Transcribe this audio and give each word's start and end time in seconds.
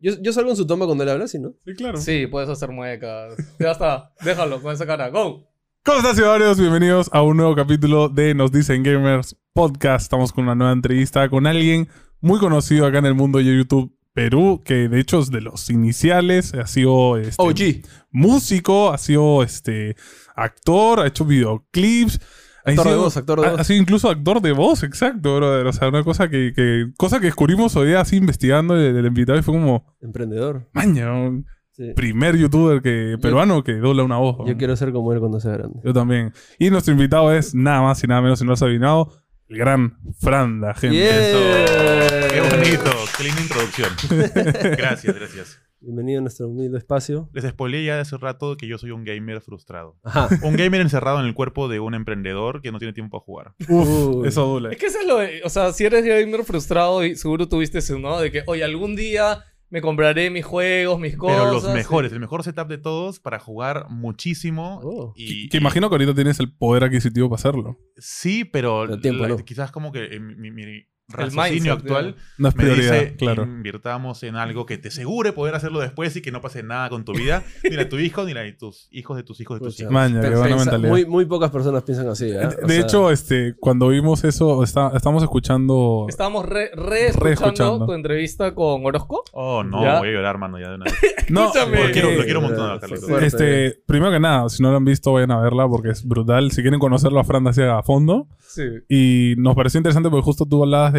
Yo, 0.00 0.12
yo 0.22 0.32
salgo 0.32 0.50
en 0.50 0.56
su 0.56 0.64
toma 0.64 0.86
cuando 0.86 1.02
él 1.02 1.10
habla, 1.10 1.26
¿sí, 1.26 1.40
no? 1.40 1.54
Sí, 1.64 1.74
claro. 1.74 1.98
Sí, 2.00 2.28
puedes 2.28 2.48
hacer 2.48 2.70
muecas. 2.70 3.34
Ya 3.58 3.72
está. 3.72 4.12
Déjalo 4.22 4.62
con 4.62 4.72
esa 4.72 4.86
cara. 4.86 5.08
Go. 5.08 5.44
¿Cómo 5.84 5.98
están, 5.98 6.14
ciudadanos? 6.14 6.60
Bienvenidos 6.60 7.10
a 7.12 7.22
un 7.22 7.36
nuevo 7.36 7.56
capítulo 7.56 8.08
de 8.08 8.32
Nos 8.32 8.52
Dicen 8.52 8.84
Gamers 8.84 9.36
Podcast. 9.52 10.04
Estamos 10.04 10.32
con 10.32 10.44
una 10.44 10.54
nueva 10.54 10.72
entrevista 10.72 11.28
con 11.28 11.48
alguien 11.48 11.88
muy 12.20 12.38
conocido 12.38 12.86
acá 12.86 12.98
en 12.98 13.06
el 13.06 13.14
mundo 13.14 13.38
de 13.40 13.46
YouTube 13.46 13.92
Perú, 14.12 14.62
que 14.64 14.88
de 14.88 15.00
hecho 15.00 15.18
es 15.18 15.32
de 15.32 15.40
los 15.40 15.68
iniciales, 15.68 16.54
ha 16.54 16.68
sido 16.68 17.16
este, 17.16 17.42
OG. 17.42 17.84
músico, 18.12 18.92
ha 18.92 18.98
sido 18.98 19.42
este, 19.42 19.96
actor, 20.36 21.00
ha 21.00 21.08
hecho 21.08 21.24
videoclips. 21.24 22.20
Actor 22.68 22.88
de 22.88 22.96
voz, 22.96 23.16
actor 23.16 23.40
de 23.40 23.46
ha- 23.46 23.50
voz. 23.52 23.60
Ha 23.60 23.64
sido 23.64 23.80
incluso 23.82 24.08
actor 24.10 24.40
de 24.40 24.52
voz, 24.52 24.82
exacto, 24.82 25.36
brother. 25.36 25.66
O 25.66 25.72
sea, 25.72 25.88
una 25.88 26.02
cosa 26.04 26.28
que, 26.28 26.52
que- 26.54 26.86
cosa 26.96 27.20
que 27.20 27.26
descubrimos 27.26 27.74
hoy 27.76 27.88
día 27.88 28.00
así 28.00 28.16
investigando 28.16 28.74
del, 28.74 29.04
invitado 29.06 29.38
y 29.38 29.42
fue 29.42 29.54
como, 29.54 29.94
Emprendedor. 30.00 30.68
maña, 30.72 31.12
un 31.12 31.46
Sí. 31.72 31.92
primer 31.94 32.36
youtuber 32.36 32.82
que, 32.82 33.16
peruano 33.22 33.62
que 33.62 33.74
dobla 33.74 34.02
una 34.02 34.16
voz. 34.16 34.38
Yo 34.48 34.56
quiero 34.56 34.74
ser 34.74 34.90
como 34.90 35.12
él 35.12 35.20
cuando 35.20 35.38
sea 35.38 35.52
grande. 35.52 35.78
Yo 35.84 35.92
también. 35.92 36.32
Y 36.58 36.70
nuestro 36.70 36.92
invitado 36.92 37.32
es 37.32 37.54
nada 37.54 37.82
más 37.82 38.02
y 38.02 38.08
nada 38.08 38.20
menos, 38.20 38.40
si 38.40 38.44
no 38.44 38.48
lo 38.48 38.54
has 38.54 38.62
adivinado, 38.62 39.12
el 39.48 39.58
gran 39.58 39.96
Franda, 40.18 40.74
gente. 40.74 40.96
Yeah. 40.96 42.28
Qué 42.28 42.40
bonito, 42.40 42.90
qué 43.16 43.24
linda 43.24 43.42
introducción. 43.42 43.90
Gracias, 44.76 45.14
gracias. 45.14 45.60
Bienvenido 45.80 46.18
a 46.18 46.22
nuestro 46.22 46.48
humilde 46.48 46.76
espacio. 46.76 47.30
Les 47.32 47.44
spoileé 47.44 47.84
ya 47.84 48.00
hace 48.00 48.16
rato 48.18 48.56
que 48.56 48.66
yo 48.66 48.78
soy 48.78 48.90
un 48.90 49.04
gamer 49.04 49.40
frustrado. 49.40 49.96
Ajá. 50.02 50.28
Un 50.44 50.56
gamer 50.56 50.80
encerrado 50.80 51.20
en 51.20 51.26
el 51.26 51.34
cuerpo 51.34 51.68
de 51.68 51.78
un 51.78 51.94
emprendedor 51.94 52.60
que 52.62 52.72
no 52.72 52.78
tiene 52.80 52.92
tiempo 52.92 53.18
para 53.18 53.24
jugar. 53.24 53.54
Uf, 53.68 54.26
eso 54.26 54.44
duele. 54.46 54.70
Es 54.72 54.76
que 54.78 54.86
eso 54.86 54.98
es 55.00 55.06
lo 55.06 55.18
de- 55.18 55.40
O 55.44 55.48
sea, 55.48 55.72
si 55.72 55.84
eres 55.84 56.04
gamer 56.04 56.44
frustrado, 56.44 57.04
y 57.04 57.14
seguro 57.14 57.48
tuviste 57.48 57.78
eso, 57.78 57.96
¿no? 57.98 58.18
De 58.18 58.32
que, 58.32 58.42
oye, 58.48 58.64
algún 58.64 58.96
día 58.96 59.44
me 59.70 59.80
compraré 59.80 60.30
mis 60.30 60.44
juegos, 60.44 60.98
mis 60.98 61.16
cosas. 61.16 61.38
Pero 61.38 61.52
los 61.52 61.64
y- 61.64 61.74
mejores, 61.76 62.10
el 62.12 62.18
mejor 62.18 62.42
setup 62.42 62.66
de 62.66 62.78
todos 62.78 63.20
para 63.20 63.38
jugar 63.38 63.86
muchísimo. 63.88 64.80
Oh. 64.82 65.12
Y, 65.14 65.48
Que 65.48 65.58
imagino 65.58 65.88
que 65.88 65.94
ahorita 65.94 66.14
tienes 66.14 66.40
el 66.40 66.52
poder 66.52 66.82
adquisitivo 66.84 67.28
para 67.28 67.38
hacerlo. 67.38 67.78
Sí, 67.98 68.44
pero, 68.44 68.82
Pero 68.86 69.00
tiempo 69.00 69.22
la- 69.22 69.28
no. 69.28 69.36
quizás 69.44 69.70
como 69.70 69.92
que 69.92 70.06
en 70.06 70.26
mi, 70.26 70.50
mi 70.50 70.50
mindset, 70.50 70.88
raciocinio 71.08 71.72
actual 71.72 72.16
No 72.36 72.48
es 72.48 72.56
me 72.56 72.62
prioridad, 72.64 72.92
dice 72.92 73.16
claro. 73.16 73.44
invirtamos 73.44 74.22
en 74.22 74.36
algo 74.36 74.66
que 74.66 74.78
te 74.78 74.88
asegure 74.88 75.32
poder 75.32 75.54
hacerlo 75.54 75.80
después 75.80 76.14
y 76.16 76.20
que 76.22 76.30
no 76.30 76.40
pase 76.40 76.62
nada 76.62 76.88
con 76.90 77.04
tu 77.04 77.12
vida, 77.14 77.42
ni 77.64 77.70
la 77.70 77.84
de 77.84 77.86
tu 77.86 77.98
hijo, 77.98 78.24
ni 78.24 78.34
la 78.34 78.42
de 78.42 78.52
tus 78.52 78.88
hijos 78.90 79.16
de 79.16 79.22
tus 79.22 79.40
hijos 79.40 79.58
de 79.58 79.64
tus 79.66 79.74
Pucha. 79.74 79.82
hijos. 79.84 79.92
Maña, 79.92 80.20
qué 80.20 80.36
buena 80.36 80.56
mentalidad. 80.56 80.88
Muy, 80.90 81.06
muy 81.06 81.24
pocas 81.24 81.50
personas 81.50 81.82
piensan 81.82 82.08
así, 82.08 82.26
¿eh? 82.26 82.34
De, 82.38 82.46
de 82.46 82.68
sea, 82.68 82.80
hecho, 82.80 83.10
este, 83.10 83.54
cuando 83.58 83.88
vimos 83.88 84.22
eso, 84.24 84.62
está, 84.62 84.92
estamos 84.94 85.22
escuchando. 85.22 86.06
Estábamos 86.08 86.44
re, 86.46 86.70
re 86.74 86.88
Re 86.88 87.08
escuchando 87.08 87.30
escuchando. 87.46 87.86
tu 87.86 87.92
entrevista 87.94 88.54
con 88.54 88.84
Orozco. 88.84 89.24
Oh, 89.32 89.62
no, 89.64 89.82
¿Ya? 89.82 89.98
voy 89.98 90.08
a 90.08 90.12
llorar, 90.12 90.38
mano, 90.38 90.58
ya 90.58 90.68
de 90.68 90.74
una 90.76 90.84
vez. 90.84 90.94
No, 91.30 91.44
Escúchame. 91.46 91.86
Lo 91.88 91.92
quiero, 91.92 92.10
lo 92.12 92.24
quiero 92.24 92.38
un 92.40 92.46
montón. 92.46 92.78
Carlitos. 92.78 93.10
Este, 93.22 93.82
primero 93.84 94.10
que 94.10 94.18
nada, 94.18 94.48
si 94.48 94.62
no 94.62 94.70
lo 94.70 94.78
han 94.78 94.84
visto, 94.86 95.12
vayan 95.12 95.30
a 95.32 95.40
verla 95.40 95.68
porque 95.68 95.90
es 95.90 96.02
brutal. 96.02 96.50
Si 96.52 96.62
quieren 96.62 96.80
conocerlo 96.80 97.20
a 97.20 97.24
Franda 97.24 97.50
así 97.50 97.60
a 97.60 97.82
fondo. 97.82 98.28
Sí. 98.40 98.62
Y 98.88 99.34
nos 99.36 99.54
pareció 99.54 99.76
interesante 99.76 100.08
porque 100.08 100.24
justo 100.24 100.46
tú 100.46 100.62
hablabas 100.64 100.94
de 100.94 100.97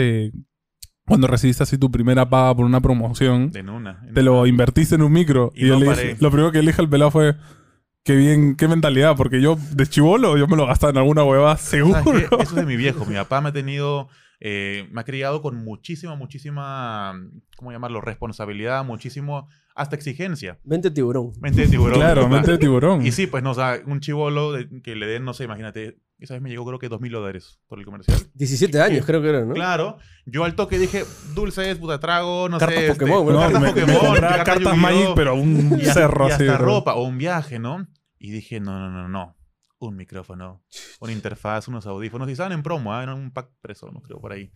cuando 1.05 1.28
recibiste 1.28 1.64
así 1.64 1.78
tu 1.78 1.89
primera 1.89 2.30
paga 2.30 2.55
por 2.55 2.66
una 2.66 2.81
promoción. 2.81 3.52
En 3.55 3.69
una. 3.69 4.02
en 4.08 4.14
te 4.14 4.22
una. 4.22 4.31
lo 4.31 4.45
invertiste 4.47 4.95
en 4.95 5.02
un 5.02 5.11
micro. 5.11 5.52
Y, 5.55 5.66
Y 5.66 5.67
yo 5.69 5.73
no 5.75 5.80
le 5.81 5.86
paré. 5.88 6.03
dije- 6.09 6.17
lo 6.22 6.30
primero 6.31 6.52
que 6.52 6.61
le 6.61 6.67
dije 6.72 6.81
al 6.81 6.89
pelado 6.89 7.09
fue, 7.11 7.36
qué 8.03 8.16
bien, 8.16 8.55
qué 8.55 8.67
mentalidad, 8.67 9.16
porque 9.17 9.42
yo 9.42 9.58
de 9.73 9.88
chivolo 9.88 10.38
yo 10.38 10.47
me 10.47 10.55
lo 10.55 10.66
gastaba 10.67 10.92
en 10.92 10.97
alguna 10.97 11.23
huevada 11.23 11.58
seguro. 11.58 12.00
Eso 12.39 12.39
es 12.39 12.55
de 12.55 12.66
mi 12.66 12.75
viejo. 12.77 13.05
Mi 13.05 13.16
papá 13.16 13.42
me 13.42 13.50
ha 13.50 13.53
tenido, 13.53 14.08
eh, 14.39 14.88
me 14.92 15.02
ha 15.02 15.03
criado 15.03 15.42
con 15.42 15.55
muchísima, 15.64 16.16
muchísima, 16.16 17.14
¿cómo 17.58 17.72
llamarlo? 17.72 18.02
Responsabilidad, 18.02 18.86
muchísimo, 18.86 19.47
hasta 19.75 19.95
exigencia. 19.95 20.59
Mente 20.64 20.92
tiburón. 20.92 21.31
Mente 21.42 21.61
de 21.61 21.67
tiburón. 21.70 21.95
claro, 21.95 22.22
papá. 22.23 22.36
mente 22.36 22.52
de 22.52 22.58
tiburón. 22.59 23.05
Y 23.05 23.11
sí, 23.11 23.27
pues, 23.27 23.42
no, 23.44 23.52
o 23.52 23.55
sea, 23.55 23.80
un 23.86 24.00
chivolo 24.00 24.52
de- 24.53 24.81
que 24.83 24.95
le 24.95 25.08
den, 25.08 25.25
no 25.25 25.33
sé, 25.33 25.45
imagínate, 25.45 25.97
esa 26.20 26.34
vez 26.34 26.44
me 26.44 26.50
llegó 26.50 26.66
creo 26.66 26.80
que 26.80 26.89
dos 26.89 26.99
mil 26.99 27.11
dólares 27.11 27.60
por 27.67 27.80
el 27.80 27.86
comercial. 27.86 28.20
17 28.33 28.82
años, 28.82 29.05
creo 29.05 29.21
que 29.21 29.30
era, 29.30 29.45
¿no? 29.45 29.54
Claro, 29.54 29.98
yo 30.26 30.44
al 30.44 30.55
toque 30.55 30.77
dije, 30.77 31.05
dulces, 31.33 31.77
puta 31.77 31.99
trago, 31.99 32.49
no 32.49 32.58
Cartas 32.58 32.77
sé. 32.77 32.88
este, 32.88 33.05
Pokémon, 33.05 33.33
¿no? 33.33 33.39
cartas 33.39 33.61
me, 33.61 33.67
Pokémon, 33.70 34.14
me 34.14 34.20
cartas 34.20 34.44
cartas! 34.45 34.77
Magic, 34.77 35.10
pero 35.16 35.36
un 35.36 35.80
y, 35.80 35.86
cerro 35.86 36.27
y 36.27 36.32
así. 36.32 36.48
hasta 36.48 36.58
ropa 36.58 36.95
o 36.95 37.04
un 37.04 37.17
viaje, 37.17 37.60
¿no? 37.60 37.88
Y 38.17 38.32
dije, 38.32 38.60
no, 38.60 38.77
no, 38.80 38.89
no, 38.89 39.08
no. 39.08 39.38
Un 39.80 39.95
micrófono, 39.95 40.61
una 40.99 41.14
interfaz, 41.14 41.70
unos 41.70 41.86
audífonos. 41.88 42.27
Y 42.27 42.33
estaban 42.33 42.52
en 42.52 42.64
promo, 42.64 42.94
¿ah? 42.94 43.02
era 43.02 43.15
un 43.15 43.32
pack 43.32 43.52
preso, 43.61 43.89
no 43.92 44.02
creo, 44.02 44.20
por 44.20 44.33
ahí. 44.33 44.52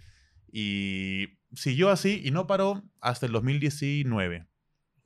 Y 0.51 1.39
siguió 1.53 1.89
así 1.89 2.21
y 2.25 2.31
no 2.31 2.45
paró 2.45 2.83
hasta 2.99 3.25
el 3.25 3.31
2019. 3.31 4.47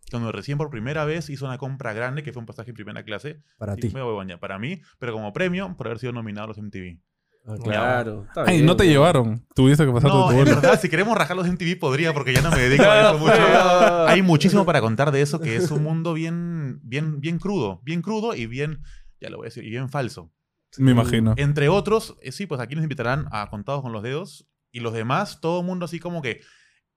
Cuando 0.10 0.32
recién 0.32 0.58
por 0.58 0.70
primera 0.70 1.06
vez 1.06 1.30
hizo 1.30 1.46
una 1.46 1.58
compra 1.58 1.94
grande, 1.94 2.24
que 2.24 2.32
fue 2.32 2.40
un 2.40 2.46
pasaje 2.46 2.72
en 2.72 2.76
primera 2.76 3.04
clase. 3.04 3.42
Para 3.58 3.76
ti. 3.76 3.92
para 4.40 4.60
mí, 4.60 4.82
pero 5.00 5.14
como 5.14 5.34
premio 5.34 5.76
por 5.76 5.88
haber 5.88 6.00
sido 6.00 6.14
nominado 6.14 6.46
a 6.46 6.48
los 6.48 6.58
MTV. 6.58 7.00
Ah, 7.46 7.56
claro. 7.64 8.26
Está 8.28 8.44
Ay, 8.46 8.58
bien, 8.58 8.66
no 8.66 8.76
te 8.76 8.86
llevaron. 8.86 9.46
Tuviste 9.56 9.86
que 9.86 9.92
pasar 9.92 10.10
No, 10.12 10.28
tu 10.28 10.34
en 10.34 10.46
verdad, 10.46 10.80
si 10.80 10.90
queremos 10.90 11.18
rajar 11.18 11.38
los 11.38 11.48
MTV 11.48 11.80
podría, 11.80 12.14
porque 12.14 12.34
ya 12.34 12.42
no 12.42 12.52
me 12.52 12.60
dedico 12.60 12.84
a 12.84 13.10
eso 13.10 13.18
mucho. 13.20 14.08
Hay 14.08 14.22
muchísimo 14.22 14.66
para 14.66 14.82
contar 14.82 15.12
de 15.12 15.22
eso, 15.22 15.40
que 15.40 15.56
es 15.56 15.72
un 15.72 15.84
mundo 15.84 16.14
bien, 16.14 16.82
bien, 16.84 17.22
bien 17.22 17.40
crudo. 17.40 17.80
Bien 17.84 18.02
crudo 18.02 18.36
y 18.36 18.48
bien, 18.48 18.82
ya 19.22 19.30
lo 19.30 19.38
voy 19.38 19.46
a 19.46 19.48
decir, 19.48 19.64
y 19.64 19.70
bien 19.70 19.88
falso. 19.88 20.30
Me 20.78 20.92
imagino. 20.92 21.36
Entre 21.38 21.70
otros, 21.70 22.18
eh, 22.22 22.34
sí, 22.34 22.48
pues 22.48 22.60
aquí 22.60 22.76
nos 22.76 22.84
invitarán 22.84 23.28
a 23.32 23.50
Contados 23.50 23.82
con 23.82 23.94
los 23.94 24.04
Dedos. 24.04 24.48
Y 24.72 24.82
los 24.82 24.94
demás, 24.94 25.40
todo 25.40 25.62
el 25.62 25.66
mundo 25.66 25.86
así 25.86 26.00
como 26.00 26.22
que 26.22 26.42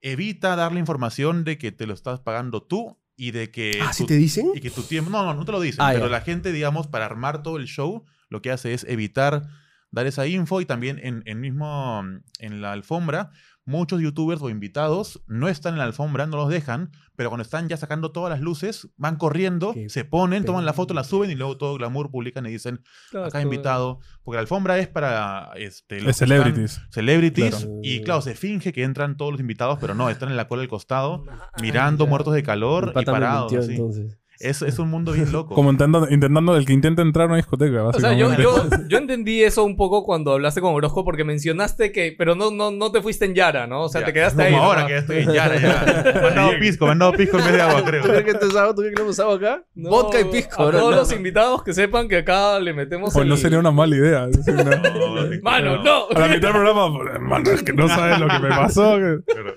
evita 0.01 0.57
darle 0.57 0.79
información 0.79 1.45
de 1.45 1.57
que 1.57 1.71
te 1.71 1.87
lo 1.87 1.93
estás 1.93 2.19
pagando 2.19 2.61
tú 2.61 2.99
y 3.23 3.29
de 3.31 3.51
que... 3.51 3.79
Ah, 3.83 3.93
¿sí 3.93 4.03
tu- 4.03 4.07
te 4.07 4.15
dicen? 4.17 4.47
y 4.55 4.59
que 4.61 4.71
tu 4.71 4.81
tiempo... 4.81 5.11
No, 5.11 5.23
no, 5.23 5.35
no 5.35 5.45
te 5.45 5.51
lo 5.51 5.61
dicen. 5.61 5.81
Ah, 5.81 5.91
pero 5.93 6.09
la 6.09 6.21
gente, 6.21 6.51
digamos, 6.51 6.87
para 6.87 7.05
armar 7.05 7.43
todo 7.43 7.57
el 7.57 7.65
show, 7.67 8.03
lo 8.29 8.41
que 8.41 8.49
hace 8.51 8.73
es 8.73 8.83
evitar 8.89 9.43
dar 9.91 10.07
esa 10.07 10.25
info 10.25 10.59
y 10.59 10.65
también 10.65 10.99
en, 11.03 11.21
en 11.25 11.39
mismo 11.39 12.03
en 12.39 12.61
la 12.61 12.71
alfombra 12.71 13.29
muchos 13.65 14.01
youtubers 14.01 14.41
o 14.41 14.49
invitados 14.49 15.21
no 15.27 15.47
están 15.47 15.73
en 15.73 15.77
la 15.79 15.83
alfombra 15.85 16.25
no 16.25 16.37
los 16.37 16.49
dejan 16.49 16.89
pero 17.15 17.29
cuando 17.29 17.43
están 17.43 17.69
ya 17.69 17.77
sacando 17.77 18.11
todas 18.11 18.31
las 18.31 18.41
luces 18.41 18.89
van 18.97 19.17
corriendo 19.17 19.73
Qué 19.73 19.87
se 19.89 20.03
ponen 20.03 20.43
toman 20.45 20.65
la 20.65 20.73
foto 20.73 20.93
la 20.95 21.03
suben 21.03 21.29
y 21.29 21.35
luego 21.35 21.57
todo 21.57 21.75
glamour 21.77 22.09
publican 22.09 22.45
y 22.47 22.49
dicen 22.49 22.81
Claro, 23.11 23.27
acá 23.27 23.39
invitado 23.41 23.99
porque 24.23 24.35
la 24.37 24.41
alfombra 24.41 24.79
es 24.79 24.87
para 24.87 25.51
este 25.57 26.01
los 26.01 26.15
celebrities. 26.17 26.81
celebrities 26.89 27.55
Claro. 27.57 27.79
y 27.83 28.01
claro 28.01 28.21
se 28.21 28.33
finge 28.35 28.73
que 28.73 28.83
entran 28.83 29.15
todos 29.15 29.31
los 29.31 29.41
invitados 29.41 29.77
pero 29.79 29.93
no 29.93 30.09
están 30.09 30.29
en 30.29 30.37
la 30.37 30.47
cola 30.47 30.61
del 30.61 30.69
costado 30.69 31.23
mirando 31.61 32.07
muertos 32.07 32.33
de 32.33 32.43
calor 32.43 32.93
y 32.99 33.05
parados 33.05 33.51
mintió, 33.51 33.59
así. 33.59 33.71
entonces. 33.73 34.17
Es, 34.43 34.61
es 34.61 34.79
un 34.79 34.89
mundo 34.89 35.11
bien 35.13 35.31
loco 35.31 35.55
Como 35.55 35.71
intentando, 35.71 36.07
intentando 36.09 36.55
el 36.55 36.65
que 36.65 36.73
intenta 36.73 37.01
entrar 37.01 37.25
a 37.25 37.27
una 37.27 37.35
discoteca, 37.37 37.83
O 37.83 37.93
sea, 37.93 38.13
yo, 38.13 38.33
yo, 38.35 38.65
yo 38.87 38.97
entendí 38.97 39.43
eso 39.43 39.63
un 39.63 39.75
poco 39.77 40.03
cuando 40.03 40.31
hablaste 40.33 40.61
con 40.61 40.73
Orozco 40.73 41.03
porque 41.05 41.23
mencionaste 41.23 41.91
que... 41.91 42.13
Pero 42.17 42.35
no, 42.35 42.51
no, 42.51 42.71
no 42.71 42.91
te 42.91 43.01
fuiste 43.01 43.25
en 43.25 43.33
Yara, 43.35 43.67
¿no? 43.67 43.83
O 43.83 43.89
sea, 43.89 44.01
Ya, 44.01 44.07
te 44.07 44.13
quedaste 44.13 44.43
como 44.43 44.57
ahí. 44.57 44.63
ahora 44.63 44.81
¿no? 44.81 44.87
que 44.87 44.97
estoy 44.97 45.17
en 45.19 45.31
Yara 45.33 45.55
ya 45.59 46.11
me 46.21 46.27
han 46.27 46.35
dado 46.35 46.51
pisco 46.59 46.85
me 46.85 46.91
han 46.91 46.99
dado 46.99 47.11
pisco 47.13 47.37
en 47.39 47.43
vez 47.45 47.53
de 47.53 47.61
agua 47.61 47.83
creo 47.85 48.01
¿Tú 48.03 48.09
crees 48.09 48.23
que, 48.25 48.31
esto 48.31 48.45
es 48.47 48.55
agua? 48.55 48.75
¿Tú 48.75 48.81
crees 48.81 48.93
que 48.93 48.97
lo 48.99 49.03
hemos 49.03 49.15
usado 49.19 49.31
acá? 49.33 49.63
No, 49.75 49.89
Vodka 49.89 50.19
y 50.19 50.25
pisco, 50.25 50.61
A 50.61 50.65
bro. 50.67 50.77
todos 50.79 50.91
No. 50.91 50.97
los 50.97 51.11
invitados 51.13 51.63
que 51.63 51.73
sepan 51.73 52.07
que 52.07 52.17
acá 52.17 52.59
le 52.59 52.73
metemos 52.73 53.13
Pues 53.13 53.23
el... 53.23 53.29
no 53.29 53.37
sería 53.37 53.59
una 53.59 53.71
mala 53.71 53.95
idea. 53.95 54.27
Una- 54.47 54.81
Mano, 55.41 55.83
no. 55.83 56.05
A 56.15 56.19
la 56.19 56.27
mitad 56.27 56.41
del 56.49 56.51
programa, 56.51 56.97
pues, 56.97 57.13
hermano, 57.15 57.51
es 57.51 57.63
que 57.63 57.73
no 57.73 57.87
sabes 57.87 58.19
lo 58.19 58.27
que 58.27 58.39
me 58.39 58.49
pasó. 58.49 58.95
que- 58.97 59.19
Pero- 59.25 59.55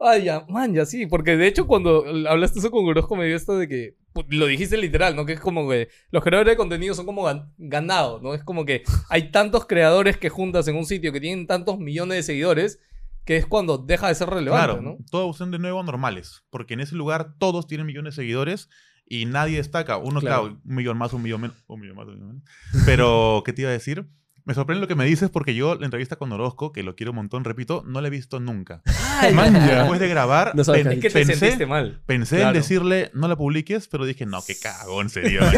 Ay, 0.00 0.24
ya, 0.24 0.44
man, 0.48 0.74
ya 0.74 0.84
sí. 0.86 1.06
Porque 1.06 1.36
de 1.36 1.46
hecho, 1.46 1.66
cuando 1.66 2.04
hablaste 2.28 2.58
eso 2.58 2.70
con 2.70 2.86
Orozco, 2.86 3.16
me 3.16 3.26
dio 3.26 3.36
esto 3.36 3.56
de 3.58 3.68
que. 3.68 3.96
Lo 4.28 4.46
dijiste 4.46 4.76
literal, 4.76 5.16
¿no? 5.16 5.26
Que 5.26 5.32
es 5.32 5.40
como 5.40 5.68
que 5.68 5.88
los 6.12 6.22
creadores 6.22 6.52
de 6.52 6.56
contenido 6.56 6.94
son 6.94 7.04
como 7.06 7.24
gan- 7.26 7.52
ganados, 7.58 8.22
¿no? 8.22 8.32
Es 8.34 8.44
como 8.44 8.64
que 8.64 8.84
hay 9.10 9.30
tantos 9.32 9.66
creadores 9.66 10.16
que 10.18 10.28
juntas 10.28 10.68
en 10.68 10.76
un 10.76 10.84
sitio 10.86 11.12
que 11.12 11.20
tienen 11.20 11.46
tantos 11.48 11.78
millones 11.80 12.18
de 12.18 12.22
seguidores 12.22 12.78
que 13.24 13.36
es 13.36 13.46
cuando 13.46 13.78
deja 13.78 14.06
de 14.08 14.14
ser 14.14 14.28
relevante, 14.28 14.66
Claro, 14.66 14.82
¿no? 14.82 14.98
todos 15.10 15.36
son 15.38 15.50
de 15.50 15.58
nuevo 15.58 15.82
normales, 15.82 16.44
porque 16.50 16.74
en 16.74 16.80
ese 16.80 16.94
lugar 16.94 17.34
todos 17.38 17.66
tienen 17.66 17.86
millones 17.86 18.14
de 18.14 18.22
seguidores 18.22 18.68
y 19.06 19.24
nadie 19.24 19.56
destaca. 19.56 19.96
Uno, 19.96 20.20
Claro. 20.20 20.42
claro, 20.42 20.60
un 20.64 20.74
millón 20.76 20.96
más, 20.98 21.12
un 21.14 21.22
millón 21.22 21.40
menos, 21.40 21.56
un 21.66 21.80
millón 21.80 21.96
más, 21.96 22.06
un 22.06 22.14
millón 22.14 22.28
menos. 22.28 22.84
Pero, 22.86 23.42
¿qué 23.44 23.52
te 23.52 23.62
iba 23.62 23.70
a 23.70 23.72
decir? 23.72 24.06
Me 24.46 24.52
sorprende 24.52 24.82
lo 24.82 24.88
que 24.88 24.94
me 24.94 25.06
dices 25.06 25.30
porque 25.30 25.54
yo 25.54 25.74
la 25.74 25.86
entrevista 25.86 26.16
con 26.16 26.30
Orozco, 26.30 26.70
que 26.70 26.82
lo 26.82 26.94
quiero 26.96 27.12
un 27.12 27.16
montón, 27.16 27.44
repito, 27.44 27.82
no 27.86 28.02
la 28.02 28.08
he 28.08 28.10
visto 28.10 28.40
nunca. 28.40 28.82
Man. 29.32 29.54
Después 29.66 29.98
de 30.00 30.08
grabar, 30.08 30.52
No 30.54 30.62
pen- 30.64 30.86
Es 30.92 30.98
que 31.00 31.08
te 31.08 31.24
pensé, 31.24 31.64
mal. 31.66 32.02
pensé 32.04 32.36
Claro. 32.36 32.50
en 32.50 32.54
decirle 32.54 33.10
no 33.14 33.26
la 33.26 33.36
publiques, 33.36 33.88
pero 33.88 34.04
dije, 34.04 34.26
no, 34.26 34.42
qué 34.46 34.54
cagón 34.58 35.08
sería. 35.08 35.40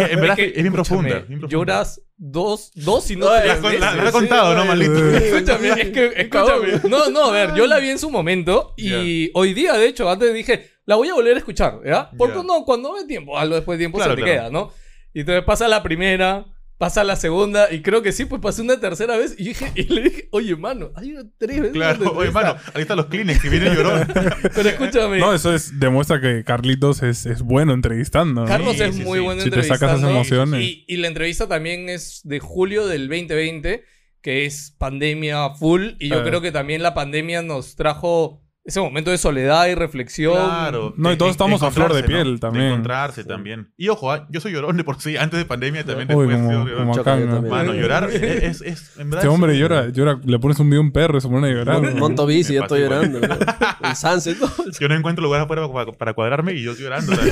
Es 0.00 0.06
que 0.08 0.12
en 0.14 0.20
verdad 0.20 0.36
que, 0.36 0.46
es 0.54 0.62
bien 0.62 0.72
profunda. 0.72 1.08
bien 1.26 1.40
profunda. 1.40 1.48
Lloras 1.48 2.00
dos, 2.16 2.70
dos 2.76 3.10
y 3.10 3.16
no 3.16 3.26
No, 3.26 3.32
tres 3.40 3.60
La, 3.62 3.72
la- 3.72 3.94
la- 4.04 4.08
he 4.08 4.12
contado, 4.12 4.54
¿no, 4.54 4.64
maldito? 4.64 5.08
Escúchame, 5.16 5.68
es 5.70 5.90
que, 5.90 6.12
escúchame. 6.16 6.80
No, 6.88 7.10
no, 7.10 7.24
a 7.24 7.32
ver, 7.32 7.54
yo 7.54 7.66
la 7.66 7.78
vi 7.78 7.90
en 7.90 7.98
su 7.98 8.10
momento 8.10 8.74
y 8.76 9.28
hoy 9.34 9.54
día, 9.54 9.72
de 9.74 9.88
hecho, 9.88 10.08
antes 10.08 10.32
dije, 10.32 10.70
la 10.86 10.94
voy 10.94 11.08
a 11.08 11.14
volver 11.14 11.34
a 11.34 11.38
escuchar, 11.38 11.80
¿ya? 11.84 12.10
Porque 12.16 12.36
Ya. 12.38 12.44
no, 12.44 12.64
cuando 12.64 12.92
me 12.92 13.04
tiempo, 13.06 13.36
algo 13.36 13.56
después 13.56 13.76
de 13.76 13.82
tiempo 13.82 13.98
Claro, 13.98 14.12
se 14.12 14.16
te 14.18 14.22
claro. 14.22 14.40
queda, 14.40 14.50
¿no? 14.50 14.70
Y 15.12 15.20
entonces 15.20 15.42
pasa 15.44 15.66
la 15.66 15.82
primera, 15.82 16.46
Pasa 16.78 17.02
la 17.02 17.16
segunda 17.16 17.72
y 17.72 17.82
creo 17.82 18.02
que 18.02 18.12
sí, 18.12 18.24
pues 18.24 18.40
pasé 18.40 18.62
una 18.62 18.78
tercera 18.78 19.16
vez 19.16 19.34
y, 19.36 19.44
dije, 19.48 19.72
y 19.74 19.82
le 19.92 20.00
dije, 20.02 20.28
oye, 20.30 20.54
mano, 20.54 20.92
hay 20.94 21.12
tres 21.36 21.58
veces. 21.58 21.72
Claro, 21.72 21.98
oye, 22.12 22.28
entrevista". 22.28 22.40
mano, 22.40 22.60
ahí 22.72 22.82
están 22.82 22.96
los 22.98 23.06
Kleenex 23.06 23.42
que 23.42 23.48
viene 23.48 23.74
llorón. 23.74 24.06
Pero 24.54 24.68
escúchame, 24.68 25.18
No, 25.18 25.34
eso 25.34 25.52
es, 25.52 25.80
demuestra 25.80 26.20
que 26.20 26.44
Carlitos 26.44 27.02
es, 27.02 27.26
es 27.26 27.42
bueno 27.42 27.72
entrevistando. 27.74 28.42
¿no? 28.42 28.46
Carlos 28.46 28.76
Sí, 28.76 28.82
es 28.84 28.94
sí, 28.94 29.02
muy 29.02 29.18
sí. 29.18 29.24
bueno 29.24 29.42
Si 29.42 29.50
te 29.50 29.62
sacas 29.64 29.90
esas 29.98 30.02
entrevistando. 30.02 30.10
emociones. 30.44 30.62
Y, 30.62 30.84
y 30.86 30.96
la 30.98 31.08
entrevista 31.08 31.48
también 31.48 31.88
es 31.88 32.20
de 32.22 32.38
julio 32.38 32.86
del 32.86 33.08
2020, 33.08 33.82
que 34.22 34.44
es 34.46 34.72
pandemia 34.78 35.50
full. 35.54 35.94
Y 35.98 36.08
yo 36.08 36.14
Claro. 36.16 36.28
creo 36.28 36.40
que 36.42 36.52
también 36.52 36.84
la 36.84 36.94
pandemia 36.94 37.42
nos 37.42 37.74
trajo 37.74 38.40
ese 38.68 38.80
momento 38.80 39.10
de 39.10 39.16
soledad 39.18 39.66
y 39.66 39.74
reflexión. 39.74 40.34
Claro. 40.34 40.92
No, 40.96 41.10
y 41.10 41.16
todos 41.16 41.30
estamos 41.30 41.62
a 41.62 41.70
flor 41.70 41.94
de 41.94 42.02
piel 42.04 42.34
¿no? 42.34 42.38
también. 42.38 42.64
De 42.66 42.70
encontrarse 42.70 43.24
también. 43.24 43.72
Y 43.78 43.88
ojo, 43.88 44.12
ah, 44.12 44.26
yo 44.30 44.40
soy 44.40 44.52
llorón 44.52 44.76
de 44.76 44.84
por 44.84 45.00
sí. 45.00 45.16
Antes 45.16 45.38
de 45.38 45.46
pandemia 45.46 45.84
también 45.84 46.14
Uy, 46.14 46.26
después. 46.28 46.46
como, 46.46 46.76
como 46.76 46.92
acá, 46.94 47.18
yo 47.18 47.26
¿no? 47.26 47.32
también. 47.36 47.50
Mano, 47.54 47.74
llorar 47.74 48.10
es, 48.12 48.22
es, 48.22 48.60
es- 48.60 48.90
en 48.98 49.08
verdad 49.10 49.24
Este 49.24 49.26
es 49.28 49.34
hombre 49.34 49.58
llora, 49.58 49.88
llora, 49.88 50.20
le 50.22 50.38
pones 50.38 50.58
un 50.60 50.68
video 50.68 50.80
a 50.82 50.84
un 50.84 50.92
perro 50.92 51.16
y 51.18 51.20
se 51.22 51.28
pone 51.28 51.48
a 51.48 51.50
llorar. 51.52 51.94
Monto 51.96 52.26
bici, 52.26 52.52
ya 52.54 52.60
Me 52.60 52.64
estoy 52.66 52.80
llorando. 52.82 53.20
El 53.20 53.96
sunset. 53.96 54.38
¿no? 54.38 54.48
Yo 54.78 54.88
no 54.88 54.94
encuentro 54.94 55.24
lugar 55.24 55.40
afuera 55.40 55.66
para, 55.72 55.90
para 55.92 56.12
cuadrarme 56.12 56.52
y 56.52 56.62
yo 56.62 56.72
estoy 56.72 56.84
llorando 56.84 57.12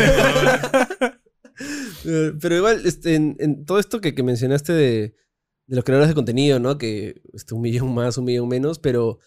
Pero 2.40 2.54
igual, 2.56 2.82
este, 2.84 3.14
en, 3.14 3.36
en 3.40 3.64
todo 3.64 3.78
esto 3.78 4.00
que, 4.00 4.14
que 4.14 4.22
mencionaste 4.22 4.72
de, 4.72 5.14
de 5.66 5.76
los 5.76 5.84
creadores 5.84 6.08
de 6.08 6.14
contenido, 6.14 6.60
¿no? 6.60 6.78
Que 6.78 7.20
este, 7.32 7.54
un 7.54 7.62
millón 7.62 7.94
más, 7.94 8.16
un 8.18 8.24
millón 8.26 8.48
menos, 8.48 8.78
pero, 8.78 9.18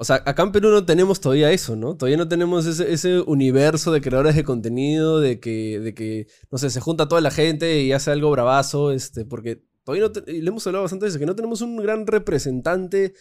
o 0.00 0.04
sea, 0.04 0.22
acá 0.26 0.44
en 0.44 0.52
Perú 0.52 0.70
no 0.70 0.86
tenemos 0.86 1.20
todavía 1.20 1.50
eso, 1.50 1.74
¿no? 1.74 1.96
Todavía 1.96 2.16
no 2.16 2.28
tenemos 2.28 2.66
ese, 2.66 3.20
universo 3.22 3.90
de 3.92 4.00
creadores 4.00 4.36
de 4.36 4.44
contenido, 4.44 5.18
de 5.20 5.40
que, 5.40 5.80
de 5.80 5.92
que, 5.92 6.28
no 6.52 6.58
sé, 6.58 6.70
se 6.70 6.80
junta 6.80 7.08
toda 7.08 7.20
la 7.20 7.32
gente 7.32 7.82
y 7.82 7.90
hace 7.92 8.12
algo 8.12 8.30
bravazo, 8.30 8.92
este, 8.92 9.24
porque 9.24 9.64
todavía 9.82 10.06
no, 10.06 10.12
te- 10.12 10.30
y 10.32 10.40
le 10.40 10.48
hemos 10.50 10.64
hablado 10.68 10.84
bastante 10.84 11.06
de 11.06 11.10
eso, 11.10 11.18
que 11.18 11.26
no 11.26 11.34
tenemos 11.34 11.62
un 11.62 11.76
gran 11.78 12.06
representante 12.06 13.14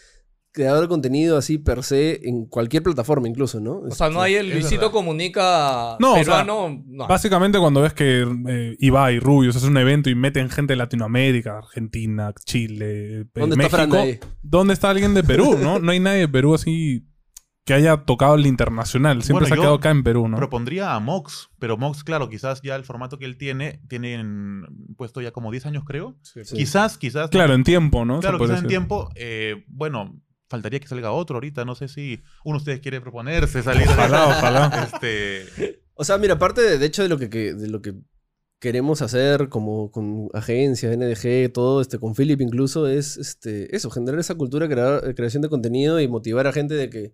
creador 0.57 0.81
de 0.81 0.88
contenido 0.88 1.38
así 1.38 1.59
per 1.59 1.83
se 1.83 2.27
en 2.27 2.45
cualquier 2.48 2.81
plataforma 2.83 3.27
incluso, 3.27 3.59
¿no? 3.59 3.80
O 3.81 3.92
sea, 3.92 4.09
no 4.09 4.21
hay 4.21 4.33
el 4.36 4.50
Luisito. 4.50 4.92
Comunica 4.92 5.95
No, 6.00 6.13
o 6.13 6.15
sea, 6.15 6.24
peruano. 6.24 6.83
no. 6.88 7.07
Básicamente 7.07 7.59
cuando 7.59 7.81
ves 7.81 7.94
que 7.94 8.25
eh, 8.50 8.75
Ibai, 8.80 9.19
Rubius, 9.19 9.56
hace 9.56 9.68
un 9.68 9.77
evento 9.77 10.09
y 10.09 10.15
meten 10.15 10.50
gente 10.50 10.74
de 10.74 10.77
Latinoamérica, 10.77 11.59
Argentina, 11.59 12.33
Chile, 12.44 13.21
eh, 13.21 13.25
¿Dónde 13.36 13.63
está 13.63 13.83
ahí? 13.83 14.19
¿dónde 14.42 14.74
está 14.74 14.89
alguien 14.89 15.13
de 15.13 15.24
Perú? 15.24 15.57
¿no? 15.62 15.77
No 15.80 15.92
hay 15.92 16.00
nadie 16.00 16.19
de 16.21 16.27
Perú 16.27 16.56
así 16.56 17.06
que 17.65 17.74
haya 17.74 17.98
tocado 17.98 18.36
el 18.36 18.45
internacional. 18.48 19.21
Siempre 19.24 19.42
Bueno, 19.44 19.48
se 19.48 19.54
ha 19.54 19.57
quedado 19.57 19.75
acá 19.75 19.89
en 19.92 20.01
Perú, 20.01 20.30
¿no? 20.30 20.38
Propondría 20.38 20.95
a 20.95 21.01
Mox, 21.01 21.50
pero 21.59 21.75
Mox, 21.75 22.01
claro, 22.06 22.30
quizás 22.30 22.62
ya 22.62 22.77
el 22.77 22.86
formato 22.86 23.19
que 23.19 23.25
él 23.25 23.38
tiene, 23.38 23.81
tiene 23.89 24.13
en- 24.13 24.63
puesto 24.95 25.19
ya 25.19 25.31
como 25.31 25.51
10 25.51 25.65
años, 25.65 25.83
creo. 25.86 26.15
Sí. 26.21 26.39
Quizás, 26.56 26.98
quizás. 26.98 27.30
Claro, 27.30 27.54
en 27.54 27.65
tiempo, 27.65 28.06
¿no? 28.06 28.21
Claro, 28.21 28.39
quizás 28.39 28.62
en 28.62 28.68
tiempo. 28.68 29.09
eh, 29.15 29.65
bueno, 29.68 30.15
faltaría 30.49 30.79
que 30.79 30.88
salga 30.88 31.11
otro 31.11 31.35
ahorita. 31.38 31.65
No 31.65 31.75
sé 31.75 31.88
si 31.88 32.21
uno 32.44 32.57
de 32.57 32.61
ustedes 32.61 32.79
quiere 32.79 33.01
proponerse 33.01 33.61
salir. 33.63 33.88
Ojalá, 33.88 34.27
ojalá. 34.27 34.89
Este, 34.94 35.79
O 35.95 36.03
sea, 36.03 36.17
mira, 36.17 36.35
aparte 36.35 36.61
de, 36.61 36.77
de 36.77 36.85
hecho 36.85 37.01
de 37.03 37.09
lo 37.09 37.17
que, 37.17 37.29
que- 37.29 37.53
de 37.53 37.67
lo 37.67 37.81
que 37.81 37.95
queremos 38.59 39.01
hacer 39.03 39.49
como 39.49 39.91
con 39.91 40.29
agencias, 40.33 40.91
NDG, 40.97 41.51
todo, 41.53 41.79
este, 41.81 41.99
con 41.99 42.15
Philip 42.15 42.41
incluso, 42.41 42.88
es 42.88 43.17
este, 43.17 43.75
eso, 43.75 43.89
generar 43.91 44.19
esa 44.19 44.33
cultura 44.35 44.67
de 44.67 44.73
crear- 44.75 45.01
de 45.01 45.13
creación 45.15 45.41
de 45.44 45.49
contenido 45.49 45.99
y 45.99 46.07
motivar 46.07 46.47
a 46.47 46.53
gente 46.53 46.73
de 46.73 46.89
que, 46.89 47.13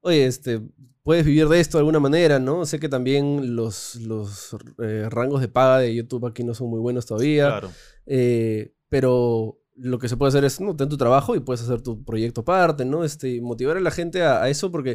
oye, 0.00 0.26
este, 0.26 0.60
puedes 1.02 1.24
vivir 1.24 1.48
de 1.48 1.58
esto 1.60 1.78
de 1.78 1.80
alguna 1.80 1.98
manera, 2.00 2.38
¿no? 2.38 2.64
Sé 2.66 2.78
que 2.78 2.88
también 2.88 3.56
los, 3.56 3.96
los 3.96 4.56
eh, 4.80 5.08
rangos 5.10 5.40
de 5.40 5.48
paga 5.48 5.78
de 5.80 5.94
YouTube 5.94 6.26
aquí 6.26 6.44
no 6.44 6.54
son 6.54 6.68
muy 6.70 6.78
buenos 6.80 7.04
todavía, 7.06 7.46
claro. 7.48 7.72
eh, 8.06 8.72
pero 8.88 9.58
lo 9.76 9.98
que 9.98 10.08
se 10.08 10.16
puede 10.16 10.28
hacer 10.30 10.44
es, 10.44 10.60
no, 10.60 10.74
ten 10.74 10.88
tu 10.88 10.96
trabajo 10.96 11.34
y 11.36 11.40
puedes 11.40 11.62
hacer 11.62 11.82
tu 11.82 12.02
proyecto 12.04 12.40
aparte, 12.42 12.84
¿no? 12.84 13.04
Este, 13.04 13.30
y 13.34 13.40
motivar 13.40 13.76
a 13.76 13.80
la 13.80 13.90
gente 13.90 14.22
a, 14.22 14.42
a 14.42 14.48
eso 14.48 14.70
porque 14.70 14.92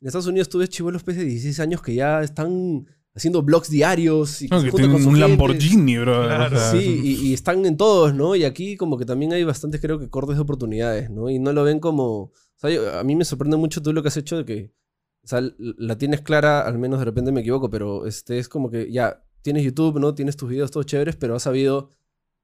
en 0.00 0.06
Estados 0.06 0.26
Unidos 0.26 0.48
tú 0.48 0.58
ves 0.58 0.68
chivolos 0.70 1.02
pues, 1.02 1.16
de 1.16 1.24
16 1.24 1.60
años 1.60 1.82
que 1.82 1.94
ya 1.94 2.22
están 2.22 2.86
haciendo 3.14 3.42
blogs 3.42 3.68
diarios 3.68 4.40
y 4.40 4.48
que 4.48 4.54
No, 4.54 4.60
se 4.60 4.66
que 4.68 4.72
tienen 4.72 4.92
con 4.92 5.00
un 5.02 5.14
gente. 5.14 5.20
Lamborghini, 5.20 5.98
bro. 5.98 6.22
Claro. 6.24 6.56
O 6.56 6.58
sea, 6.60 6.70
Sí, 6.70 7.00
y, 7.02 7.28
y 7.28 7.34
están 7.34 7.66
en 7.66 7.76
todos, 7.76 8.14
¿no? 8.14 8.36
Y 8.36 8.44
aquí 8.44 8.76
como 8.76 8.96
que 8.96 9.04
también 9.04 9.32
hay 9.32 9.42
bastantes, 9.44 9.80
creo 9.80 9.98
que, 9.98 10.08
cortes 10.08 10.36
de 10.36 10.42
oportunidades, 10.42 11.10
¿no? 11.10 11.28
Y 11.28 11.38
no 11.40 11.52
lo 11.52 11.64
ven 11.64 11.80
como... 11.80 12.06
O 12.22 12.32
sea, 12.56 12.70
yo- 12.70 12.98
a 12.98 13.02
mí 13.04 13.16
me 13.16 13.24
sorprende 13.24 13.56
mucho 13.56 13.82
tú 13.82 13.92
lo 13.92 14.00
que 14.02 14.08
has 14.08 14.16
hecho 14.16 14.36
de 14.36 14.44
que... 14.44 14.72
O 15.24 15.26
sea, 15.26 15.42
la 15.58 15.98
tienes 15.98 16.22
clara, 16.22 16.60
al 16.62 16.78
menos 16.78 16.98
de 17.00 17.04
repente 17.04 17.30
me 17.32 17.40
equivoco, 17.40 17.68
pero 17.68 18.06
este 18.06 18.38
es 18.38 18.48
como 18.48 18.70
que 18.70 18.90
ya 18.90 19.22
tienes 19.42 19.64
YouTube, 19.64 19.98
¿no? 19.98 20.14
Tienes 20.14 20.36
tus 20.36 20.48
videos 20.48 20.70
todos 20.70 20.86
chéveres, 20.86 21.16
pero 21.16 21.34
has 21.34 21.42
sabido 21.42 21.90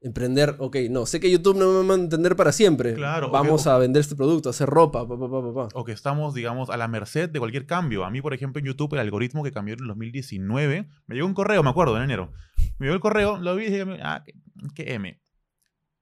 emprender, 0.00 0.56
ok, 0.58 0.76
no, 0.90 1.06
sé 1.06 1.20
que 1.20 1.30
YouTube 1.30 1.56
no 1.56 1.68
me 1.68 1.74
va 1.74 1.80
a 1.80 1.98
mantener 1.98 2.36
para 2.36 2.52
siempre. 2.52 2.94
Claro, 2.94 3.30
Vamos 3.30 3.66
a 3.66 3.78
vender 3.78 4.00
este 4.00 4.14
producto, 4.14 4.50
hacer 4.50 4.68
ropa, 4.68 5.06
pa, 5.06 5.18
pa, 5.18 5.30
pa, 5.30 5.42
pa, 5.42 5.54
pa. 5.54 5.68
O 5.74 5.84
que 5.84 5.92
estamos, 5.92 6.34
digamos, 6.34 6.70
a 6.70 6.76
la 6.76 6.88
merced 6.88 7.28
de 7.30 7.38
cualquier 7.38 7.66
cambio. 7.66 8.04
A 8.04 8.10
mí, 8.10 8.20
por 8.20 8.34
ejemplo, 8.34 8.60
en 8.60 8.66
YouTube, 8.66 8.94
el 8.94 9.00
algoritmo 9.00 9.42
que 9.42 9.52
cambió 9.52 9.74
en 9.74 9.80
el 9.80 9.88
2019, 9.88 10.88
me 11.06 11.14
llegó 11.14 11.26
un 11.26 11.34
correo, 11.34 11.62
me 11.62 11.70
acuerdo, 11.70 11.96
en 11.96 12.04
enero. 12.04 12.32
Me 12.78 12.86
llegó 12.86 12.94
el 12.94 13.00
correo, 13.00 13.38
lo 13.38 13.56
vi 13.56 13.64
y 13.64 13.70
dije, 13.70 13.86
ah, 14.02 14.22
¿qué, 14.24 14.34
qué 14.74 14.94
M? 14.94 15.20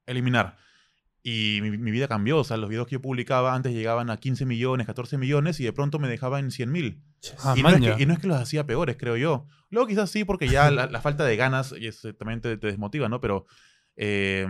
Eliminar. 0.06 0.56
Y 1.26 1.60
mi, 1.62 1.78
mi 1.78 1.90
vida 1.90 2.06
cambió. 2.06 2.38
O 2.38 2.44
sea, 2.44 2.58
los 2.58 2.68
videos 2.68 2.86
que 2.86 2.94
yo 2.94 3.00
publicaba 3.00 3.54
antes 3.54 3.72
llegaban 3.72 4.10
a 4.10 4.18
15 4.18 4.44
millones, 4.44 4.86
14 4.86 5.16
millones 5.16 5.58
y 5.58 5.64
de 5.64 5.72
pronto 5.72 5.98
me 5.98 6.08
dejaban 6.08 6.44
en 6.44 6.50
100 6.50 6.70
mil. 6.70 7.02
Ah, 7.42 7.54
y, 7.56 7.62
no 7.62 7.70
es 7.70 7.80
que, 7.80 8.02
y 8.02 8.06
no 8.06 8.12
es 8.12 8.18
que 8.18 8.26
los 8.26 8.38
hacía 8.38 8.66
peores, 8.66 8.96
creo 8.98 9.16
yo. 9.16 9.46
Luego 9.70 9.88
quizás 9.88 10.10
sí, 10.10 10.24
porque 10.24 10.48
ya 10.48 10.70
la, 10.70 10.86
la 10.86 11.00
falta 11.00 11.24
de 11.24 11.36
ganas 11.36 11.74
y 11.78 11.86
eso 11.86 12.14
también 12.14 12.42
te, 12.42 12.58
te 12.58 12.66
desmotiva, 12.66 13.08
¿no? 13.08 13.22
Pero 13.22 13.46
eh, 13.96 14.46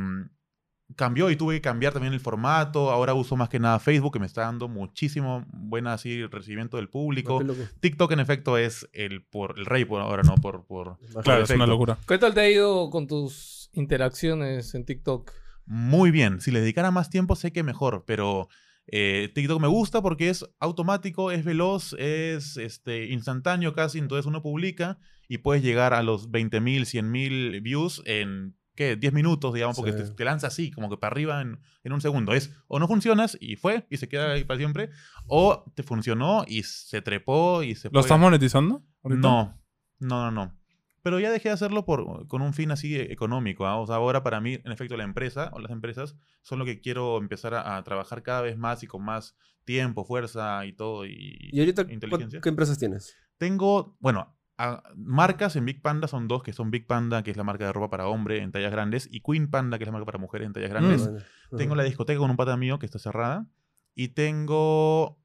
cambió 0.97 1.31
y 1.31 1.37
tuve 1.37 1.57
que 1.57 1.61
cambiar 1.61 1.93
también 1.93 2.13
el 2.13 2.21
formato. 2.21 2.91
Ahora 2.91 3.15
uso 3.15 3.37
más 3.37 3.49
que 3.49 3.59
nada 3.59 3.79
Facebook, 3.79 4.13
que 4.13 4.19
me 4.19 4.27
está 4.27 4.43
dando 4.43 4.69
muchísimo 4.69 5.45
buen 5.53 5.87
así 5.87 6.25
recibimiento 6.27 6.77
del 6.77 6.89
público. 6.89 7.41
TikTok, 7.81 8.13
en 8.13 8.21
efecto, 8.21 8.59
es 8.59 8.89
el, 8.93 9.25
por, 9.25 9.59
el 9.59 9.67
rey 9.67 9.85
por 9.85 10.01
ahora, 10.01 10.23
¿no? 10.23 10.35
Por, 10.37 10.67
por, 10.67 10.99
Claro, 11.23 11.45
es 11.45 11.51
una 11.51 11.67
locura. 11.67 11.99
¿Qué 12.07 12.19
tal 12.19 12.35
te 12.35 12.41
ha 12.41 12.51
ido 12.51 12.91
con 12.91 13.07
tus 13.07 13.71
interacciones 13.73 14.75
en 14.75 14.85
TikTok? 14.85 15.33
Muy 15.67 16.11
bien. 16.11 16.41
Si 16.41 16.51
le 16.51 16.61
dedicara 16.61 16.91
más 16.91 17.11
tiempo, 17.11 17.37
sé 17.37 17.53
que 17.53 17.63
mejor, 17.63 18.05
pero 18.07 18.49
eh, 18.87 19.31
TikTok 19.35 19.61
me 19.61 19.69
gusta 19.69 20.03
porque 20.03 20.29
es 20.29 20.45
automático, 20.61 21.31
es 21.31 21.45
veloz, 21.45 21.95
es 21.99 22.57
este, 22.59 23.07
instantáneo 23.07 23.73
casi. 23.73 23.99
Entonces 23.99 24.27
uno 24.27 24.43
publica 24.43 24.99
y 25.27 25.39
puedes 25.39 25.63
llegar 25.63 25.95
a 25.95 26.03
los 26.03 26.31
20.000, 26.31 26.83
100.000 26.83 27.63
views 27.63 28.03
en, 28.05 28.55
¿qué? 28.75 28.97
10 28.97 29.13
minutos, 29.13 29.53
digamos, 29.55 29.77
porque 29.77 29.93
Sí. 29.93 29.99
te, 30.05 30.11
te 30.11 30.25
lanza 30.25 30.49
así, 30.49 30.71
como 30.71 30.89
que 30.91 30.97
para 30.97 31.13
arriba 31.13 31.41
en, 31.41 31.61
en 31.83 31.93
un 31.93 32.01
segundo. 32.01 32.33
Es 32.35 32.55
o 32.67 32.79
no 32.79 32.89
funcionas 32.89 33.37
y 33.41 33.57
fue 33.57 33.87
y 33.91 33.97
se 33.99 34.09
queda 34.09 34.33
ahí 34.33 34.45
para 34.45 34.59
siempre, 34.59 34.91
o 35.27 35.65
te 35.75 35.83
funcionó 35.83 36.45
y 36.47 36.63
se 36.65 37.03
trepó 37.03 37.63
y 37.63 37.75
se 37.75 37.89
¿Lo 37.89 37.93
fue. 37.93 38.01
estás 38.03 38.19
monetizando? 38.19 38.83
ahorita? 39.03 39.21
No, 39.21 39.61
no, 40.01 40.21
no, 40.25 40.31
no. 40.31 40.59
Pero 41.03 41.21
ya 41.21 41.31
dejé 41.31 41.51
de 41.51 41.55
hacerlo 41.55 41.85
por, 41.85 42.27
con 42.29 42.41
un 42.41 42.55
fin 42.55 42.71
así 42.71 42.97
económico. 42.99 43.67
¿ah? 43.67 43.77
O 43.79 43.87
sea, 43.87 43.97
ahora 43.97 44.23
para 44.23 44.41
mí, 44.41 44.55
en 44.65 44.73
efecto, 44.73 44.97
la 44.97 45.05
empresa 45.05 45.51
o 45.53 45.59
las 45.61 45.71
empresas 45.71 46.17
son 46.41 46.59
lo 46.59 46.65
que 46.65 46.81
quiero 46.81 47.19
empezar 47.19 47.53
a, 47.53 47.77
a 47.77 47.85
trabajar 47.85 48.23
cada 48.23 48.41
vez 48.41 48.57
más 48.57 48.83
y 48.83 48.87
con 48.87 49.05
más 49.05 49.37
tiempo, 49.65 50.07
fuerza 50.07 50.65
y 50.65 50.73
todo. 50.73 51.05
Y, 51.05 51.51
¿Y 51.53 51.61
ahorita 51.61 51.83
inteligencia. 51.91 52.41
qué 52.41 52.49
empresas 52.49 52.79
tienes? 52.79 53.15
Tengo, 53.37 53.97
bueno, 54.01 54.35
a- 54.59 54.83
marcas 54.97 55.57
en 55.57 55.65
Big 55.65 55.83
Panda 55.83 56.09
son 56.09 56.29
dos, 56.29 56.43
que 56.43 56.53
son 56.53 56.71
Big 56.71 56.87
Panda, 56.87 57.23
que 57.23 57.31
es 57.31 57.37
la 57.37 57.45
marca 57.45 57.67
de 57.67 57.73
ropa 57.73 57.91
para 57.91 58.07
hombre 58.09 58.43
en 58.43 58.53
tallas 58.53 58.71
grandes, 58.73 59.09
y 59.11 59.21
Queen 59.21 59.51
Panda, 59.51 59.79
que 59.79 59.85
es 59.85 59.89
la 59.89 59.93
marca 59.93 60.07
para 60.07 60.19
mujeres 60.19 60.47
en 60.47 60.53
tallas 60.53 60.71
grandes. 60.71 61.09
Bueno, 61.09 61.25
Tengo 61.57 61.75
la 61.75 61.83
discoteca 61.85 62.19
con 62.19 62.31
un 62.31 62.37
pata 62.37 62.57
mío 62.57 62.79
que 62.79 62.87
está 62.87 62.99
cerrada. 62.99 63.47
Y 63.95 64.09
tengo 64.09 65.19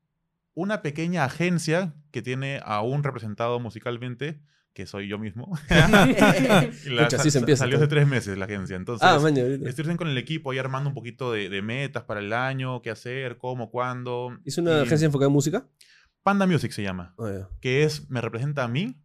una 0.53 0.81
pequeña 0.81 1.23
agencia 1.25 1.93
que 2.11 2.21
tiene 2.21 2.59
a 2.63 2.81
un 2.81 3.03
representado 3.03 3.59
musicalmente, 3.59 4.41
que 4.73 4.85
soy 4.85 5.07
yo 5.07 5.17
mismo. 5.17 5.51
La- 5.69 7.03
Pucha, 7.05 7.17
así 7.17 7.31
se 7.31 7.39
empieza, 7.39 7.63
Salió 7.63 7.77
hace 7.77 7.87
tres 7.87 8.07
meses 8.07 8.37
la 8.37 8.45
agencia. 8.45 8.75
Entonces, 8.75 9.07
Ah, 9.07 9.19
maña, 9.19 9.43
estoy 9.43 9.95
con 9.95 10.07
el 10.07 10.17
equipo 10.17 10.51
ahí 10.51 10.57
armando 10.57 10.89
un 10.89 10.93
poquito 10.95 11.31
de, 11.31 11.49
de 11.49 11.61
metas 11.61 12.03
para 12.03 12.19
el 12.19 12.31
año, 12.33 12.81
qué 12.81 12.89
hacer, 12.91 13.37
cómo, 13.37 13.69
cuándo. 13.71 14.37
¿Es 14.45 14.57
una 14.57 14.79
Y 14.79 14.81
agencia 14.83 15.05
enfocada 15.05 15.27
en 15.27 15.33
música? 15.33 15.67
Panda 16.23 16.45
Music 16.45 16.71
se 16.71 16.83
llama, 16.83 17.15
Ah, 17.17 17.31
ya. 17.39 17.49
que 17.61 17.83
es, 17.83 18.09
me 18.09 18.21
representa 18.21 18.63
a 18.63 18.67
mí 18.67 19.01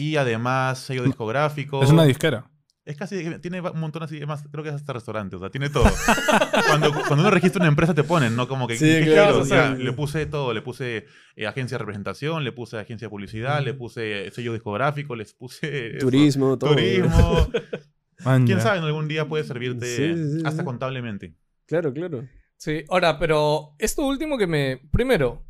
y 0.00 0.16
además 0.16 0.78
sello 0.78 1.04
discográfico. 1.04 1.82
Es 1.82 1.90
una 1.90 2.04
disquera. 2.04 2.46
Es 2.84 2.96
casi, 2.96 3.22
tiene 3.40 3.60
un 3.60 3.78
montón 3.78 4.02
así, 4.02 4.24
más, 4.24 4.42
creo 4.50 4.64
que 4.64 4.70
es 4.70 4.74
hasta 4.74 4.94
restaurante, 4.94 5.36
o 5.36 5.38
sea, 5.38 5.50
tiene 5.50 5.68
todo. 5.68 5.84
cuando, 6.66 6.90
cuando 6.92 7.16
uno 7.20 7.30
registra 7.30 7.60
una 7.60 7.68
empresa 7.68 7.94
te 7.94 8.02
ponen, 8.02 8.34
¿no? 8.34 8.48
Como 8.48 8.66
que, 8.66 8.76
Sí, 8.76 8.86
¿qué 8.86 9.04
claro, 9.12 9.42
quiero? 9.42 9.44
sí. 9.44 9.50
Ya, 9.50 9.70
le 9.74 9.92
puse 9.92 10.26
todo, 10.26 10.54
le 10.54 10.62
puse 10.62 11.06
eh, 11.36 11.46
agencia 11.46 11.76
de 11.76 11.80
representación, 11.80 12.42
le 12.42 12.52
puse 12.52 12.78
agencia 12.78 13.06
de 13.06 13.10
publicidad, 13.10 13.62
le 13.62 13.74
puse 13.74 14.30
sello 14.32 14.54
discográfico, 14.54 15.14
les 15.14 15.34
puse... 15.34 15.96
eso, 15.98 16.06
Turismo, 16.06 16.58
todo. 16.58 16.70
Turismo. 16.70 17.48
Man, 18.24 18.46
¿Quién 18.46 18.58
ya. 18.58 18.64
sabe? 18.64 18.78
En 18.78 18.84
algún 18.84 19.08
día 19.08 19.28
puede 19.28 19.44
servirte 19.44 19.86
Sí, 19.86 20.14
sí, 20.16 20.30
sí, 20.38 20.42
hasta 20.44 20.60
sí. 20.62 20.64
contablemente. 20.64 21.34
Claro, 21.66 21.92
claro. 21.92 22.26
Sí, 22.56 22.84
ahora, 22.88 23.18
pero 23.18 23.74
esto 23.78 24.06
último 24.06 24.36
que 24.36 24.46
me... 24.46 24.80
Primero, 24.90 25.44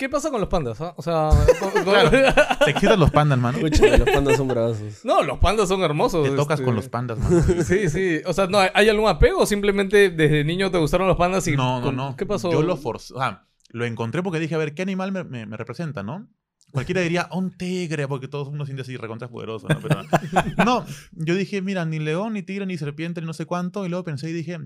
¿Qué 0.00 0.08
pasa 0.08 0.30
con 0.30 0.40
los 0.40 0.48
pandas? 0.48 0.80
ah? 0.80 0.94
O 0.96 1.02
sea, 1.02 1.28
con- 1.60 1.70
con- 1.72 1.84
Claro. 1.84 2.10
Te 2.64 2.70
excitan 2.70 2.98
los 2.98 3.10
pandas, 3.10 3.38
mano. 3.38 3.58
Los 3.60 4.10
pandas 4.10 4.36
son 4.38 4.48
bravazos. 4.48 5.04
no, 5.04 5.22
los 5.22 5.38
pandas 5.38 5.68
son 5.68 5.82
hermosos. 5.82 6.26
Te 6.26 6.34
tocas 6.34 6.58
este. 6.58 6.64
con 6.64 6.74
los 6.74 6.88
pandas, 6.88 7.18
mano. 7.18 7.42
Sí, 7.62 7.90
sí. 7.90 8.20
O 8.24 8.32
sea, 8.32 8.46
no, 8.46 8.58
¿hay 8.58 8.88
algún 8.88 9.08
apego 9.10 9.40
o 9.40 9.46
simplemente 9.46 10.08
desde 10.08 10.42
niño 10.42 10.70
te 10.70 10.78
gustaron 10.78 11.06
los 11.06 11.18
pandas 11.18 11.46
y 11.48 11.54
No, 11.54 11.80
no, 11.80 11.84
con- 11.86 11.96
no. 11.96 12.16
¿Qué 12.16 12.24
pasó? 12.24 12.50
Yo 12.50 12.62
lo 12.62 12.78
forcé. 12.78 13.12
O 13.14 13.18
sea, 13.18 13.46
lo 13.68 13.84
encontré 13.84 14.22
porque 14.22 14.38
dije, 14.40 14.54
a 14.54 14.58
ver, 14.58 14.74
¿qué 14.74 14.80
animal 14.80 15.12
me, 15.12 15.22
me- 15.24 15.44
me 15.44 15.56
representa, 15.58 16.02
no? 16.02 16.26
Cualquiera 16.72 17.02
diría, 17.02 17.28
un 17.32 17.50
tigre, 17.56 18.08
porque 18.08 18.26
todo 18.28 18.48
uno 18.48 18.64
siente 18.64 18.82
así 18.82 18.96
recontra 18.96 19.28
poderoso, 19.28 19.66
¿no? 19.68 19.78
Pero 19.80 20.02
no, 20.64 20.86
yo 21.12 21.34
dije, 21.34 21.60
mira, 21.62 21.84
ni 21.84 21.98
león, 21.98 22.32
ni 22.32 22.42
tigre, 22.42 22.64
ni 22.64 22.78
serpiente, 22.78 23.20
ni 23.20 23.26
no 23.26 23.32
sé 23.34 23.44
cuánto. 23.44 23.84
Y 23.84 23.90
luego 23.90 24.04
pensé 24.04 24.30
y 24.30 24.32
dije, 24.32 24.56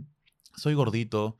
soy 0.54 0.74
gordito. 0.74 1.38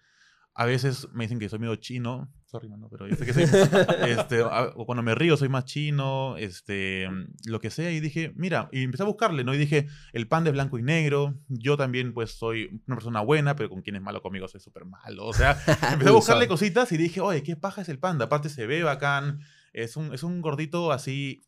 A 0.55 0.65
veces 0.65 1.07
me 1.13 1.25
dicen 1.25 1.39
que 1.39 1.49
soy 1.49 1.59
medio 1.61 1.77
chino. 1.77 2.29
Sorry, 2.55 2.69
mano, 2.69 2.89
pero 2.89 3.09
yo 3.09 3.17
sé 3.17 3.27
que 3.27 3.33
soy. 3.33 3.43
este, 4.09 4.43
a- 4.43 4.71
o 4.77 4.87
cuando 4.87 5.03
me 5.03 5.17
río 5.17 5.37
soy 5.37 5.49
más 5.49 5.65
chino, 5.65 6.37
este, 6.37 7.09
lo 7.47 7.59
que 7.59 7.69
sea. 7.69 7.91
Y 7.91 7.99
dije, 7.99 8.33
mira, 8.37 8.69
y 8.71 8.85
empecé 8.85 9.03
a 9.03 9.07
buscarle, 9.07 9.43
¿no? 9.43 9.53
Y 9.53 9.59
dije, 9.59 9.89
el 10.13 10.29
pan 10.29 10.45
de 10.45 10.53
blanco 10.53 10.79
y 10.79 10.85
negro. 10.85 11.35
Yo 11.49 11.77
también, 11.77 12.15
pues, 12.15 12.31
soy 12.31 12.81
una 12.87 12.95
persona 12.95 13.23
buena, 13.23 13.57
pero 13.57 13.71
con 13.71 13.83
quien 13.83 13.97
es 13.97 14.03
malo 14.03 14.23
conmigo 14.23 14.47
soy 14.47 14.61
súper 14.61 14.85
malo. 14.85 15.27
O 15.27 15.33
sea, 15.33 15.59
empecé 15.93 16.11
a 16.11 16.13
buscarle 16.13 16.47
cositas 16.47 16.93
y 16.93 16.97
dije, 16.97 17.21
oye, 17.21 17.43
qué 17.43 17.57
paja 17.57 17.83
es 17.83 17.89
el 17.89 17.99
panda. 17.99 18.27
Aparte 18.27 18.49
se 18.51 18.69
ve 18.69 18.85
bacán. 18.85 19.41
Es 19.73 19.97
un, 19.97 20.15
es 20.15 20.23
un 20.23 20.41
gordito 20.41 20.93
así 20.93 21.43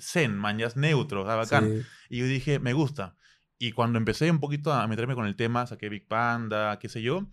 zen, 0.00 0.36
mañas, 0.36 0.76
neutro, 0.76 1.22
o 1.22 1.24
sea, 1.26 1.36
bacán. 1.36 1.68
Sí. 1.82 1.86
Y 2.10 2.18
yo 2.18 2.26
dije, 2.26 2.58
me 2.58 2.72
gusta. 2.72 3.14
Y 3.58 3.72
cuando 3.72 3.98
empecé 3.98 4.28
un 4.30 4.40
poquito 4.40 4.72
a 4.72 4.86
meterme 4.86 5.14
con 5.14 5.26
el 5.26 5.36
tema, 5.36 5.66
saqué 5.66 5.88
Big 5.88 6.08
Panda, 6.08 6.78
qué 6.78 6.88
sé 6.88 7.00
yo, 7.00 7.26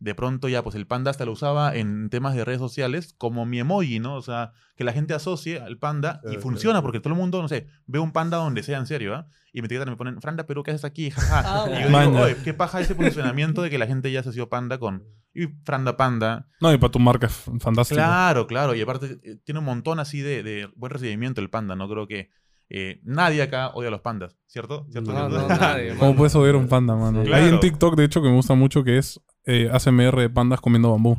de 0.00 0.14
pronto 0.14 0.48
ya, 0.48 0.62
pues 0.62 0.74
el 0.76 0.86
panda 0.86 1.10
hasta 1.10 1.24
lo 1.26 1.32
usaba 1.32 1.76
en 1.76 2.08
temas 2.10 2.34
de 2.34 2.44
redes 2.44 2.58
sociales 2.58 3.14
como 3.18 3.44
mi 3.46 3.60
emoji, 3.60 4.00
¿no? 4.00 4.14
O 4.16 4.22
sea, 4.22 4.52
que 4.76 4.82
la 4.82 4.92
gente 4.92 5.12
asocie 5.14 5.60
al 5.60 5.76
panda 5.78 6.20
y 6.32 6.38
funciona 6.38 6.80
porque 6.82 7.00
todo 7.00 7.12
el 7.12 7.18
mundo, 7.20 7.40
no 7.42 7.48
sé, 7.48 7.66
ve 7.86 7.98
un 7.98 8.10
panda 8.12 8.38
donde 8.38 8.62
sea, 8.62 8.78
en 8.78 8.86
serio, 8.86 9.14
¿ah? 9.14 9.26
Y 9.52 9.60
me 9.60 9.66
etiquetan 9.66 9.88
y 9.88 9.90
me 9.92 9.96
ponen, 9.96 10.20
Franda, 10.22 10.46
pero 10.46 10.62
¿qué 10.62 10.70
haces 10.70 10.84
aquí? 10.84 11.10
Jaja. 11.10 11.42
Ah, 11.44 11.66
y 11.68 11.82
yo 11.92 12.00
digo, 12.00 12.20
oye, 12.22 12.36
qué 12.42 12.54
paja 12.54 12.80
ese 12.80 12.94
posicionamiento 12.94 13.62
de 13.62 13.68
que 13.70 13.78
la 13.78 13.86
gente 13.86 14.10
ya 14.10 14.20
asoció 14.20 14.48
panda 14.48 14.78
con 14.78 15.04
y 15.34 15.48
Franda 15.64 15.96
Panda. 15.96 16.48
No, 16.60 16.72
y 16.72 16.78
para 16.78 16.90
tu 16.90 16.98
marca 16.98 17.26
es 17.26 17.34
fantástico. 17.60 17.96
Claro, 17.96 18.46
claro. 18.46 18.74
Y 18.74 18.80
aparte 18.80 19.18
eh, 19.22 19.36
tiene 19.44 19.58
un 19.58 19.66
montón 19.66 20.00
así 20.00 20.20
de, 20.20 20.42
de 20.42 20.68
buen 20.76 20.90
recibimiento 20.90 21.40
el 21.40 21.50
panda, 21.50 21.76
¿no? 21.76 21.88
Creo 21.88 22.06
que 22.06 22.30
eh, 22.70 23.00
nadie 23.02 23.42
acá 23.42 23.68
odia 23.74 23.88
a 23.88 23.90
los 23.90 24.00
pandas, 24.00 24.38
¿cierto? 24.46 24.86
¿Cierto? 24.90 25.12
No, 25.12 25.28
¿Cierto? 25.28 25.48
no, 25.48 25.56
nadie, 25.60 25.94
¿Cómo 25.96 26.14
puedes 26.16 26.34
odiar 26.36 26.54
un 26.56 26.68
panda, 26.68 26.94
mano? 26.96 27.24
Sí. 27.24 27.32
Hay 27.32 27.42
en 27.42 27.48
Claro. 27.48 27.60
TikTok, 27.60 27.96
de 27.96 28.04
hecho, 28.04 28.22
que 28.22 28.28
me 28.28 28.34
gusta 28.36 28.54
mucho 28.54 28.82
que 28.84 28.96
es 28.98 29.20
eh, 29.46 29.68
ASMR 29.72 30.20
de 30.20 30.30
pandas 30.30 30.60
comiendo 30.60 30.90
bambú. 30.90 31.16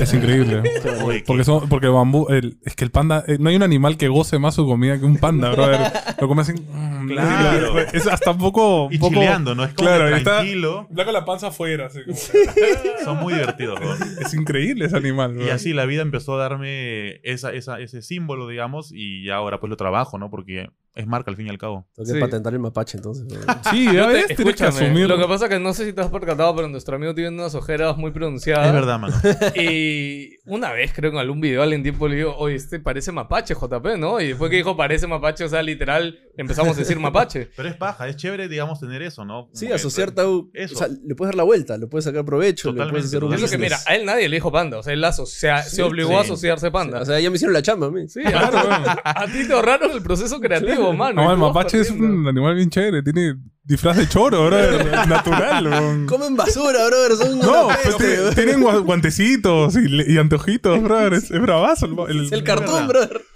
Es 0.00 0.14
increíble. 0.14 0.62
Oye, 1.04 1.24
Porque, 1.26 1.42
son, 1.42 1.68
porque 1.68 1.88
bambú, 1.88 2.28
el- 2.30 2.58
es 2.64 2.76
que 2.76 2.84
el 2.84 2.92
panda, 2.92 3.24
eh, 3.26 3.38
no 3.40 3.48
hay 3.50 3.56
un 3.56 3.64
animal 3.64 3.96
que 3.96 4.06
goce 4.06 4.38
más 4.38 4.54
su 4.54 4.64
comida 4.64 4.98
que 5.00 5.04
un 5.04 5.16
panda, 5.16 5.50
brother. 5.50 5.90
Lo 6.20 6.28
come 6.28 6.42
así. 6.42 6.52
mm, 6.52 7.08
Claro. 7.08 7.78
Es 7.80 8.06
hasta 8.06 8.30
un 8.30 8.38
poco. 8.38 8.86
Y 8.92 8.98
poco- 8.98 9.14
chileando, 9.14 9.56
¿no? 9.56 9.64
Es 9.64 9.74
como 9.74 9.88
Claro, 9.88 10.04
que 10.06 10.10
y 10.12 10.14
está- 10.18 10.36
tranquilo. 10.36 10.86
Va 10.96 11.04
con 11.04 11.12
la 11.12 11.24
panza 11.24 11.48
afuera. 11.48 11.86
así 11.86 12.00
como- 12.04 12.16
Son 13.04 13.16
muy 13.18 13.34
divertidos, 13.34 13.80
¿no? 13.80 13.94
es 13.94 14.32
increíble 14.34 14.84
ese 14.84 14.96
animal. 14.96 15.36
Y 15.42 15.48
así 15.50 15.72
la 15.72 15.86
vida 15.86 16.02
empezó 16.02 16.34
a 16.34 16.38
darme 16.38 17.16
esa, 17.24 17.52
esa, 17.52 17.80
ese 17.80 18.00
símbolo, 18.02 18.46
digamos, 18.46 18.92
y 18.94 19.24
ya 19.24 19.34
ahora 19.36 19.58
pues 19.58 19.70
lo 19.70 19.76
trabajo, 19.76 20.18
¿no? 20.18 20.30
Porque 20.30 20.68
es 20.98 21.06
marca 21.06 21.30
al 21.30 21.36
fin 21.36 21.46
y 21.46 21.50
al 21.50 21.58
cabo. 21.58 21.86
Tengo 21.94 22.08
que 22.08 22.14
Sí. 22.14 22.20
patentar 22.20 22.52
el 22.52 22.58
mapache 22.58 22.96
entonces. 22.98 23.24
Sí, 23.70 23.86
Yo 23.86 23.92
ya 23.92 24.06
te- 24.08 24.12
ves, 24.14 24.26
tienes 24.26 24.36
que 24.36 24.42
escúchame, 24.64 24.86
asumir. 24.86 25.08
Lo 25.08 25.16
que 25.16 25.26
pasa 25.26 25.44
es 25.44 25.50
que 25.52 25.58
no 25.60 25.72
sé 25.72 25.84
si 25.86 25.92
te 25.92 26.00
has 26.00 26.08
percatado, 26.10 26.54
pero 26.56 26.68
nuestro 26.68 26.96
amigo 26.96 27.14
tiene 27.14 27.30
unas 27.30 27.54
ojeras 27.54 27.96
muy 27.96 28.10
pronunciadas. 28.10 28.66
Es 28.66 28.72
verdad, 28.72 28.98
mano. 28.98 29.14
Y 29.54 30.36
una 30.46 30.72
vez, 30.72 30.92
creo, 30.94 31.10
en 31.12 31.18
algún 31.18 31.40
video, 31.40 31.62
alguien 31.62 31.82
tipo 31.82 32.08
le 32.08 32.16
digo, 32.16 32.34
oye, 32.36 32.56
este 32.56 32.80
parece 32.80 33.12
mapache, 33.12 33.54
JP, 33.54 33.96
¿no? 33.98 34.20
Y 34.20 34.28
después 34.28 34.50
que 34.50 34.56
dijo 34.56 34.76
parece 34.76 35.06
mapache, 35.06 35.44
o 35.44 35.48
sea, 35.48 35.62
literal, 35.62 36.18
empezamos 36.36 36.76
a 36.76 36.80
decir 36.80 36.98
mapache. 36.98 37.48
Pero 37.56 37.68
es 37.68 37.76
paja, 37.76 38.08
es 38.08 38.16
chévere, 38.16 38.48
digamos, 38.48 38.80
tener 38.80 39.02
eso, 39.02 39.24
¿no? 39.24 39.44
Como 39.44 39.54
Sí, 39.54 39.66
que- 39.68 39.74
asociar 39.74 40.10
Tau. 40.12 40.50
Eso. 40.54 40.74
O 40.74 40.78
sea, 40.78 40.88
le 40.88 41.14
puedes 41.14 41.30
dar 41.30 41.36
la 41.36 41.42
vuelta, 41.44 41.76
le 41.78 41.86
puedes 41.86 42.04
sacar 42.04 42.24
provecho, 42.24 42.68
le 42.68 42.74
Totalmente, 42.78 42.92
puedes 42.92 43.06
hacer 43.06 43.24
un 43.24 43.34
Es 43.34 43.40
lo 43.40 43.48
que, 43.48 43.58
mira, 43.58 43.78
a 43.86 43.94
él 43.94 44.04
nadie 44.04 44.28
le 44.28 44.36
dijo 44.36 44.50
panda, 44.50 44.78
o 44.78 44.82
sea, 44.82 44.92
él 44.92 45.04
aso- 45.04 45.26
se, 45.26 45.50
se 45.68 45.82
obligó 45.82 46.10
sí. 46.10 46.14
a 46.16 46.20
asociarse 46.20 46.70
panda. 46.70 47.00
O 47.00 47.04
sea, 47.04 47.20
ya 47.20 47.30
me 47.30 47.36
hicieron 47.36 47.52
la 47.54 47.62
chamba 47.62 47.86
a 47.86 47.90
mí. 47.90 48.08
Sí, 48.08 48.20
claro. 48.22 48.58
a 49.04 49.26
ti 49.26 49.46
te 49.46 49.52
ahorraron 49.52 49.90
el 49.92 50.02
proceso 50.02 50.40
creativo, 50.40 50.87
mano. 50.92 51.22
No, 51.24 51.32
el 51.32 51.38
mapache 51.38 51.80
es 51.80 51.90
un 51.90 52.26
animal 52.26 52.54
bien 52.54 52.70
chévere. 52.70 53.02
Tiene 53.02 53.34
disfraz 53.64 53.96
de 53.96 54.08
choro, 54.08 54.46
brother. 54.46 54.84
natural. 55.08 55.64
bro. 55.68 56.06
Comen 56.06 56.36
basura, 56.36 56.86
brother. 56.86 57.16
Son 57.16 57.38
No, 57.38 57.66
pues 57.66 57.78
peste, 57.78 57.98
tiene- 58.04 58.16
brother. 58.16 58.34
tienen 58.34 58.60
gua- 58.62 58.84
guantecitos 58.84 59.74
y, 59.76 60.18
anteojitos, 60.18 60.82
brother. 60.82 61.14
Es, 61.14 61.30
es 61.30 61.40
bravazo. 61.40 61.86
El, 62.08 62.18
el- 62.18 62.26
Es 62.26 62.32
el 62.32 62.44
cartón, 62.44 62.88
brother. 62.88 63.22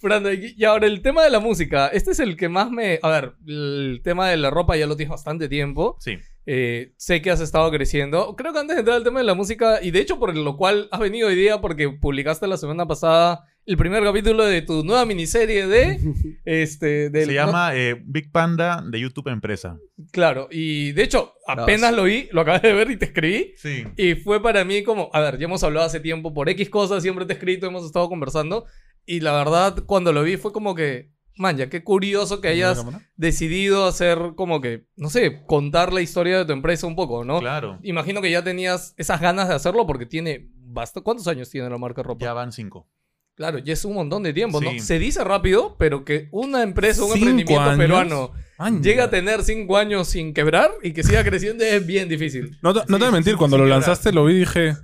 Fernando, 0.00 0.32
y 0.32 0.64
ahora 0.64 0.86
el 0.86 1.02
tema 1.02 1.22
de 1.24 1.30
la 1.30 1.40
música. 1.40 1.88
Este 1.88 2.12
es 2.12 2.20
el 2.20 2.36
que 2.36 2.48
más 2.48 2.70
me. 2.70 2.98
A 3.02 3.10
ver, 3.10 3.34
el 3.46 4.00
tema 4.04 4.28
de 4.28 4.36
la 4.36 4.50
ropa 4.50 4.76
ya 4.76 4.86
lo 4.86 4.96
tienes 4.96 5.10
bastante 5.10 5.48
tiempo. 5.48 5.96
Sí. 6.00 6.18
Eh, 6.48 6.92
sé 6.96 7.22
que 7.22 7.30
has 7.30 7.40
estado 7.40 7.70
creciendo. 7.70 8.36
Creo 8.36 8.52
que 8.52 8.58
antes 8.60 8.76
de 8.76 8.80
entrar 8.80 8.96
al 8.98 9.04
tema 9.04 9.20
de 9.20 9.26
la 9.26 9.34
música, 9.34 9.80
y 9.82 9.90
de 9.90 10.00
hecho 10.00 10.18
por 10.18 10.36
lo 10.36 10.56
cual 10.56 10.88
has 10.92 11.00
venido 11.00 11.28
hoy 11.28 11.34
día 11.34 11.60
porque 11.60 11.88
publicaste 11.88 12.46
la 12.46 12.56
semana 12.56 12.86
pasada 12.86 13.44
el 13.66 13.76
primer 13.76 14.04
capítulo 14.04 14.44
de 14.44 14.62
tu 14.62 14.84
nueva 14.84 15.04
miniserie 15.04 15.66
de... 15.66 15.98
este, 16.44 17.10
del, 17.10 17.26
Se 17.26 17.34
llama 17.34 17.74
eh, 17.74 18.00
Big 18.04 18.30
Panda 18.30 18.82
de 18.88 19.00
YouTube 19.00 19.28
Empresa. 19.28 19.78
claro, 20.12 20.48
y 20.50 20.92
de 20.92 21.02
hecho 21.02 21.34
apenas 21.46 21.92
lo 21.92 22.04
vi, 22.04 22.28
lo 22.30 22.42
acabé 22.42 22.68
de 22.68 22.74
ver 22.74 22.90
y 22.92 22.96
te 22.96 23.06
escribí. 23.06 23.54
Sí. 23.56 23.84
Y 23.96 24.14
fue 24.14 24.40
para 24.40 24.64
mí 24.64 24.84
como, 24.84 25.10
a 25.12 25.20
ver, 25.20 25.38
ya 25.38 25.46
hemos 25.46 25.64
hablado 25.64 25.86
hace 25.86 25.98
tiempo 25.98 26.32
por 26.32 26.48
X 26.48 26.70
cosas, 26.70 27.02
siempre 27.02 27.26
te 27.26 27.32
he 27.32 27.36
escrito, 27.36 27.66
hemos 27.66 27.84
estado 27.84 28.08
conversando. 28.08 28.66
Y 29.04 29.20
la 29.20 29.32
verdad, 29.32 29.84
cuando 29.84 30.12
lo 30.12 30.22
vi 30.22 30.36
fue 30.36 30.52
como 30.52 30.76
que, 30.76 31.10
man, 31.36 31.56
ya 31.56 31.68
qué 31.68 31.82
curioso 31.82 32.40
que 32.40 32.48
hayas 32.48 32.84
decidido 33.16 33.86
hacer 33.86 34.32
como 34.36 34.60
que, 34.60 34.86
no 34.96 35.10
sé, 35.10 35.42
contar 35.46 35.92
la 35.92 36.02
historia 36.02 36.38
de 36.38 36.44
tu 36.44 36.52
empresa 36.52 36.86
un 36.86 36.94
poco, 36.94 37.24
¿no? 37.24 37.40
Claro. 37.40 37.80
Imagino 37.82 38.22
que 38.22 38.30
ya 38.30 38.44
tenías 38.44 38.94
esas 38.96 39.20
ganas 39.20 39.48
de 39.48 39.54
hacerlo 39.54 39.86
porque 39.86 40.06
tiene 40.06 40.50
basta 40.76 41.00
¿Cuántos 41.00 41.26
años 41.26 41.48
tiene 41.48 41.70
la 41.70 41.78
marca 41.78 42.02
ropa? 42.02 42.24
Ya 42.24 42.32
van 42.34 42.52
cinco. 42.52 42.86
Claro, 43.36 43.58
ya 43.58 43.74
es 43.74 43.84
un 43.84 43.92
montón 43.94 44.22
de 44.22 44.32
tiempo, 44.32 44.60
¿no? 44.62 44.70
Se 44.80 44.98
dice 44.98 45.22
rápido, 45.22 45.76
pero 45.78 46.04
que 46.06 46.28
una 46.32 46.62
empresa, 46.62 47.02
un 47.04 47.08
¿Cinco 47.12 47.18
emprendimiento 47.28 47.60
años? 47.64 47.76
peruano 47.78 48.30
Maña. 48.58 48.80
llega 48.80 49.04
a 49.04 49.10
tener 49.10 49.42
cinco 49.42 49.76
años 49.76 50.08
sin 50.08 50.32
quebrar 50.32 50.70
y 50.82 50.92
que 50.92 51.02
siga 51.02 51.22
creciendo 51.22 51.62
es 51.62 51.84
bien 51.86 52.08
difícil. 52.08 52.56
No, 52.62 52.72
te- 52.72 52.80
no 52.88 52.96
te 52.96 53.04
voy 53.04 53.08
a 53.08 53.10
mentir, 53.12 53.36
cuando 53.36 53.58
lo 53.58 53.64
quebrar. 53.64 53.80
lanzaste 53.80 54.10
lo 54.10 54.24
vi 54.24 54.36
y 54.36 54.38
dije, 54.38 54.74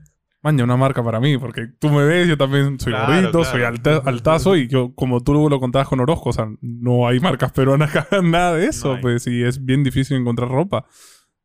maña, 0.42 0.64
una 0.64 0.76
marca 0.76 1.02
para 1.02 1.18
mí, 1.18 1.38
porque 1.38 1.68
tú 1.78 1.88
me 1.88 2.04
ves, 2.04 2.28
yo 2.28 2.36
también 2.36 2.78
soy 2.78 2.92
Claro, 2.92 3.06
gordito, 3.14 3.30
claro. 3.38 3.50
soy 3.52 3.62
alta- 3.62 4.02
altazo 4.04 4.54
y 4.56 4.68
yo, 4.68 4.92
como 4.94 5.22
tú 5.22 5.48
lo 5.48 5.58
contabas 5.58 5.88
con 5.88 6.00
Orozco, 6.00 6.28
o 6.28 6.32
sea, 6.34 6.48
no 6.60 7.08
hay 7.08 7.20
marcas 7.20 7.52
peruanas 7.52 7.90
que 7.90 7.98
hagan 8.10 8.30
nada 8.30 8.56
de 8.56 8.66
eso, 8.66 8.96
No 8.96 9.00
pues, 9.00 9.26
y 9.28 9.42
es 9.44 9.64
bien 9.64 9.82
difícil 9.82 10.18
encontrar 10.18 10.50
ropa. 10.50 10.84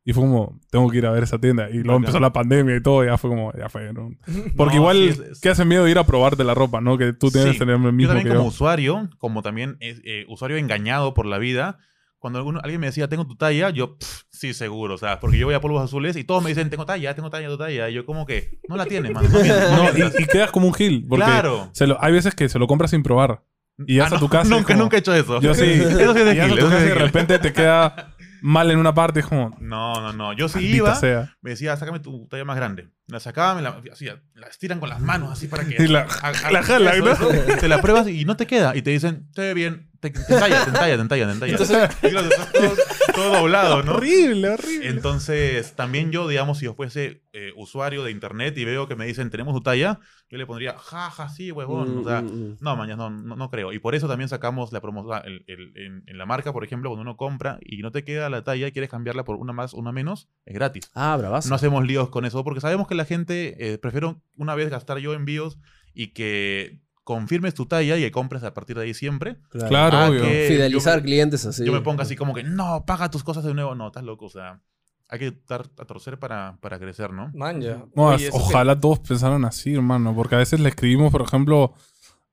Y 0.08 0.14
fue 0.14 0.22
como, 0.22 0.58
tengo 0.70 0.88
que 0.88 0.96
ir 0.96 1.04
a 1.04 1.10
ver 1.10 1.22
esa 1.22 1.38
tienda. 1.38 1.68
Y 1.68 1.82
luego 1.82 1.98
empezó 1.98 2.18
la 2.18 2.32
pandemia 2.32 2.76
y 2.76 2.82
todo, 2.82 3.04
ya 3.04 3.18
fue 3.18 3.28
como, 3.28 3.52
ya 3.52 3.68
fue. 3.68 3.92
¿no? 3.92 4.10
Porque 4.56 4.76
No, 4.76 4.80
igual, 4.80 4.96
sí, 4.96 5.22
es- 5.32 5.40
¿qué 5.40 5.50
hace 5.50 5.66
miedo 5.66 5.86
ir 5.86 5.98
a 5.98 6.04
probarte 6.06 6.44
la 6.44 6.54
ropa, 6.54 6.80
no? 6.80 6.96
Que 6.96 7.12
tú 7.12 7.30
tienes 7.30 7.50
Sí. 7.50 7.52
que 7.56 7.58
tener 7.58 7.74
el 7.76 7.82
Yo 7.82 7.92
mismo 7.92 8.14
también 8.14 8.24
que 8.28 8.30
como 8.34 8.44
yo. 8.44 8.48
usuario, 8.48 9.10
como 9.18 9.42
también 9.42 9.76
es, 9.80 10.00
eh, 10.04 10.24
usuario 10.28 10.56
engañado 10.56 11.12
por 11.12 11.26
la 11.26 11.36
vida, 11.36 11.76
cuando 12.18 12.38
alguno- 12.38 12.60
alguien 12.62 12.80
me 12.80 12.86
decía, 12.86 13.06
tengo 13.08 13.26
tu 13.26 13.36
talla, 13.36 13.68
yo, 13.68 13.98
"Pff, 13.98 14.22
sí, 14.30 14.54
seguro, 14.54 14.94
o 14.94 14.98
sea, 14.98 15.20
porque 15.20 15.36
yo 15.36 15.44
voy 15.44 15.54
a 15.54 15.60
polvos 15.60 15.84
azules 15.84 16.16
y 16.16 16.24
todos 16.24 16.42
me 16.42 16.48
dicen, 16.48 16.70
tengo 16.70 16.86
talla, 16.86 17.14
tengo 17.14 17.28
talla, 17.28 17.46
tengo 17.48 17.58
talla. 17.58 17.90
Y 17.90 17.92
yo 17.94 18.06
como 18.06 18.24
que, 18.24 18.58
no 18.66 18.76
la 18.76 18.86
tienes, 18.86 19.12
mano. 19.12 19.28
No 19.30 19.40
mientas, 19.40 19.70
no 19.72 19.76
No, 19.76 19.92
mientas". 19.92 20.14
y, 20.18 20.22
y 20.22 20.26
quedas 20.26 20.50
como 20.50 20.68
un 20.68 20.72
gil. 20.74 21.04
Porque 21.06 21.26
Claro. 21.26 21.68
se 21.74 21.86
lo- 21.86 22.02
hay 22.02 22.14
veces 22.14 22.34
que 22.34 22.48
se 22.48 22.58
lo 22.58 22.66
compras 22.66 22.92
sin 22.92 23.02
probar. 23.02 23.42
Y 23.86 23.96
ya 23.96 24.06
Ah, 24.10 24.16
a 24.16 24.18
tu 24.18 24.28
casa. 24.30 24.48
Nunca, 24.50 24.68
como- 24.72 24.84
nunca 24.84 24.96
he 24.96 25.00
hecho 25.00 25.14
eso. 25.14 25.38
Yo 25.42 25.52
sí. 25.54 25.64
Eso 25.70 26.12
sí 26.14 26.18
es 26.20 26.24
de 26.24 26.34
Y 26.34 26.40
Gil, 26.40 26.58
tu 26.58 26.66
eso 26.66 26.66
es 26.68 26.72
y 26.72 26.76
de 26.76 26.88
de 26.88 26.90
Gil. 26.94 26.98
repente 27.02 27.38
te 27.38 27.52
queda 27.52 28.07
mal 28.42 28.70
en 28.70 28.78
una 28.78 28.94
parte. 28.94 29.20
Es 29.20 29.26
como, 29.26 29.56
No, 29.60 30.00
no, 30.00 30.12
no. 30.12 30.32
Yo 30.32 30.48
sí 30.48 30.66
iba, 30.66 30.94
sea. 30.94 31.36
me 31.40 31.50
decía, 31.50 31.76
sácame 31.76 32.00
tu 32.00 32.26
talla 32.28 32.44
más 32.44 32.56
grande. 32.56 32.88
La 33.08 33.20
sacaba, 33.20 33.54
me 33.54 33.62
la, 33.62 33.80
así, 33.92 34.06
la 34.34 34.46
estiran 34.48 34.80
con 34.80 34.88
las 34.88 35.00
manos 35.00 35.32
así 35.32 35.48
para 35.48 35.64
que... 35.66 35.76
Y 35.82 35.88
la- 35.88 36.06
ha- 36.22 36.28
ha- 36.28 36.50
la 36.52 36.62
jalan, 36.62 36.94
eso, 36.94 37.04
¿no? 37.04 37.30
eso. 37.30 37.56
Te 37.60 37.68
la 37.68 37.80
pruebas 37.80 38.06
y 38.08 38.24
no 38.24 38.36
te 38.36 38.46
queda. 38.46 38.76
Y 38.76 38.82
te 38.82 38.90
dicen, 38.90 39.30
te 39.32 39.40
ve 39.42 39.54
bien, 39.54 39.90
te, 40.00 40.10
te 40.10 40.18
entalla, 40.20 40.62
te 40.64 40.70
entalla, 40.70 40.94
te 40.96 41.02
entalla, 41.02 41.26
te 41.26 41.32
entalla. 41.32 41.52
Entonces- 41.52 41.88
todo, 42.52 42.74
todo 43.14 43.32
doblado, 43.40 43.82
¿no? 43.82 43.94
Horrible, 43.94 44.50
horrible. 44.50 44.88
Entonces, 44.90 45.74
también 45.74 46.12
yo, 46.12 46.28
digamos, 46.28 46.58
si 46.58 46.66
yo 46.66 46.74
fuese 46.74 47.22
eh, 47.32 47.52
usuario 47.56 48.04
de 48.04 48.10
internet 48.10 48.56
y 48.58 48.64
veo 48.64 48.86
que 48.88 48.94
me 48.96 49.06
dicen, 49.06 49.30
tenemos 49.30 49.54
tu 49.54 49.62
talla, 49.62 50.00
yo 50.30 50.36
le 50.36 50.44
pondría, 50.46 50.76
jaja, 50.76 51.28
sí, 51.30 51.50
huevón. 51.50 51.98
O 51.98 52.04
sea, 52.04 52.20
Mm, 52.20 52.26
mm, 52.26 52.50
mm. 52.50 52.56
no, 52.60 52.76
mañana 52.76 53.08
no, 53.08 53.10
no, 53.10 53.36
no 53.36 53.50
creo. 53.50 53.72
Y 53.72 53.78
por 53.78 53.94
eso 53.94 54.06
también 54.08 54.28
sacamos 54.28 54.70
la 54.72 54.80
promoción 54.82 55.22
el- 55.24 55.44
el- 55.46 55.72
en, 55.76 56.02
en 56.06 56.18
la 56.18 56.26
marca, 56.26 56.52
por 56.52 56.64
ejemplo, 56.64 56.90
cuando 56.90 57.02
uno 57.02 57.16
compra 57.16 57.58
y 57.62 57.78
no 57.78 57.90
te 57.90 58.04
queda 58.04 58.28
la 58.28 58.44
talla 58.44 58.66
y 58.68 58.72
quieres 58.72 58.90
cambiarla 58.90 59.24
por 59.24 59.36
una 59.36 59.52
más, 59.54 59.72
una 59.72 59.92
menos, 59.92 60.28
es 60.44 60.54
gratis. 60.54 60.90
Ah, 60.94 61.16
bravazo. 61.16 61.48
No 61.48 61.54
hacemos 61.54 61.86
líos 61.86 62.10
con 62.10 62.24
eso 62.26 62.44
porque 62.44 62.60
sabemos 62.60 62.86
que 62.86 62.94
la 62.98 63.06
gente 63.06 63.72
eh, 63.72 63.78
prefiero 63.78 64.20
una 64.36 64.54
vez 64.54 64.68
gastar 64.68 64.98
yo 64.98 65.14
envíos 65.14 65.58
y 65.94 66.08
que 66.08 66.80
confirmes 67.04 67.54
tu 67.54 67.64
talla 67.64 67.96
y 67.96 68.02
que 68.02 68.10
compres 68.10 68.42
a 68.44 68.52
partir 68.52 68.76
de 68.76 68.82
ahí 68.84 68.92
siempre. 68.92 69.38
Claro, 69.68 70.08
obvio. 70.10 70.22
que 70.22 70.46
Fidelizar 70.48 70.98
yo 70.98 71.04
clientes 71.04 71.46
así. 71.46 71.64
Yo 71.64 71.72
me 71.72 71.80
pongo 71.80 72.02
así 72.02 72.14
como 72.16 72.34
que, 72.34 72.42
no, 72.44 72.84
paga 72.84 73.10
tus 73.10 73.24
cosas 73.24 73.44
de 73.44 73.54
nuevo. 73.54 73.74
No, 73.74 73.86
estás 73.86 74.04
loco, 74.04 74.26
o 74.26 74.30
sea. 74.30 74.60
hay 75.08 75.18
que 75.18 75.32
dar 75.48 75.62
a 75.78 75.84
torcer 75.86 76.18
para, 76.18 76.58
para 76.60 76.78
crecer, 76.78 77.12
¿no? 77.14 77.30
Man, 77.34 77.62
ya. 77.62 77.82
No, 77.96 78.08
Oye, 78.08 78.16
es- 78.16 78.22
eso 78.34 78.36
que- 78.36 78.44
ojalá 78.44 78.78
todos 78.78 78.98
pensaran 78.98 79.44
así, 79.46 79.72
hermano. 79.74 80.14
Porque 80.14 80.34
a 80.34 80.38
veces 80.38 80.60
le 80.60 80.68
escribimos, 80.68 81.10
por 81.10 81.22
ejemplo, 81.22 81.72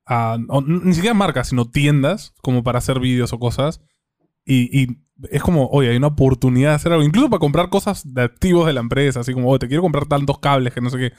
a. 0.04 0.36
o 0.48 0.60
n- 0.60 0.80
ni 0.84 0.92
siquiera 0.92 1.14
marcas, 1.14 1.48
sino 1.48 1.70
tiendas, 1.70 2.34
como 2.42 2.62
para 2.62 2.76
hacer 2.78 3.00
vídeos 3.00 3.32
o 3.32 3.38
cosas. 3.38 3.80
Y, 4.44 4.68
y 4.82 4.98
es 5.30 5.42
como, 5.42 5.66
oye, 5.68 5.90
hay 5.90 5.96
una 5.96 6.08
oportunidad 6.08 6.70
de 6.70 6.74
hacer 6.76 6.92
algo. 6.92 7.04
Incluso 7.04 7.30
para 7.30 7.40
comprar 7.40 7.68
cosas 7.70 8.12
de 8.14 8.22
activos 8.22 8.66
de 8.66 8.72
la 8.72 8.80
empresa. 8.80 9.20
Así 9.20 9.32
como, 9.32 9.48
oye, 9.50 9.58
te 9.60 9.68
quiero 9.68 9.82
comprar 9.82 10.06
tantos 10.06 10.38
cables 10.38 10.72
que 10.74 10.80
no 10.80 10.90
sé 10.90 10.98
qué. 10.98 11.12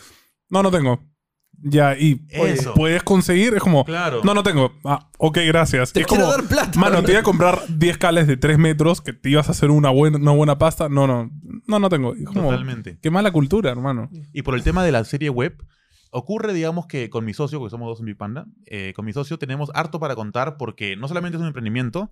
No, 0.50 0.64
no 0.64 0.72
tengo. 0.72 1.00
Ya, 1.60 1.98
y 1.98 2.24
Eso. 2.30 2.76
puedes 2.76 3.02
conseguir. 3.02 3.56
Es 3.56 3.62
como, 3.64 3.84
Claro. 3.84 4.22
no, 4.24 4.36
no 4.36 4.44
tengo. 4.44 4.74
Ah, 4.86 5.10
ok, 5.18 5.40
gracias. 5.48 5.92
Te 5.92 6.02
es 6.02 6.08
quiero 6.08 6.26
como, 6.26 6.38
dar 6.38 6.48
plata. 6.48 6.80
Mano, 6.80 7.02
te 7.04 7.12
iba 7.14 7.22
a 7.22 7.24
comprar 7.24 7.62
10 7.68 7.98
cables 7.98 8.28
de 8.28 8.38
3 8.38 8.60
metros 8.60 9.02
que 9.02 9.14
te 9.14 9.32
ibas 9.32 9.48
a 9.50 9.52
hacer 9.54 9.72
una 9.72 9.90
buena, 9.90 10.18
una 10.20 10.32
buena 10.34 10.58
pasta. 10.60 10.88
No, 10.88 11.08
no. 11.08 11.32
No, 11.68 11.80
no 11.80 11.90
tengo. 11.90 12.14
Es 12.14 12.26
como, 12.26 12.52
Totalmente. 12.52 13.00
Qué 13.02 13.10
mala 13.10 13.32
cultura, 13.32 13.72
hermano. 13.72 14.10
Y 14.34 14.44
por 14.44 14.54
el 14.54 14.62
tema 14.64 14.84
de 14.84 14.92
la 14.92 15.04
serie 15.04 15.30
web, 15.32 15.58
ocurre, 16.12 16.54
digamos, 16.54 16.86
que 16.86 17.10
con 17.10 17.26
mi 17.26 17.34
socio, 17.34 17.58
porque 17.58 17.72
somos 17.72 17.88
dos 17.88 18.00
en 18.02 18.06
Big 18.06 18.18
Panda, 18.18 18.46
eh, 18.68 18.94
con 18.96 19.06
mi 19.06 19.12
socio 19.14 19.40
tenemos 19.40 19.72
harto 19.74 20.00
para 20.00 20.16
contar 20.16 20.58
porque 20.58 20.96
no 20.96 21.08
solamente 21.08 21.38
es 21.38 21.42
un 21.42 21.48
emprendimiento, 21.48 22.12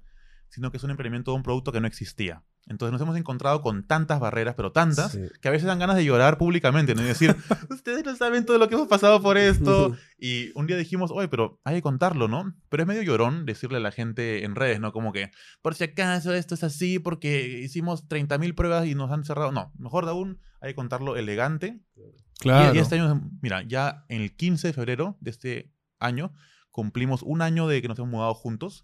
sino 0.55 0.71
que 0.71 0.77
es 0.77 0.83
un 0.83 0.89
emprendimiento 0.91 1.31
de 1.31 1.37
un 1.37 1.43
producto 1.43 1.71
que 1.71 1.79
no 1.81 1.87
existía. 1.87 2.43
Entonces 2.67 2.93
nos 2.93 3.01
hemos 3.01 3.15
encontrado 3.15 3.61
con 3.61 3.85
tantas 3.85 4.19
barreras, 4.19 4.55
pero 4.55 4.71
tantas, 4.71 5.11
Sí. 5.11 5.19
que 5.39 5.47
a 5.49 5.51
veces 5.51 5.67
dan 5.67 5.77
ganas 5.77 5.97
de 5.97 6.03
llorar 6.03 6.39
públicamente, 6.39 6.95
¿no? 6.95 7.03
Y 7.03 7.05
decir, 7.05 7.35
ustedes 7.69 8.03
no 8.03 8.15
saben 8.15 8.43
todo 8.45 8.57
lo 8.57 8.67
que 8.67 8.73
hemos 8.75 8.87
pasado 8.87 9.21
por 9.21 9.37
esto. 9.37 9.95
Y 10.17 10.51
un 10.55 10.65
día 10.65 10.77
dijimos, 10.77 11.11
oye, 11.13 11.27
pero 11.27 11.59
hay 11.65 11.75
que 11.75 11.81
contarlo, 11.83 12.27
¿no? 12.27 12.55
Pero 12.69 12.81
es 12.81 12.87
medio 12.87 13.03
llorón 13.03 13.45
decirle 13.45 13.77
a 13.77 13.81
la 13.81 13.91
gente 13.91 14.43
en 14.45 14.55
redes, 14.55 14.79
¿no? 14.79 14.91
Como 14.93 15.11
que, 15.11 15.29
por 15.61 15.75
si 15.75 15.83
acaso 15.83 16.33
esto 16.33 16.55
es 16.55 16.63
así 16.63 16.97
porque 16.99 17.59
hicimos 17.61 18.07
30.000 18.07 18.55
pruebas 18.55 18.87
y 18.87 18.95
nos 18.95 19.11
han 19.11 19.25
cerrado. 19.25 19.51
No, 19.51 19.71
mejor 19.77 20.07
aún 20.09 20.39
hay 20.61 20.71
que 20.71 20.75
contarlo 20.75 21.17
elegante. 21.17 21.81
Claro. 22.39 22.73
Y, 22.73 22.77
y 22.77 22.79
este 22.79 22.95
año, 22.95 23.29
mira, 23.41 23.61
ya 23.67 24.05
en 24.09 24.21
el 24.21 24.35
15 24.35 24.69
de 24.69 24.73
febrero 24.73 25.17
de 25.19 25.29
este 25.31 25.71
año 25.99 26.33
cumplimos 26.71 27.21
un 27.23 27.41
año 27.41 27.67
de 27.67 27.81
que 27.81 27.87
nos 27.89 27.99
hemos 27.99 28.09
mudado 28.09 28.33
juntos. 28.33 28.83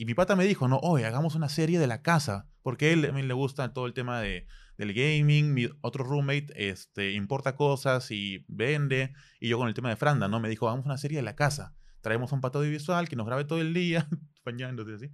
Y 0.00 0.06
mi 0.06 0.14
pata 0.14 0.34
me 0.34 0.46
dijo, 0.46 0.66
no, 0.66 0.78
oye, 0.78 1.04
hagamos 1.04 1.34
una 1.34 1.50
serie 1.50 1.78
de 1.78 1.86
la 1.86 2.00
casa. 2.00 2.48
Porque 2.62 2.86
a 2.88 2.92
él 2.94 3.02
también 3.02 3.28
le 3.28 3.34
gusta 3.34 3.74
todo 3.74 3.84
el 3.84 3.92
tema 3.92 4.18
de, 4.22 4.46
del 4.78 4.94
gaming. 4.94 5.52
Mi 5.52 5.68
otro 5.82 6.04
roommate 6.04 6.46
este, 6.56 7.12
importa 7.12 7.54
cosas 7.54 8.10
y 8.10 8.46
vende. 8.48 9.12
Y 9.40 9.48
yo 9.50 9.58
con 9.58 9.68
el 9.68 9.74
tema 9.74 9.90
de 9.90 9.96
Franda, 9.96 10.26
¿no? 10.26 10.40
Me 10.40 10.48
dijo, 10.48 10.66
hagamos 10.68 10.86
una 10.86 10.96
serie 10.96 11.18
de 11.18 11.22
la 11.22 11.36
casa. 11.36 11.74
Traemos 12.00 12.32
a 12.32 12.34
un 12.34 12.40
pato 12.40 12.60
audiovisual 12.60 13.10
que 13.10 13.16
nos 13.16 13.26
grabe 13.26 13.44
todo 13.44 13.60
el 13.60 13.74
día, 13.74 14.08
bañándose 14.42 14.94
así. 14.94 15.10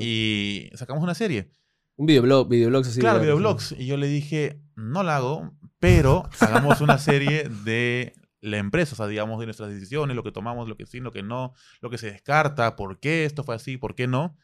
Y 0.00 0.68
sacamos 0.74 1.04
una 1.04 1.14
serie. 1.14 1.50
Un 1.94 2.06
videoblog, 2.06 2.48
videoblogs 2.48 2.88
así. 2.88 2.98
Claro, 2.98 3.20
de- 3.20 3.26
videoblogs. 3.26 3.70
Y 3.78 3.86
yo 3.86 3.96
le 3.96 4.08
dije, 4.08 4.60
no 4.74 5.04
la 5.04 5.18
hago, 5.18 5.56
pero 5.78 6.28
hagamos 6.40 6.80
una 6.80 6.98
serie 6.98 7.48
de 7.64 8.14
la 8.44 8.58
empresa, 8.58 8.92
o 8.92 8.96
sea, 8.96 9.06
digamos, 9.06 9.40
de 9.40 9.46
nuestras 9.46 9.70
decisiones, 9.70 10.14
lo 10.14 10.22
que 10.22 10.30
tomamos, 10.30 10.68
lo 10.68 10.76
que 10.76 10.86
sí, 10.86 11.00
lo 11.00 11.10
que 11.12 11.22
no, 11.22 11.54
lo 11.80 11.90
que 11.90 11.98
se 11.98 12.10
descarta, 12.10 12.76
por 12.76 13.00
qué 13.00 13.24
esto 13.24 13.42
fue 13.42 13.54
así, 13.54 13.76
por 13.76 13.94
qué 13.94 14.06
no. 14.06 14.36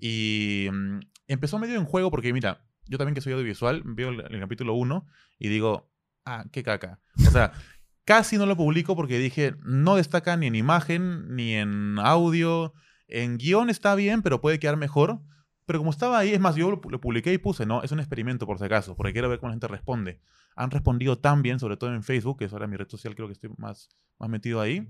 Y 0.00 0.68
mm, 0.70 1.00
empezó 1.26 1.58
medio 1.58 1.76
en 1.76 1.84
juego 1.86 2.10
porque, 2.10 2.32
mira, 2.32 2.64
yo 2.86 2.98
también 2.98 3.14
que 3.14 3.20
soy 3.20 3.32
audiovisual, 3.32 3.82
veo 3.84 4.10
el, 4.10 4.20
el 4.30 4.40
capítulo 4.40 4.74
1 4.74 5.06
y 5.38 5.48
digo, 5.48 5.90
ah, 6.24 6.44
qué 6.52 6.62
caca. 6.62 7.00
O 7.26 7.30
sea, 7.30 7.52
casi 8.04 8.36
no 8.36 8.46
lo 8.46 8.56
publico 8.56 8.94
porque 8.94 9.18
dije, 9.18 9.54
no 9.64 9.96
destaca 9.96 10.36
ni 10.36 10.46
en 10.46 10.54
imagen, 10.54 11.34
ni 11.34 11.54
en 11.54 11.98
audio. 11.98 12.74
En 13.08 13.38
guion 13.38 13.70
está 13.70 13.94
bien, 13.94 14.20
pero 14.22 14.40
puede 14.40 14.58
quedar 14.58 14.76
mejor. 14.76 15.20
Pero 15.64 15.78
como 15.80 15.90
estaba 15.90 16.18
ahí, 16.18 16.32
es 16.32 16.40
más, 16.40 16.56
yo 16.56 16.70
lo, 16.70 16.80
lo 16.88 17.00
publiqué 17.00 17.32
y 17.32 17.38
puse, 17.38 17.66
¿no? 17.66 17.82
Es 17.82 17.90
un 17.90 18.00
experimento 18.00 18.46
por 18.46 18.58
si 18.58 18.64
acaso, 18.64 18.96
porque 18.96 19.12
quiero 19.12 19.28
ver 19.28 19.40
cómo 19.40 19.48
la 19.48 19.54
gente 19.54 19.66
responde. 19.66 20.20
Han 20.56 20.70
respondido 20.70 21.18
tan 21.18 21.42
bien, 21.42 21.60
sobre 21.60 21.76
todo 21.76 21.94
en 21.94 22.02
Facebook, 22.02 22.38
que 22.38 22.46
es 22.46 22.52
ahora 22.52 22.66
mi 22.66 22.76
red 22.76 22.88
social, 22.88 23.14
creo 23.14 23.28
que 23.28 23.34
estoy 23.34 23.50
más, 23.58 23.88
más 24.18 24.28
metido 24.30 24.60
ahí, 24.60 24.88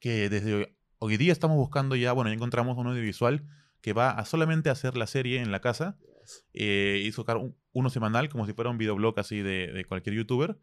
que 0.00 0.28
desde 0.28 0.54
hoy, 0.54 0.76
hoy 0.98 1.16
día 1.16 1.32
estamos 1.32 1.56
buscando 1.56 1.96
ya, 1.96 2.12
bueno, 2.12 2.30
ya 2.30 2.34
encontramos 2.34 2.76
un 2.78 2.86
audiovisual 2.86 3.46
que 3.80 3.92
va 3.92 4.10
a 4.10 4.24
solamente 4.24 4.70
hacer 4.70 4.96
la 4.96 5.06
serie 5.06 5.40
en 5.42 5.52
la 5.52 5.60
casa 5.60 5.98
eh, 6.54 7.02
y 7.04 7.12
sacar 7.12 7.36
un- 7.36 7.56
uno 7.72 7.90
semanal, 7.90 8.28
como 8.28 8.46
si 8.46 8.52
fuera 8.54 8.70
un 8.70 8.78
videoblog 8.78 9.18
así 9.18 9.42
de, 9.42 9.72
de 9.72 9.84
cualquier 9.84 10.16
youtuber. 10.16 10.58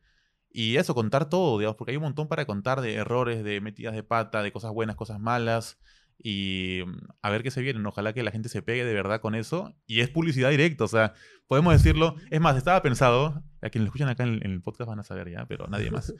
Y 0.50 0.77
eso, 0.77 0.95
contar 0.95 1.29
todo, 1.29 1.57
digamos, 1.59 1.77
porque 1.77 1.91
hay 1.91 1.97
un 1.97 2.03
montón 2.03 2.27
para 2.27 2.45
contar 2.45 2.81
de 2.81 2.95
errores, 2.95 3.43
de 3.43 3.61
metidas 3.61 3.93
de 3.95 4.03
pata, 4.03 4.43
de 4.43 4.51
cosas 4.51 4.71
buenas, 4.73 4.95
cosas 4.95 5.19
malas. 5.19 5.79
Y 6.23 6.81
mm, 6.85 6.97
a 7.21 7.29
ver 7.29 7.43
qué 7.43 7.51
se 7.51 7.61
vienen. 7.61 7.85
Ojalá 7.85 8.13
que 8.13 8.23
la 8.23 8.31
gente 8.31 8.49
se 8.49 8.61
pegue 8.61 8.85
de 8.85 8.93
verdad 8.93 9.21
con 9.21 9.35
eso. 9.35 9.73
Y 9.88 10.01
es 10.01 10.10
publicidad 10.10 10.49
directa, 10.51 10.84
o 10.84 10.88
sea, 10.88 11.13
podemos 11.47 11.73
decirlo. 11.73 12.15
Es 12.29 12.39
más, 12.41 12.55
estaba 12.57 12.81
pensado, 12.81 13.43
a 13.62 13.69
quienes 13.69 13.86
lo 13.86 13.89
escuchan 13.89 14.10
acá 14.10 14.23
en, 14.23 14.36
en 14.45 14.51
el 14.51 14.62
podcast 14.62 14.88
van 14.89 14.99
a 14.99 15.03
saber 15.03 15.29
ya, 15.31 15.45
pero 15.47 15.67
nadie 15.67 15.89
más. 15.91 16.13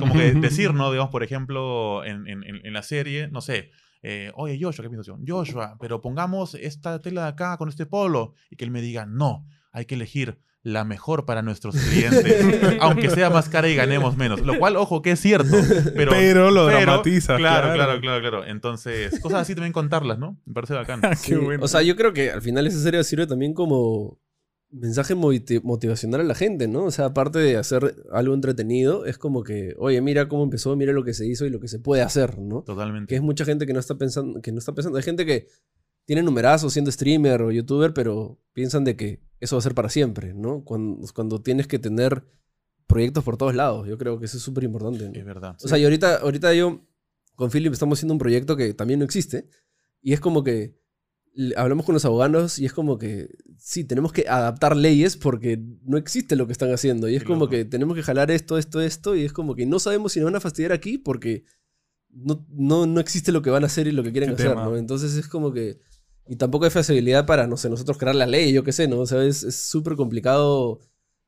Como 0.00 0.12
que 0.14 0.32
decir, 0.34 0.74
¿no? 0.74 0.90
Digamos, 0.90 1.10
por 1.10 1.22
ejemplo, 1.22 2.04
en, 2.04 2.26
en- 2.26 2.42
en- 2.44 2.66
en 2.66 2.72
la 2.72 2.82
serie, 2.82 3.28
no 3.28 3.40
sé, 3.40 3.70
eh, 4.02 4.30
oye, 4.34 4.58
Joshua, 4.60 4.82
¿qué 4.84 4.88
piensas? 4.90 5.14
Joshua, 5.26 5.76
pero 5.80 6.00
pongamos 6.00 6.54
esta 6.54 7.00
tela 7.00 7.22
de 7.22 7.28
acá 7.28 7.56
con 7.56 7.68
este 7.68 7.86
polo. 7.86 8.34
Y 8.50 8.56
que 8.56 8.64
él 8.64 8.70
me 8.70 8.80
diga, 8.80 9.06
no, 9.06 9.46
hay 9.72 9.84
que 9.86 9.94
elegir 9.96 10.38
la 10.66 10.84
mejor 10.84 11.24
para 11.26 11.42
nuestros 11.42 11.76
clientes, 11.76 12.76
aunque 12.80 13.08
sea 13.08 13.30
más 13.30 13.48
cara 13.48 13.68
y 13.68 13.76
ganemos 13.76 14.16
menos. 14.16 14.40
Lo 14.40 14.58
cual, 14.58 14.74
ojo, 14.76 15.00
que 15.00 15.12
es 15.12 15.20
cierto. 15.20 15.56
Pero, 15.94 16.10
Pero 16.10 16.50
lo 16.50 16.66
pero- 16.66 16.80
dramatizas, 16.80 17.36
Claro, 17.38 17.72
claro. 17.72 18.00
claro, 18.00 18.20
claro. 18.20 18.44
Entonces, 18.46 19.20
cosas 19.20 19.42
así 19.42 19.54
también 19.54 19.72
contarlas, 19.72 20.18
¿no? 20.18 20.40
Me 20.44 20.54
parece 20.54 20.74
bacán. 20.74 21.00
Qué 21.10 21.14
Sí, 21.16 21.34
bueno. 21.36 21.64
O 21.64 21.68
sea, 21.68 21.82
yo 21.82 21.94
creo 21.94 22.12
que 22.12 22.32
al 22.32 22.42
final 22.42 22.66
esa 22.66 22.80
serie 22.80 23.04
sirve 23.04 23.28
también 23.28 23.54
como 23.54 24.18
mensaje 24.72 25.14
motivacional 25.14 26.20
a 26.22 26.24
la 26.24 26.34
gente, 26.34 26.66
¿no? 26.66 26.82
O 26.86 26.90
sea, 26.90 27.04
aparte 27.06 27.38
de 27.38 27.56
hacer 27.56 27.94
algo 28.12 28.34
entretenido, 28.34 29.06
es 29.06 29.18
como 29.18 29.44
que, 29.44 29.74
oye, 29.78 30.00
mira 30.00 30.26
cómo 30.28 30.42
empezó, 30.42 30.74
mira 30.74 30.92
lo 30.92 31.04
que 31.04 31.14
se 31.14 31.26
hizo 31.28 31.46
y 31.46 31.50
lo 31.50 31.60
que 31.60 31.68
se 31.68 31.78
puede 31.78 32.02
hacer, 32.02 32.40
¿no? 32.40 32.62
Totalmente. 32.62 33.08
Que 33.08 33.14
es 33.14 33.22
mucha 33.22 33.44
gente 33.44 33.66
que 33.66 33.72
no 33.72 33.78
está 33.78 33.94
pensando, 33.94 34.40
que 34.42 34.50
no 34.50 34.58
está 34.58 34.74
pensando. 34.74 34.98
Hay 34.98 35.04
gente 35.04 35.24
que 35.24 35.46
tiene 36.06 36.22
numerazos 36.22 36.72
siendo 36.72 36.90
streamer 36.90 37.42
o 37.42 37.52
youtuber, 37.52 37.92
pero 37.92 38.40
piensan 38.54 38.84
de 38.84 38.96
que 38.96 39.20
eso 39.38 39.56
va 39.56 39.58
a 39.58 39.62
ser 39.62 39.74
para 39.74 39.90
siempre, 39.90 40.32
¿no? 40.32 40.64
Cuando, 40.64 41.06
cuando 41.12 41.42
tienes 41.42 41.66
que 41.66 41.78
tener 41.78 42.24
proyectos 42.86 43.22
por 43.24 43.36
todos 43.36 43.54
lados. 43.54 43.86
Yo 43.86 43.98
creo 43.98 44.18
que 44.18 44.24
eso 44.24 44.38
es 44.38 44.42
súper 44.42 44.64
importante. 44.64 45.08
¿no? 45.08 45.14
Es 45.14 45.24
verdad. 45.24 45.56
O 45.62 45.68
sea, 45.68 45.76
y 45.78 45.84
ahorita, 45.84 46.16
ahorita 46.18 46.54
yo 46.54 46.80
con 47.34 47.50
Philip 47.50 47.72
estamos 47.72 47.98
haciendo 47.98 48.14
un 48.14 48.18
proyecto 48.18 48.56
que 48.56 48.72
también 48.72 49.00
no 49.00 49.04
existe. 49.04 49.48
Y 50.00 50.12
es 50.12 50.20
como 50.20 50.42
que 50.42 50.78
hablamos 51.56 51.84
con 51.84 51.92
los 51.92 52.04
abogados 52.04 52.58
y 52.58 52.64
es 52.64 52.72
como 52.72 52.96
que 52.96 53.28
sí, 53.58 53.84
tenemos 53.84 54.12
que 54.12 54.26
adaptar 54.28 54.74
leyes 54.74 55.16
porque 55.18 55.62
no 55.82 55.98
existe 55.98 56.36
lo 56.36 56.46
que 56.46 56.52
están 56.52 56.72
haciendo. 56.72 57.08
Y 57.08 57.16
es 57.16 57.22
Qué 57.22 57.26
como 57.26 57.40
loco. 57.40 57.50
que 57.50 57.64
tenemos 57.64 57.96
que 57.96 58.02
jalar 58.02 58.30
esto, 58.30 58.56
esto, 58.56 58.80
esto. 58.80 59.14
Y 59.16 59.24
es 59.24 59.32
como 59.32 59.54
que 59.54 59.66
no 59.66 59.78
sabemos 59.78 60.12
si 60.12 60.20
nos 60.20 60.26
van 60.26 60.36
a 60.36 60.40
fastidiar 60.40 60.72
aquí 60.72 60.96
porque 60.96 61.44
no, 62.10 62.46
no, 62.48 62.86
no 62.86 63.00
existe 63.00 63.32
lo 63.32 63.42
que 63.42 63.50
van 63.50 63.64
a 63.64 63.66
hacer 63.66 63.86
y 63.86 63.92
lo 63.92 64.02
que 64.02 64.12
quieren 64.12 64.34
Qué 64.34 64.44
hacer. 64.44 64.56
¿no? 64.56 64.76
Entonces 64.76 65.14
es 65.16 65.28
como 65.28 65.52
que... 65.52 65.80
Y 66.28 66.36
tampoco 66.36 66.64
hay 66.64 66.70
facilidad 66.70 67.26
para, 67.26 67.46
no 67.46 67.56
sé, 67.56 67.70
nosotros 67.70 67.98
crear 67.98 68.14
la 68.16 68.26
ley, 68.26 68.52
yo 68.52 68.64
qué 68.64 68.72
sé, 68.72 68.88
¿no? 68.88 68.98
O 69.00 69.06
sea, 69.06 69.22
es 69.22 69.38
súper 69.56 69.94
complicado 69.94 70.80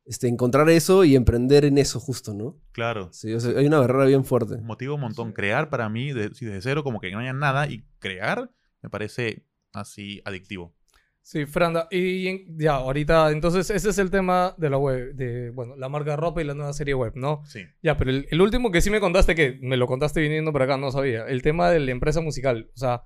este, 0.04 0.26
encontrar 0.28 0.68
eso 0.70 1.04
y 1.04 1.14
emprender 1.14 1.64
en 1.64 1.78
eso 1.78 2.00
justo, 2.00 2.34
¿no? 2.34 2.56
Claro. 2.72 3.08
Sí, 3.12 3.32
o 3.32 3.40
sea, 3.40 3.58
hay 3.58 3.66
una 3.66 3.78
barrera 3.78 4.06
bien 4.06 4.24
fuerte. 4.24 4.56
Motiva 4.58 4.94
un 4.94 5.00
montón. 5.02 5.32
Crear 5.32 5.70
para 5.70 5.88
mí, 5.88 6.12
de- 6.12 6.34
si 6.34 6.46
desde 6.46 6.62
cero, 6.62 6.82
como 6.82 7.00
que 7.00 7.10
no 7.12 7.18
haya 7.20 7.32
nada, 7.32 7.68
y 7.68 7.84
crear 7.98 8.50
me 8.82 8.90
parece 8.90 9.44
así 9.72 10.20
adictivo. 10.24 10.74
Sí, 11.20 11.44
Franda. 11.44 11.88
Y 11.90 12.46
ya, 12.56 12.76
ahorita, 12.76 13.30
entonces 13.32 13.68
ese 13.68 13.90
es 13.90 13.98
el 13.98 14.10
tema 14.10 14.54
de 14.56 14.70
la 14.70 14.78
web, 14.78 15.14
de, 15.14 15.50
bueno, 15.50 15.76
la 15.76 15.90
marca 15.90 16.12
de 16.12 16.16
ropa 16.16 16.40
y 16.40 16.44
la 16.44 16.54
nueva 16.54 16.72
serie 16.72 16.94
web, 16.94 17.12
¿no? 17.16 17.42
Sí. 17.44 17.60
Ya, 17.82 17.98
pero 17.98 18.10
el, 18.10 18.26
el 18.30 18.40
último 18.40 18.70
que 18.70 18.80
sí 18.80 18.88
me 18.88 18.98
contaste, 18.98 19.34
que 19.34 19.58
me 19.60 19.76
lo 19.76 19.86
contaste 19.86 20.22
viniendo 20.22 20.52
por 20.52 20.62
acá, 20.62 20.78
no 20.78 20.90
sabía, 20.90 21.26
el 21.26 21.42
tema 21.42 21.68
de 21.70 21.80
la 21.80 21.90
empresa 21.90 22.22
musical. 22.22 22.70
O 22.74 22.78
sea, 22.78 23.02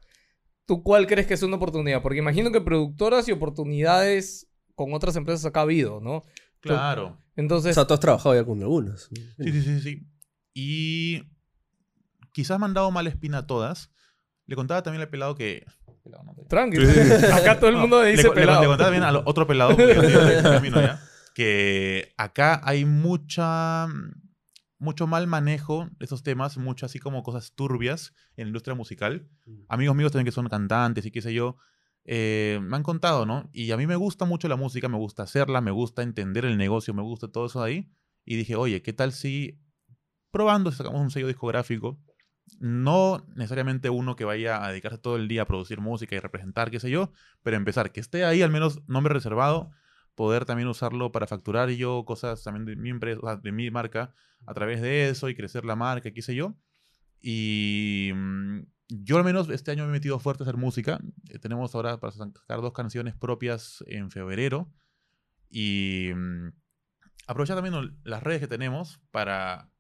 ¿tú 0.67 0.83
cuál 0.83 1.07
crees 1.07 1.27
que 1.27 1.35
es 1.35 1.43
una 1.43 1.57
oportunidad? 1.57 2.03
Porque 2.03 2.19
imagino 2.19 2.51
que 2.53 2.61
productoras 2.61 3.29
y 3.29 3.33
oportunidades 3.33 4.49
con 4.75 4.93
otras 4.95 5.17
empresas 5.17 5.45
acá 5.47 5.61
ha 5.61 5.65
habido, 5.65 6.01
¿no? 6.01 6.25
Claro. 6.61 7.07
O 7.07 7.19
Entonces, 7.37 7.75
sea, 7.75 7.87
tú 7.87 7.95
has 7.95 8.01
trabajado 8.01 8.35
ya 8.35 8.45
con 8.45 8.61
algunas. 8.63 9.09
Sí, 9.13 9.53
sí, 9.53 9.63
sí, 9.63 9.81
sí. 9.81 10.07
Y 10.55 11.23
quizás 12.33 12.59
me 12.59 12.67
han 12.67 12.75
dado 12.75 12.91
mala 12.91 13.09
espina 13.09 13.39
a 13.39 13.47
todas. 13.47 13.91
Le 14.47 14.57
contaba 14.57 14.83
también 14.83 15.03
al 15.03 15.09
pelado 15.09 15.35
que... 15.35 15.65
Pelado, 16.03 16.25
no, 16.25 16.33
pelado. 16.35 16.49
tranqui. 16.49 16.77
Sí, 16.79 16.87
sí, 16.87 17.17
sí. 17.21 17.27
Acá 17.33 17.59
todo 17.59 17.71
el 17.71 17.77
mundo 17.77 18.01
No, 18.01 18.05
dice 18.05 18.23
le, 18.25 18.29
le- 18.31 18.35
pelado. 18.35 18.61
le 18.63 18.67
contaba 18.67 18.87
también 18.91 19.05
al 19.05 19.17
otro 19.25 19.47
pelado, 19.47 19.71
porque 19.77 19.95
yo 19.95 20.03
estoy 20.03 20.35
en 20.35 20.43
camino 20.43 20.81
ya, 20.81 21.01
que 21.35 22.13
acá 22.17 22.61
hay 22.65 22.85
mucha 22.85 23.87
mucho 24.83 25.07
mal 25.07 25.29
manejo 25.29 25.89
de 25.99 26.07
esos 26.07 26.25
temas, 26.25 26.59
mucho 26.59 26.87
así 26.87 26.99
como 26.99 27.23
cosas 27.23 27.53
turbias 27.55 28.15
en 28.37 28.47
la 28.47 28.49
industria 28.49 28.75
musical. 28.75 29.29
Amigos 29.69 29.95
míos 29.95 30.11
también 30.11 30.27
que 30.27 30.33
son 30.33 30.49
cantantes 30.49 31.07
y 31.07 31.13
qué 31.13 31.23
sé 31.23 31.33
yo, 31.33 31.57
eh, 32.05 32.59
me 32.61 32.77
han 32.77 32.83
contado, 32.83 33.25
¿no? 33.25 33.49
Y 33.53 33.71
a 33.71 33.77
mí 33.77 33.87
me 33.87 33.95
gusta 33.95 34.25
mucho 34.25 34.49
la 34.49 34.57
música, 34.57 34.89
me 34.89 34.99
gusta 34.99 35.23
hacerla, 35.23 35.61
me 35.61 35.71
gusta 35.71 36.03
entender 36.03 36.45
el 36.45 36.59
negocio, 36.59 36.93
me 36.95 37.03
gusta 37.03 37.29
todo 37.29 37.47
eso 37.47 37.63
ahí. 37.63 37.93
Y 38.25 38.35
dije, 38.35 38.57
oye, 38.57 38.83
¿qué 38.83 38.93
tal 38.93 39.13
si 39.13 39.61
probando 40.33 40.73
sacamos 40.73 41.01
un 41.01 41.13
sello 41.13 41.29
discográfico? 41.29 42.01
No 42.59 43.25
necesariamente 43.37 43.89
uno 43.89 44.17
que 44.17 44.25
vaya 44.25 44.65
a 44.65 44.71
dedicarse 44.71 44.99
todo 44.99 45.15
el 45.15 45.29
día 45.29 45.43
a 45.43 45.47
producir 45.47 45.81
música 45.81 46.17
y 46.17 46.19
representar, 46.19 46.73
qué 46.73 46.81
sé 46.81 46.91
yo, 46.91 47.13
pero 47.45 47.57
empezar, 47.57 47.93
que 47.93 48.01
esté 48.01 48.25
ahí 48.25 48.43
al 48.43 48.51
menos 48.51 48.81
nombre 48.89 49.15
reservado 49.15 49.71
poder 50.15 50.45
también 50.45 50.69
usarlo 50.69 51.13
para 51.13 51.27
facturar 51.27 51.71
yo 51.71 52.05
cosas 52.05 52.43
también 52.43 52.65
de 52.65 52.77
mi 52.77 52.91
empresa, 52.91 53.37
de 53.37 53.53
mi 53.53 53.71
marca, 53.71 54.15
a 54.47 54.55
través 54.55 54.81
de 54.83 55.09
eso 55.09 55.29
y 55.29 55.35
crecer 55.35 55.65
la 55.65 55.77
marca, 55.77 56.11
qué 56.11 56.23
sé 56.23 56.35
yo. 56.35 56.55
Y 57.21 58.11
mm, 58.15 58.61
yo 58.89 59.17
al 59.17 59.25
menos 59.25 59.49
este 59.49 59.71
año 59.71 59.85
me 59.85 59.91
he 59.91 59.93
metido 59.93 60.19
fuerte 60.19 60.43
a 60.43 60.45
hacer 60.45 60.57
música. 60.57 61.01
Eh, 61.31 61.39
tenemos 61.39 61.75
ahora 61.75 61.99
para 62.01 62.13
sacar 62.13 62.61
dos 62.61 62.73
canciones 62.73 63.15
propias 63.15 63.83
en 63.87 64.11
febrero. 64.11 64.73
Y 65.49 66.11
mm, 66.15 66.49
aprovechar 67.27 67.57
también 67.57 67.99
las 68.05 68.23
redes 68.23 68.41
que 68.41 68.49
tenemos 68.49 69.01
para 69.11 69.71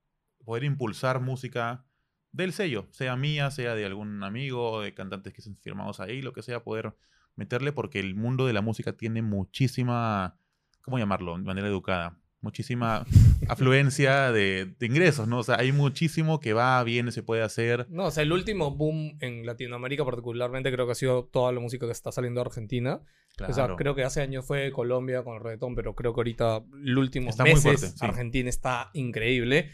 poder 0.45 0.64
impulsar 0.64 1.21
música 1.21 1.85
del 2.33 2.53
sello, 2.53 2.88
sea 2.90 3.14
mía, 3.14 3.51
sea 3.51 3.75
de 3.75 3.85
algún 3.85 4.23
amigo, 4.25 4.81
de 4.81 4.95
cantantes 4.95 5.35
que 5.35 5.42
estén 5.42 5.57
firmados 5.59 6.01
ahí, 6.01 6.23
lo 6.23 6.33
que 6.33 6.42
sea, 6.42 6.64
poder 6.64 6.97
meterle 7.37 7.73
porque 7.73 8.01
el 8.01 8.14
mundo 8.14 8.47
de 8.47 8.53
la 8.53 8.61
música 8.62 8.92
tiene 8.95 9.23
muchísima, 9.23 10.37
¿cómo 10.83 10.99
llamarlo? 10.99 11.37
De 11.37 11.45
manera 11.45 11.68
educada, 11.68 12.18
muchísima 12.40 13.05
afluencia 13.49 14.33
de, 14.33 14.75
de 14.79 14.87
ingresos, 14.87 15.29
¿no? 15.29 15.38
O 15.38 15.42
sea, 15.42 15.57
hay 15.59 15.73
muchísimo 15.73 16.40
que 16.40 16.53
va, 16.53 16.83
viene, 16.85 17.12
se 17.12 17.23
puede 17.23 17.42
hacer. 17.42 17.87
No, 17.90 18.07
o 18.07 18.11
sea, 18.11 18.23
el 18.25 18.33
último 18.33 18.71
boom 18.75 19.16
en 19.21 19.47
Latinoamérica 19.47 20.05
particularmente 20.05 20.73
creo 20.73 20.87
que 20.87 20.92
ha 20.92 20.97
sido 20.97 21.25
toda 21.25 21.53
la 21.53 21.61
música 21.61 21.87
que 21.87 21.92
está 21.92 22.11
saliendo 22.12 22.40
de 22.40 22.47
Argentina. 22.49 23.01
O 23.40 23.47
sea, 23.47 23.64
Claro. 23.64 23.77
creo 23.77 23.95
que 23.95 24.05
hace 24.05 24.21
años 24.21 24.45
fue 24.45 24.71
Colombia 24.73 25.23
con 25.23 25.37
el 25.37 25.40
reggaetón, 25.42 25.75
pero 25.75 25.95
creo 25.95 26.12
que 26.12 26.21
ahorita, 26.21 26.62
el 26.85 26.99
último 26.99 27.31
Está 27.31 27.45
muy 27.45 27.55
meses, 27.55 27.62
fuerte, 27.81 27.88
sí. 27.99 28.05
Argentina 28.05 28.51
está 28.51 28.90
increíble. 28.92 29.71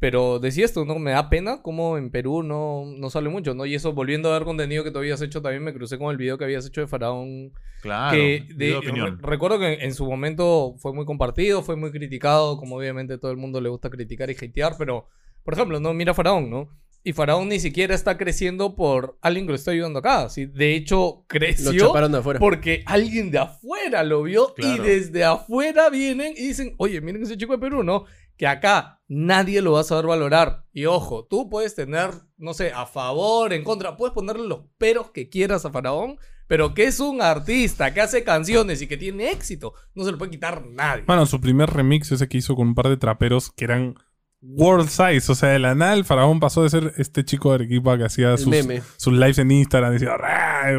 Pero 0.00 0.38
decía 0.38 0.64
esto, 0.64 0.84
¿no? 0.86 0.98
Me 0.98 1.10
da 1.10 1.28
pena 1.28 1.60
como 1.62 1.98
en 1.98 2.10
Perú 2.10 2.42
no, 2.42 2.84
no 2.96 3.10
sale 3.10 3.28
mucho, 3.28 3.54
¿no? 3.54 3.66
Y 3.66 3.74
eso, 3.74 3.92
volviendo 3.92 4.30
a 4.30 4.38
ver 4.38 4.44
contenido 4.46 4.82
que 4.82 4.90
tú 4.90 4.98
habías 4.98 5.20
hecho, 5.20 5.42
también 5.42 5.62
me 5.62 5.74
crucé 5.74 5.98
con 5.98 6.10
el 6.10 6.16
video 6.16 6.38
que 6.38 6.44
habías 6.44 6.66
hecho 6.66 6.80
de 6.80 6.86
Faraón. 6.86 7.52
Claro, 7.82 8.16
que 8.16 8.46
de, 8.54 8.66
de- 8.66 8.76
opinión. 8.76 9.18
re- 9.22 9.28
recuerdo 9.28 9.58
que 9.58 9.74
en 9.84 9.94
su 9.94 10.06
momento 10.06 10.74
fue 10.78 10.92
muy 10.94 11.04
compartido, 11.04 11.62
fue 11.62 11.76
muy 11.76 11.90
criticado, 11.90 12.56
como 12.56 12.76
obviamente 12.76 13.18
todo 13.18 13.30
el 13.30 13.36
mundo 13.36 13.60
le 13.60 13.68
gusta 13.68 13.90
criticar 13.90 14.30
y 14.30 14.34
hatear, 14.34 14.74
pero, 14.78 15.06
por 15.44 15.52
ejemplo, 15.54 15.78
no 15.80 15.92
mira 15.94 16.14
Faraón, 16.14 16.48
¿no? 16.50 16.68
Y 17.02 17.14
Faraón 17.14 17.48
ni 17.48 17.58
siquiera 17.60 17.94
está 17.94 18.18
creciendo 18.18 18.76
por 18.76 19.16
alguien 19.22 19.46
que 19.46 19.52
lo 19.52 19.56
está 19.56 19.70
ayudando 19.70 20.00
acá. 20.00 20.28
¿sí? 20.28 20.44
De 20.44 20.74
hecho, 20.74 20.96
Lo 20.96 21.24
creció 21.28 21.92
de 21.94 22.18
afuera. 22.18 22.38
porque 22.38 22.82
alguien 22.84 23.30
de 23.30 23.38
afuera 23.38 24.02
lo 24.02 24.22
vio 24.22 24.52
y 24.58 24.60
Claro. 24.60 24.82
desde 24.82 25.24
afuera 25.24 25.88
vienen 25.88 26.34
y 26.36 26.48
dicen, 26.48 26.74
oye, 26.76 27.00
miren 27.00 27.22
ese 27.22 27.38
chico 27.38 27.52
de 27.54 27.58
Perú, 27.58 27.82
¿no? 27.82 28.04
Que 28.40 28.46
acá 28.46 29.02
nadie 29.06 29.60
lo 29.60 29.72
va 29.72 29.80
a 29.80 29.84
saber 29.84 30.06
valorar. 30.06 30.64
Y 30.72 30.86
ojo, 30.86 31.26
tú 31.26 31.50
puedes 31.50 31.74
tener, 31.74 32.08
no 32.38 32.54
sé, 32.54 32.72
a 32.72 32.86
favor, 32.86 33.52
en 33.52 33.62
contra, 33.64 33.98
puedes 33.98 34.14
ponerle 34.14 34.48
los 34.48 34.60
peros 34.78 35.10
que 35.10 35.28
quieras 35.28 35.66
a 35.66 35.70
Faraón, 35.70 36.16
pero 36.46 36.72
que 36.72 36.84
es 36.84 37.00
un 37.00 37.20
artista, 37.20 37.92
que 37.92 38.00
hace 38.00 38.24
canciones 38.24 38.80
y 38.80 38.86
que 38.86 38.96
tiene 38.96 39.30
éxito, 39.30 39.74
no 39.94 40.04
se 40.04 40.12
lo 40.12 40.16
puede 40.16 40.30
quitar 40.30 40.64
nadie. 40.64 41.04
Bueno, 41.06 41.26
su 41.26 41.38
primer 41.38 41.68
remix, 41.68 42.12
ese 42.12 42.28
que 42.28 42.38
hizo 42.38 42.56
con 42.56 42.68
un 42.68 42.74
par 42.74 42.88
de 42.88 42.96
traperos 42.96 43.50
que 43.50 43.66
eran 43.66 43.96
world 44.42 44.88
size. 44.88 45.30
O 45.30 45.34
sea, 45.34 45.50
de 45.50 45.58
la 45.58 45.74
nada 45.74 45.94
el 45.94 46.04
faraón 46.04 46.40
pasó 46.40 46.62
de 46.62 46.70
ser 46.70 46.94
este 46.96 47.24
chico 47.24 47.50
de 47.50 47.56
Arequipa 47.56 47.96
que 47.98 48.04
hacía 48.04 48.36
sus, 48.36 48.54
sus 48.96 49.12
lives 49.12 49.38
en 49.38 49.50
Instagram, 49.50 49.92
decía, 49.92 50.16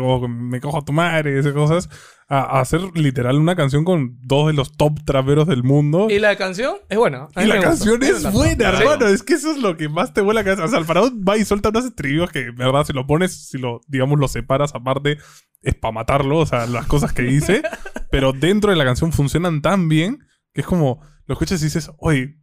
o 0.02 0.28
me 0.28 0.60
cojo 0.60 0.80
a 0.80 0.86
tu 0.86 0.94
madre, 0.94 1.36
y 1.36 1.40
esas 1.40 1.54
cosas, 1.54 1.90
a, 2.28 2.40
a 2.40 2.62
hacer 2.62 2.82
literal 2.96 3.38
una 3.38 3.56
canción 3.56 3.84
con 3.84 4.18
dos 4.22 4.48
de 4.48 4.54
los 4.54 4.76
top 4.78 5.04
traperos 5.06 5.48
del 5.48 5.64
mundo. 5.64 6.08
Y 6.10 6.20
la 6.20 6.36
canción 6.36 6.78
es 6.90 6.98
buena. 6.98 7.28
Y 7.36 7.46
la 7.46 7.56
gusta. 7.56 7.70
canción 7.70 7.96
A 7.96 8.00
mí 8.00 8.12
me 8.12 8.18
es 8.18 8.32
buena, 8.32 8.70
hermano. 8.70 9.08
Es 9.08 9.24
que 9.24 9.34
eso 9.34 9.52
es 9.52 9.58
lo 9.58 9.78
que 9.78 9.90
más 9.90 10.14
te 10.14 10.22
vuela 10.22 10.42
la 10.42 10.46
cabeza. 10.46 10.66
O 10.66 10.68
sea, 10.68 10.80
el 10.80 10.86
faraón 10.86 11.24
va 11.28 11.38
y 11.38 11.46
suelta 11.46 11.70
unos 11.70 11.86
estribillos 11.86 12.32
que, 12.32 12.46
de 12.46 12.52
verdad, 12.52 12.86
si 12.86 12.94
lo 12.94 13.06
pones, 13.06 13.50
si 13.50 13.58
lo, 13.58 13.82
digamos, 13.88 14.20
lo 14.20 14.28
separas 14.28 14.74
aparte, 14.74 15.18
es 15.62 15.76
para 15.76 15.92
matarlo. 15.92 16.40
O 16.40 16.46
sea, 16.46 16.66
las 16.68 16.88
cosas 16.88 17.14
que 17.14 17.24
dice. 17.24 17.64
pero 18.12 18.34
dentro 18.34 18.72
de 18.72 18.78
la 18.78 18.86
canción 18.86 19.12
funcionan 19.12 19.62
tan 19.62 19.90
bien 19.90 20.20
que 20.54 20.62
es 20.62 20.68
como, 20.68 21.02
lo 21.26 21.34
escuchas 21.34 21.62
y 21.62 21.66
dices, 21.66 21.92
oye, 21.98 22.41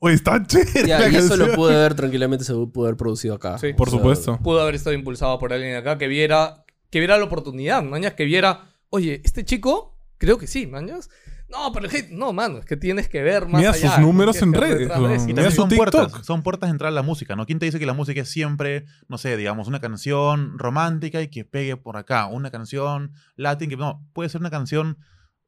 oye, 0.00 0.14
está 0.14 0.42
chévere. 0.46 0.86
Ya, 0.88 0.98
la 1.00 1.08
y 1.08 1.16
eso 1.16 1.28
canción". 1.30 1.48
lo 1.50 1.54
pude 1.54 1.74
haber 1.76 1.94
tranquilamente, 1.94 2.44
se 2.44 2.52
pudo 2.52 2.84
haber 2.86 2.96
producido 2.96 3.34
acá. 3.34 3.58
Sí. 3.58 3.72
Por 3.74 3.88
O 3.88 3.90
sea, 3.90 3.98
supuesto. 3.98 4.38
pudo 4.42 4.60
haber 4.60 4.74
estado 4.74 4.94
impulsado 4.94 5.38
por 5.38 5.52
alguien 5.52 5.72
de 5.72 5.78
acá 5.78 5.98
que 5.98 6.08
viera, 6.08 6.64
que 6.90 6.98
viera 7.00 7.16
la 7.18 7.24
oportunidad, 7.24 7.82
mañas, 7.82 8.14
que 8.14 8.24
viera, 8.24 8.70
oye, 8.90 9.20
este 9.24 9.44
chico, 9.44 9.96
creo 10.18 10.38
que 10.38 10.46
sí, 10.46 10.66
mañas. 10.66 11.10
No, 11.50 11.72
pero 11.72 11.86
el 11.88 11.94
hate, 11.96 12.10
no, 12.10 12.34
mano, 12.34 12.58
es 12.58 12.66
que 12.66 12.76
tienes 12.76 13.08
que 13.08 13.22
ver 13.22 13.46
más 13.46 13.58
Mira 13.60 13.70
allá. 13.70 13.90
sus 13.92 14.00
números 14.00 14.42
en 14.42 14.50
ver 14.52 14.60
redes, 14.60 14.90
eso. 14.90 14.98
Y 14.98 15.00
Mira 15.00 15.16
también 15.34 15.50
su 15.50 15.56
son 15.56 15.68
TikTok. 15.70 15.92
puertas, 15.92 16.26
son 16.26 16.42
puertas 16.42 16.68
de 16.68 16.72
entrar 16.72 16.88
a 16.88 16.94
la 16.94 17.00
música, 17.00 17.36
¿no? 17.36 17.46
¿Quién 17.46 17.58
te 17.58 17.64
dice 17.64 17.78
que 17.78 17.86
la 17.86 17.94
música 17.94 18.20
es 18.20 18.28
siempre, 18.28 18.84
no 19.08 19.16
sé, 19.16 19.34
digamos, 19.38 19.66
una 19.66 19.80
canción 19.80 20.58
romántica 20.58 21.22
y 21.22 21.28
que 21.28 21.46
pegue 21.46 21.78
por 21.78 21.96
acá? 21.96 22.26
Una 22.26 22.50
canción 22.50 23.12
latin 23.36 23.70
que 23.70 23.78
no, 23.78 24.06
puede 24.12 24.28
ser 24.28 24.42
una 24.42 24.50
canción 24.50 24.98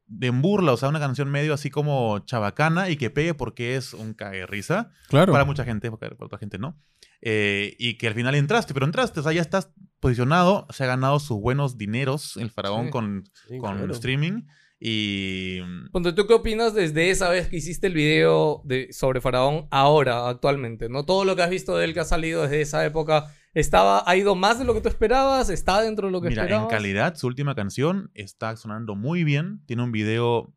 de 0.07 0.27
en 0.27 0.41
burla, 0.41 0.73
o 0.73 0.77
sea, 0.77 0.89
una 0.89 0.99
canción 0.99 1.29
medio 1.29 1.53
así 1.53 1.69
como 1.69 2.19
chabacana 2.19 2.89
y 2.89 2.97
que 2.97 3.09
pegue 3.09 3.33
porque 3.33 3.75
es 3.75 3.93
un 3.93 4.13
cague 4.13 4.45
risa. 4.45 4.91
Claro. 5.07 5.31
Para 5.31 5.45
mucha 5.45 5.63
gente, 5.63 5.89
para 5.91 6.15
para 6.15 6.25
otra 6.25 6.37
gente 6.39 6.57
no. 6.57 6.77
Eh, 7.21 7.75
y 7.79 7.97
que 7.97 8.07
al 8.07 8.13
final 8.15 8.35
entraste, 8.35 8.73
pero 8.73 8.85
entraste, 8.85 9.19
o 9.19 9.23
sea, 9.23 9.31
ya 9.31 9.41
estás 9.41 9.71
posicionado, 9.99 10.65
se 10.71 10.83
ha 10.83 10.87
ganado 10.87 11.19
sus 11.19 11.39
buenos 11.39 11.77
dineros 11.77 12.35
el 12.37 12.49
faraón 12.49 12.85
Sí. 12.85 12.91
con, 12.91 13.23
Sí, 13.47 13.57
con 13.59 13.77
claro. 13.77 13.93
streaming. 13.93 14.41
Y 14.83 15.59
Ponte, 15.91 16.11
¿tú 16.11 16.25
qué 16.25 16.33
opinas 16.33 16.73
desde 16.73 17.11
esa 17.11 17.29
vez 17.29 17.47
que 17.47 17.57
hiciste 17.57 17.85
el 17.85 17.93
video 17.93 18.63
de, 18.65 18.91
sobre 18.91 19.21
Faraón 19.21 19.67
ahora, 19.69 20.27
actualmente? 20.27 20.89
¿No? 20.89 21.05
Todo 21.05 21.23
lo 21.23 21.35
que 21.35 21.43
has 21.43 21.51
visto 21.51 21.77
de 21.77 21.85
él 21.85 21.93
que 21.93 21.99
ha 21.99 22.03
salido 22.05 22.41
desde 22.41 22.61
esa 22.61 22.83
época, 22.83 23.27
estaba, 23.53 24.03
¿ha 24.07 24.15
ido 24.15 24.33
más 24.33 24.57
de 24.57 24.65
lo 24.65 24.73
que 24.73 24.81
tú 24.81 24.89
esperabas? 24.89 25.51
¿Está 25.51 25.81
dentro 25.83 26.07
de 26.07 26.11
lo 26.11 26.19
que 26.19 26.29
Mira, 26.29 26.41
en 26.41 26.47
esperabas? 26.47 26.71
calidad, 26.73 27.15
su 27.15 27.27
última 27.27 27.53
canción 27.53 28.09
está 28.15 28.57
sonando 28.57 28.95
muy 28.95 29.23
bien. 29.23 29.61
Tiene 29.67 29.83
un 29.83 29.91
video 29.91 30.51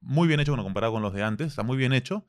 muy 0.00 0.28
bien 0.28 0.40
hecho, 0.40 0.52
bueno, 0.52 0.64
comparado 0.64 0.94
con 0.94 1.02
los 1.02 1.12
de 1.12 1.22
antes. 1.22 1.48
Está 1.48 1.62
muy 1.62 1.76
bien 1.76 1.92
hecho. 1.92 2.24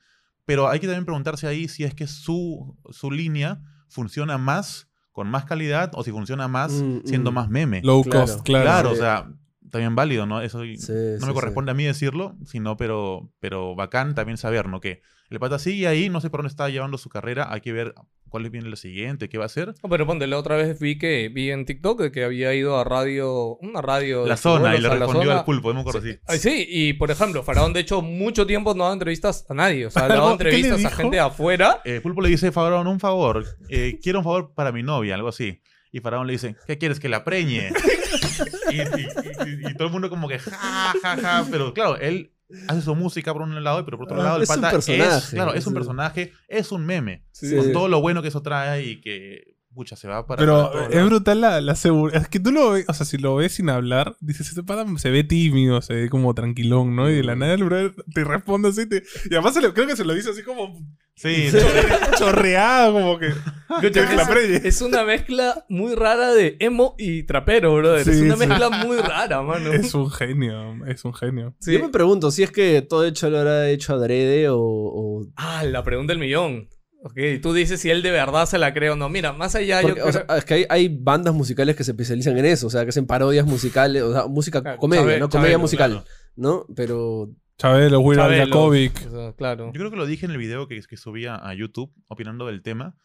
Pero 0.45 0.67
hay 0.67 0.81
que 0.81 0.87
también 0.87 1.05
preguntarse 1.05 1.47
ahí 1.47 1.69
si 1.69 1.85
es 1.85 1.93
que 1.95 2.05
su, 2.05 2.77
su 2.89 3.09
línea 3.11 3.61
funciona 3.87 4.37
más, 4.37 4.89
con 5.13 5.29
más 5.29 5.45
calidad, 5.45 5.91
o 5.95 6.03
si 6.03 6.11
funciona 6.11 6.49
más 6.49 6.73
Mm, 6.73 6.99
siendo 7.05 7.31
mm. 7.31 7.33
más 7.35 7.49
meme. 7.49 7.81
Low 7.81 8.03
Claro. 8.03 8.25
cost, 8.25 8.41
claro. 8.43 8.63
claro, 8.65 8.89
sí. 8.89 8.95
o 8.95 8.97
sea, 8.99 9.29
también 9.73 9.95
válido, 9.95 10.25
¿no? 10.25 10.41
Eso 10.41 10.63
Sí, 10.63 10.77
no 10.77 11.19
sí, 11.19 11.25
me 11.25 11.33
corresponde 11.33 11.71
a 11.71 11.73
mí 11.73 11.83
decirlo, 11.83 12.37
sino, 12.45 12.77
pero, 12.77 13.29
pero 13.41 13.75
bacán 13.75 14.15
también 14.15 14.37
saber, 14.37 14.69
¿no? 14.69 14.79
Que 14.79 15.01
el 15.29 15.39
pata 15.39 15.57
sigue 15.57 15.87
ahí, 15.87 16.09
no 16.09 16.21
sé 16.21 16.29
por 16.29 16.39
dónde 16.39 16.51
está 16.51 16.69
llevando 16.69 16.97
su 16.99 17.09
carrera, 17.09 17.51
hay 17.51 17.61
que 17.61 17.73
ver 17.73 17.95
cuál 18.29 18.47
viene 18.51 18.69
la 18.69 18.75
siguiente, 18.75 19.29
qué 19.29 19.39
va 19.39 19.45
a 19.45 19.47
hacer. 19.47 19.73
No, 19.81 19.89
pero 19.89 20.05
ponte, 20.05 20.27
la 20.27 20.37
otra 20.37 20.57
vez 20.57 20.79
vi 20.79 20.97
que 20.99 21.29
vi 21.29 21.49
en 21.49 21.65
TikTok 21.65 22.11
que 22.11 22.23
había 22.23 22.53
ido 22.53 22.79
a 22.79 22.83
radio, 22.83 23.55
una 23.57 23.81
radio. 23.81 24.27
La 24.27 24.37
zona, 24.37 24.75
y 24.75 24.79
le 24.79 24.89
respondió 24.89 25.31
al 25.31 25.43
pulpo, 25.43 25.73
me 25.73 25.79
acuerdo 25.79 25.99
así. 25.99 26.17
Ay, 26.27 26.37
sí, 26.37 26.65
y 26.69 26.93
por 26.93 27.09
ejemplo, 27.09 27.41
Faraón 27.41 27.73
de 27.73 27.79
hecho 27.79 28.01
mucho 28.03 28.45
tiempo 28.45 28.75
no 28.75 28.83
ha 28.83 28.85
dado 28.85 28.93
entrevistas 28.93 29.45
a 29.49 29.55
nadie. 29.55 29.87
O 29.87 29.89
sea, 29.89 30.05
ha 30.05 30.07
dado 30.07 30.37
¿Qué 30.37 30.43
le 30.43 30.49
entrevistas 30.51 30.93
a 30.93 30.95
gente 30.95 31.15
de 31.15 31.21
afuera. 31.21 31.81
Eh, 31.83 31.99
Pulpo 32.01 32.21
le 32.21 32.29
dice, 32.29 32.51
Faraón, 32.51 32.85
un 32.87 32.99
favor. 32.99 33.43
eh, 33.69 33.99
quiero 34.03 34.19
un 34.19 34.23
favor 34.25 34.53
para 34.53 34.71
mi 34.71 34.83
novia, 34.83 35.15
algo 35.15 35.29
así. 35.29 35.61
Y 35.93 35.99
Faraón 36.01 36.27
le 36.27 36.33
dice, 36.33 36.55
¿qué 36.67 36.77
quieres? 36.77 36.99
Que 36.99 37.07
la 37.07 37.23
preñe. 37.23 37.69
y, 38.71 38.75
y- 38.81 38.81
y- 38.81 39.69
y 39.69 39.73
todo 39.75 39.87
el 39.87 39.93
mundo 39.93 40.09
como 40.09 40.27
que, 40.27 40.39
ja, 40.39 40.93
ja, 41.01 41.17
ja. 41.17 41.45
Pero 41.49 41.73
claro, 41.73 41.97
él 41.97 42.31
hace 42.67 42.81
su 42.81 42.95
música 42.95 43.31
por 43.31 43.43
un 43.43 43.63
lado, 43.63 43.85
pero 43.85 43.97
por 43.97 44.05
otro 44.07 44.19
Ah, 44.21 44.25
lado 44.25 44.37
el 44.37 44.43
es 44.43 44.49
un 44.49 44.55
pata 44.55 44.67
es, 44.69 44.73
personaje, 44.73 45.35
claro, 45.35 45.53
es 45.53 45.65
un 45.67 45.73
es- 45.73 45.77
personaje, 45.77 46.33
es 46.47 46.71
un 46.71 46.85
meme. 46.85 47.23
Sí. 47.31 47.55
Con 47.55 47.71
todo 47.71 47.87
lo 47.87 48.01
bueno 48.01 48.21
que 48.21 48.27
eso 48.29 48.41
trae 48.41 48.83
y 48.83 49.01
que, 49.01 49.52
pucha, 49.73 49.95
se 49.95 50.07
va 50.07 50.25
para... 50.25 50.39
Pero 50.39 50.71
es 50.89 51.05
brutal 51.05 51.41
la, 51.41 51.59
la 51.61 51.75
seguridad. 51.75 52.21
Es 52.21 52.27
que 52.29 52.39
tú 52.39 52.51
lo 52.51 52.71
ves, 52.71 52.85
o 52.87 52.93
sea, 52.93 53.05
si 53.05 53.17
lo 53.17 53.35
ves 53.35 53.53
sin 53.53 53.69
hablar, 53.69 54.15
dices, 54.21 54.47
este 54.49 54.63
pata 54.63 54.85
se 54.97 55.09
ve 55.11 55.23
tímido, 55.23 55.81
se 55.81 55.93
ve 55.93 56.09
como 56.09 56.33
tranquilón, 56.33 56.95
¿no? 56.95 57.09
Y 57.09 57.15
de 57.15 57.23
la 57.23 57.35
nada 57.35 57.53
el 57.53 57.63
brother 57.63 57.93
te 58.13 58.23
responde 58.23 58.69
así. 58.69 58.87
te- 58.87 59.03
Y 59.29 59.33
además 59.33 59.53
se 59.53 59.61
lo- 59.61 59.73
creo 59.73 59.87
que 59.87 59.95
se 59.95 60.05
lo 60.05 60.13
dice 60.13 60.29
así 60.31 60.43
como 60.43 60.79
Sí, 61.15 61.49
chorreado, 62.17 62.93
como 62.93 63.19
que. 63.19 63.27
Escucha, 63.81 64.07
que 64.09 64.15
la 64.15 64.23
es-. 64.23 64.65
Es 64.65 64.81
una 64.81 65.03
mezcla 65.03 65.65
muy 65.69 65.95
rara 65.95 66.31
de 66.33 66.57
emo 66.59 66.95
y 66.97 67.23
trapero, 67.23 67.75
brother. 67.75 68.07
es 68.07 68.17
Sí, 68.17 68.23
una 68.23 68.35
sí. 68.35 68.47
mezcla 68.47 68.69
muy 68.69 68.97
rara, 68.97 69.41
mano. 69.41 69.71
Es 69.73 69.93
un 69.93 70.09
genio, 70.09 70.85
es 70.87 71.03
un 71.05 71.13
genio. 71.13 71.55
Sí. 71.59 71.73
Yo 71.73 71.79
me 71.79 71.89
pregunto 71.89 72.31
si 72.31 72.43
es 72.43 72.51
que 72.51 72.81
todo 72.81 73.05
hecho 73.05 73.29
lo 73.29 73.39
habrá 73.39 73.69
hecho 73.69 73.93
adrede 73.93 74.49
o, 74.49 74.57
o- 74.59 75.27
Ah, 75.35 75.63
la 75.65 75.83
pregunta 75.83 76.13
del 76.13 76.19
millón. 76.19 76.67
Ok, 77.05 77.17
tú 77.41 77.51
dices 77.51 77.81
si 77.81 77.89
él 77.89 78.01
de 78.01 78.11
verdad 78.11 78.45
se 78.45 78.57
la 78.57 78.73
cree 78.73 78.89
o 78.89 78.95
no. 78.95 79.09
Mira, 79.09 79.33
más 79.33 79.55
allá 79.55 79.81
porque, 79.81 79.99
yo 79.99 80.05
o 80.07 80.11
sea, 80.11 80.25
es 80.37 80.45
que 80.45 80.53
hay, 80.53 80.65
hay 80.69 80.87
bandas 80.87 81.33
musicales 81.33 81.75
que 81.75 81.83
se 81.83 81.91
especializan 81.91 82.37
en 82.37 82.45
eso, 82.45 82.67
o 82.67 82.69
sea, 82.69 82.83
que 82.83 82.89
hacen 82.89 83.05
parodias 83.05 83.45
musicales, 83.45 84.01
o 84.03 84.13
sea, 84.13 84.27
música, 84.27 84.61
Claro, 84.61 84.77
comedia, 84.77 85.19
¿no? 85.19 85.27
Comedia 85.27 85.49
Chabelo, 85.49 85.59
musical, 85.59 85.91
claro. 85.91 86.05
¿no? 86.37 86.65
Pero 86.73 87.29
Chabelo, 87.57 87.99
Willard 87.99 88.37
Jakovic. 88.37 89.05
o 89.07 89.11
sea, 89.11 89.33
claro. 89.33 89.65
Yo 89.73 89.79
creo 89.79 89.91
que 89.91 89.97
lo 89.97 90.05
dije 90.05 90.25
en 90.25 90.31
el 90.31 90.37
video 90.37 90.69
que, 90.69 90.81
que 90.81 90.95
subía 90.95 91.35
a 91.35 91.53
YouTube 91.53 91.93
opinando 92.07 92.47
del 92.47 92.61
tema, 92.61 92.95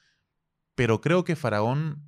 pero 0.76 1.00
creo 1.00 1.24
que 1.24 1.34
Faraón, 1.34 2.04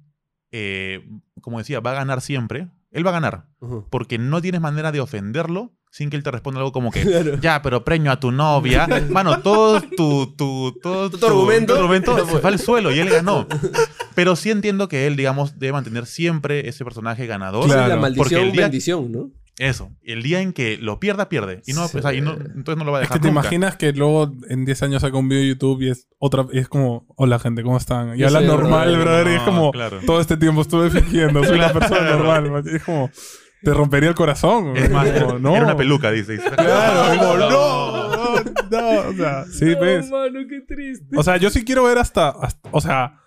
eh, 0.53 1.05
como 1.40 1.59
decía, 1.59 1.81
va 1.81 1.90
a 1.90 1.94
ganar 1.94 2.20
siempre. 2.20 2.68
Él 2.92 3.05
va 3.05 3.11
a 3.11 3.14
ganar, 3.14 3.46
porque 3.90 4.18
no 4.18 4.40
tienes 4.40 4.61
manera 4.61 4.92
de 4.92 5.00
ofenderlo 5.00 5.72
sin 5.90 6.09
que 6.09 6.16
él 6.16 6.22
te 6.22 6.31
responda 6.31 6.61
algo 6.61 6.72
como 6.72 6.90
que, 6.92 7.03
Claro. 7.03 7.38
ya, 7.40 7.62
pero 7.62 7.85
preño 7.85 8.11
a 8.12 8.20
tu 8.20 8.31
novia. 8.31 8.87
Mano, 9.11 9.40
todo 9.40 9.81
tu, 9.81 10.35
tu, 10.37 10.79
todo 10.83 11.11
Tu 11.11 11.26
argumento. 11.26 11.74
tu 11.74 11.81
argumento 11.81 12.16
se 12.16 12.24
fue 12.38 12.48
al 12.50 12.59
suelo 12.59 12.92
y 12.92 12.98
él 13.00 13.09
ganó. 13.11 13.46
Pero 14.14 14.37
sí 14.37 14.50
entiendo 14.50 14.88
que 14.88 15.07
él, 15.07 15.16
digamos, 15.16 15.59
debe 15.59 15.72
mantener 15.72 16.07
siempre 16.07 16.68
ese 16.68 16.85
personaje 16.85 17.26
ganador. 17.26 17.64
Claro. 17.66 17.81
la 17.81 17.94
porque 17.96 18.00
maldición, 18.00 18.42
el 18.42 18.53
día- 18.53 18.62
bendición, 18.62 19.12
¿no? 19.12 19.31
Eso. 19.59 19.90
El 20.03 20.22
día 20.22 20.40
en 20.40 20.55
que 20.55 20.79
lo 20.79 20.98
pierda, 21.00 21.29
pierde. 21.29 21.61
Y 21.66 21.74
no, 21.74 21.87
Sí. 21.87 21.98
o 21.98 22.03
sea, 22.03 22.14
y 22.14 22.22
no- 22.22 22.33
entonces 22.33 22.76
no 22.79 22.85
lo 22.85 22.92
va 22.92 22.98
a 22.98 23.03
Es 23.03 23.09
dejar 23.09 23.18
que 23.18 23.22
te 23.22 23.29
nunca. 23.29 23.40
imaginas 23.42 23.76
que 23.76 23.92
luego 23.92 24.33
en 24.48 24.64
10 24.64 24.83
años 24.85 25.03
saca 25.03 25.18
un 25.18 25.29
video 25.29 25.42
de 25.42 25.48
YouTube 25.48 25.83
y 25.83 25.90
es 25.90 26.07
otra 26.18 26.46
y 26.50 26.61
es 26.61 26.68
como, 26.68 27.05
hola 27.16 27.38
gente, 27.38 27.62
¿cómo 27.62 27.76
están? 27.76 28.14
Y 28.16 28.20
Yo 28.20 28.29
habla 28.29 28.40
normal, 28.40 28.88
brother. 28.88 29.05
brother, 29.05 29.26
y 29.26 29.31
es 29.33 29.38
No, 29.40 29.44
como, 29.44 29.70
claro. 29.72 29.98
todo 30.07 30.18
este 30.20 30.38
tiempo 30.38 30.62
estuve 30.62 30.88
fingiendo, 30.88 31.44
soy 31.44 31.59
una 31.59 31.72
persona 31.74 32.11
normal. 32.11 32.50
man. 32.50 32.64
Es 32.74 32.83
como, 32.85 33.11
te 33.62 33.75
rompería 33.75 34.09
el 34.09 34.14
corazón. 34.14 34.77
Es 34.77 34.90
más, 34.90 35.11
como, 35.11 35.38
no. 35.38 35.55
era 35.57 35.64
una 35.66 35.77
peluca, 35.77 36.11
dice. 36.11 36.38
Claro, 36.57 37.18
como, 37.20 37.37
no, 37.37 37.51
no, 37.51 38.35
no, 38.70 39.09
o 39.09 39.12
sea, 39.14 39.44
sí, 39.46 39.66
no, 39.66 39.81
ves. 39.81 40.11
mano, 40.11 40.38
qué 40.49 40.61
triste. 40.61 41.16
O 41.16 41.23
sea, 41.23 41.37
yo 41.37 41.51
sí 41.51 41.64
quiero 41.64 41.85
ver 41.85 41.99
hasta, 41.99 42.29
hasta- 42.31 42.68
o 42.73 42.81
sea, 42.81 43.20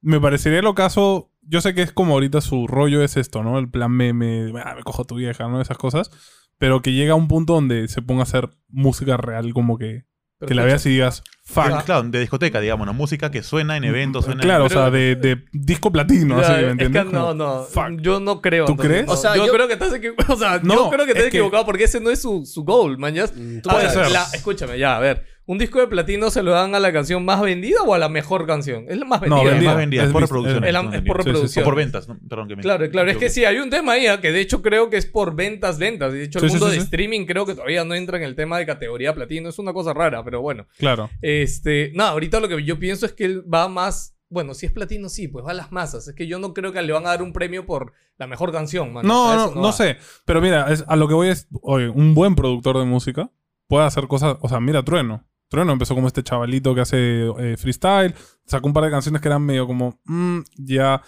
me 0.00 0.20
parecería 0.20 0.62
lo 0.62 0.74
caso, 0.74 1.30
yo 1.42 1.60
sé 1.60 1.74
que 1.74 1.82
es 1.82 1.92
como 1.92 2.14
ahorita 2.14 2.40
su 2.40 2.66
rollo 2.66 3.02
es 3.02 3.16
esto, 3.16 3.42
¿no? 3.42 3.58
El 3.58 3.70
plan 3.70 3.90
meme, 3.92 4.52
ah, 4.64 4.74
me 4.76 4.82
cojo 4.82 5.04
tu 5.04 5.16
vieja, 5.16 5.48
¿no? 5.48 5.60
Esas 5.60 5.78
cosas, 5.78 6.10
pero 6.58 6.82
que 6.82 6.92
llega 6.92 7.12
a 7.12 7.16
un 7.16 7.28
punto 7.28 7.54
donde 7.54 7.86
se 7.88 8.02
ponga 8.02 8.20
a 8.20 8.24
hacer 8.24 8.50
música 8.68 9.16
real, 9.16 9.52
como 9.54 9.78
que, 9.78 10.04
que 10.46 10.54
la 10.54 10.64
veas 10.64 10.86
y 10.86 10.90
digas, 10.90 11.22
fuck. 11.42 11.84
Claro, 11.84 12.02
de 12.04 12.20
discoteca, 12.20 12.60
digamos, 12.60 12.86
¿no? 12.86 12.92
Música 12.94 13.30
que 13.30 13.42
suena 13.42 13.76
en 13.76 13.84
eventos, 13.84 14.24
suena 14.24 14.40
Claro, 14.40 14.66
o 14.66 14.68
Pero- 14.68 14.80
sea, 14.82 14.90
de, 14.90 15.16
de 15.16 15.44
disco 15.52 15.90
platino, 15.90 16.38
así, 16.38 16.52
Ya, 16.52 16.56
¿me 16.58 16.62
es 16.64 16.70
entiendes? 16.72 17.04
que 17.06 17.12
no, 17.12 17.34
no, 17.34 17.64
fuck. 17.64 18.00
yo 18.00 18.20
no 18.20 18.40
creo. 18.40 18.66
¿Tú 18.66 18.72
entonces, 18.72 18.92
crees? 18.94 19.08
O 19.10 19.16
sea, 19.16 19.36
yo, 19.36 19.46
yo- 19.46 19.52
creo 19.52 19.66
que 19.66 19.72
estás 19.74 19.92
equivocado. 19.92 20.32
O 20.34 20.36
sea, 20.38 20.60
No, 20.62 20.74
yo 20.74 20.90
creo 20.90 21.04
que 21.06 21.12
es 21.12 21.16
estás 21.18 21.30
que- 21.32 21.38
equivocado 21.38 21.64
porque 21.64 21.84
ese 21.84 22.00
no 22.00 22.10
es 22.10 22.22
su, 22.22 22.46
su 22.46 22.62
goal, 22.64 22.98
mañas. 22.98 23.32
Mm, 23.34 23.60
tú 23.62 23.70
A 23.70 23.72
Puede 23.74 23.90
ser. 23.90 24.10
la- 24.10 24.26
escúchame, 24.32 24.78
ya, 24.78 24.96
a 24.96 25.00
ver. 25.00 25.24
¿Un 25.50 25.56
disco 25.56 25.80
de 25.80 25.86
platino 25.86 26.30
se 26.30 26.42
lo 26.42 26.50
dan 26.50 26.74
a 26.74 26.78
la 26.78 26.92
canción 26.92 27.24
más 27.24 27.40
vendida 27.40 27.80
o 27.82 27.94
a 27.94 27.98
la 27.98 28.10
mejor 28.10 28.46
canción? 28.46 28.84
Es 28.86 28.98
la 28.98 29.06
más 29.06 29.22
No, 29.22 29.36
vendida. 29.36 29.44
Es 29.44 29.50
vendida. 29.54 29.70
más 29.70 29.76
vendida, 29.78 30.04
es 30.04 30.10
por 30.10 30.20
reproducción. 30.20 30.64
es 30.64 31.02
por 31.02 31.16
reproducción. 31.16 31.62
O 31.62 31.64
por 31.64 31.74
ventas, 31.74 32.06
¿no? 32.06 32.18
perdón 32.28 32.48
que 32.48 32.56
me 32.56 32.62
Claro, 32.62 32.90
claro. 32.90 33.10
Es 33.10 33.16
que 33.16 33.30
sí, 33.30 33.46
hay 33.46 33.56
un 33.56 33.70
tema 33.70 33.92
ahí, 33.92 34.06
ah, 34.08 34.20
que 34.20 34.30
de 34.30 34.40
hecho 34.42 34.60
creo 34.60 34.90
que 34.90 34.98
es 34.98 35.06
por 35.06 35.34
ventas. 35.34 35.78
Y 35.78 35.80
de 35.80 36.22
hecho, 36.24 36.38
el 36.38 36.42
Sí, 36.44 36.48
sí, 36.48 36.52
mundo 36.52 36.66
sí, 36.66 36.72
de 36.72 36.80
sí. 36.80 36.84
streaming 36.84 37.24
creo 37.24 37.46
que 37.46 37.54
todavía 37.54 37.82
no 37.84 37.94
entra 37.94 38.18
en 38.18 38.24
el 38.24 38.34
tema 38.34 38.58
de 38.58 38.66
categoría 38.66 39.14
platino. 39.14 39.48
Es 39.48 39.58
una 39.58 39.72
cosa 39.72 39.94
rara, 39.94 40.22
pero 40.22 40.42
bueno. 40.42 40.66
Claro. 40.76 41.08
Este, 41.22 41.92
no, 41.94 42.04
ahorita 42.04 42.40
lo 42.40 42.48
que 42.48 42.62
yo 42.62 42.78
pienso 42.78 43.06
es 43.06 43.14
que 43.14 43.24
él 43.24 43.42
va 43.52 43.68
más. 43.68 44.16
Bueno, 44.28 44.52
si 44.52 44.66
es 44.66 44.72
platino, 44.72 45.08
sí, 45.08 45.28
pues 45.28 45.46
va 45.46 45.52
a 45.52 45.54
las 45.54 45.72
masas. 45.72 46.06
Es 46.08 46.14
que 46.14 46.26
yo 46.26 46.38
no 46.38 46.52
creo 46.52 46.74
que 46.74 46.82
le 46.82 46.92
van 46.92 47.06
a 47.06 47.08
dar 47.08 47.22
un 47.22 47.32
premio 47.32 47.64
por 47.64 47.94
la 48.18 48.26
mejor 48.26 48.52
canción, 48.52 48.92
man. 48.92 49.06
No, 49.06 49.34
no, 49.34 49.54
no, 49.54 49.72
sé. 49.72 49.96
Pero 50.26 50.42
mira, 50.42 50.70
es- 50.70 50.84
a 50.86 50.96
lo 50.96 51.08
que 51.08 51.14
voy 51.14 51.28
es, 51.28 51.48
oye, 51.62 51.88
un 51.88 52.12
buen 52.14 52.34
productor 52.34 52.76
de 52.78 52.84
música 52.84 53.30
puede 53.66 53.86
hacer 53.86 54.06
cosas, 54.08 54.36
o 54.42 54.48
sea, 54.50 54.60
mira 54.60 54.82
Trueno. 54.82 55.24
Trueno 55.48 55.72
empezó 55.72 55.94
como 55.94 56.06
este 56.06 56.22
chavalito 56.22 56.74
que 56.74 56.80
hace 56.80 57.26
eh, 57.38 57.56
freestyle, 57.56 58.14
sacó 58.44 58.66
un 58.66 58.72
par 58.72 58.84
de 58.84 58.90
canciones 58.90 59.20
que 59.20 59.28
eran 59.28 59.42
medio 59.42 59.66
como, 59.66 59.98
mm, 60.04 60.40
ya. 60.56 61.02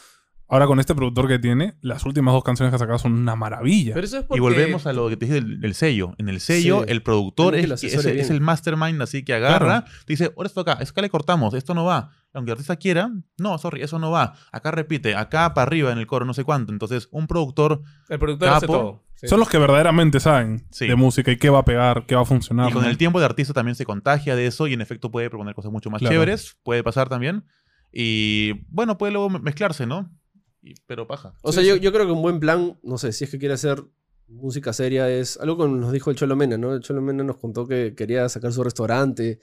Ahora 0.50 0.66
con 0.66 0.80
este 0.80 0.94
productor 0.96 1.28
que 1.28 1.38
tiene, 1.38 1.74
las 1.80 2.04
últimas 2.04 2.34
dos 2.34 2.42
canciones 2.42 2.70
que 2.72 2.76
ha 2.76 2.78
sacado 2.78 2.98
son 2.98 3.12
una 3.12 3.36
maravilla. 3.36 3.94
Pero 3.94 4.04
eso 4.04 4.18
es 4.18 4.24
porque. 4.24 4.38
Y 4.38 4.40
volvemos 4.40 4.84
a 4.86 4.92
lo 4.92 5.08
que 5.08 5.16
te 5.16 5.26
dije 5.26 5.34
del, 5.40 5.60
del 5.60 5.74
sello. 5.74 6.14
En 6.18 6.28
el 6.28 6.40
sello, 6.40 6.80
Sí. 6.84 6.86
el 6.92 7.02
productor 7.02 7.54
es, 7.54 7.80
que- 7.80 8.20
el 8.20 8.40
mastermind 8.40 9.00
así 9.00 9.24
que 9.24 9.34
agarra, 9.34 9.84
te 10.06 10.12
dice, 10.12 10.32
ahora 10.36 10.46
esto 10.48 10.60
acá, 10.62 10.78
es 10.80 10.92
que 10.92 11.00
le 11.02 11.08
cortamos, 11.10 11.54
esto 11.54 11.72
no 11.74 11.84
va. 11.84 12.10
Aunque 12.32 12.50
el 12.50 12.54
artista 12.54 12.76
quiera, 12.76 13.10
no, 13.38 13.58
sorry, 13.58 13.82
eso 13.82 13.98
no 13.98 14.10
va. 14.10 14.34
Acá 14.52 14.70
repite, 14.72 15.14
acá 15.14 15.54
para 15.54 15.66
arriba 15.68 15.92
en 15.92 15.98
el 15.98 16.06
coro, 16.06 16.24
no 16.26 16.34
sé 16.34 16.44
cuánto. 16.44 16.72
Entonces, 16.72 17.08
un 17.12 17.26
productor 17.26 17.82
El 18.08 18.18
productor 18.18 18.48
hace 18.50 18.66
todo. 18.66 19.04
sí. 19.14 19.28
Son 19.28 19.38
los 19.40 19.48
que 19.48 19.58
verdaderamente 19.58 20.18
saben 20.20 20.66
Sí. 20.70 20.86
de 20.88 20.94
música 20.96 21.30
y 21.32 21.36
qué 21.38 21.50
va 21.50 21.60
a 21.60 21.64
pegar, 21.64 22.06
qué 22.06 22.14
va 22.16 22.22
a 22.22 22.24
funcionar. 22.24 22.70
Y 22.70 22.72
con 22.72 22.82
¿no? 22.82 22.88
el 22.88 22.98
tiempo 22.98 23.18
de 23.20 23.26
artista 23.26 23.52
también 23.52 23.74
se 23.76 23.84
contagia 23.84 24.34
de 24.36 24.46
eso 24.46 24.66
y 24.66 24.72
en 24.74 24.80
efecto 24.80 25.10
puede 25.10 25.28
proponer 25.30 25.54
cosas 25.54 25.70
mucho 25.72 25.90
más 25.90 26.00
Claro. 26.00 26.12
chéveres, 26.14 26.56
puede 26.64 26.82
pasar 26.82 27.08
también. 27.08 27.44
Y 27.92 28.64
bueno, 28.68 28.96
puede 28.98 29.12
luego 29.12 29.30
me- 29.30 29.40
mezclarse, 29.40 29.86
¿no? 29.86 30.10
Y- 30.62 30.74
pero 30.86 31.06
paja. 31.06 31.34
O 31.42 31.52
sea, 31.52 31.62
yo, 31.62 31.76
yo 31.76 31.92
creo 31.92 32.06
que 32.06 32.12
un 32.12 32.22
buen 32.22 32.40
plan, 32.40 32.78
no 32.82 32.98
sé, 32.98 33.12
si 33.12 33.24
es 33.24 33.30
que 33.30 33.38
quiere 33.38 33.54
hacer 33.54 33.82
música 34.28 34.72
seria, 34.72 35.10
es 35.10 35.36
algo 35.38 35.58
que 35.58 35.68
nos 35.68 35.90
dijo 35.92 36.10
el 36.10 36.16
Cholo 36.16 36.36
Mena, 36.36 36.56
¿no? 36.56 36.72
El 36.72 36.80
Cholo 36.80 37.02
Mena 37.02 37.24
nos 37.24 37.36
contó 37.38 37.66
que 37.66 37.94
quería 37.96 38.28
sacar 38.28 38.52
su 38.52 38.62
restaurante, 38.62 39.40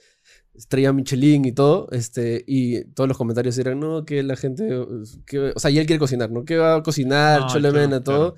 estrella 0.54 0.92
Michelin 0.94 1.44
y 1.44 1.52
todo, 1.52 1.88
este, 1.92 2.42
y 2.46 2.84
todos 2.94 3.06
los 3.06 3.18
comentarios 3.18 3.58
eran, 3.58 3.80
no, 3.80 4.04
que 4.06 4.22
la 4.22 4.34
gente, 4.36 4.66
que, 5.26 5.52
o 5.54 5.58
sea, 5.58 5.70
y 5.70 5.78
él 5.78 5.86
quiere 5.86 6.00
cocinar, 6.00 6.30
¿no? 6.30 6.44
Que 6.44 6.56
va 6.56 6.76
a 6.76 6.82
cocinar, 6.82 7.42
No, 7.42 7.48
Cholo 7.48 7.68
claro, 7.70 7.86
Mena, 7.86 8.02
todo. 8.02 8.34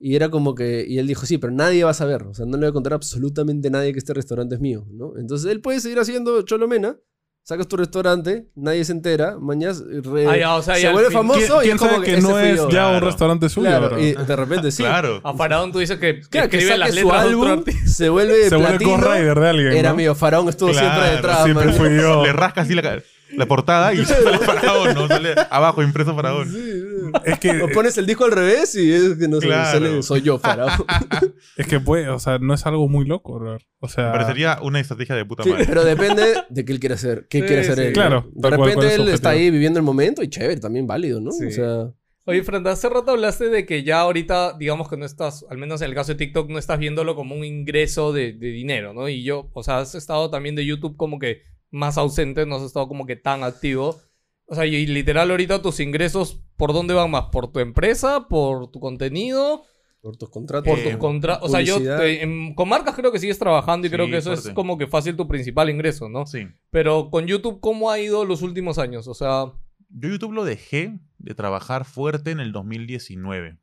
Y 0.00 0.16
era 0.16 0.28
como 0.30 0.56
que, 0.56 0.84
y 0.88 0.98
él 0.98 1.06
dijo, 1.06 1.24
sí, 1.24 1.38
pero 1.38 1.52
nadie 1.52 1.84
va 1.84 1.90
a 1.90 1.94
saber, 1.94 2.24
o 2.24 2.34
sea, 2.34 2.44
no 2.46 2.56
le 2.56 2.66
voy 2.66 2.70
a 2.70 2.72
contar 2.72 2.94
a 2.94 2.96
absolutamente 2.96 3.70
nadie 3.70 3.92
que 3.92 4.00
este 4.00 4.12
restaurante 4.12 4.56
es 4.56 4.60
mío, 4.60 4.84
¿no? 4.90 5.16
Entonces 5.16 5.48
él 5.52 5.60
puede 5.60 5.78
seguir 5.78 6.00
haciendo 6.00 6.42
Cholo 6.42 6.66
Mena, 6.66 6.98
sacas 7.44 7.66
tu 7.68 7.76
restaurante, 7.76 8.46
nadie 8.54 8.84
se 8.84 8.92
entera, 8.92 9.36
mañana 9.40 9.74
re- 10.04 10.26
Ah, 10.28 10.36
ya, 10.36 10.54
o 10.54 10.62
sea, 10.62 10.76
se 10.76 10.90
vuelve 10.92 11.08
fin- 11.10 11.18
famoso 11.18 11.38
¿Quién, 11.38 11.50
y 11.58 11.62
quién 11.62 11.74
es 11.74 11.78
como 11.80 11.90
sabe 11.92 12.04
que, 12.06 12.12
ese 12.14 12.22
no 12.22 12.38
es 12.38 12.56
yo. 12.56 12.70
ya 12.70 12.88
un 12.88 13.00
restaurante 13.00 13.48
suyo? 13.48 13.68
Claro, 13.68 13.98
y 13.98 14.12
de 14.12 14.36
repente 14.36 14.70
sí. 14.70 14.82
Claro. 14.82 15.20
A 15.24 15.34
Faraón 15.34 15.72
tú 15.72 15.78
dices 15.80 15.98
que, 15.98 16.20
que 16.20 16.28
Claro, 16.28 16.48
que 16.48 16.56
escribe 16.58 16.78
las 16.78 16.88
saque 16.90 17.00
su 17.02 17.12
álbum, 17.12 17.64
se 17.86 18.08
vuelve 18.08 18.44
Se 18.48 18.56
vuelve 18.56 18.70
platino. 18.78 18.90
Ghost 18.92 19.04
Rider 19.04 19.40
de 19.40 19.48
alguien. 19.48 19.72
Era 19.72 19.90
¿no? 19.90 19.96
mío, 19.96 20.14
Faraón 20.14 20.48
estuvo 20.48 20.72
siempre 20.72 21.10
detrás. 21.10 21.44
Siempre 21.44 21.66
man. 21.66 21.74
fui 21.74 21.96
yo. 21.96 22.22
Le 22.24 22.32
rasca 22.32 22.60
así 22.62 22.74
la, 22.74 23.00
la 23.34 23.46
portada 23.46 23.92
y 23.92 24.04
sale 24.04 24.38
faraón, 24.38 24.94
¿no? 24.94 25.08
Sale 25.08 25.34
abajo 25.50 25.82
impreso 25.82 26.14
faraón. 26.14 26.48
Sí, 26.48 26.54
sí. 26.62 27.01
Es 27.24 27.38
que, 27.38 27.62
O 27.62 27.68
pones 27.68 27.96
el 27.98 28.06
disco 28.06 28.24
al 28.24 28.32
revés 28.32 28.74
y 28.74 28.92
es 28.92 29.16
que 29.18 29.28
no 29.28 29.38
Claro. 29.38 29.70
sale, 29.78 30.02
soy 30.02 30.22
yo, 30.22 30.38
Faraón. 30.38 30.70
es 31.56 31.66
que 31.66 31.80
puede, 31.80 32.08
o 32.08 32.18
sea, 32.18 32.38
no 32.38 32.54
es 32.54 32.64
algo 32.66 32.88
muy 32.88 33.04
loco, 33.04 33.38
bro. 33.38 33.58
O 33.80 33.88
sea, 33.88 34.06
Me 34.06 34.12
parecería 34.12 34.58
una 34.62 34.80
estrategia 34.80 35.14
de 35.14 35.24
puta 35.24 35.42
Sí, 35.42 35.50
madre. 35.50 35.64
pero 35.66 35.84
depende 35.84 36.22
de 36.50 36.64
qué 36.64 36.72
él 36.72 36.80
quiere 36.80 36.94
hacer. 36.94 37.26
¿Qué 37.28 37.40
Sí, 37.40 37.46
quiere 37.46 37.62
hacer 37.62 37.76
sí. 37.76 37.82
él? 37.82 37.92
Claro, 37.92 38.28
De 38.32 38.50
repente 38.50 38.94
él 38.94 39.08
está 39.08 39.30
ahí 39.30 39.50
viviendo 39.50 39.78
el 39.78 39.84
momento 39.84 40.22
y 40.22 40.28
chévere, 40.28 40.60
también 40.60 40.86
válido, 40.86 41.20
¿no? 41.20 41.30
Sí. 41.32 41.46
O 41.46 41.50
sea, 41.50 41.92
Oye, 42.24 42.44
Fran, 42.44 42.64
hace 42.68 42.88
rato 42.88 43.10
hablaste 43.10 43.48
de 43.48 43.66
que 43.66 43.82
ya 43.82 43.98
ahorita, 44.02 44.56
digamos 44.56 44.88
que 44.88 44.96
no 44.96 45.04
estás, 45.04 45.44
al 45.50 45.58
menos 45.58 45.82
en 45.82 45.88
el 45.88 45.94
caso 45.96 46.12
de 46.12 46.18
TikTok, 46.18 46.48
no 46.50 46.58
estás 46.60 46.78
viéndolo 46.78 47.16
como 47.16 47.34
un 47.34 47.44
ingreso 47.44 48.12
de, 48.12 48.32
de 48.32 48.46
dinero, 48.52 48.94
¿no? 48.94 49.08
Y 49.08 49.24
yo, 49.24 49.50
o 49.54 49.62
sea, 49.64 49.78
has 49.78 49.96
estado 49.96 50.30
también 50.30 50.54
de 50.54 50.64
YouTube 50.64 50.96
como 50.96 51.18
que 51.18 51.42
más 51.72 51.98
ausente, 51.98 52.46
no 52.46 52.54
has 52.56 52.62
estado 52.62 52.86
como 52.86 53.06
que 53.06 53.16
tan 53.16 53.42
activo. 53.42 54.00
O 54.46 54.54
sea, 54.54 54.66
y 54.66 54.86
literal 54.86 55.30
ahorita 55.30 55.62
tus 55.62 55.80
ingresos, 55.80 56.42
¿por 56.56 56.72
dónde 56.72 56.94
van 56.94 57.10
más? 57.10 57.26
¿Por 57.32 57.50
tu 57.52 57.60
empresa? 57.60 58.26
¿Por 58.28 58.70
tu 58.70 58.80
contenido? 58.80 59.64
por 60.00 60.16
tus 60.16 60.30
contratos. 60.30 60.68
¿Por 60.68 60.80
Eh, 60.80 60.82
tus 60.90 60.96
contratos? 60.96 61.48
O 61.48 61.52
sea, 61.52 61.60
yo 61.60 61.74
publicidad. 61.74 61.98
te- 61.98 62.22
en- 62.24 62.54
con 62.56 62.68
marcas 62.68 62.96
creo 62.96 63.12
que 63.12 63.20
sigues 63.20 63.38
trabajando 63.38 63.86
y 63.86 63.90
Sí, 63.90 63.94
creo 63.94 64.10
que 64.10 64.16
eso 64.16 64.32
es 64.32 64.48
como 64.50 64.76
que 64.76 64.88
fácil 64.88 65.14
tu 65.14 65.28
principal 65.28 65.70
ingreso, 65.70 66.08
¿no? 66.08 66.26
Sí. 66.26 66.48
Pero 66.70 67.08
con 67.08 67.28
YouTube, 67.28 67.60
¿cómo 67.60 67.88
ha 67.88 68.00
ido 68.00 68.24
los 68.24 68.42
últimos 68.42 68.78
años? 68.78 69.06
O 69.06 69.14
sea, 69.14 69.52
Yo 69.90 70.08
YouTube 70.08 70.32
lo 70.32 70.44
dejé 70.44 70.98
de 71.18 71.34
trabajar 71.36 71.84
fuerte 71.84 72.32
en 72.32 72.40
el 72.40 72.50
2019. 72.50 73.58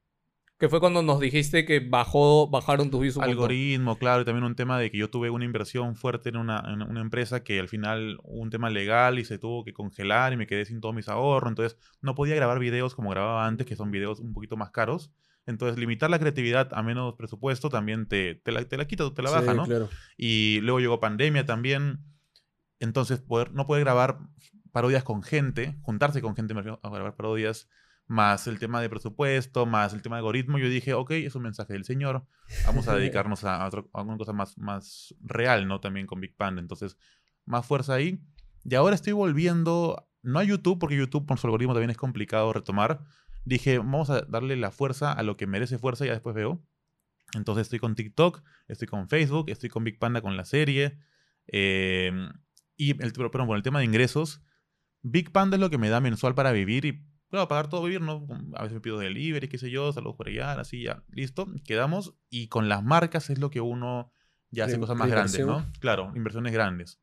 Que 0.59 0.67
fue 0.67 0.81
cuando 0.81 1.01
nos 1.01 1.21
dijiste 1.21 1.63
que 1.65 1.79
bajó, 1.79 2.49
bajaron 2.49 2.91
tus 2.91 2.99
views 2.99 3.15
un 3.15 3.21
montón. 3.21 3.37
Algoritmo, 3.37 3.97
claro, 3.97 4.21
y 4.21 4.25
también 4.25 4.43
un 4.43 4.55
tema 4.55 4.77
de 4.77 4.91
que 4.91 4.97
yo 4.97 5.09
tuve 5.09 5.29
una 5.29 5.45
inversión 5.45 5.95
fuerte 5.95 6.29
en 6.29 6.35
una, 6.35 6.61
en 6.67 6.81
una 6.81 6.99
empresa 6.99 7.43
que 7.45 7.59
al 7.59 7.69
final 7.69 8.19
hubo 8.23 8.41
un 8.41 8.49
tema 8.49 8.69
legal 8.69 9.19
y 9.19 9.25
se 9.25 9.37
tuvo 9.37 9.63
que 9.63 9.71
congelar 9.71 10.33
y 10.33 10.37
me 10.37 10.47
quedé 10.47 10.65
sin 10.65 10.81
todos 10.81 10.93
mis 10.93 11.07
ahorros. 11.07 11.49
Entonces 11.49 11.79
no 12.01 12.13
podía 12.13 12.35
grabar 12.35 12.59
videos 12.59 12.93
como 12.93 13.09
grababa 13.09 13.47
antes, 13.47 13.65
que 13.65 13.77
son 13.77 13.89
videos 13.89 14.19
un 14.19 14.33
poquito 14.33 14.57
más 14.57 14.71
caros. 14.71 15.11
Entonces 15.45 15.79
limitar 15.79 16.09
la 16.09 16.19
creatividad 16.19 16.69
a 16.73 16.83
menos 16.83 17.15
presupuesto 17.15 17.69
también 17.69 18.05
te, 18.07 18.35
te, 18.35 18.51
la, 18.51 18.63
te 18.65 18.75
la 18.75 18.85
quita, 18.85 19.11
te 19.13 19.21
la 19.21 19.31
baja, 19.31 19.51
Sí, 19.51 19.57
¿no? 19.57 19.65
claro. 19.65 19.89
Y 20.17 20.59
luego 20.61 20.79
llegó 20.81 20.99
pandemia 20.99 21.45
también. 21.45 21.99
Entonces, 22.79 23.19
poder, 23.19 23.53
no 23.53 23.65
poder 23.65 23.83
grabar 23.83 24.19
parodias 24.71 25.03
con 25.03 25.23
gente, 25.23 25.77
juntarse 25.81 26.21
con 26.21 26.35
gente 26.35 26.53
me 26.53 26.61
refiero 26.61 26.79
a 26.83 26.89
grabar 26.89 27.15
parodias, 27.15 27.67
más 28.09 28.47
el 28.47 28.59
tema 28.59 28.81
de 28.81 28.89
presupuesto, 28.89 29.65
más 29.65 29.93
el 29.93 30.01
tema 30.01 30.17
de 30.17 30.19
algoritmo, 30.19 30.57
yo 30.57 30.67
dije, 30.67 30.93
ok, 30.93 31.11
es 31.11 31.35
un 31.35 31.43
mensaje 31.43 31.73
del 31.73 31.85
Señor, 31.85 32.25
vamos 32.65 32.87
a 32.89 32.95
dedicarnos 32.97 33.43
a, 33.45 33.65
otro- 33.65 33.89
a 33.93 34.01
una 34.01 34.17
cosa 34.17 34.33
más, 34.33 34.57
más 34.57 35.15
real, 35.21 35.67
¿no? 35.67 35.79
También 35.79 36.05
con 36.07 36.19
Big 36.19 36.35
Panda. 36.35 36.59
Entonces, 36.61 36.97
más 37.45 37.65
fuerza 37.65 37.93
ahí. 37.93 38.19
Y 38.65 38.75
ahora 38.75 38.95
estoy 38.95 39.13
volviendo, 39.13 40.09
no 40.23 40.39
a 40.39 40.43
YouTube, 40.43 40.79
porque 40.79 40.97
YouTube 40.97 41.25
por 41.25 41.37
su 41.39 41.47
algoritmo 41.47 41.73
también 41.73 41.91
es 41.91 41.97
complicado 41.97 42.51
retomar. 42.51 42.99
Dije, 43.45 43.77
vamos 43.77 44.09
a 44.09 44.21
darle 44.23 44.57
la 44.57 44.71
fuerza 44.71 45.13
a 45.13 45.23
lo 45.23 45.37
que 45.37 45.47
merece 45.47 45.77
fuerza 45.77 46.03
y 46.03 46.07
ya 46.07 46.13
después 46.13 46.35
veo. 46.35 46.61
Entonces 47.35 47.67
estoy 47.67 47.77
con 47.79 47.93
TikTok, 47.95 48.43
estoy 48.67 48.87
con 48.87 49.07
Facebook, 49.07 49.49
estoy 49.51 49.69
con 49.69 49.83
Big 49.83 49.99
Panda 49.99 50.21
con 50.21 50.35
la 50.35 50.45
serie. 50.45 50.97
eh, 51.47 52.11
y 52.75 52.91
el, 53.03 53.11
pero, 53.13 53.29
pero, 53.29 53.45
bueno, 53.45 53.57
el 53.57 53.63
tema 53.63 53.79
de 53.79 53.85
ingresos, 53.85 54.41
Big 55.01 55.31
Panda 55.31 55.57
es 55.57 55.61
lo 55.61 55.69
que 55.69 55.77
me 55.77 55.89
da 55.89 55.99
mensual 55.99 56.33
para 56.33 56.51
vivir 56.53 56.85
y, 56.85 57.05
claro, 57.29 57.47
pagar 57.47 57.69
todo 57.69 57.83
vivir, 57.83 58.01
¿no? 58.01 58.25
A 58.55 58.63
veces 58.63 58.73
me 58.75 58.81
pido 58.81 58.97
delivery, 58.99 59.47
qué 59.47 59.57
sé 59.57 59.69
yo, 59.71 59.91
saludos 59.93 60.15
por 60.17 60.27
allá, 60.27 60.53
así 60.53 60.83
ya, 60.83 61.03
listo, 61.11 61.47
quedamos. 61.65 62.15
Y 62.29 62.47
con 62.47 62.69
las 62.69 62.83
marcas 62.83 63.29
es 63.29 63.39
lo 63.39 63.49
que 63.49 63.61
uno 63.61 64.11
ya 64.51 64.65
hace 64.65 64.73
De- 64.73 64.79
cosas 64.79 64.95
más 64.97 65.09
grandes, 65.09 65.45
¿no? 65.45 65.65
Claro, 65.79 66.11
inversiones 66.15 66.51
grandes. 66.53 66.99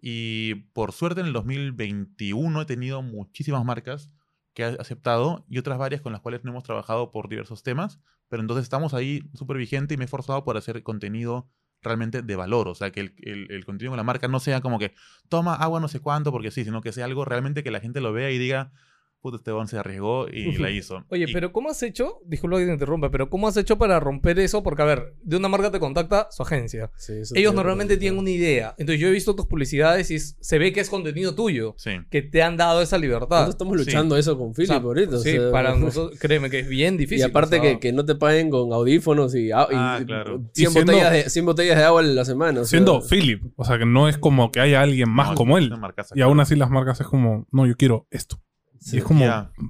Y 0.00 0.54
por 0.72 0.92
suerte 0.92 1.20
en 1.20 1.26
el 1.28 1.32
2021 1.32 2.62
he 2.62 2.66
tenido 2.66 3.02
muchísimas 3.02 3.64
marcas 3.64 4.10
que 4.54 4.62
he 4.64 4.66
aceptado 4.80 5.44
y 5.48 5.58
otras 5.58 5.78
varias 5.78 6.00
con 6.00 6.12
las 6.12 6.20
cuales 6.20 6.42
no 6.44 6.50
hemos 6.50 6.64
trabajado 6.64 7.10
por 7.10 7.28
diversos 7.28 7.62
temas, 7.62 8.00
pero 8.28 8.40
entonces 8.42 8.64
estamos 8.64 8.94
ahí 8.94 9.22
súper 9.34 9.56
vigente 9.56 9.94
y 9.94 9.96
me 9.96 10.04
he 10.04 10.06
esforzado 10.06 10.44
por 10.44 10.56
hacer 10.56 10.82
contenido 10.82 11.48
realmente 11.80 12.22
de 12.22 12.36
valor, 12.36 12.66
o 12.66 12.74
sea, 12.74 12.90
que 12.90 13.00
el, 13.00 13.14
el- 13.18 13.50
el 13.52 13.64
contenido 13.64 13.92
con 13.92 13.96
la 13.98 14.02
marca 14.04 14.26
no 14.26 14.40
sea 14.40 14.60
como 14.60 14.80
que 14.80 14.94
toma 15.28 15.54
agua 15.54 15.78
no 15.80 15.86
sé 15.86 16.00
cuánto 16.00 16.32
porque 16.32 16.50
sí, 16.50 16.64
sino 16.64 16.80
que 16.80 16.90
sea 16.92 17.04
algo 17.04 17.24
realmente 17.24 17.62
que 17.62 17.70
la 17.70 17.78
gente 17.80 18.00
lo 18.00 18.12
vea 18.12 18.30
y 18.32 18.38
diga, 18.38 18.72
puto 19.20 19.36
Esteban 19.36 19.66
se 19.68 19.78
arriesgó 19.78 20.28
y 20.28 20.56
la 20.58 20.70
hizo. 20.70 21.04
Oye, 21.08 21.24
Y- 21.28 21.32
pero 21.32 21.52
¿cómo 21.52 21.70
has 21.70 21.82
hecho? 21.82 22.20
Disculpa 22.24 22.58
que 22.58 22.66
te 22.66 22.72
interrumpa, 22.72 23.10
pero 23.10 23.28
¿cómo 23.28 23.48
has 23.48 23.56
hecho 23.56 23.76
para 23.78 23.98
romper 24.00 24.38
eso? 24.38 24.62
Porque, 24.62 24.82
a 24.82 24.84
ver, 24.86 25.14
de 25.22 25.36
una 25.36 25.48
marca 25.48 25.70
te 25.70 25.78
contacta 25.80 26.28
su 26.30 26.42
agencia. 26.42 26.90
Sí, 26.96 27.12
eso 27.14 27.34
Ellos 27.34 27.52
te- 27.52 27.56
normalmente 27.56 27.96
tienen 27.96 28.18
una 28.18 28.30
idea. 28.30 28.74
Entonces 28.78 29.00
yo 29.00 29.08
he 29.08 29.10
visto 29.10 29.34
tus 29.34 29.46
publicidades 29.46 30.10
y 30.10 30.14
es- 30.16 30.36
se 30.40 30.58
ve 30.58 30.72
que 30.72 30.80
es 30.80 30.88
contenido 30.90 31.34
tuyo. 31.34 31.74
Sí. 31.78 31.90
Que 32.10 32.22
te 32.22 32.42
han 32.42 32.56
dado 32.56 32.80
esa 32.82 32.98
libertad. 32.98 33.28
Nosotros 33.46 33.54
estamos 33.54 33.76
luchando 33.76 34.16
eso 34.16 34.38
con 34.38 34.50
O 34.50 34.52
Philip 34.54 34.68
sea, 34.68 34.76
ahorita. 34.78 35.16
o 35.16 35.18
sí, 35.18 35.32
sea, 35.32 35.50
para 35.50 35.74
nosotros, 35.76 36.18
créeme 36.20 36.50
que 36.50 36.60
es 36.60 36.68
bien 36.68 36.96
difícil. 36.96 37.20
Y 37.20 37.22
aparte 37.22 37.58
o 37.58 37.62
sea, 37.62 37.72
que, 37.72 37.80
que 37.80 37.92
no 37.92 38.04
te 38.04 38.14
paguen 38.14 38.50
con 38.50 38.72
audífonos 38.72 39.34
y, 39.34 39.50
ah, 39.50 39.66
y- 39.70 39.74
Ah, 39.74 40.00
claro. 40.06 40.42
100, 40.54 40.68
Y 40.68 40.72
siendo- 40.72 40.92
botellas 40.92 41.12
de, 41.12 41.30
100 41.30 41.44
botellas 41.46 41.76
de 41.76 41.84
agua 41.84 42.02
en 42.02 42.14
la 42.14 42.24
semana. 42.24 42.60
o 42.60 42.64
sea, 42.64 42.70
Siendo 42.78 43.00
Philip. 43.02 43.42
O 43.56 43.64
sea, 43.64 43.78
que 43.78 43.86
no 43.86 44.08
es 44.08 44.16
como 44.18 44.50
que 44.52 44.60
haya 44.60 44.80
alguien 44.80 45.10
más 45.10 45.30
No, 45.30 45.34
como 45.34 45.58
él. 45.58 45.72
Y 46.14 46.20
aún 46.20 46.40
así 46.40 46.54
las 46.56 46.70
marcas 46.70 47.00
es 47.00 47.06
como, 47.06 47.46
no, 47.50 47.66
yo 47.66 47.76
quiero 47.76 48.06
esto. 48.10 48.40
Sí. 48.80 48.96
Y 48.96 48.98
es 49.00 49.04
como, 49.04 49.24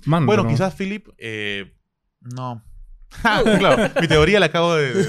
man, 0.06 0.26
Bueno, 0.26 0.42
pero- 0.42 0.48
quizás 0.54 0.74
Philip, 0.74 1.08
eh, 1.18 1.72
no. 2.20 2.64
claro, 3.22 3.90
mi 4.02 4.06
teoría 4.06 4.38
la 4.38 4.46
acabo 4.46 4.74
de... 4.74 4.92
de- 4.92 5.06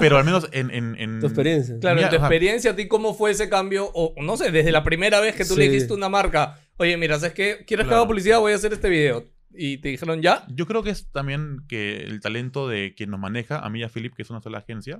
pero 0.00 0.18
al 0.18 0.24
menos 0.24 0.48
en... 0.52 0.70
en, 0.72 0.96
en- 0.98 1.20
Tu 1.20 1.26
experiencia. 1.26 1.78
Claro, 1.80 2.00
en 2.00 2.08
tu 2.08 2.16
experiencia, 2.16 2.72
¿a 2.72 2.76
ti 2.76 2.88
cómo 2.88 3.14
fue 3.14 3.30
ese 3.30 3.48
cambio? 3.48 3.88
O 3.94 4.14
no 4.20 4.36
sé, 4.36 4.50
desde 4.50 4.72
la 4.72 4.82
primera 4.82 5.20
vez 5.20 5.36
que 5.36 5.44
tú 5.44 5.56
le 5.56 5.68
dijiste 5.68 5.92
a 5.92 5.96
una 5.96 6.08
marca, 6.08 6.58
oye, 6.76 6.96
mira, 6.96 7.16
¿sabes 7.20 7.34
qué? 7.34 7.64
¿Quieres 7.66 7.84
que 7.84 7.88
Claro. 7.90 7.98
haga 7.98 8.06
publicidad? 8.08 8.40
Voy 8.40 8.52
a 8.52 8.56
hacer 8.56 8.72
este 8.72 8.88
video. 8.88 9.24
Y 9.54 9.78
te 9.78 9.88
dijeron, 9.90 10.22
¿ya? 10.22 10.44
Yo 10.48 10.66
creo 10.66 10.82
que 10.82 10.90
es 10.90 11.10
también 11.12 11.58
que 11.68 11.98
el 12.02 12.20
talento 12.20 12.66
de 12.68 12.94
quien 12.96 13.10
nos 13.10 13.20
maneja, 13.20 13.58
a 13.60 13.70
mí 13.70 13.78
y 13.80 13.82
a 13.84 13.88
Philip, 13.88 14.12
que 14.14 14.22
es 14.22 14.30
una 14.30 14.40
sola 14.42 14.58
agencia, 14.58 14.98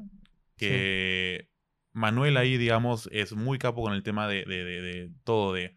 que 0.57 1.49
Manuel 1.93 2.37
ahí, 2.37 2.57
digamos, 2.59 3.09
es 3.13 3.33
muy 3.35 3.59
capo 3.59 3.83
con 3.83 3.93
el 3.93 4.03
tema 4.03 4.29
de, 4.29 4.45
de- 4.45 4.65
de- 4.65 4.83
de 4.83 5.11
todo, 5.25 5.53
de 5.53 5.75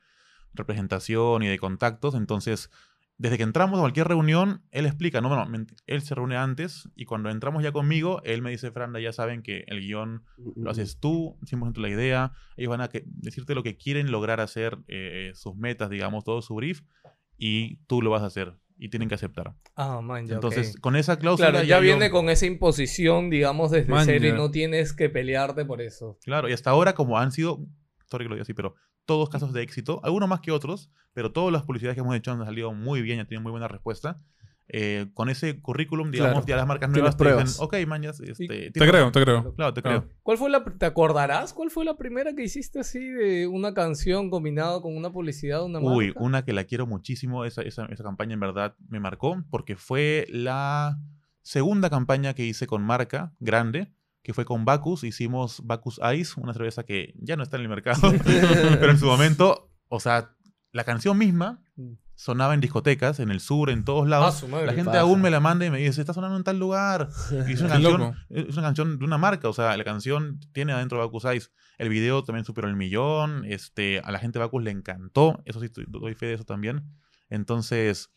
representación 0.53 1.43
y 1.43 1.47
de 1.47 1.59
contactos. 1.59 2.15
Entonces, 2.15 2.69
desde 3.17 3.37
que 3.37 3.43
entramos 3.43 3.77
a 3.77 3.81
cualquier 3.81 4.07
reunión, 4.07 4.63
él 4.71 4.85
explica, 4.87 5.21
no, 5.21 5.29
bueno, 5.29 5.45
él 5.85 6.01
se 6.01 6.15
reúne 6.15 6.37
antes 6.37 6.89
y 6.95 7.05
cuando 7.05 7.29
entramos 7.29 7.61
ya 7.63 7.71
conmigo, 7.71 8.21
él 8.23 8.41
me 8.41 8.49
dice, 8.49 8.71
Franda, 8.71 8.99
ya 8.99 9.13
saben 9.13 9.43
que 9.43 9.63
el 9.67 9.79
guion 9.81 10.23
lo 10.55 10.71
haces 10.71 10.97
tú, 10.99 11.37
100% 11.45 11.77
la 11.81 11.89
idea, 11.89 12.31
ellos 12.57 12.69
van 12.71 12.81
a 12.81 12.87
que- 12.89 13.03
decirte 13.05 13.53
lo 13.53 13.61
que 13.63 13.77
quieren 13.77 14.09
lograr 14.11 14.39
hacer, 14.39 14.79
eh, 14.87 15.31
sus 15.35 15.55
metas, 15.55 15.89
digamos, 15.91 16.23
todo 16.23 16.41
su 16.41 16.55
brief, 16.55 16.81
y 17.37 17.77
tú 17.87 18.01
lo 18.01 18.09
vas 18.09 18.23
a 18.23 18.27
hacer 18.27 18.53
y 18.77 18.89
tienen 18.89 19.07
que 19.07 19.13
aceptar. 19.15 19.53
Ah, 19.75 20.01
man, 20.01 20.25
ya. 20.25 20.33
Entonces, 20.35 20.73
ok. 20.75 20.81
con 20.81 20.95
esa 20.95 21.19
cláusula. 21.19 21.51
Claro, 21.51 21.63
ya 21.65 21.77
yo- 21.77 21.83
viene 21.83 22.09
con 22.09 22.29
esa 22.29 22.47
imposición, 22.47 23.29
digamos, 23.29 23.69
desde 23.69 23.91
Man, 23.91 24.05
cero 24.05 24.25
y 24.25 24.29
ya. 24.29 24.35
no 24.35 24.49
tienes 24.49 24.93
que 24.93 25.09
pelearte 25.09 25.63
por 25.65 25.81
eso. 25.81 26.17
Claro, 26.23 26.49
y 26.49 26.53
hasta 26.53 26.71
ahora, 26.71 26.95
como 26.95 27.19
han 27.19 27.31
sido, 27.31 27.59
sorry 28.09 28.25
que 28.25 28.29
lo 28.29 28.35
diga 28.35 28.41
así, 28.43 28.55
pero 28.55 28.73
todos 29.11 29.29
casos 29.29 29.51
de 29.53 29.61
éxito, 29.61 29.99
algunos 30.03 30.29
más 30.29 30.39
que 30.41 30.51
otros, 30.51 30.89
pero 31.13 31.31
todas 31.31 31.51
las 31.51 31.63
publicidades 31.63 31.95
que 31.95 32.01
hemos 32.01 32.15
hecho 32.15 32.31
han 32.31 32.45
salido 32.45 32.73
muy 32.73 33.01
bien, 33.01 33.17
ya 33.17 33.25
tienen 33.25 33.43
muy 33.43 33.51
buena 33.51 33.67
respuesta. 33.67 34.21
Eh, 34.73 35.07
con 35.13 35.27
ese 35.27 35.59
currículum, 35.59 36.11
digamos, 36.11 36.31
Claro. 36.45 36.47
ya 36.47 36.55
las 36.55 36.65
marcas 36.67 36.89
nuevas 36.89 37.17
te 37.17 37.25
dicen, 37.35 37.47
ok, 37.65 37.75
mañas, 37.87 38.21
este, 38.21 38.47
Te 38.47 38.71
tienes 38.71 38.89
creo, 38.89 38.91
razón". 38.93 39.11
te 39.11 39.21
creo. 39.23 39.53
Claro, 39.55 39.73
te 39.73 39.81
creo. 39.81 40.05
¿Cuál 40.23 40.37
fue 40.37 40.49
la, 40.49 40.63
te 40.63 40.85
acordarás? 40.85 41.51
¿Cuál 41.53 41.69
fue 41.71 41.83
la 41.83 41.97
primera 41.97 42.33
que 42.33 42.43
hiciste 42.43 42.79
así 42.79 42.99
de 43.05 43.47
una 43.47 43.73
canción 43.73 44.29
combinado 44.29 44.81
con 44.81 44.95
una 44.95 45.11
publicidad 45.11 45.59
de 45.59 45.65
una 45.65 45.79
marca? 45.81 45.93
Uy, 45.97 46.13
una 46.15 46.45
que 46.45 46.53
la 46.53 46.63
quiero 46.63 46.87
muchísimo, 46.87 47.43
esa, 47.43 47.63
esa, 47.63 47.85
esa 47.87 48.03
campaña 48.05 48.35
en 48.35 48.39
verdad 48.39 48.75
me 48.87 49.01
marcó, 49.01 49.43
porque 49.49 49.75
fue 49.75 50.25
la 50.29 50.97
segunda 51.41 51.89
campaña 51.89 52.33
que 52.33 52.45
hice 52.45 52.65
con 52.65 52.81
marca 52.81 53.33
grande, 53.41 53.91
que 54.23 54.33
fue 54.33 54.45
con 54.45 54.65
Bacus. 54.65 55.03
Hicimos 55.03 55.61
Bacus 55.65 55.99
Ice, 56.15 56.33
una 56.39 56.53
cerveza 56.53 56.83
que 56.83 57.13
ya 57.19 57.35
no 57.35 57.43
está 57.43 57.57
en 57.57 57.63
el 57.63 57.69
mercado, 57.69 58.11
pero 58.79 58.91
en 58.91 58.97
su 58.97 59.05
momento, 59.05 59.71
o 59.87 59.99
sea, 59.99 60.35
la 60.71 60.83
canción 60.83 61.17
misma 61.17 61.63
sonaba 62.15 62.53
en 62.53 62.61
discotecas, 62.61 63.19
en 63.19 63.31
el 63.31 63.39
sur, 63.39 63.71
en 63.71 63.83
todos 63.83 64.05
Ah, 64.05 64.09
lados. 64.09 64.35
su 64.35 64.47
madre. 64.47 64.67
La 64.67 64.73
gente 64.73 64.95
aún 64.97 65.21
me 65.21 65.31
la 65.31 65.39
manda 65.39 65.65
y 65.65 65.71
me 65.71 65.79
dice, 65.79 65.99
está 66.01 66.13
sonando 66.13 66.37
en 66.37 66.43
tal 66.43 66.59
lugar. 66.59 67.09
Y 67.47 67.53
es 67.53 67.61
una, 67.61 67.69
canción, 67.71 68.15
es 68.29 68.53
una 68.53 68.61
canción 68.67 68.99
de 68.99 69.05
una 69.05 69.17
marca, 69.17 69.49
o 69.49 69.53
sea, 69.53 69.75
la 69.75 69.83
canción 69.83 70.39
tiene 70.53 70.71
adentro 70.73 70.99
Bacus 70.99 71.25
Ice. 71.35 71.49
El 71.79 71.89
video 71.89 72.23
también 72.23 72.45
superó 72.45 72.67
el 72.67 72.75
millón, 72.75 73.43
este, 73.45 73.99
a 74.01 74.11
la 74.11 74.19
gente 74.19 74.37
de 74.37 74.45
Bacus 74.45 74.63
le 74.63 74.69
encantó, 74.69 75.41
eso 75.45 75.59
sí, 75.59 75.67
doy 75.87 76.13
fe 76.13 76.27
de 76.27 76.33
eso 76.35 76.43
también. 76.43 76.83
Entonces, 77.31 78.11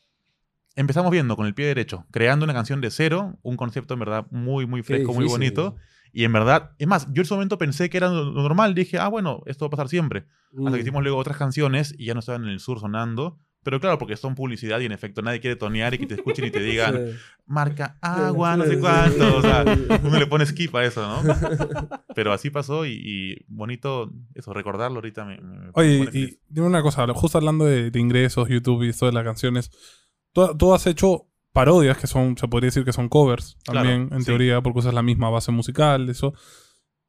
empezamos 0.76 1.10
viendo 1.10 1.34
con 1.36 1.46
el 1.46 1.54
pie 1.54 1.66
derecho, 1.66 2.06
creando 2.10 2.44
una 2.44 2.52
canción 2.52 2.82
de 2.82 2.90
cero, 2.90 3.38
un 3.42 3.56
concepto 3.56 3.94
en 3.94 4.00
verdad 4.00 4.26
muy, 4.30 4.66
muy 4.66 4.82
fresco, 4.82 5.14
muy 5.14 5.24
bonito. 5.26 5.76
Y 6.16 6.24
en 6.24 6.32
verdad, 6.32 6.70
es 6.78 6.86
más, 6.86 7.06
yo 7.12 7.20
en 7.20 7.22
ese 7.22 7.34
momento 7.34 7.58
pensé 7.58 7.90
que 7.90 7.96
era 7.96 8.08
lo 8.08 8.30
normal, 8.30 8.74
dije, 8.74 8.98
ah, 8.98 9.08
bueno, 9.08 9.42
esto 9.46 9.64
va 9.64 9.66
a 9.66 9.70
pasar 9.70 9.88
siempre. 9.88 10.26
Hasta 10.56 10.70
que 10.70 10.76
Mm. 10.76 10.80
hicimos 10.80 11.02
luego 11.02 11.18
otras 11.18 11.36
canciones 11.36 11.92
y 11.98 12.06
ya 12.06 12.14
no 12.14 12.20
estaban 12.20 12.44
en 12.44 12.50
el 12.50 12.60
sur 12.60 12.78
sonando. 12.78 13.40
Pero 13.64 13.80
claro, 13.80 13.98
porque 13.98 14.16
son 14.16 14.34
publicidad 14.34 14.78
y 14.80 14.84
en 14.84 14.92
efecto 14.92 15.22
nadie 15.22 15.40
quiere 15.40 15.56
tonear 15.56 15.94
y 15.94 15.98
que 15.98 16.06
te 16.06 16.14
escuchen 16.14 16.44
y 16.44 16.50
te 16.50 16.60
digan, 16.60 16.94
Sí. 16.96 17.16
marca 17.46 17.96
agua, 18.02 18.56
no 18.58 18.64
Sí, 18.64 18.70
sé 18.70 18.74
sí. 18.76 18.80
cuánto. 18.82 19.36
O 19.38 19.42
sea, 19.42 19.64
uno 20.04 20.18
le 20.18 20.26
pone 20.26 20.44
skip 20.46 20.74
a 20.76 20.84
eso, 20.84 21.00
¿no? 21.00 21.22
Pero 22.14 22.32
así 22.32 22.50
pasó 22.50 22.84
y, 22.86 22.92
y 23.02 23.44
bonito 23.48 24.12
eso, 24.34 24.52
recordarlo 24.52 24.98
ahorita 24.98 25.24
me, 25.24 25.38
me- 25.40 25.70
Oye, 25.72 26.08
y, 26.12 26.38
dime 26.48 26.66
una 26.66 26.82
cosa, 26.82 27.06
justo 27.14 27.38
hablando 27.38 27.64
de, 27.64 27.90
de 27.90 27.98
ingresos, 28.00 28.48
YouTube 28.48 28.84
y 28.84 28.90
esto 28.90 29.06
de 29.06 29.12
las 29.12 29.24
canciones, 29.24 29.70
tú, 30.32 30.56
tú 30.56 30.74
has 30.74 30.86
hecho 30.86 31.26
parodias 31.54 31.96
que 31.96 32.06
son, 32.06 32.36
se 32.36 32.46
podría 32.48 32.66
decir 32.68 32.84
que 32.84 32.92
son 32.92 33.08
covers 33.08 33.56
también, 33.64 34.02
Claro, 34.08 34.16
en 34.16 34.20
sí. 34.20 34.26
teoría, 34.26 34.60
porque 34.60 34.80
usas 34.80 34.92
la 34.92 35.02
misma 35.02 35.30
base 35.30 35.50
musical, 35.52 36.10
eso. 36.10 36.34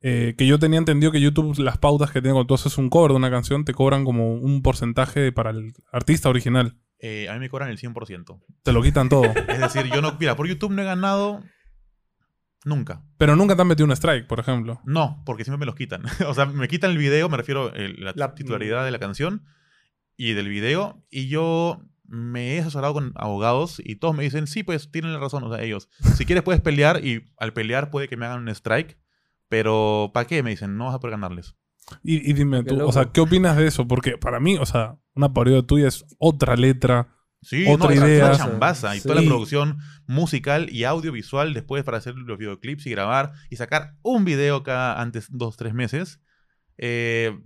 Eh, 0.02 0.36
que 0.38 0.46
yo 0.48 0.60
tenía 0.60 0.78
entendido 0.80 1.12
que 1.12 1.20
YouTube, 1.20 1.58
las 1.60 1.78
pautas 1.80 2.12
que 2.12 2.22
tiene 2.22 2.34
cuando 2.34 2.48
tú 2.48 2.54
haces 2.54 2.78
un 2.78 2.90
cover 2.90 3.12
de 3.12 3.18
una 3.18 3.30
canción, 3.32 3.66
te 3.66 3.74
cobran 3.74 4.06
como 4.06 4.36
un 4.36 4.62
porcentaje 4.62 5.32
para 5.34 5.50
el 5.50 5.74
artista 5.92 6.30
original. 6.30 6.78
Eh, 7.00 7.28
a 7.28 7.34
mí 7.34 7.40
me 7.40 7.50
cobran 7.50 7.70
el 7.70 7.78
100%. 7.78 8.40
Te 8.64 8.72
lo 8.72 8.82
quitan 8.82 9.10
todo. 9.10 9.24
Es 9.50 9.60
decir, 9.60 9.88
yo 9.92 10.02
no, 10.02 10.16
mira, 10.20 10.36
por 10.36 10.48
YouTube 10.48 10.72
no 10.72 10.82
he 10.82 10.86
ganado 10.86 11.42
nunca. 12.64 13.04
Pero 13.18 13.36
nunca 13.36 13.56
te 13.56 13.62
han 13.64 13.68
metido 13.68 13.86
un 13.86 13.92
strike, 13.92 14.28
por 14.28 14.40
ejemplo. 14.40 14.80
No, 14.86 15.22
porque 15.26 15.44
siempre 15.44 15.60
me 15.60 15.66
los 15.66 15.76
quitan. 15.76 16.04
o 16.28 16.34
sea, 16.34 16.46
me 16.46 16.68
quitan 16.68 16.92
el 16.92 16.98
video, 16.98 17.30
me 17.30 17.38
refiero 17.38 17.72
a 17.74 17.78
la, 17.78 18.14
La- 18.16 18.36
titularidad 18.36 18.86
de 18.86 18.92
la 18.92 19.00
canción 19.00 19.44
y 20.18 20.34
del 20.34 20.50
video. 20.50 21.04
Y 21.10 21.28
yo 21.28 21.82
me 22.08 22.56
he 22.56 22.60
asesorado 22.60 22.94
con 22.94 23.12
abogados 23.16 23.82
y 23.84 23.96
todos 23.98 24.16
me 24.16 24.24
dicen, 24.24 24.48
sí, 24.48 24.64
pues 24.64 24.92
tienen 24.92 25.14
la 25.14 25.20
razón, 25.20 25.44
o 25.44 25.54
sea, 25.54 25.64
ellos. 25.64 25.90
Si 26.16 26.26
quieres 26.26 26.44
puedes 26.44 26.62
pelear 26.62 27.04
y 27.06 27.32
al 27.38 27.54
pelear 27.54 27.90
puede 27.90 28.08
que 28.08 28.18
me 28.18 28.26
hagan 28.26 28.42
un 28.42 28.50
strike, 28.50 28.98
pero 29.50 30.12
¿para 30.14 30.28
qué? 30.28 30.44
Me 30.44 30.52
dicen, 30.52 30.78
no 30.78 30.86
vas 30.86 30.96
a 30.96 31.00
poder 31.00 31.12
ganarles. 31.18 31.56
Y, 32.04 32.30
y 32.30 32.34
dime 32.34 32.64
tú, 32.64 32.82
o 32.84 32.92
sea, 32.92 33.12
¿qué 33.12 33.22
opinas 33.22 33.58
de 33.58 33.68
eso? 33.68 33.88
Porque 33.88 34.18
para 34.18 34.40
mí, 34.40 34.58
o 34.58 34.66
sea, 34.66 34.98
una 35.14 35.34
parodia 35.34 35.62
tuya 35.62 35.88
es 35.88 36.04
otra 36.18 36.56
letra. 36.56 37.10
Sí, 37.42 37.64
Otra 37.68 37.90
no, 37.90 37.94
es 37.94 38.00
idea. 38.02 38.26
una 38.26 38.38
chambaza 38.38 38.96
y 38.96 39.02
toda 39.02 39.14
la 39.16 39.22
Sí. 39.22 39.28
producción 39.28 39.78
musical 40.08 40.68
y 40.72 40.84
audiovisual 40.84 41.54
después 41.54 41.84
para 41.84 41.98
hacer 42.00 42.16
los 42.16 42.40
videoclips 42.40 42.88
y 42.88 42.90
grabar 42.90 43.34
y 43.52 43.58
sacar 43.58 43.94
un 44.02 44.26
video 44.26 44.64
cada 44.64 45.00
antes 45.00 45.28
dos, 45.30 45.56
tres 45.58 45.74
meses. 45.76 46.20
eh, 46.78 47.38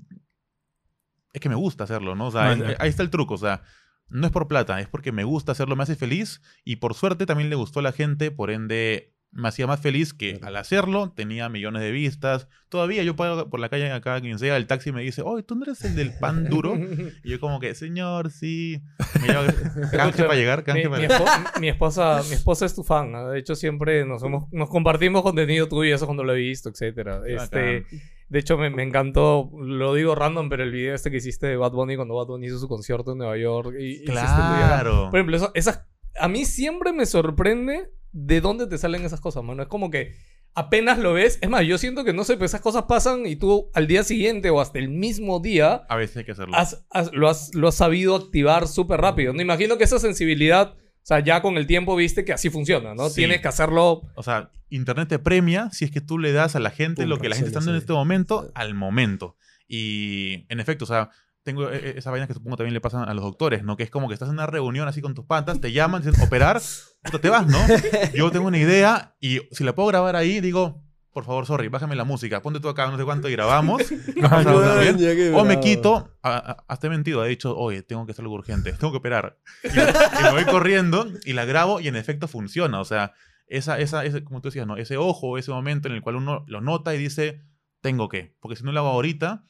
es 1.34 1.42
que 1.42 1.50
me 1.50 1.56
gusta 1.56 1.84
hacerlo, 1.84 2.16
¿no? 2.16 2.28
O 2.28 2.32
sea, 2.32 2.44
Man, 2.46 2.64
ahí- 2.66 2.76
ahí 2.80 2.90
está 2.90 3.04
el 3.04 3.10
truco, 3.10 3.36
o 3.36 3.38
sea, 3.38 3.62
no 4.10 4.26
es 4.28 4.32
por 4.32 4.48
plata, 4.48 4.80
es 4.80 4.88
porque 4.88 5.12
me 5.12 5.24
gusta 5.24 5.52
hacerlo, 5.54 5.76
me 5.76 5.84
hace 5.84 5.96
feliz 5.96 6.42
y 6.64 6.78
por 6.78 6.94
suerte 6.94 7.26
también 7.26 7.50
le 7.50 7.56
gustó 7.56 7.80
a 7.80 7.84
la 7.84 7.92
gente, 7.92 8.32
por 8.32 8.52
ende 8.52 9.14
me 9.32 9.48
hacía 9.48 9.68
más 9.68 9.80
feliz 9.80 10.12
que 10.16 10.40
al 10.42 10.56
hacerlo 10.56 11.12
tenía 11.16 11.50
millones 11.50 11.84
de 11.84 11.92
vistas. 11.92 12.48
Todavía 12.68 13.04
yo 13.04 13.16
pago 13.16 13.48
por 13.48 13.60
la 13.60 13.70
calle 13.70 13.92
acá, 13.92 14.20
quien 14.22 14.40
sea, 14.40 14.58
el 14.58 14.66
taxi 14.66 14.92
me 14.92 15.04
dice, 15.04 15.22
oye, 15.22 15.44
¿tú 15.44 15.54
no 15.54 15.66
eres 15.66 15.86
el 15.86 15.96
del 15.96 16.14
pan 16.18 16.50
duro? 16.50 16.76
Y 17.24 17.30
yo 17.30 17.40
como 17.40 17.60
que, 17.60 17.76
señor, 17.76 18.32
sí. 18.32 18.82
Me 19.22 19.28
lleva 19.28 19.46
canje 19.92 20.24
para 20.24 20.34
llegar, 20.34 20.60
Mi, 20.60 20.66
canje 20.66 20.90
para 20.90 21.02
mi 21.02 21.08
llegar. 21.08 21.22
espo- 21.22 21.60
mi 21.60 21.70
esposa, 21.70 22.24
mi 22.28 22.34
esposa 22.34 22.66
es 22.66 22.74
tu 22.74 22.84
fan. 22.84 23.12
¿no? 23.12 23.30
De 23.30 23.38
hecho, 23.38 23.54
siempre 23.54 24.04
nos, 24.04 24.24
hemos, 24.24 24.52
nos 24.52 24.68
compartimos 24.68 25.22
contenido 25.22 25.68
tuyo 25.68 25.92
y 25.92 25.92
eso 25.94 26.08
cuando 26.08 26.24
lo 26.24 26.34
he 26.34 26.38
visto, 26.38 26.70
etcétera. 26.70 27.22
Este, 27.28 27.86
de 28.30 28.40
hecho, 28.40 28.58
me, 28.58 28.70
me 28.70 28.84
encantó, 28.84 29.50
lo 29.60 29.94
digo 29.96 30.16
random, 30.16 30.50
pero 30.50 30.64
el 30.64 30.72
video 30.72 30.96
este 30.96 31.12
que 31.12 31.18
hiciste 31.18 31.48
de 31.48 31.58
Bad 31.58 31.72
Bunny 31.72 31.96
cuando 31.96 32.16
Bad 32.16 32.28
Bunny 32.28 32.48
hizo 32.48 32.60
su 32.60 32.68
concierto 32.68 33.12
en 33.14 33.18
Nueva 33.20 33.38
York. 33.38 33.76
Y. 33.80 34.06
Claro. 34.06 35.10
Por 35.10 35.20
ejemplo, 35.20 35.36
eso- 35.38 35.52
esas, 35.56 35.86
a 36.20 36.28
mí 36.28 36.46
siempre 36.46 36.94
me 36.94 37.06
sorprende 37.06 37.92
de 38.12 38.42
dónde 38.42 38.68
te 38.68 38.78
salen 38.78 39.04
esas 39.04 39.22
cosas, 39.22 39.44
mano. 39.44 39.62
Es 39.64 39.68
como 39.68 39.90
que 39.92 40.14
apenas 40.56 40.98
lo 40.98 41.14
ves. 41.14 41.38
Es 41.42 41.50
más, 41.50 41.66
yo 41.66 41.78
siento 41.78 42.04
que 42.04 42.14
no 42.14 42.24
sé, 42.24 42.34
pero 42.34 42.46
esas 42.46 42.62
cosas 42.62 42.84
pasan 42.84 43.26
y 43.26 43.36
tú 43.36 43.70
al 43.74 43.88
día 43.88 44.04
siguiente 44.04 44.50
o 44.50 44.60
hasta 44.62 44.80
el 44.80 44.90
mismo 44.90 45.40
día 45.40 45.86
A 45.90 45.96
veces 45.96 46.18
hay 46.18 46.24
que 46.26 46.32
hacerlo. 46.34 46.56
has- 46.56 46.86
has- 46.90 47.12
lo, 47.14 47.30
has, 47.30 47.54
lo 47.56 47.68
has 47.68 47.76
sabido 47.76 48.16
activar 48.16 48.68
súper 48.68 49.00
rápido. 49.02 49.32
No 49.34 49.42
imagino 49.42 49.78
que 49.78 49.84
esa 49.84 50.00
sensibilidad, 50.00 50.76
sea, 51.10 51.20
ya 51.20 51.42
con 51.42 51.58
el 51.58 51.68
tiempo 51.68 51.96
viste 51.96 52.24
que 52.24 52.34
así 52.34 52.50
funciona, 52.50 52.94
¿no? 52.96 53.10
Sí. 53.10 53.16
Tienes 53.16 53.42
que 53.42 53.48
hacerlo. 53.48 54.04
O 54.16 54.24
sea, 54.24 54.52
Internet 54.70 55.10
te 55.10 55.20
premia 55.20 55.70
si 55.72 55.86
es 55.86 55.92
que 55.92 56.02
tú 56.02 56.18
le 56.20 56.32
das 56.32 56.56
a 56.56 56.60
la 56.60 56.70
gente 56.72 57.02
Pum, 57.04 57.10
lo 57.10 57.18
que 57.20 57.30
la 57.30 57.36
gente 57.36 57.48
está 57.50 57.60
dando 57.60 57.72
en 57.72 57.78
este 57.78 57.94
momento 57.94 58.44
Sí. 58.46 58.52
al 58.56 58.74
momento. 58.76 59.36
Y 59.68 60.46
en 60.50 60.60
efecto, 60.60 60.86
o 60.86 60.88
sea, 60.88 61.10
tengo 61.44 61.70
eh, 61.70 61.78
eh, 61.78 61.94
esa 61.98 62.12
vaina 62.12 62.28
que 62.28 62.34
supongo 62.34 62.58
también 62.58 62.74
le 62.74 62.82
pasan 62.82 63.08
a 63.08 63.14
los 63.14 63.24
doctores, 63.24 63.64
¿no? 63.64 63.78
Que 63.78 63.84
es 63.84 63.90
como 63.90 64.08
que 64.08 64.14
estás 64.14 64.30
en 64.30 64.34
una 64.36 64.46
reunión 64.46 64.88
así 64.88 65.02
con 65.02 65.14
tus 65.16 65.26
patas, 65.26 65.62
te 65.62 65.72
llaman, 65.72 66.02
dicen 66.04 66.22
operar, 66.22 66.62
puta, 67.04 67.20
te 67.20 67.30
vas, 67.30 67.48
¿no? 67.48 67.58
Yo 68.14 68.30
tengo 68.32 68.48
una 68.48 68.58
idea 68.58 69.16
y 69.20 69.40
si 69.52 69.64
la 69.64 69.74
puedo 69.74 69.88
grabar 69.90 70.16
ahí, 70.16 70.42
digo, 70.42 70.84
por 71.12 71.26
favor, 71.26 71.46
sorry, 71.46 71.68
bájame 71.70 71.96
la 71.96 72.04
música, 72.04 72.42
ponte 72.42 72.60
tú 72.60 72.70
acá, 72.70 72.90
no 72.90 72.98
sé 72.98 73.04
cuánto, 73.04 73.28
y 73.30 73.32
grabamos. 73.34 73.82
Qué 74.16 75.34
O 75.36 75.44
me 75.46 75.60
quito, 75.60 76.12
a- 76.22 76.38
a- 76.38 76.64
hasta 76.68 76.88
he 76.88 76.90
mentido, 76.90 77.26
he 77.26 77.30
dicho, 77.30 77.58
oye, 77.58 77.82
tengo 77.82 78.06
que 78.06 78.12
hacer 78.12 78.24
algo 78.24 78.36
urgente, 78.36 78.74
tengo 78.74 78.92
que 78.92 78.98
operar. 78.98 79.38
Y, 79.64 79.68
y 79.70 80.24
me 80.24 80.32
voy 80.32 80.46
corriendo 80.46 81.08
y 81.26 81.34
la 81.34 81.46
grabo 81.46 81.80
y 81.80 81.88
en 81.88 81.96
efecto 81.96 82.28
funciona. 82.28 82.80
O 82.80 82.86
sea, 82.86 83.14
esa, 83.48 83.80
esa, 83.80 84.06
ese, 84.06 84.24
como 84.24 84.42
tú 84.42 84.50
decías, 84.50 84.68
¿no? 84.68 84.78
ese 84.78 84.98
ojo, 84.98 85.38
ese 85.38 85.52
momento 85.52 85.88
en 85.88 85.96
el 85.96 86.02
cual 86.02 86.16
uno 86.18 86.44
lo 86.48 86.62
nota 86.62 86.94
y 86.94 86.98
dice, 87.00 87.42
tengo 87.82 88.08
que. 88.10 88.36
Porque 88.40 88.56
si 88.56 88.64
no 88.64 88.72
lo 88.72 88.80
hago 88.82 88.90
ahorita, 88.90 89.46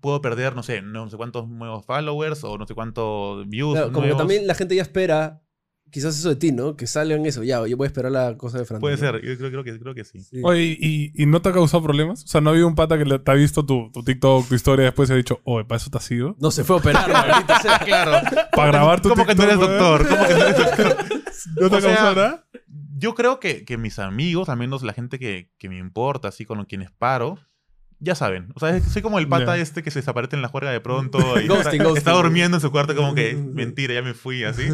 puedo 0.00 0.20
perder, 0.22 0.56
no 0.56 0.62
sé, 0.62 0.82
no 0.82 1.08
sé 1.10 1.16
cuántos 1.16 1.48
nuevos 1.48 1.84
followers 1.84 2.42
o 2.44 2.58
no 2.58 2.66
sé 2.66 2.74
cuántos 2.74 3.46
views. 3.48 3.74
Claro, 3.74 3.92
como 3.92 4.06
que 4.06 4.14
también 4.14 4.46
la 4.46 4.54
gente 4.54 4.74
ya 4.74 4.82
espera, 4.82 5.42
quizás 5.94 6.18
eso 6.18 6.28
de 6.28 6.36
ti, 6.36 6.50
¿no? 6.50 6.76
Que 6.76 6.86
salgan 6.88 7.24
eso. 7.24 7.44
Ya, 7.44 7.64
yo 7.66 7.76
voy 7.76 7.86
a 7.86 7.88
esperar 7.88 8.10
la 8.12 8.36
cosa 8.36 8.58
de 8.58 8.64
Fran. 8.64 8.80
Puede 8.80 8.96
¿no? 8.96 9.00
ser, 9.00 9.14
yo 9.24 9.38
creo, 9.38 9.50
creo 9.50 9.64
que, 9.64 9.78
creo 9.78 9.94
que 9.94 10.04
sí. 10.04 10.20
Sí. 10.20 10.40
Oye, 10.42 10.76
¿y, 10.78 11.12
y 11.14 11.26
no 11.26 11.40
te 11.40 11.48
ha 11.48 11.52
causado 11.52 11.82
problemas? 11.84 12.24
O 12.24 12.26
sea, 12.26 12.40
¿no 12.40 12.50
ha 12.50 12.52
habido 12.52 12.66
un 12.66 12.74
pata 12.74 12.98
que 12.98 13.04
le- 13.04 13.20
te 13.20 13.30
ha 13.30 13.34
visto 13.34 13.64
tu, 13.64 13.90
tu 13.92 14.02
TikTok, 14.02 14.48
tu 14.48 14.54
historia, 14.56 14.86
después 14.86 15.06
se 15.06 15.14
ha 15.14 15.16
dicho, 15.16 15.40
oye, 15.44 15.64
¿para 15.64 15.76
eso 15.76 15.88
te 15.90 15.98
has 15.98 16.10
ido? 16.10 16.36
No 16.40 16.50
se 16.50 16.64
fue 16.64 16.76
a 16.76 16.78
operar, 16.80 17.08
maldita 17.28 17.60
sea. 17.60 17.78
Claro. 17.78 18.12
Para 18.52 18.66
grabar 18.72 19.00
tu 19.00 19.08
¿Cómo 19.10 19.24
que 19.24 19.34
no 19.36 19.42
TikTok, 19.44 19.62
eres 19.62 19.68
weón? 19.68 19.78
doctor? 19.78 20.08
¿Cómo 20.08 20.26
que 20.26 20.34
no 20.34 20.40
eres 20.40 20.58
doctor? 20.58 20.96
¿No 21.60 21.70
te 21.70 21.76
ha 21.76 21.80
causado 21.80 22.14
nada? 22.16 22.44
Yo 22.96 23.14
creo 23.14 23.38
que, 23.40 23.64
que 23.64 23.76
mis 23.78 23.98
amigos, 23.98 24.48
al 24.48 24.56
menos 24.58 24.82
la 24.82 24.92
gente 24.92 25.18
que, 25.18 25.50
que 25.58 25.68
me 25.68 25.78
importa, 25.78 26.28
así 26.28 26.44
con 26.44 26.64
quienes 26.64 26.90
paro, 26.90 27.38
ya 27.98 28.14
saben. 28.14 28.48
O 28.54 28.60
sea, 28.60 28.80
soy 28.80 29.02
como 29.02 29.18
el 29.18 29.28
pata 29.28 29.56
este 29.56 29.82
que 29.82 29.90
se 29.90 30.00
desaparece 30.00 30.36
en 30.36 30.42
la 30.42 30.48
juerga 30.48 30.70
de 30.70 30.80
pronto 30.80 31.18
y 31.40 31.46
Ghosting, 31.46 31.72
está, 31.72 31.84
ghosting. 31.84 31.96
está 31.96 32.12
durmiendo 32.12 32.56
en 32.56 32.60
su 32.60 32.70
cuarto 32.70 32.94
como 32.94 33.14
que 33.14 33.34
mentira, 33.54 33.94
ya 33.94 34.02
me 34.02 34.14
fui, 34.14 34.44
así. 34.44 34.68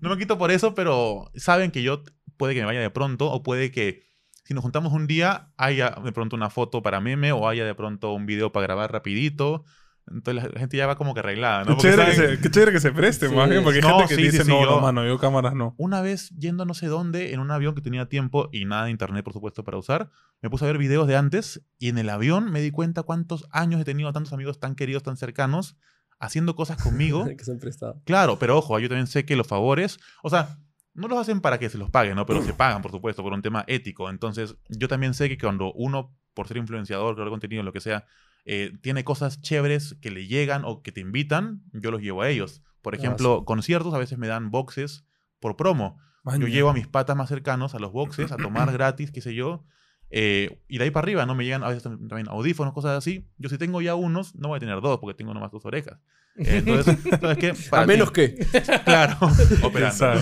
No 0.00 0.10
me 0.10 0.18
quito 0.18 0.38
por 0.38 0.50
eso, 0.50 0.74
pero 0.74 1.30
saben 1.34 1.70
que 1.70 1.82
yo 1.82 2.02
puede 2.36 2.54
que 2.54 2.60
me 2.60 2.66
vaya 2.66 2.80
de 2.80 2.90
pronto 2.90 3.30
o 3.30 3.42
puede 3.42 3.70
que 3.70 4.02
si 4.44 4.52
nos 4.54 4.62
juntamos 4.62 4.92
un 4.92 5.06
día 5.06 5.48
haya 5.56 5.96
de 6.04 6.12
pronto 6.12 6.36
una 6.36 6.50
foto 6.50 6.82
para 6.82 7.00
meme 7.00 7.32
o 7.32 7.48
haya 7.48 7.64
de 7.64 7.74
pronto 7.74 8.12
un 8.12 8.26
video 8.26 8.52
para 8.52 8.66
grabar 8.66 8.92
rapidito. 8.92 9.64
Entonces 10.06 10.52
la 10.52 10.60
gente 10.60 10.76
ya 10.76 10.86
va 10.86 10.96
como 10.96 11.14
que 11.14 11.20
arreglada, 11.20 11.64
¿no? 11.64 11.76
Qué, 11.76 11.82
chévere 11.82 12.04
que, 12.10 12.16
saben- 12.16 12.36
se, 12.36 12.40
qué 12.42 12.50
chévere 12.50 12.72
que 12.72 12.80
se 12.80 12.92
preste, 12.92 13.28
Sí. 13.28 13.34
más 13.34 13.48
bien, 13.48 13.62
porque 13.64 13.78
hay 13.78 13.82
No, 13.82 13.98
gente 14.00 14.08
que 14.08 14.14
sí, 14.16 14.22
dice, 14.22 14.38
sí, 14.38 14.44
sí, 14.44 14.50
no, 14.50 14.60
no, 14.64 14.70
yo- 14.76 14.80
mano, 14.80 15.06
yo 15.06 15.18
cámaras 15.18 15.54
no. 15.54 15.74
Una 15.78 16.02
vez 16.02 16.28
yendo 16.38 16.64
a 16.64 16.66
no 16.66 16.74
sé 16.74 16.86
dónde, 16.88 17.32
en 17.32 17.40
un 17.40 17.50
avión 17.50 17.74
que 17.74 17.80
tenía 17.80 18.06
tiempo 18.06 18.48
y 18.52 18.64
nada 18.66 18.84
de 18.84 18.90
internet, 18.90 19.24
por 19.24 19.32
supuesto, 19.32 19.64
para 19.64 19.78
usar, 19.78 20.10
me 20.42 20.50
puse 20.50 20.64
a 20.64 20.68
ver 20.68 20.78
videos 20.78 21.08
de 21.08 21.16
antes 21.16 21.62
y 21.78 21.88
en 21.88 21.96
el 21.98 22.10
avión 22.10 22.50
me 22.52 22.60
di 22.60 22.70
cuenta 22.70 23.02
cuántos 23.02 23.46
años 23.50 23.80
he 23.80 23.84
tenido 23.84 24.08
a 24.08 24.12
tantos 24.12 24.32
amigos 24.34 24.60
tan 24.60 24.74
queridos, 24.74 25.02
tan 25.02 25.16
cercanos, 25.16 25.76
haciendo 26.18 26.54
cosas 26.54 26.82
conmigo. 26.82 27.24
que 27.36 27.42
se 27.44 27.52
han 27.52 27.58
prestado. 27.58 28.00
claro, 28.04 28.38
pero 28.38 28.58
ojo, 28.58 28.78
yo 28.78 28.88
también 28.88 29.06
sé 29.06 29.24
que 29.24 29.36
los 29.36 29.46
favores, 29.46 29.98
o 30.22 30.28
sea, 30.30 30.58
no 30.92 31.08
los 31.08 31.18
hacen 31.18 31.40
para 31.40 31.58
que 31.58 31.68
se 31.70 31.78
los 31.78 31.90
paguen, 31.90 32.14
¿no? 32.14 32.24
Pero 32.26 32.40
se 32.42 32.52
pagan, 32.54 32.82
por 32.82 32.90
supuesto, 32.92 33.22
por 33.22 33.32
un 33.32 33.42
tema 33.42 33.64
ético. 33.66 34.10
Entonces, 34.10 34.54
yo 34.68 34.86
también 34.86 35.12
sé 35.14 35.28
que 35.28 35.36
cuando 35.38 35.72
uno, 35.72 36.14
por 36.34 36.46
ser 36.46 36.58
influenciador, 36.58 37.14
creador 37.14 37.30
de 37.30 37.32
contenido, 37.32 37.62
lo 37.64 37.72
que 37.72 37.80
sea, 37.80 38.04
eh, 38.44 38.72
tiene 38.82 39.04
cosas 39.04 39.40
chéveres 39.40 39.96
que 40.00 40.10
le 40.10 40.26
llegan 40.26 40.62
o 40.64 40.82
que 40.82 40.92
te 40.92 41.00
invitan, 41.00 41.62
yo 41.72 41.90
los 41.90 42.00
llevo 42.02 42.22
a 42.22 42.28
ellos. 42.28 42.62
Por 42.82 42.94
Ah, 42.94 42.98
ejemplo, 42.98 43.44
conciertos 43.44 43.94
a 43.94 43.98
veces 43.98 44.18
me 44.18 44.26
dan 44.28 44.50
boxes 44.50 45.04
por 45.40 45.56
promo. 45.56 45.98
Yo 46.24 46.30
Maña. 46.32 46.46
llevo 46.48 46.70
a 46.70 46.74
mis 46.74 46.86
patas 46.86 47.16
más 47.16 47.28
cercanos 47.28 47.74
a 47.74 47.78
los 47.78 47.92
boxes 47.92 48.32
a 48.32 48.36
tomar 48.36 48.70
gratis, 48.72 49.10
qué 49.10 49.20
sé 49.20 49.34
yo. 49.34 49.64
eh, 50.10 50.60
y 50.68 50.78
de 50.78 50.84
ahí 50.84 50.90
para 50.90 51.04
arriba, 51.04 51.26
¿no? 51.26 51.34
Me 51.34 51.44
llegan 51.44 51.64
a 51.64 51.68
veces 51.68 51.84
tam- 51.84 52.06
también 52.08 52.28
audífonos, 52.28 52.72
cosas 52.74 52.96
así. 52.96 53.26
Yo 53.38 53.48
si 53.48 53.58
tengo 53.58 53.80
ya 53.82 53.94
unos, 53.94 54.34
no 54.36 54.48
voy 54.48 54.58
a 54.58 54.60
tener 54.60 54.80
dos 54.80 54.98
porque 55.00 55.16
tengo 55.16 55.34
nomás 55.34 55.50
dos 55.50 55.64
orejas. 55.64 55.98
Eh, 56.36 56.58
entonces, 56.58 56.96
¿sabes 57.20 57.38
qué? 57.38 57.54
Para 57.70 57.82
a 57.82 57.86
ti- 57.86 57.92
menos 57.92 58.10
que. 58.12 58.46
Claro, 58.84 59.16
operando. 59.62 60.20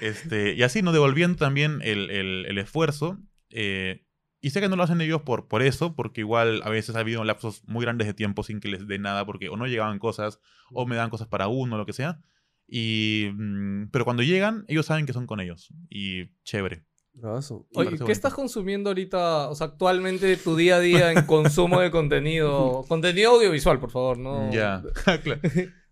Este, 0.00 0.54
y 0.54 0.62
así, 0.62 0.82
¿no? 0.82 0.92
Devolviendo 0.92 1.36
también 1.38 1.80
el, 1.82 2.10
el- 2.10 2.46
el 2.46 2.58
esfuerzo. 2.58 3.18
eh, 3.50 4.02
y 4.40 4.50
sé 4.50 4.60
que 4.60 4.68
no 4.68 4.76
lo 4.76 4.82
hacen 4.82 5.00
ellos 5.00 5.22
por, 5.22 5.48
por 5.48 5.62
eso, 5.62 5.94
porque 5.94 6.22
igual 6.22 6.62
a 6.64 6.70
veces 6.70 6.96
ha 6.96 7.00
habido 7.00 7.24
lapsos 7.24 7.62
muy 7.66 7.84
grandes 7.84 8.06
de 8.06 8.14
tiempo 8.14 8.42
sin 8.42 8.60
que 8.60 8.68
les 8.68 8.86
dé 8.86 8.98
nada, 8.98 9.26
porque 9.26 9.48
o 9.48 9.56
no 9.56 9.66
llegaban 9.66 9.98
cosas, 9.98 10.40
o 10.72 10.86
me 10.86 10.96
dan 10.96 11.10
cosas 11.10 11.28
para 11.28 11.48
uno, 11.48 11.76
lo 11.76 11.86
que 11.86 11.92
sea. 11.92 12.20
Y, 12.66 13.30
mm, 13.34 13.88
pero 13.90 14.04
cuando 14.04 14.22
llegan, 14.22 14.64
ellos 14.68 14.86
saben 14.86 15.04
que 15.04 15.12
son 15.12 15.26
con 15.26 15.40
ellos. 15.40 15.74
Y 15.90 16.32
chévere. 16.44 16.84
Bravazo. 17.12 17.66
Oye, 17.74 17.90
¿qué 17.90 17.96
bonito. 17.96 18.12
estás 18.12 18.32
consumiendo 18.32 18.90
ahorita, 18.90 19.50
o 19.50 19.54
sea, 19.54 19.66
actualmente 19.66 20.36
tu 20.36 20.56
día 20.56 20.76
a 20.76 20.80
día 20.80 21.12
en 21.12 21.26
consumo 21.26 21.80
de 21.80 21.90
contenido? 21.90 22.84
contenido 22.88 23.32
audiovisual, 23.32 23.80
por 23.80 23.90
favor, 23.90 24.18
¿no? 24.18 24.50
Ya. 24.52 24.82
Claro. 25.22 25.40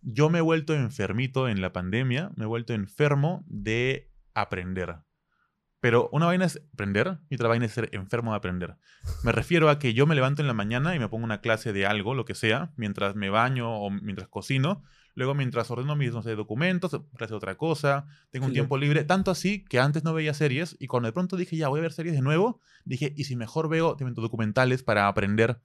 Yo 0.01 0.30
me 0.30 0.38
he 0.38 0.42
vuelto 0.42 0.74
enfermito 0.74 1.49
en 1.49 1.61
la 1.61 1.72
pandemia, 1.72 2.30
me 2.36 2.44
he 2.44 2.46
vuelto 2.46 2.72
enfermo 2.72 3.44
de 3.49 4.12
aprender. 4.32 4.94
Pero 5.81 6.09
una 6.12 6.26
vaina 6.26 6.45
es 6.45 6.61
aprender 6.72 7.18
y 7.31 7.37
otra 7.37 7.49
vaina 7.49 7.66
es 7.66 7.72
ser 7.72 7.89
enfermo 7.93 8.33
de 8.33 8.39
aprender. 8.39 8.76
Me 9.22 9.31
refiero 9.33 9.70
a 9.70 9.79
que 9.79 9.95
yo 9.95 10.07
me 10.07 10.14
levanto 10.16 10.43
en 10.43 10.49
la 10.49 10.55
mañana 10.55 10.95
y 10.95 10.99
me 10.99 11.09
pongo 11.09 11.24
una 11.24 11.41
clase 11.41 11.72
de 11.72 11.87
algo, 11.87 12.14
lo 12.14 12.24
que 12.24 12.35
sea, 12.35 12.72
mientras 12.76 13.14
me 13.14 13.31
baño 13.31 13.70
o 13.81 13.91
mientras 13.91 14.29
cocino. 14.29 14.83
Luego, 15.14 15.35
mientras 15.35 15.70
ordeno 15.70 15.97
mis 15.97 16.12
no 16.12 16.22
sé, 16.22 16.35
documentos, 16.37 17.01
clase 17.16 17.33
de 17.33 17.37
otra 17.37 17.57
cosa, 17.57 18.07
tengo 18.31 18.47
un 18.47 18.53
tiempo 18.53 18.76
libre. 18.79 19.05
Tanto 19.05 19.31
así 19.31 19.64
que 19.64 19.79
antes 19.81 20.05
no 20.05 20.14
veía 20.14 20.33
series 20.35 20.76
y 20.79 20.87
cuando 20.87 21.09
de 21.09 21.12
pronto 21.12 21.37
dije, 21.37 21.57
ya 21.57 21.68
voy 21.68 21.79
a 21.79 21.83
ver 21.83 21.93
series 21.93 22.14
de 22.14 22.22
nuevo, 22.22 22.61
dije, 22.85 23.12
¿y 23.16 23.24
si 23.24 23.35
mejor 23.37 23.68
veo 23.68 23.97
también 23.97 24.14
documentales 24.14 24.83
para 24.83 25.07
aprender? 25.09 25.61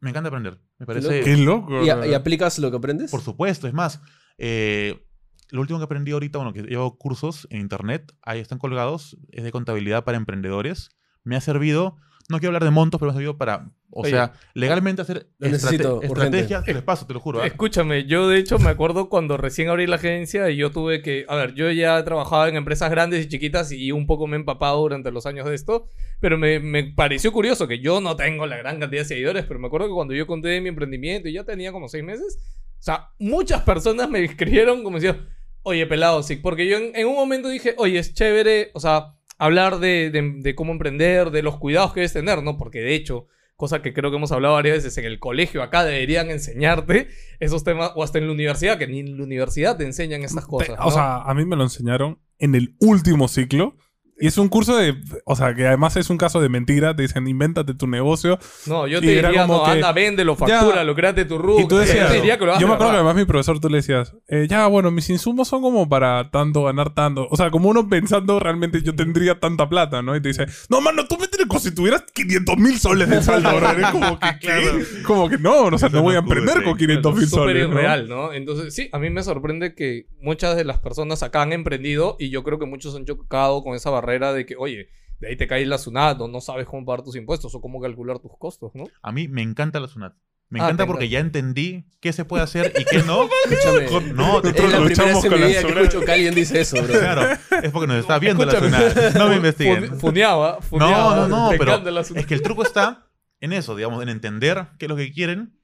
Me 0.00 0.10
encanta 0.10 0.28
aprender. 0.28 0.60
Me 0.78 0.86
parece. 0.86 1.20
Qué 1.22 1.36
loco. 1.36 1.84
¿Y, 1.84 1.88
a- 1.88 1.94
bro. 1.96 2.06
y 2.06 2.14
aplicas 2.14 2.58
lo 2.58 2.70
que 2.72 2.76
aprendes? 2.76 3.10
Por 3.10 3.20
supuesto, 3.20 3.68
es 3.68 3.72
más, 3.74 4.00
eh, 4.38 5.06
lo 5.52 5.60
último 5.60 5.78
que 5.78 5.84
aprendí 5.84 6.10
ahorita, 6.12 6.38
bueno, 6.38 6.52
que 6.52 6.62
llevo 6.62 6.96
cursos 6.98 7.46
en 7.50 7.60
internet, 7.60 8.12
ahí 8.22 8.40
están 8.40 8.58
colgados, 8.58 9.16
es 9.30 9.44
de 9.44 9.52
contabilidad 9.52 10.02
para 10.04 10.16
emprendedores. 10.16 10.90
Me 11.24 11.36
ha 11.36 11.40
servido, 11.40 11.96
no 12.28 12.38
quiero 12.38 12.48
hablar 12.48 12.64
de 12.64 12.70
montos, 12.70 12.98
pero 12.98 13.10
me 13.10 13.12
ha 13.12 13.16
servido 13.16 13.36
para, 13.38 13.70
o 13.90 14.00
Oye, 14.00 14.10
sea, 14.12 14.32
legalmente 14.54 15.02
hacer 15.02 15.28
estrate- 15.40 16.02
estrategias. 16.04 16.64
Te 16.64 16.72
les 16.74 16.82
paso, 16.82 17.06
te 17.06 17.12
lo 17.12 17.20
juro. 17.20 17.42
¿ah? 17.42 17.46
Escúchame, 17.46 18.06
yo 18.06 18.28
de 18.28 18.38
hecho 18.38 18.58
me 18.58 18.70
acuerdo 18.70 19.08
cuando 19.10 19.36
recién 19.36 19.68
abrí 19.68 19.86
la 19.86 19.96
agencia 19.96 20.48
y 20.50 20.56
yo 20.56 20.70
tuve 20.70 21.02
que, 21.02 21.26
a 21.28 21.36
ver, 21.36 21.54
yo 21.54 21.70
ya 21.70 21.98
he 21.98 22.02
trabajado 22.02 22.46
en 22.46 22.56
empresas 22.56 22.90
grandes 22.90 23.24
y 23.24 23.28
chiquitas 23.28 23.70
y 23.72 23.92
un 23.92 24.06
poco 24.06 24.26
me 24.26 24.36
he 24.36 24.40
empapado 24.40 24.80
durante 24.80 25.12
los 25.12 25.26
años 25.26 25.46
de 25.46 25.54
esto, 25.54 25.86
pero 26.18 26.38
me, 26.38 26.58
me 26.60 26.84
pareció 26.94 27.30
curioso 27.30 27.68
que 27.68 27.78
yo 27.80 28.00
no 28.00 28.16
tengo 28.16 28.46
la 28.46 28.56
gran 28.56 28.80
cantidad 28.80 29.02
de 29.02 29.06
seguidores, 29.08 29.44
pero 29.44 29.60
me 29.60 29.66
acuerdo 29.66 29.86
que 29.88 29.94
cuando 29.94 30.14
yo 30.14 30.26
conté 30.26 30.48
de 30.48 30.60
mi 30.62 30.70
emprendimiento 30.70 31.28
y 31.28 31.34
ya 31.34 31.44
tenía 31.44 31.70
como 31.72 31.88
seis 31.88 32.02
meses, 32.02 32.38
o 32.80 32.82
sea, 32.84 33.10
muchas 33.18 33.60
personas 33.62 34.08
me 34.08 34.24
escribieron 34.24 34.82
como 34.82 34.96
diciendo, 34.96 35.22
oye, 35.62 35.86
pelado, 35.86 36.22
sí, 36.22 36.36
porque 36.36 36.66
yo 36.68 36.76
en, 36.78 36.94
en 36.94 37.06
un 37.06 37.14
momento 37.14 37.48
dije, 37.48 37.74
oye, 37.78 37.98
es 37.98 38.14
chévere, 38.14 38.70
o 38.74 38.80
sea, 38.80 39.14
hablar 39.38 39.78
de, 39.78 40.10
de- 40.10 40.34
de 40.38 40.54
cómo 40.54 40.72
emprender, 40.72 41.30
de 41.30 41.42
los 41.42 41.56
cuidados 41.58 41.92
que 41.92 42.00
debes 42.00 42.12
tener, 42.12 42.42
¿no? 42.42 42.56
Porque 42.58 42.80
de 42.80 42.94
hecho, 42.94 43.26
cosa 43.56 43.80
que 43.82 43.92
creo 43.92 44.10
que 44.10 44.16
hemos 44.16 44.32
hablado 44.32 44.54
varias 44.54 44.76
veces 44.78 44.96
en 44.98 45.04
el 45.04 45.18
colegio, 45.20 45.62
acá 45.62 45.84
deberían 45.84 46.30
enseñarte 46.30 47.08
esos 47.40 47.62
temas, 47.64 47.92
o 47.94 48.02
hasta 48.02 48.18
en 48.18 48.26
la 48.26 48.32
universidad, 48.32 48.78
que 48.78 48.86
ni 48.88 49.00
en 49.00 49.16
la 49.16 49.22
universidad 49.24 49.76
te 49.76 49.84
enseñan 49.84 50.22
estas 50.22 50.46
cosas. 50.46 50.76
O 50.84 50.90
sea, 50.90 51.16
a 51.22 51.34
mí 51.34 51.44
me 51.44 51.56
lo 51.56 51.62
enseñaron 51.64 52.18
en 52.38 52.54
el 52.54 52.74
último 52.80 53.28
ciclo. 53.28 53.76
Y 54.22 54.28
es 54.28 54.38
un 54.38 54.48
curso 54.48 54.76
de. 54.76 54.94
O 55.24 55.34
sea, 55.34 55.52
que 55.52 55.66
además 55.66 55.96
es 55.96 56.08
un 56.08 56.16
caso 56.16 56.40
de 56.40 56.48
mentira. 56.48 56.94
Te 56.94 57.02
dicen, 57.02 57.26
invéntate 57.26 57.74
tu 57.74 57.88
negocio. 57.88 58.38
no, 58.66 58.86
yo 58.86 59.00
te 59.00 59.06
diría, 59.08 59.42
como 59.42 59.58
no, 59.58 59.64
que- 59.64 59.70
anda, 59.72 59.90
véndelo, 59.92 60.36
factúralo, 60.36 60.94
créate 60.94 61.24
tu 61.24 61.38
RUC. 61.38 61.60
Y 61.62 61.66
tú 61.68 61.76
decías. 61.78 62.06
yo 62.06 62.08
te 62.08 62.14
diría 62.14 62.38
que 62.38 62.46
lo 62.46 62.58
yo 62.60 62.68
me 62.68 62.74
acuerdo 62.74 62.92
que 62.92 62.96
además 62.98 63.16
mi 63.16 63.24
profesor 63.24 63.58
tú 63.58 63.68
le 63.68 63.78
decías, 63.78 64.14
eh, 64.28 64.46
ya, 64.48 64.68
bueno, 64.68 64.92
mis 64.92 65.10
insumos 65.10 65.48
son 65.48 65.60
como 65.60 65.88
para 65.88 66.30
tanto, 66.30 66.62
ganar 66.62 66.94
tanto. 66.94 67.26
O 67.30 67.36
sea, 67.36 67.50
como 67.50 67.68
uno 67.68 67.88
pensando 67.88 68.38
realmente 68.38 68.80
yo 68.82 68.94
tendría 68.94 69.40
tanta 69.40 69.68
plata, 69.68 70.02
¿no? 70.02 70.14
Y 70.14 70.22
te 70.22 70.28
dice, 70.28 70.46
no, 70.70 70.80
mano, 70.80 71.04
tú 71.08 71.18
métele 71.18 71.48
como 71.48 71.58
si 71.58 71.74
tuvieras 71.74 72.04
500 72.14 72.56
mil 72.58 72.78
soles 72.78 73.08
de 73.10 73.22
saldo, 73.22 73.56
bro. 73.56 73.70
Es 73.72 73.86
como 73.90 74.20
que, 74.20 74.28
¿qué? 74.40 74.84
Como 75.04 75.28
que 75.28 75.38
no, 75.38 75.62
o 75.64 75.78
sea, 75.78 75.88
no 75.88 76.00
voy 76.00 76.14
a 76.14 76.18
emprender 76.18 76.62
con 76.62 76.76
500 76.76 77.16
mil 77.16 77.28
soles. 77.28 77.68
¿no? 77.68 77.74
irreal, 77.74 78.08
¿no? 78.08 78.32
Entonces, 78.32 78.72
sí, 78.72 78.88
a 78.92 79.00
mí 79.00 79.10
me 79.10 79.24
sorprende 79.24 79.74
que 79.74 80.06
muchas 80.20 80.54
de 80.56 80.64
las 80.64 80.78
personas 80.78 81.24
acá 81.24 81.42
han 81.42 81.52
emprendido 81.52 82.14
y 82.20 82.30
yo 82.30 82.44
creo 82.44 82.60
que 82.60 82.66
muchos 82.66 82.94
han 82.94 83.04
chocado 83.04 83.64
con 83.64 83.74
esa 83.74 83.90
barrera 83.90 84.11
de 84.20 84.46
que, 84.46 84.56
oye, 84.56 84.88
de 85.20 85.28
ahí 85.28 85.36
te 85.36 85.46
cae 85.46 85.64
la 85.66 85.78
SUNAT 85.78 86.20
o 86.20 86.28
no 86.28 86.40
sabes 86.40 86.66
cómo 86.66 86.84
pagar 86.84 87.02
tus 87.04 87.16
impuestos 87.16 87.54
o 87.54 87.60
cómo 87.60 87.80
calcular 87.80 88.18
tus 88.18 88.32
costos, 88.38 88.72
¿no? 88.74 88.84
A 89.02 89.12
mí 89.12 89.28
me 89.28 89.42
encanta 89.42 89.78
la 89.80 89.88
SUNAT. 89.88 90.14
Me 90.48 90.60
Ah, 90.60 90.64
encanta 90.64 90.86
porque 90.86 91.08
ya 91.08 91.18
entendí 91.20 91.86
qué 92.00 92.12
se 92.12 92.26
puede 92.26 92.42
hacer 92.42 92.74
y 92.78 92.84
qué 92.84 93.02
no. 93.04 93.26
Escúchame. 93.50 93.86
Con- 93.86 94.14
no, 94.14 94.42
te- 94.42 94.48
es 94.50 94.54
la 94.56 94.60
primera 94.62 94.80
luchamos 94.80 95.14
vez 95.14 95.24
en 95.24 95.30
con 95.30 95.38
mi 95.38 95.40
la 95.40 95.46
vida 95.48 95.62
que 95.62 95.80
escucho 95.80 96.00
que 96.04 96.12
alguien 96.12 96.34
dice 96.34 96.60
eso, 96.60 96.76
bro. 96.82 96.98
claro, 97.00 97.22
es 97.62 97.70
porque 97.70 97.86
nos 97.86 97.96
está 97.96 98.18
viendo 98.18 98.44
la. 98.44 98.52
SUNAT. 98.58 99.14
No 99.14 99.28
me 99.30 99.36
investiguen. 99.36 99.88
Fun- 99.88 99.98
Funeaba, 100.00 100.60
funeaba. 100.60 101.16
No, 101.16 101.28
no, 101.28 101.50
no, 101.52 101.58
pero 101.58 101.76
es 102.16 102.26
que 102.26 102.34
el 102.34 102.42
truco 102.42 102.62
está 102.64 103.06
en 103.40 103.52
eso, 103.54 103.74
digamos, 103.76 104.02
en 104.02 104.10
entender 104.10 104.66
qué 104.78 104.84
es 104.84 104.88
lo 104.90 104.96
que 104.96 105.10
quieren, 105.10 105.58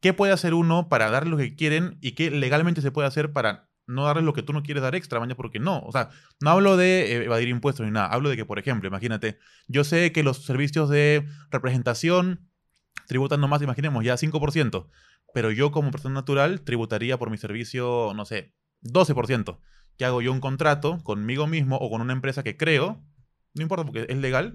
qué 0.00 0.12
puede 0.12 0.32
hacer 0.34 0.52
uno 0.52 0.88
para 0.90 1.10
darles 1.10 1.30
lo 1.30 1.36
que 1.38 1.54
quieren 1.56 1.96
y 2.02 2.12
qué 2.12 2.30
legalmente 2.30 2.82
se 2.82 2.90
puede 2.90 3.08
hacer 3.08 3.32
para 3.32 3.65
no 3.86 4.04
darles 4.04 4.24
lo 4.24 4.32
que 4.32 4.42
tú 4.42 4.52
no 4.52 4.62
quieres 4.62 4.82
dar 4.82 4.94
extra, 4.94 5.20
mañana 5.20 5.36
porque 5.36 5.60
no. 5.60 5.80
O 5.80 5.92
sea, 5.92 6.10
no 6.40 6.50
hablo 6.50 6.76
de 6.76 7.12
eh, 7.12 7.24
evadir 7.24 7.48
impuestos 7.48 7.86
ni 7.86 7.92
nada. 7.92 8.08
Hablo 8.08 8.28
de 8.28 8.36
que, 8.36 8.44
por 8.44 8.58
ejemplo, 8.58 8.88
imagínate, 8.88 9.38
yo 9.68 9.84
sé 9.84 10.12
que 10.12 10.22
los 10.22 10.44
servicios 10.44 10.88
de 10.88 11.26
representación 11.50 12.48
tributan 13.06 13.40
nomás, 13.40 13.62
imaginemos, 13.62 14.04
ya 14.04 14.14
5%, 14.16 14.88
pero 15.32 15.50
yo 15.50 15.70
como 15.70 15.90
persona 15.90 16.14
natural 16.14 16.62
tributaría 16.62 17.18
por 17.18 17.30
mi 17.30 17.38
servicio, 17.38 18.12
no 18.14 18.24
sé, 18.24 18.54
12%. 18.82 19.58
Que 19.96 20.04
hago 20.04 20.20
yo 20.20 20.32
un 20.32 20.40
contrato 20.40 20.98
conmigo 21.02 21.46
mismo 21.46 21.76
o 21.76 21.90
con 21.90 22.00
una 22.00 22.12
empresa 22.12 22.42
que 22.42 22.56
creo, 22.56 23.02
no 23.54 23.62
importa 23.62 23.84
porque 23.84 24.06
es 24.08 24.18
legal, 24.18 24.54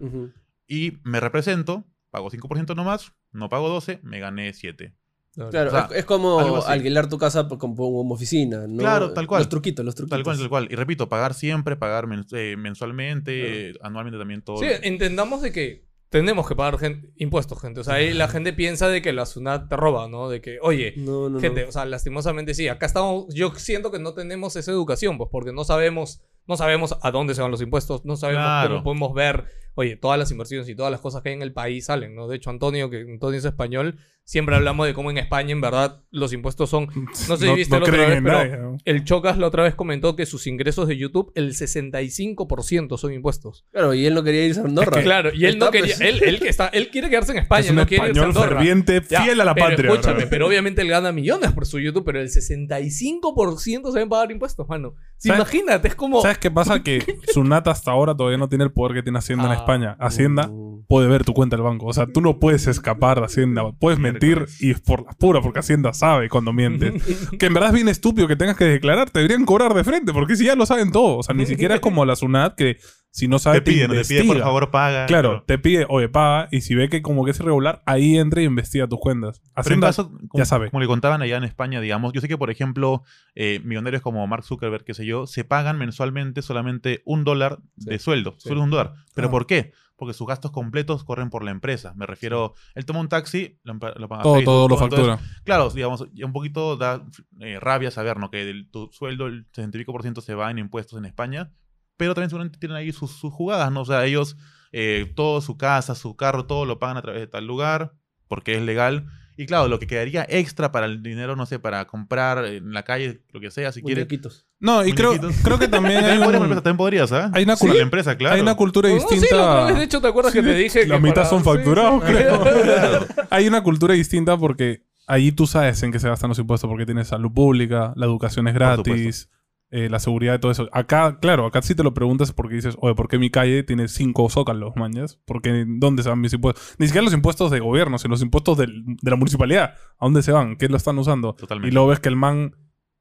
y 0.68 1.00
me 1.04 1.20
represento, 1.20 1.86
pago 2.12 2.30
5% 2.30 2.76
nomás, 2.76 3.14
no 3.32 3.50
pago 3.50 3.70
12, 3.70 4.02
me 4.04 4.20
gané 4.20 4.54
7. 4.54 4.96
Claro, 5.34 5.70
O 5.70 5.72
sea, 5.72 5.88
es, 5.92 6.00
es 6.00 6.06
como 6.06 6.62
alquilar 6.66 7.08
tu 7.08 7.18
casa 7.18 7.48
como 7.48 7.76
como 7.76 8.14
oficina, 8.14 8.68
¿no? 8.68 8.78
Claro, 8.80 9.14
tal 9.14 9.28
cual. 9.28 9.40
Los 9.40 9.50
truquitos, 9.50 9.86
los 9.86 9.96
truquitos. 9.96 10.18
Tal 10.18 10.24
cual, 10.24 10.38
tal 10.38 10.50
cual. 10.50 10.68
Y 10.70 10.76
repito, 10.76 11.08
pagar 11.08 11.34
siempre, 11.34 11.78
pagar 11.78 12.06
eh, 12.34 12.56
mensualmente, 12.58 13.74
anualmente 13.82 14.18
también 14.20 14.42
todo. 14.42 14.58
Sí, 14.58 14.68
entendamos 14.84 15.42
de 15.42 15.52
que 15.52 15.86
tenemos 16.10 16.46
que 16.48 16.56
pagar 16.56 16.78
impuestos, 17.16 17.62
gente. 17.62 17.80
O 17.80 17.84
sea, 17.86 17.94
ahí 17.96 18.14
la 18.14 18.28
gente 18.28 18.52
piensa 18.52 18.90
de 18.90 19.02
que 19.02 19.14
la 19.14 19.26
SUNAT 19.26 19.70
te 19.70 19.78
roba, 19.78 20.10
¿no? 20.10 20.28
De 20.28 20.42
que, 20.42 20.60
oye, 20.62 20.94
No, 20.98 21.30
no, 21.30 21.30
no. 21.30 21.40
gente, 21.40 21.64
o 21.64 21.72
sea, 21.72 21.86
lastimosamente 21.86 22.54
sí. 22.54 22.68
Acá 22.68 22.86
estamos, 22.86 23.34
yo 23.34 23.54
siento 23.56 23.92
que 23.92 24.00
no 24.00 24.14
tenemos 24.14 24.58
esa 24.58 24.72
educación, 24.72 25.18
pues, 25.18 25.30
porque 25.32 25.54
no 25.54 25.64
sabemos, 25.64 26.20
no 26.48 26.58
sabemos 26.58 26.98
a 27.02 27.12
dónde 27.12 27.34
se 27.34 27.42
van 27.42 27.52
los 27.52 27.62
impuestos, 27.62 28.04
no 28.04 28.18
sabemos 28.18 28.44
Claro. 28.44 28.70
cómo 28.70 28.84
podemos 28.84 29.14
ver, 29.14 29.46
oye, 29.76 29.96
todas 29.96 30.20
las 30.20 30.30
inversiones 30.32 30.68
y 30.68 30.76
todas 30.76 30.92
las 30.92 31.00
cosas 31.00 31.22
que 31.22 31.30
hay 31.30 31.36
en 31.36 31.44
el 31.44 31.54
país 31.54 31.86
salen, 31.86 32.14
¿no? 32.14 32.28
De 32.28 32.36
hecho, 32.36 32.50
Antonio, 32.50 32.90
que 32.90 33.06
Antonio 33.10 33.40
es 33.40 33.46
español, 33.46 33.98
siempre 34.32 34.56
hablamos 34.56 34.88
de 34.88 34.94
cómo 34.94 35.12
en 35.12 35.18
España, 35.18 35.52
en 35.52 35.60
verdad, 35.60 36.00
los 36.10 36.32
impuestos 36.32 36.70
son 36.70 36.88
No 37.28 37.36
sé 37.36 37.48
si 37.48 37.54
viste 37.54 37.76
la 37.78 37.84
otra 37.84 37.98
vez, 38.08 38.22
pero- 38.24 38.38
nadie, 38.38 38.58
¿no? 38.58 38.78
El 38.86 39.04
Chocas 39.04 39.38
la 39.38 39.48
otra 39.48 39.64
vez 39.64 39.76
comentó 39.76 40.16
que 40.16 40.26
sus 40.26 40.48
ingresos 40.48 40.88
de 40.88 40.96
YouTube, 40.98 41.34
el 41.36 41.54
65% 41.54 42.98
son 42.98 43.12
impuestos. 43.12 43.66
Claro, 43.74 43.94
y 43.94 44.06
él 44.06 44.14
no 44.14 44.24
quería 44.24 44.46
irse 44.46 44.62
a 44.62 44.64
Andorra. 44.64 45.02
Claro, 45.04 45.32
y 45.34 45.46
él 45.46 45.60
no 45.60 45.70
quería, 45.70 45.96
pues. 45.98 46.00
él, 46.02 46.22
él 46.24 46.40
que 46.40 46.48
está, 46.48 46.68
él 46.70 46.90
quiere 46.90 47.10
quedarse 47.10 47.34
en 47.34 47.40
España, 47.40 47.60
Es 47.66 47.70
un 47.72 47.76
no 47.76 47.86
quiere 47.86 48.08
irse 48.08 48.20
a 48.20 48.24
español 48.24 48.44
Andorra. 48.44 48.56
ferviente, 48.62 49.02
Ya, 49.10 49.22
fiel 49.24 49.42
a 49.42 49.44
la 49.46 49.54
pero 49.54 49.68
patria. 49.68 49.92
Escúchame, 49.92 50.28
pero 50.28 50.48
obviamente 50.48 50.82
él 50.82 50.88
gana 50.88 51.12
millones 51.12 51.52
por 51.52 51.66
su 51.66 51.80
YouTube, 51.80 52.06
pero 52.06 52.22
el 52.22 52.30
65% 52.30 53.88
se 53.92 53.94
deben 53.98 54.10
pagar 54.10 54.32
impuestos, 54.32 54.68
mano. 54.68 54.96
Sí, 55.18 55.28
¿Sabes- 55.28 55.42
imagínate, 55.42 55.88
es 55.90 55.96
como. 55.96 56.22
¿Sabes 56.22 56.38
qué 56.38 56.50
pasa? 56.50 56.82
Que 56.84 57.20
Sunat 57.34 57.68
hasta 57.68 57.92
ahora 57.92 58.16
todavía 58.16 58.38
no 58.38 58.48
tiene 58.50 58.64
el 58.64 58.72
poder 58.72 58.96
que 58.96 59.04
tiene 59.04 59.20
Hacienda 59.20 59.46
en 59.46 59.52
Ah. 59.52 59.56
España. 59.56 59.98
Hacienda 60.00 60.48
Mm. 60.48 60.71
Puede 60.92 61.08
ver 61.08 61.24
tu 61.24 61.34
cuenta 61.34 61.56
del 61.56 61.64
banco. 61.64 61.86
O 61.86 61.94
sea, 61.94 62.06
tú 62.06 62.20
no 62.20 62.38
puedes 62.38 62.68
escapar 62.68 63.20
de 63.20 63.26
Hacienda. 63.26 63.64
Puedes 63.80 63.98
mentir 63.98 64.46
y 64.60 64.72
es 64.72 64.82
por 64.82 65.06
la 65.06 65.14
pura, 65.14 65.40
porque 65.40 65.60
Hacienda 65.60 65.94
sabe 65.94 66.28
cuando 66.28 66.52
mientes. 66.52 67.02
que 67.40 67.46
en 67.46 67.54
verdad 67.54 67.70
es 67.70 67.76
bien 67.76 67.88
estúpido 67.88 68.28
que 68.28 68.36
tengas 68.36 68.58
que 68.58 68.66
declarar. 68.66 69.10
Te 69.10 69.20
deberían 69.20 69.46
cobrar 69.46 69.74
de 69.74 69.86
frente, 69.86 70.12
porque 70.12 70.36
si 70.36 70.44
ya 70.44 70.56
lo 70.58 70.66
saben 70.66 70.92
todo. 70.92 71.20
O 71.20 71.24
sea, 71.24 71.34
ni 71.34 71.46
siquiera 71.46 71.76
es 71.76 71.80
como 71.82 72.04
la 72.04 72.18
Sunat 72.18 72.56
que 72.56 72.76
si 73.10 73.30
no 73.30 73.40
sabe 73.40 73.62
te 73.62 73.72
pide, 73.72 73.88
no 73.88 73.94
te 73.94 74.04
pide, 74.06 74.26
por 74.26 74.40
favor, 74.40 74.70
paga. 74.70 75.06
Claro, 75.06 75.44
te 75.48 75.58
pide, 75.58 75.86
oye, 75.88 76.10
paga, 76.10 76.48
y 76.52 76.60
si 76.62 76.76
ve 76.76 76.90
que 76.90 77.02
como 77.02 77.24
que 77.26 77.32
es 77.32 77.40
irregular, 77.40 77.82
ahí 77.86 78.18
entra 78.18 78.42
y 78.42 78.46
investiga 78.46 78.88
tus 78.88 79.00
cuentas. 79.00 79.40
Pero 79.40 79.52
en 79.56 79.62
Hacienda, 79.62 79.88
caso, 79.88 80.10
como, 80.12 80.30
ya 80.36 80.46
sabe. 80.46 80.72
como 80.72 80.80
le 80.82 80.88
contaban 80.88 81.22
allá 81.22 81.38
en 81.38 81.44
España, 81.46 81.80
digamos, 81.82 82.12
yo 82.14 82.20
sé 82.22 82.28
que, 82.30 82.38
por 82.38 82.50
ejemplo, 82.52 83.04
eh, 83.36 83.60
millonarios 83.64 84.02
como 84.02 84.26
Mark 84.28 84.44
Zuckerberg, 84.46 84.84
qué 84.86 84.94
sé 84.94 85.06
yo, 85.06 85.26
se 85.28 85.44
pagan 85.46 85.78
mensualmente 85.78 86.42
solamente 86.42 87.02
un 87.06 87.24
dólar 87.26 87.60
de 87.76 87.98
sueldo. 88.00 88.36
sí. 88.38 88.50
Solo 88.50 88.64
un 88.64 88.70
dólar. 88.70 88.94
¿Pero 89.14 89.28
Ah. 89.28 89.32
por 89.32 89.46
qué? 89.46 89.72
Porque 90.02 90.16
sus 90.16 90.26
gastos 90.26 90.50
completos 90.50 91.04
corren 91.04 91.30
por 91.30 91.44
la 91.44 91.52
empresa. 91.52 91.94
Me 91.96 92.08
refiero, 92.08 92.56
él 92.74 92.86
toma 92.88 93.02
un 93.02 93.08
taxi, 93.08 93.60
lo, 93.62 93.78
paga 93.78 93.94
todo, 94.24 94.34
Facebook, 94.34 94.46
todo 94.46 94.68
lo 94.68 94.74
Entonces, 94.84 95.08
factura. 95.08 95.20
Claro, 95.44 95.70
digamos, 95.70 96.02
un 96.02 96.34
poquito 96.34 96.76
da 96.76 97.06
eh, 97.40 97.60
rabia 97.60 97.92
saber, 97.92 98.18
¿no? 98.18 98.32
Que 98.32 98.44
del- 98.44 98.68
tu 98.72 98.90
sueldo, 98.92 99.28
el 99.28 99.46
60 99.52 99.78
y 99.78 99.82
pico 99.82 99.92
por 99.92 100.02
ciento 100.02 100.22
se 100.22 100.34
va 100.34 100.50
en 100.50 100.58
impuestos 100.58 100.98
en 100.98 101.06
España, 101.06 101.52
pero 101.98 102.16
también 102.16 102.32
seguramente 102.32 102.58
tienen 102.58 102.78
ahí 102.78 102.92
sus, 102.92 103.12
sus 103.12 103.32
jugadas, 103.32 103.72
¿no? 103.72 103.82
O 103.82 103.86
sea, 103.86 104.04
ellos, 104.04 104.38
eh, 104.72 105.14
todo 105.16 105.40
su 105.40 105.56
casa, 105.56 105.94
su 105.94 106.16
carro, 106.16 106.48
todo 106.48 106.66
lo 106.66 106.80
pagan 106.80 106.98
a 106.98 107.04
través 107.04 107.22
de 107.22 107.28
tal 107.28 107.46
lugar, 107.46 107.94
porque 108.28 108.56
es 108.56 108.64
legal. 108.64 109.06
Y 109.42 109.46
claro, 109.48 109.68
lo 109.68 109.80
que 109.80 109.88
quedaría 109.88 110.26
extra 110.30 110.72
para 110.72 110.86
el 110.86 111.02
dinero, 111.02 111.36
no 111.36 111.46
sé, 111.46 111.58
para 111.60 111.86
comprar 111.86 112.46
en 112.46 112.74
la 112.74 112.84
calle, 112.84 113.22
lo 113.32 113.40
que 113.40 113.50
sea, 113.52 113.72
si 113.72 113.82
quieres. 113.82 114.04
Muñequitos. 114.06 114.46
No, 114.60 114.86
y 114.86 114.94
creo, 114.94 115.14
Muñequitos. 115.16 115.44
creo 115.44 115.58
que 115.60 115.68
también 115.68 115.98
hay, 116.06 116.20
También, 116.20 116.24
podrías, 116.26 116.42
un- 116.44 116.56
también 116.56 116.78
podrías, 116.78 117.12
¿ah? 117.12 117.32
hay 117.34 117.44
una, 117.44 117.56
Con 117.56 117.76
la 117.76 117.82
empresa, 117.82 118.16
claro. 118.18 118.36
hay 118.36 118.42
una 118.42 118.56
cultura 118.56 118.90
No, 118.90 118.96
sí, 119.00 119.02
la 119.10 119.16
distinta. 119.16 119.52
otra 119.52 119.66
vez, 119.66 119.76
de 119.78 119.84
hecho, 119.84 120.02
¿te 120.02 120.08
acuerdas 120.08 120.34
que 120.34 120.44
te 120.44 120.54
dije 120.54 120.86
la 120.86 120.96
que 120.98 121.02
mitad 121.02 121.16
para- 121.16 121.30
son 121.30 121.40
sí, 121.40 121.46
facturados, 121.46 122.04
sí. 122.06 122.14
creo. 122.14 122.44
Claro. 122.64 123.08
Hay 123.32 123.48
una 123.48 123.64
cultura 123.64 123.94
distinta 123.96 124.38
porque 124.38 124.84
allí 125.08 125.32
tú 125.32 125.48
sabes 125.48 125.82
en 125.84 125.92
qué 125.92 126.00
se 126.00 126.08
gastan 126.08 126.30
los 126.30 126.38
impuestos 126.40 126.70
porque 126.70 126.86
tienes 126.86 127.08
salud 127.08 127.32
pública, 127.34 127.94
la 127.96 128.06
educación 128.06 128.48
es 128.48 128.54
Por 128.54 128.60
gratis, 128.60 129.30
eh, 129.72 129.90
la 129.90 130.00
seguridad 130.00 130.36
y 130.36 130.40
todo 130.40 130.52
eso. 130.52 130.70
Acá, 130.74 131.18
claro, 131.22 131.46
acá 131.46 131.62
sí 131.62 131.74
te 131.76 131.84
lo 131.84 131.94
preguntas 131.94 132.32
porque 132.34 132.56
dices, 132.56 132.76
oye, 132.82 132.94
¿por 132.94 133.08
qué 133.08 133.18
mi 133.18 133.30
calle 133.30 133.64
tiene 133.64 133.88
cinco 133.88 134.30
zócalos, 134.30 134.76
mañas? 134.76 135.20
Porque 135.26 135.64
¿dónde 135.68 136.04
se 136.04 136.10
van 136.10 136.20
mis 136.22 136.34
impuestos? 136.34 136.76
Ni 136.78 136.88
siquiera 136.88 137.06
los 137.06 137.14
impuestos 137.14 137.50
de 137.52 137.60
gobierno, 137.62 137.98
sino 137.98 138.12
los 138.12 138.22
impuestos 138.22 138.58
del- 138.58 138.84
de 138.86 139.10
la 139.12 139.16
municipalidad. 139.18 139.74
¿A 139.98 140.06
dónde 140.06 140.22
se 140.24 140.32
van? 140.34 140.58
¿Qué 140.58 140.68
lo 140.68 140.78
están 140.78 141.00
usando? 141.00 141.34
Totalmente. 141.36 141.70
Y 141.70 141.72
luego 141.72 141.88
ves 141.90 142.00
que 142.00 142.10
el 142.10 142.16
man 142.18 142.54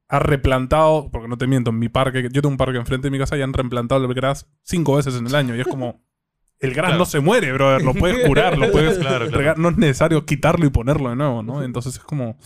ha 0.07 0.19
replantado, 0.19 1.09
porque 1.11 1.27
no 1.27 1.37
te 1.37 1.47
miento, 1.47 1.69
en 1.71 1.79
mi 1.79 1.87
parque, 1.89 2.23
yo 2.23 2.41
tengo 2.41 2.49
un 2.49 2.57
parque 2.57 2.77
enfrente 2.77 3.07
de 3.07 3.11
mi 3.11 3.17
casa 3.19 3.37
y 3.37 3.41
han 3.41 3.53
replantado 3.53 4.05
el 4.05 4.13
gras 4.13 4.49
cinco 4.63 4.95
veces 4.95 5.15
en 5.15 5.27
el 5.27 5.35
año. 5.35 5.55
Y 5.55 5.61
es 5.61 5.67
como, 5.67 6.03
el 6.59 6.71
gras 6.73 6.87
Claro. 6.87 6.99
no 6.99 7.05
se 7.05 7.19
muere, 7.21 7.51
brother, 7.53 7.81
lo 7.83 7.93
puedes 7.93 8.27
curar, 8.27 8.57
lo 8.57 8.71
puedes 8.71 8.97
Claro, 8.97 9.25
claro. 9.25 9.37
regar, 9.37 9.57
no 9.59 9.69
es 9.69 9.77
necesario 9.77 10.25
quitarlo 10.25 10.65
y 10.65 10.69
ponerlo 10.69 11.09
de 11.09 11.15
nuevo, 11.17 11.43
¿no? 11.43 11.63
Entonces 11.63 11.93
es 11.95 11.99
como, 11.99 12.37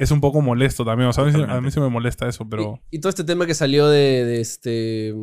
es 0.00 0.10
un 0.10 0.20
poco 0.22 0.40
molesto 0.40 0.82
también, 0.82 1.10
o 1.10 1.12
sea, 1.12 1.24
a 1.24 1.26
mí, 1.26 1.44
a 1.46 1.60
mí 1.60 1.70
sí 1.70 1.78
me 1.78 1.90
molesta 1.90 2.26
eso, 2.26 2.48
pero... 2.48 2.80
Y, 2.90 2.96
y 2.96 3.00
todo 3.00 3.10
este 3.10 3.22
tema 3.22 3.46
que 3.46 3.52
salió 3.52 3.86
de, 3.86 4.24
de 4.24 4.40
este 4.40 5.14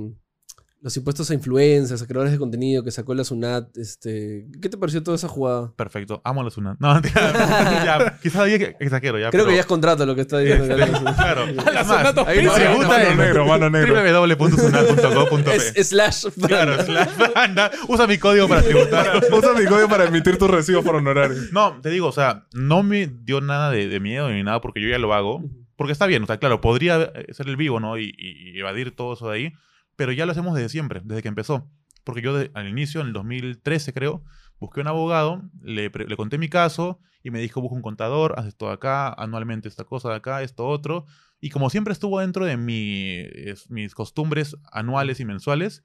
los 0.80 0.96
impuestos 0.96 1.30
a 1.32 1.34
influencers, 1.34 2.02
a 2.02 2.06
creadores 2.06 2.32
de 2.32 2.38
contenido 2.38 2.84
que 2.84 2.92
sacó 2.92 3.14
la 3.16 3.24
SUNAT, 3.24 3.76
este, 3.78 4.46
¿qué 4.62 4.70
te 4.70 4.78
pareció 4.78 5.02
toda 5.02 5.16
esa 5.18 5.28
jugada? 5.28 5.74
Perfecto. 5.76 6.22
Amo 6.24 6.44
la 6.44 6.50
Sunat. 6.52 6.78
No, 6.80 7.02
ya, 7.16 8.20
quizás 8.22 8.42
ahí 8.42 8.54
exagero 8.80 9.18
ya. 9.20 9.32
Creo 9.32 9.44
pero- 9.44 9.50
que 9.50 9.56
ya 9.56 9.62
es 9.62 9.66
contrato 9.66 10.06
lo 10.06 10.14
que 10.16 10.22
está 10.22 10.38
diciendo. 10.40 10.68
Carlos. 10.78 11.16
Claro. 11.16 11.46
La 11.74 11.84
Sunat 11.84 12.16
mano 12.16 13.16
negro, 13.16 13.46
mano 13.46 13.70
negro. 13.70 13.96
www.sunat.co.p. 14.28 15.84
slash. 15.84 16.26
Claro, 16.46 16.84
slash 16.84 17.10
banda. 17.34 17.72
Usa 17.88 18.08
mi 18.08 18.18
código 18.18 18.48
para 18.48 18.62
tributar. 18.62 19.24
Usa 19.32 19.54
mi 19.54 19.66
código 19.66 19.90
para 19.90 20.06
emitir 20.06 20.38
tus 20.38 20.50
recibos 20.50 20.86
por 20.86 20.96
honorarios. 20.96 21.52
No, 21.52 21.80
te 21.82 21.90
digo, 21.90 22.08
o 22.08 22.12
sea, 22.12 22.46
no 22.54 22.84
me 22.84 23.08
dio 23.08 23.42
nada 23.42 23.72
de, 23.72 23.88
de 23.88 24.00
miedo 24.00 24.30
ni 24.30 24.44
nada 24.44 24.62
porque 24.62 24.82
yo 24.82 24.90
ya 24.90 25.00
lo 25.00 25.14
hago. 25.14 25.44
Porque 25.76 25.92
está 25.94 26.08
bien, 26.08 26.24
o 26.24 26.26
sea, 26.26 26.38
claro, 26.38 26.60
podría 26.60 27.12
ser 27.32 27.48
el 27.48 27.56
vivo, 27.56 27.80
¿no? 27.80 27.98
Y 28.00 28.54
evadir 28.56 28.96
todo 28.96 29.14
eso 29.14 29.30
de 29.30 29.36
ahí. 29.38 29.54
Pero 29.98 30.14
ya 30.14 30.26
lo 30.26 30.32
hacemos 30.32 30.56
desde 30.56 30.70
siempre, 30.70 31.02
desde 31.04 31.22
que 31.22 31.28
empezó. 31.28 31.70
Porque 32.06 32.22
yo 32.22 32.34
de- 32.38 32.52
al 32.54 32.70
inicio, 32.70 33.02
en 33.02 33.08
el 33.08 33.14
2013 33.14 33.92
creo, 33.94 34.24
busqué 34.60 34.80
un 34.80 34.88
abogado, 34.88 35.42
le, 35.62 35.92
conté 36.16 36.38
mi 36.38 36.48
caso 36.48 37.00
y 37.22 37.32
me 37.32 37.40
dijo, 37.40 37.60
busca 37.60 37.76
un 37.76 37.82
contador, 37.82 38.36
haz 38.38 38.46
esto 38.46 38.68
de 38.68 38.74
acá, 38.74 39.10
anualmente 39.12 39.68
esta 39.68 39.84
cosa 39.84 40.10
de 40.12 40.16
acá, 40.16 40.42
esto 40.42 40.66
otro. 40.66 41.06
Y 41.42 41.50
como 41.50 41.70
siempre 41.70 41.92
estuvo 41.92 42.22
dentro 42.22 42.46
de 42.46 42.56
mi, 42.56 43.18
es- 43.34 43.70
mis 43.70 43.94
costumbres 43.94 44.56
anuales 44.72 45.20
y 45.20 45.26
mensuales, 45.26 45.84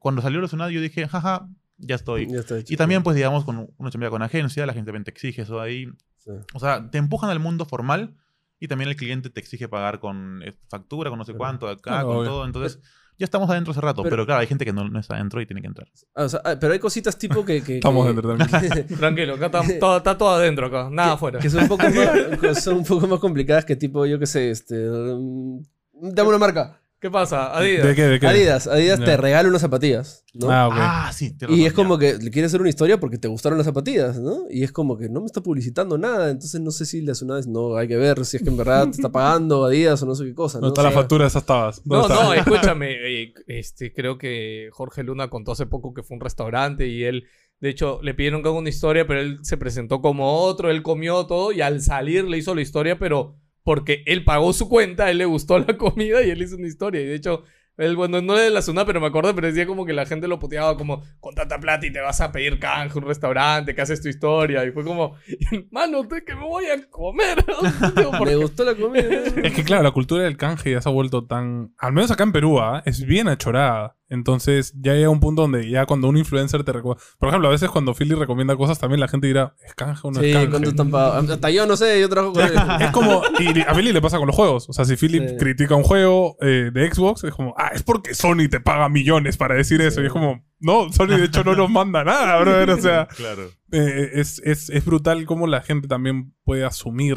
cuando 0.00 0.22
salió 0.22 0.40
el 0.40 0.48
Sunat 0.48 0.70
yo 0.70 0.80
dije, 0.80 1.06
jaja, 1.06 1.48
ya 1.78 1.94
estoy. 1.94 2.26
Ya 2.30 2.40
hecho. 2.40 2.56
Y 2.72 2.76
también, 2.76 3.02
pues, 3.02 3.14
digamos, 3.16 3.44
con 3.44 3.68
uno 3.76 3.90
chambea 3.90 4.10
con 4.10 4.22
agencia, 4.22 4.66
la 4.66 4.72
gente 4.74 4.92
te 4.92 5.10
exige 5.10 5.42
eso 5.42 5.60
ahí. 5.60 5.86
Sí. 6.18 6.32
O 6.54 6.58
sea, 6.58 6.90
te 6.90 6.98
empujan 6.98 7.30
al 7.30 7.38
mundo 7.40 7.64
formal 7.64 8.16
y 8.58 8.68
también 8.68 8.90
el 8.90 8.96
cliente 8.96 9.30
te 9.30 9.40
exige 9.40 9.68
pagar 9.68 10.00
con 10.00 10.42
eh, 10.42 10.52
factura, 10.68 11.08
con 11.10 11.18
no 11.18 11.24
sé 11.24 11.32
cuánto, 11.34 11.68
acá, 11.68 12.02
con 12.04 12.16
obvio. 12.18 12.28
todo. 12.30 12.44
Entonces, 12.44 12.80
ya 13.20 13.24
estamos 13.26 13.48
adentro 13.48 13.70
hace 13.70 13.80
rato. 13.80 14.02
Pero- 14.02 14.10
Pero, 14.16 14.26
claro, 14.26 14.40
hay 14.40 14.46
gente 14.48 14.64
que 14.64 14.72
no, 14.72 14.88
no 14.88 14.98
está 14.98 15.14
adentro 15.14 15.40
y 15.40 15.46
tiene 15.46 15.60
que 15.60 15.68
entrar. 15.68 15.86
Ah, 16.16 16.24
o 16.24 16.28
sea, 16.28 16.40
ah, 16.44 16.56
pero 16.58 16.72
hay 16.72 16.78
cositas 16.80 17.16
tipo 17.16 17.44
que... 17.44 17.62
que 17.62 17.76
Estamos 17.76 18.04
que- 18.06 18.12
dentro 18.12 18.36
también. 18.36 18.86
Tranquilo, 18.98 19.34
acá 19.34 19.46
está 19.46 19.62
todo, 19.78 19.96
está 19.98 20.18
todo 20.18 20.30
adentro 20.30 20.66
acá, 20.66 20.88
nada 20.90 21.12
afuera. 21.12 21.38
que 21.38 21.48
son 21.50 21.62
un 21.62 21.68
poco 21.68 21.84
más, 22.42 22.64
son 22.64 22.78
un 22.78 22.84
poco 22.84 23.06
más 23.06 23.20
complicadas 23.20 23.64
que 23.64 23.76
tipo, 23.76 24.04
yo 24.06 24.18
qué 24.18 24.26
sé, 24.26 24.50
este... 24.50 24.74
mm, 24.76 25.60
Dame 26.02 26.28
una 26.30 26.38
marca. 26.38 26.80
¿Qué 27.00 27.10
pasa? 27.10 27.56
Adidas. 27.56 27.86
¿De 27.86 27.94
qué? 27.94 28.02
¿De 28.02 28.20
qué? 28.20 28.26
Adidas. 28.26 28.66
Adidas 28.66 29.00
te 29.02 29.16
regala 29.16 29.48
unas 29.48 29.62
zapatillas, 29.62 30.22
¿no? 30.34 30.50
Ah, 30.50 30.68
ok. 30.68 30.74
Ah, 30.76 31.10
sí. 31.14 31.30
tienes 31.34 31.56
y 31.56 31.64
es 31.64 31.72
como 31.72 31.96
que 31.96 32.18
le 32.18 32.30
quiere 32.30 32.44
hacer 32.44 32.60
una 32.60 32.68
historia 32.68 33.00
porque 33.00 33.16
te 33.16 33.26
gustaron 33.26 33.56
las 33.56 33.64
zapatillas, 33.66 34.18
¿no? 34.18 34.42
Y 34.50 34.64
es 34.64 34.70
como 34.72 34.98
que 34.98 35.08
no 35.08 35.20
me 35.20 35.26
está 35.26 35.40
publicitando 35.42 35.96
nada, 35.96 36.30
entonces 36.30 36.60
no 36.60 36.70
sé 36.70 36.84
si 36.84 37.00
le 37.00 37.12
hace 37.12 37.24
una 37.24 37.36
vez, 37.36 37.46
no, 37.46 37.74
hay 37.76 37.88
que 37.88 37.96
ver 37.96 38.22
si 38.26 38.36
es 38.36 38.42
que 38.42 38.50
en 38.50 38.58
verdad 38.58 38.84
te 38.84 38.90
está 38.96 39.10
pagando 39.10 39.64
Adidas 39.64 40.02
o 40.02 40.06
no 40.06 40.14
sé 40.14 40.24
qué 40.26 40.34
cosa, 40.34 40.58
¿no? 40.60 40.66
¿Dónde 40.66 40.72
está 40.74 40.82
O 40.82 40.84
la 40.84 40.90
sea, 40.90 41.00
factura 41.00 41.24
de 41.24 41.28
esas 41.28 41.46
tabas? 41.46 41.82
No, 41.86 42.00
¿Dónde 42.06 42.14
está? 42.14 42.24
no, 42.26 42.34
escúchame. 42.34 43.22
eh, 43.22 43.32
Este, 43.46 43.94
creo 43.94 44.18
que 44.18 44.68
Jorge 44.70 45.02
Luna 45.02 45.30
contó 45.30 45.52
hace 45.52 45.64
poco 45.64 45.94
que 45.94 46.02
fue 46.02 46.16
a 46.16 46.18
un 46.18 46.20
restaurante 46.20 46.86
y 46.86 47.04
él, 47.04 47.24
de 47.60 47.70
hecho, 47.70 48.00
le 48.02 48.12
pidieron 48.12 48.42
que 48.42 48.48
haga 48.50 48.58
una 48.58 48.68
historia, 48.68 49.06
pero 49.06 49.20
él 49.20 49.38
se 49.40 49.56
presentó 49.56 50.02
como 50.02 50.34
otro, 50.42 50.70
él 50.70 50.82
comió 50.82 51.24
todo 51.26 51.50
y 51.52 51.62
al 51.62 51.80
salir 51.80 52.24
le 52.24 52.36
hizo 52.36 52.54
la 52.54 52.60
historia, 52.60 52.98
pero 52.98 53.36
porque 53.62 54.02
él 54.06 54.24
pagó 54.24 54.52
su 54.52 54.68
cuenta, 54.68 55.06
a 55.06 55.10
él 55.10 55.18
le 55.18 55.24
gustó 55.24 55.58
la 55.58 55.76
comida 55.76 56.22
y 56.22 56.30
él 56.30 56.42
hizo 56.42 56.56
una 56.56 56.66
historia. 56.66 57.00
Y 57.00 57.06
de 57.06 57.14
hecho, 57.14 57.44
él, 57.80 57.96
bueno, 57.96 58.20
no 58.20 58.34
de 58.34 58.50
la 58.50 58.60
zona, 58.60 58.84
pero 58.84 59.00
me 59.00 59.06
acuerdo, 59.06 59.34
pero 59.34 59.46
decía 59.46 59.66
como 59.66 59.86
que 59.86 59.94
la 59.94 60.04
gente 60.04 60.28
lo 60.28 60.38
puteaba 60.38 60.76
como, 60.76 61.02
con 61.18 61.34
tanta 61.34 61.58
plata 61.58 61.86
y 61.86 61.92
te 61.92 62.00
vas 62.00 62.20
a 62.20 62.30
pedir 62.30 62.58
canje 62.58 62.98
un 62.98 63.06
restaurante, 63.06 63.74
que 63.74 63.80
haces 63.80 64.02
tu 64.02 64.08
historia. 64.08 64.64
Y 64.66 64.70
fue 64.70 64.84
como, 64.84 65.14
mano, 65.70 66.00
¿usted 66.00 66.22
que 66.24 66.34
me 66.34 66.44
voy 66.44 66.66
a 66.66 66.90
comer? 66.90 67.42
Digo, 67.96 68.10
¿por 68.10 68.26
Me 68.26 68.36
gustó 68.36 68.64
la 68.64 68.74
comida. 68.74 69.24
Es 69.42 69.54
que 69.54 69.64
claro, 69.64 69.82
la 69.82 69.92
cultura 69.92 70.24
del 70.24 70.36
canje 70.36 70.72
ya 70.72 70.82
se 70.82 70.88
ha 70.88 70.92
vuelto 70.92 71.26
tan... 71.26 71.72
Al 71.78 71.92
menos 71.92 72.10
acá 72.10 72.24
en 72.24 72.32
Perú, 72.32 72.60
¿ah? 72.60 72.82
es 72.84 73.04
bien 73.04 73.28
achorada. 73.28 73.96
Entonces 74.10 74.74
ya 74.78 74.92
llega 74.94 75.08
un 75.08 75.20
punto 75.20 75.42
donde 75.42 75.70
ya 75.70 75.86
cuando 75.86 76.08
un 76.08 76.16
influencer 76.18 76.64
te 76.64 76.72
recomienda... 76.72 77.02
Por 77.18 77.28
ejemplo, 77.28 77.48
a 77.48 77.52
veces 77.52 77.70
cuando 77.70 77.94
Philly 77.94 78.14
recomienda 78.14 78.56
cosas 78.56 78.78
también 78.78 79.00
la 79.00 79.08
gente 79.08 79.28
dirá, 79.28 79.54
¿es 79.64 79.72
canje 79.74 80.00
o 80.06 80.10
no 80.10 80.20
Sí, 80.20 80.26
es 80.30 80.34
canje? 80.34 80.50
¿cuánto 80.50 80.68
están 80.70 80.90
pagados? 80.90 81.30
Hasta 81.30 81.50
yo 81.50 81.64
no 81.66 81.76
sé, 81.76 82.00
yo 82.00 82.08
trabajo 82.08 82.34
con 82.34 82.42
él. 82.44 82.52
Es 82.80 82.90
como... 82.90 83.22
Y 83.38 83.60
a 83.60 83.72
Philly 83.74 83.92
le 83.92 84.02
pasa 84.02 84.18
con 84.18 84.26
los 84.26 84.36
juegos. 84.36 84.68
O 84.68 84.72
sea, 84.72 84.84
si 84.84 84.96
Philip 84.96 85.28
Sí. 85.30 85.36
critica 85.38 85.74
un 85.76 85.84
juego 85.84 86.36
eh, 86.40 86.70
de 86.72 86.92
Xbox, 86.92 87.24
es 87.24 87.32
como, 87.32 87.54
ah, 87.56 87.70
es 87.72 87.82
porque 87.82 88.14
Sony 88.14 88.48
te 88.50 88.58
paga 88.60 88.88
millones 88.88 89.36
para 89.36 89.54
decir 89.54 89.80
eso. 89.80 90.02
Y 90.02 90.06
es 90.06 90.12
como, 90.12 90.44
No, 90.58 90.92
Sony 90.92 91.16
de 91.16 91.24
hecho 91.24 91.42
no 91.44 91.54
nos 91.54 91.70
manda 91.70 92.04
nada, 92.04 92.38
brother. 92.40 92.70
O 92.70 92.80
sea, 92.80 93.06
Claro. 93.16 93.48
eh, 93.72 94.10
es, 94.14 94.40
es, 94.44 94.68
es 94.70 94.84
brutal 94.84 95.24
cómo 95.24 95.46
la 95.46 95.62
gente 95.62 95.86
también 95.88 96.34
puede 96.44 96.64
asumir. 96.64 97.16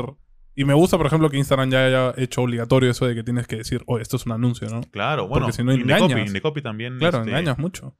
Y 0.55 0.65
me 0.65 0.73
gusta, 0.73 0.97
por 0.97 1.07
ejemplo, 1.07 1.29
que 1.29 1.37
Instagram 1.37 1.71
ya 1.71 1.85
haya 1.85 2.13
hecho 2.17 2.41
obligatorio 2.43 2.91
eso 2.91 3.05
de 3.07 3.15
que 3.15 3.23
tienes 3.23 3.47
que 3.47 3.57
decir, 3.57 3.81
oh, 3.87 3.97
esto 3.97 4.17
es 4.17 4.25
un 4.25 4.33
anuncio, 4.33 4.67
¿no? 4.69 4.81
Claro, 4.91 5.27
bueno. 5.27 5.51
si 5.51 5.63
no 5.63 5.73
Indecopy, 5.73 6.03
engañas. 6.11 6.27
Indecopy 6.27 6.61
también 6.61 6.97
Claro, 6.99 7.19
este, 7.19 7.29
engañas 7.31 7.57
mucho. 7.57 7.97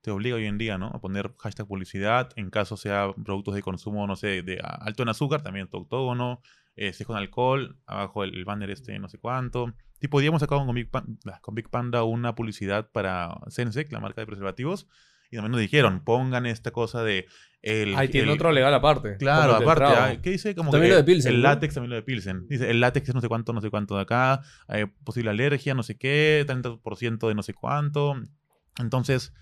te 0.00 0.10
obliga 0.10 0.36
hoy 0.36 0.46
en 0.46 0.56
día, 0.56 0.78
¿no? 0.78 0.86
A 0.86 1.00
poner 1.00 1.34
hashtag 1.38 1.66
publicidad, 1.66 2.30
en 2.36 2.48
caso 2.48 2.78
sea 2.78 3.12
productos 3.24 3.54
de 3.54 3.62
consumo, 3.62 4.06
no 4.06 4.16
sé, 4.16 4.42
de 4.42 4.58
alto 4.62 5.02
en 5.02 5.10
azúcar, 5.10 5.42
también 5.42 5.68
autógono, 5.72 6.40
eh, 6.74 6.94
si 6.94 7.02
es 7.02 7.06
con 7.06 7.16
alcohol, 7.18 7.76
abajo 7.86 8.24
el, 8.24 8.34
el 8.34 8.44
banner 8.46 8.70
este, 8.70 8.98
no 8.98 9.08
sé 9.08 9.18
cuánto. 9.18 9.74
Tipo, 9.98 10.22
hemos 10.22 10.40
sacado 10.40 10.64
con 10.64 10.74
Big, 10.74 10.90
Pan- 10.90 11.18
ah, 11.26 11.38
con 11.42 11.54
Big 11.54 11.68
Panda 11.68 12.02
una 12.04 12.34
publicidad 12.34 12.90
para 12.90 13.36
Sensec, 13.48 13.92
la 13.92 14.00
marca 14.00 14.22
de 14.22 14.26
preservativos, 14.26 14.88
y 15.30 15.36
también 15.36 15.52
nos 15.52 15.60
dijeron, 15.60 16.02
pongan 16.04 16.46
esta 16.46 16.70
cosa 16.70 17.02
de... 17.02 17.26
El, 17.62 17.94
Ahí 17.94 18.08
tiene 18.08 18.28
el- 18.28 18.34
otro 18.34 18.52
legal 18.52 18.72
aparte. 18.72 19.16
Claro, 19.18 19.54
aparte, 19.54 19.84
ah, 19.84 20.16
¿qué 20.22 20.30
dice? 20.30 20.54
Como 20.54 20.70
También 20.70 20.90
que 20.90 20.94
lo 20.94 21.02
de 21.02 21.04
Pilsen, 21.04 21.32
El 21.34 21.42
¿no? 21.42 21.48
látex 21.48 21.74
también 21.74 21.90
lo 21.90 21.96
de 21.96 22.02
Pilsen. 22.02 22.48
Dice, 22.48 22.70
el 22.70 22.80
látex 22.80 23.10
es 23.10 23.14
no 23.14 23.20
sé 23.20 23.28
cuánto, 23.28 23.52
no 23.52 23.60
sé 23.60 23.68
cuánto 23.68 23.96
de 23.96 24.02
acá, 24.02 24.40
eh, 24.70 24.86
posible 25.04 25.28
alergia, 25.30 25.74
no 25.74 25.82
sé 25.82 25.98
qué, 25.98 26.44
30% 26.48 27.28
de 27.28 27.34
no 27.34 27.42
sé 27.42 27.52
cuánto. 27.52 28.14
Entonces, 28.78 29.34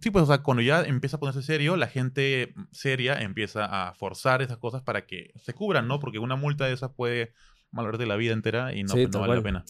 sí, 0.00 0.10
pues, 0.12 0.22
o 0.22 0.26
sea, 0.26 0.38
cuando 0.44 0.62
ya 0.62 0.82
empieza 0.82 1.16
a 1.16 1.20
ponerse 1.20 1.42
serio, 1.42 1.76
la 1.76 1.88
gente 1.88 2.54
seria 2.70 3.14
empieza 3.20 3.64
a 3.64 3.94
forzar 3.94 4.42
esas 4.42 4.58
cosas 4.58 4.82
para 4.82 5.06
que 5.06 5.32
se 5.42 5.52
cubran, 5.52 5.88
¿no? 5.88 5.98
Porque 5.98 6.20
una 6.20 6.36
multa 6.36 6.66
de 6.66 6.72
esas 6.72 6.92
puede 6.92 7.32
malograrte 7.70 8.06
la 8.06 8.16
vida 8.16 8.32
entera 8.32 8.74
y 8.74 8.82
no, 8.82 8.94
Sí, 8.94 9.04
no 9.04 9.10
tal 9.10 9.20
vale 9.22 9.36
la 9.36 9.42
pena. 9.42 9.64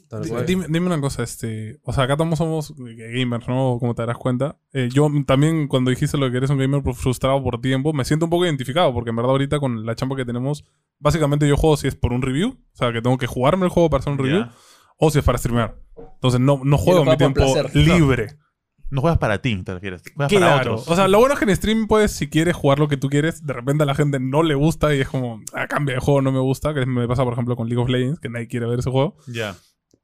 Dime, 0.47 0.66
dime 0.68 0.86
una 0.86 1.01
cosa, 1.01 1.22
este, 1.22 1.78
o 1.82 1.92
sea, 1.92 2.05
acá 2.05 2.14
estamos 2.14 2.38
somos 2.38 2.74
gamers, 2.76 3.49
¿no? 3.49 3.78
Como 3.80 3.94
te 3.94 4.03
darás 4.03 4.18
cuenta. 4.18 4.59
Eh, 4.72 4.88
yo 4.92 5.11
también, 5.26 5.68
cuando 5.68 5.90
dijiste 5.90 6.16
lo 6.16 6.26
de 6.26 6.30
que 6.32 6.38
eres 6.38 6.51
un 6.51 6.59
gamer 6.59 6.82
frustrado 6.94 7.42
por 7.42 7.61
tiempo, 7.61 7.92
me 7.92 8.05
siento 8.05 8.26
un 8.26 8.30
poco 8.30 8.44
identificado, 8.44 8.92
porque 8.94 9.11
en 9.11 9.16
verdad 9.16 9.32
ahorita 9.32 9.59
con 9.59 9.84
la 9.84 9.94
chamba 9.94 10.16
que 10.16 10.24
tenemos, 10.24 10.64
básicamente 10.99 11.49
yo 11.49 11.57
juego 11.57 11.76
si 11.76 11.88
es 11.88 11.94
por 11.94 12.12
un 12.12 12.22
review, 12.22 12.51
o 12.51 12.76
sea, 12.76 12.92
que 12.92 13.03
tengo 13.03 13.18
que 13.18 13.26
jugarme 13.26 13.64
el 13.64 13.70
juego 13.70 13.90
para 13.90 14.01
hacer 14.01 14.12
un 14.12 14.18
review, 14.18 14.47
o 14.99 15.11
si 15.11 15.18
es 15.18 15.24
para 15.24 15.38
streamear. 15.38 15.76
Entonces 16.14 16.40
no, 16.40 16.61
no 16.64 16.78
juego 16.78 17.05
mi 17.05 17.16
tiempo 17.16 17.40
placer. 17.40 17.74
libre. 17.74 18.26
No 18.26 18.45
juegas 18.95 19.18
para 19.18 19.43
ti, 19.43 19.62
te 19.62 19.74
refieres. 19.74 20.03
Juegas 20.14 20.32
para 20.32 20.47
Claro. 20.55 20.74
otros. 20.74 20.89
O 20.89 20.97
sea, 20.97 21.09
lo 21.09 21.18
bueno 21.18 21.34
es 21.34 21.39
que 21.41 21.45
en 21.47 21.57
stream, 21.57 21.87
pues, 21.89 22.12
si 22.12 22.28
quieres 22.28 22.55
jugar 22.55 22.78
lo 22.78 22.89
que 22.89 22.97
tú 22.97 23.09
quieres, 23.09 23.45
de 23.45 23.53
repente 23.53 23.82
a 23.82 23.87
la 23.87 23.95
gente 23.95 24.20
no 24.20 24.43
le 24.43 24.55
gusta 24.55 24.95
y 24.95 25.01
es 25.01 25.09
como, 25.09 25.41
ah, 25.55 25.66
cambia 25.66 25.95
de 25.97 26.01
juego, 26.01 26.22
no 26.22 26.32
me 26.32 26.39
gusta, 26.41 26.72
que 26.74 26.87
me 26.87 27.07
pasa, 27.09 27.24
por 27.24 27.32
ejemplo, 27.32 27.57
con 27.57 27.68
League 27.68 27.82
of 27.82 27.89
Legends, 27.89 28.20
que 28.20 28.28
nadie 28.28 28.47
quiere 28.49 28.66
ver 28.66 28.78
ese 28.78 28.91
juego. 28.91 29.16
ya. 29.26 29.57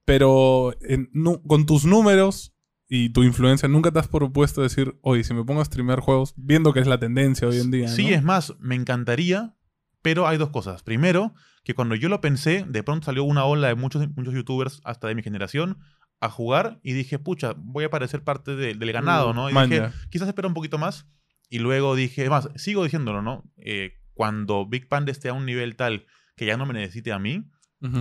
Pero 0.05 0.72
en- 0.80 1.11
con 1.47 1.64
tus 1.66 1.85
números 1.85 2.53
y 2.89 3.11
tu 3.11 3.22
influencia, 3.22 3.68
nunca 3.68 3.91
te 3.93 4.01
has 4.01 4.09
propuesto 4.09 4.61
decir, 4.62 4.99
oye, 5.01 5.22
si 5.24 5.33
me 5.33 5.45
pongo 5.45 5.61
a 5.61 5.64
streamear 5.64 6.01
juegos, 6.01 6.35
viendo 6.37 6.72
que 6.72 6.80
es 6.80 6.87
la 6.89 6.99
tendencia 6.99 7.47
hoy 7.49 7.61
en 7.61 7.70
día. 7.70 7.89
Sí, 7.89 8.09
¿no? 8.09 8.16
es 8.16 8.22
más, 8.22 8.55
me 8.59 8.74
encantaría, 8.74 9.55
pero 10.03 10.26
hay 10.26 10.39
dos 10.39 10.51
cosas. 10.51 10.83
Primero, 10.83 11.35
que 11.64 11.74
cuando 11.74 11.95
yo 11.95 12.09
lo 12.09 12.20
pensé, 12.20 12.66
de 12.68 12.83
pronto 12.83 13.07
salió 13.07 13.22
una 13.24 13.45
ola 13.45 13.68
de 13.68 13.76
muchos, 13.76 14.05
muchos 14.16 14.35
youtubers, 14.35 14.80
hasta 14.85 15.07
de 15.09 15.14
mi 15.14 15.22
generación, 15.22 15.78
a 16.23 16.31
jugar 16.31 16.79
y 16.83 16.93
dije, 16.93 17.18
pucha, 17.18 17.55
voy 17.59 17.85
a 17.85 17.91
parecer 17.91 18.23
parte 18.23 18.55
de- 18.57 18.75
del 18.75 18.93
ganado, 18.93 19.33
Mm, 19.33 19.37
¿no? 19.37 19.51
Y 19.51 19.53
man, 19.53 19.68
dije, 19.68 19.83
ya. 19.83 19.93
quizás 20.11 20.29
espera 20.29 20.47
un 20.49 20.55
poquito 20.55 20.79
más. 20.79 21.07
Y 21.51 21.59
luego 21.59 21.95
dije, 21.97 22.31
más, 22.31 22.49
sigo 22.57 22.85
diciéndolo, 22.85 23.20
¿no? 23.23 23.45
Eh, 23.57 23.95
cuando 24.14 24.64
Big 24.66 24.89
Panda 24.89 25.11
esté 25.12 25.29
a 25.29 25.33
un 25.35 25.45
nivel 25.47 25.75
tal 25.77 26.07
que 26.37 26.47
ya 26.47 26.57
no 26.57 26.64
me 26.64 26.75
necesite 26.75 27.12
a 27.12 27.18
mí, 27.18 27.45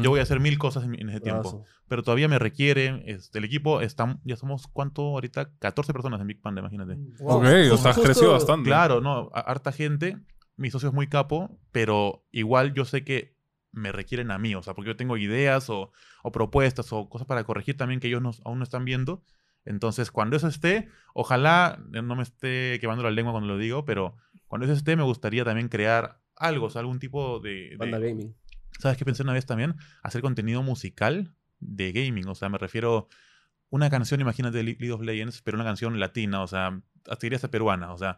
yo 0.04 0.12
voy 0.12 0.20
a 0.20 0.24
hacer 0.24 0.40
mil 0.40 0.60
cosas 0.60 0.84
en, 0.84 0.94
en 1.02 1.10
ese 1.10 1.20
tiempo. 1.22 1.66
Pero 1.88 2.04
todavía 2.04 2.28
me 2.28 2.38
requiere, 2.38 3.02
este, 3.08 3.40
el 3.40 3.46
equipo, 3.46 3.82
está, 3.82 4.20
ya 4.24 4.36
somos, 4.36 4.68
¿cuánto 4.68 5.02
ahorita? 5.02 5.50
14 5.58 5.92
personas 5.92 6.22
en 6.22 6.28
Big 6.28 6.40
Panda, 6.40 6.62
imagínate. 6.62 6.98
Ok, 7.20 7.44
o 7.74 7.78
sea, 7.78 7.90
has 7.92 7.98
crecido 7.98 8.32
bastante. 8.34 8.70
Claro, 8.70 9.02
no, 9.02 9.32
a- 9.34 9.40
harta 9.40 9.72
gente, 9.72 10.20
mi 10.56 10.70
socio 10.70 10.90
es 10.90 10.94
muy 10.96 11.08
capo, 11.08 11.60
pero 11.72 12.24
igual 12.32 12.76
yo 12.76 12.86
sé 12.86 13.04
que 13.04 13.36
me 13.72 13.92
requieren 13.92 14.32
a 14.32 14.38
mí, 14.38 14.54
o 14.56 14.62
sea, 14.64 14.74
porque 14.74 14.90
yo 14.90 14.96
tengo 14.98 15.18
ideas 15.18 15.70
o, 15.70 15.92
o 16.24 16.32
propuestas 16.32 16.92
o 16.94 17.08
cosas 17.10 17.28
para 17.28 17.44
corregir 17.44 17.78
también 17.78 18.00
que 18.00 18.08
ellos 18.08 18.22
no- 18.22 18.32
aún 18.46 18.58
no 18.60 18.64
están 18.64 18.86
viendo. 18.86 19.24
Entonces, 19.66 20.12
cuando 20.12 20.36
eso 20.36 20.48
esté, 20.48 20.90
ojalá 21.14 21.80
no 21.90 22.16
me 22.16 22.24
esté 22.24 22.78
quemando 22.82 23.04
la 23.04 23.12
lengua 23.12 23.32
cuando 23.34 23.48
lo 23.54 23.58
digo, 23.60 23.86
pero 23.86 24.16
cuando 24.48 24.66
eso 24.66 24.74
esté, 24.74 24.96
me 24.96 25.04
gustaría 25.04 25.46
también 25.46 25.70
crear 25.70 26.20
algo, 26.36 26.66
o 26.66 26.70
sea, 26.70 26.82
algún 26.82 27.00
tipo 27.00 27.40
de... 27.40 27.70
de- 27.70 27.76
Banda 27.78 28.00
gaming. 28.00 28.36
¿Sabes 28.80 28.98
qué 28.98 29.06
pensé 29.06 29.22
una 29.24 29.34
vez 29.34 29.46
también? 29.46 29.76
Hacer 30.02 30.22
contenido 30.22 30.64
musical 30.64 31.36
de 31.60 31.92
gaming. 31.92 32.28
O 32.28 32.36
sea, 32.36 32.50
me 32.50 32.58
refiero 32.58 33.08
una 33.70 33.90
canción, 33.90 34.20
imagínate, 34.20 34.64
League 34.64 34.92
of 34.92 35.02
Legends, 35.02 35.42
pero 35.44 35.56
una 35.56 35.64
canción 35.66 36.00
latina, 36.00 36.42
o 36.42 36.48
sea, 36.48 36.82
hasta 37.08 37.18
diría 37.22 37.36
hasta 37.38 37.52
peruana, 37.52 37.94
o 37.94 37.98
sea. 37.98 38.18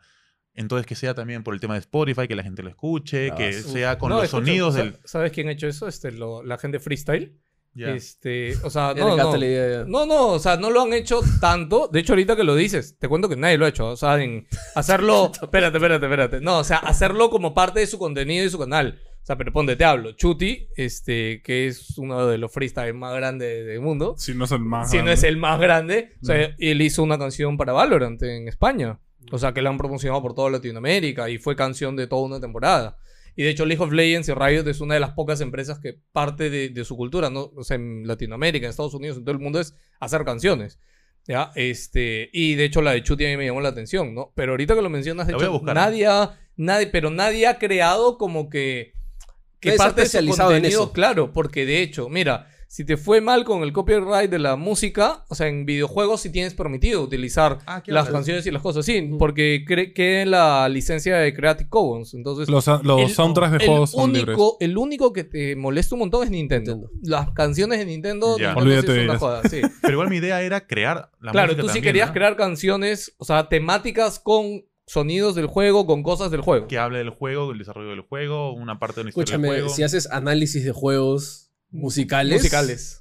Entonces 0.56 0.86
que 0.86 0.95
sea 0.95 1.14
también 1.16 1.43
por 1.43 1.54
el 1.54 1.60
tema 1.60 1.74
de 1.74 1.80
Spotify, 1.80 2.28
que 2.28 2.36
la 2.36 2.43
gente 2.43 2.62
lo 2.64 2.70
escuche, 2.70 3.32
que 3.36 3.47
Bravazo. 3.49 3.70
sea 3.70 3.97
con 3.97 4.10
No, 4.10 4.16
los 4.18 4.26
escucha, 4.26 4.45
sonidos 4.45 4.76
del... 4.76 4.97
¿Sabes 5.04 5.32
quién 5.32 5.47
ha 5.47 5.51
hecho 5.51 5.68
eso? 5.68 5.88
Este, 5.88 6.12
lo- 6.12 6.43
la 6.43 6.58
gente 6.58 6.80
freestyle. 6.80 7.39
Ya. 7.76 7.89
Este, 7.89 8.56
o 8.64 8.70
sea, 8.70 8.93
no, 8.95 9.18
no. 9.18 9.36
la 9.36 9.45
idea 9.45 9.80
ya. 9.80 9.86
No, 9.88 10.06
no, 10.06 10.28
o 10.28 10.39
sea, 10.39 10.58
no 10.58 10.70
lo 10.70 10.82
han 10.84 10.93
hecho 10.93 11.22
tanto. 11.41 11.89
De 11.91 12.01
hecho, 12.01 12.14
ahorita 12.14 12.36
que 12.36 12.43
lo 12.43 12.54
dices, 12.56 12.99
te 12.99 13.08
cuento 13.08 13.28
que 13.28 13.36
nadie 13.36 13.58
lo 13.58 13.66
ha 13.66 13.70
hecho. 13.70 13.88
O 13.89 13.95
sea, 13.95 14.22
en 14.22 14.45
hacerlo. 14.76 15.32
espérate, 15.41 15.78
espérate, 15.78 16.06
espérate. 16.06 16.39
No, 16.41 16.60
o 16.60 16.64
sea, 16.64 16.78
hacerlo 16.78 17.32
como 17.32 17.56
parte 17.56 17.80
de 17.80 17.88
su 17.88 17.97
contenido 17.97 18.45
y 18.45 18.49
su 18.51 18.60
canal. 18.60 18.99
O 19.24 19.26
sea, 19.26 19.38
pero 19.38 19.51
ponte, 19.54 19.76
te 19.76 19.86
hablo. 19.86 20.12
Chuti, 20.12 20.68
este, 20.76 21.41
que 21.43 21.66
es 21.66 21.97
uno 21.97 22.28
de 22.28 22.38
los 22.38 22.51
freestyles 22.51 22.93
más 22.93 23.16
grandes 23.16 23.66
del 23.66 23.80
mundo. 23.82 24.14
Si 24.20 24.36
no 24.36 24.45
es 24.45 24.51
el 24.51 24.60
más. 24.60 24.91
Si 24.91 24.97
no 24.97 25.04
grande. 25.06 25.14
es 25.14 25.24
el 25.24 25.38
más 25.38 25.60
grande. 25.60 26.14
O 26.22 26.26
sea, 26.26 26.56
él 26.60 26.82
hizo 26.84 27.01
una 27.01 27.18
canción 27.18 27.58
para 27.58 27.74
Valorant 27.74 28.22
en 28.22 28.47
España. 28.49 28.99
O 29.32 29.38
sea, 29.38 29.53
que 29.53 29.61
la 29.61 29.69
han 29.69 29.78
promocionado 29.78 30.21
por 30.21 30.34
toda 30.34 30.49
Latinoamérica 30.49 31.30
y 31.30 31.38
fue 31.38 31.55
canción 31.55 31.95
de 31.95 32.07
toda 32.07 32.24
una 32.24 32.39
temporada. 32.39 32.97
Y 33.36 33.43
de 33.43 33.49
hecho, 33.49 33.65
League 33.65 33.84
of 33.84 33.91
Legends 33.91 34.30
y 34.30 34.34
Riot 34.34 34.67
es 34.67 34.80
una 34.80 34.93
de 34.93 34.99
las 34.99 35.11
pocas 35.11 35.41
empresas 35.41 35.80
que 35.80 35.97
parte 36.11 36.49
de, 36.49 36.69
de 36.69 36.86
su 36.86 36.95
cultura, 36.95 37.30
¿no? 37.30 37.51
O 37.55 37.63
sea, 37.63 37.76
en 37.76 38.05
Latinoamérica, 38.05 38.65
en 38.65 38.69
Estados 38.69 38.93
Unidos, 38.93 39.17
en 39.17 39.24
todo 39.24 39.34
el 39.34 39.41
mundo 39.41 39.59
es 39.59 39.76
hacer 39.99 40.24
canciones. 40.24 40.80
¿Ya? 41.26 41.51
Este, 41.55 42.30
y 42.34 42.55
de 42.55 42.65
hecho 42.65 42.82
la 42.82 42.91
de 42.91 43.01
Chuti 43.01 43.26
a 43.26 43.30
mí 43.30 43.38
me 43.38 43.45
llamó 43.45 43.61
la 43.61 43.69
atención, 43.69 44.13
¿no? 44.13 44.34
Pero 44.36 44.51
ahorita 44.51 44.76
que 44.76 44.82
lo 44.82 44.89
mencionas, 44.89 45.26
de 45.26 45.34
hecho, 45.34 45.51
buscar. 45.51 45.74
nadie 45.74 46.05
ha, 46.05 46.38
nadie, 46.57 46.88
pero 46.88 47.09
nadie 47.09 47.47
ha 47.47 47.57
creado 47.59 48.17
como 48.17 48.49
que, 48.49 48.93
que 49.61 49.71
parte 49.74 50.01
de 50.01 50.07
su 50.07 50.17
especializado 50.17 50.51
en 50.51 50.57
contenido, 50.57 50.84
eso. 50.84 50.91
claro, 50.91 51.32
porque 51.32 51.65
de 51.65 51.82
hecho, 51.82 52.09
mira, 52.09 52.53
si 52.74 52.84
te 52.86 52.97
fue 52.97 53.21
mal 53.21 53.43
con 53.43 53.61
el 53.61 53.71
copyright 53.71 54.32
de 54.32 54.39
la 54.39 54.55
música, 54.55 55.26
o 55.30 55.36
sea, 55.36 55.47
en 55.47 55.63
videojuegos 55.63 56.21
sí 56.21 56.32
tienes 56.32 56.55
permitido 56.55 57.03
utilizar 57.03 57.59
Ah, 57.67 57.84
las 57.86 58.09
canciones 58.09 58.47
y 58.47 58.51
las 58.51 58.63
cosas, 58.63 58.84
sí, 58.84 59.11
porque 59.19 59.63
queda 59.93 60.21
en 60.24 60.32
la 60.32 60.67
licencia 60.69 61.17
de 61.17 61.36
Creative 61.36 61.69
Commons, 61.69 62.15
entonces... 62.15 62.49
Los, 62.49 62.65
los 62.84 63.01
el- 63.01 63.09
soundtracks 63.11 63.51
de 63.51 63.57
el 63.59 63.69
juegos 63.69 63.91
son 63.91 64.11
libres. 64.11 64.36
único, 64.36 64.57
el 64.59 64.76
único 64.76 65.13
que 65.13 65.24
te 65.24 65.55
molesta 65.55 65.93
un 65.93 65.99
montón 65.99 66.24
es 66.24 66.32
Nintendo. 66.32 66.74
Nintendo. 66.78 66.99
Las 67.03 67.30
canciones 67.34 67.78
de 67.78 67.86
Nintendo, 67.86 68.39
Ya. 68.39 68.55
Nintendo 68.55 68.61
sí 68.63 68.67
Olvídate 68.80 68.91
es 68.91 68.97
de 68.97 69.09
una 69.11 69.19
joda, 69.19 69.43
sí. 69.47 69.61
Pero 69.84 69.93
igual 69.93 70.09
mi 70.09 70.15
idea 70.17 70.41
era 70.41 70.65
crear 70.65 71.11
la 71.21 71.32
claro, 71.32 71.49
música 71.49 71.61
tú 71.61 71.67
sí 71.67 71.74
también, 71.76 71.84
querías 71.84 72.07
¿no? 72.07 72.13
crear 72.15 72.36
canciones, 72.36 73.13
o 73.19 73.26
sea, 73.26 73.49
temáticas 73.49 74.17
con 74.19 74.65
sonidos 74.88 75.36
del 75.36 75.45
juego, 75.45 75.86
con 75.86 76.01
cosas 76.01 76.32
del 76.32 76.41
juego. 76.41 76.65
Que 76.67 76.80
hable 76.80 76.97
del 76.97 77.11
juego, 77.11 77.49
del 77.49 77.59
desarrollo 77.59 77.89
del 77.91 78.01
juego, 78.01 78.51
una 78.53 78.80
parte 78.80 78.95
de 78.95 79.01
una 79.01 79.09
historia 79.11 79.38
del 79.38 79.41
Escúchame, 79.45 79.61
juego. 79.61 79.69
si 79.76 79.84
haces 79.84 80.09
análisis 80.11 80.65
de 80.65 80.71
juegos 80.71 81.43
musicales. 81.74 82.38
Musicales. 82.41 82.99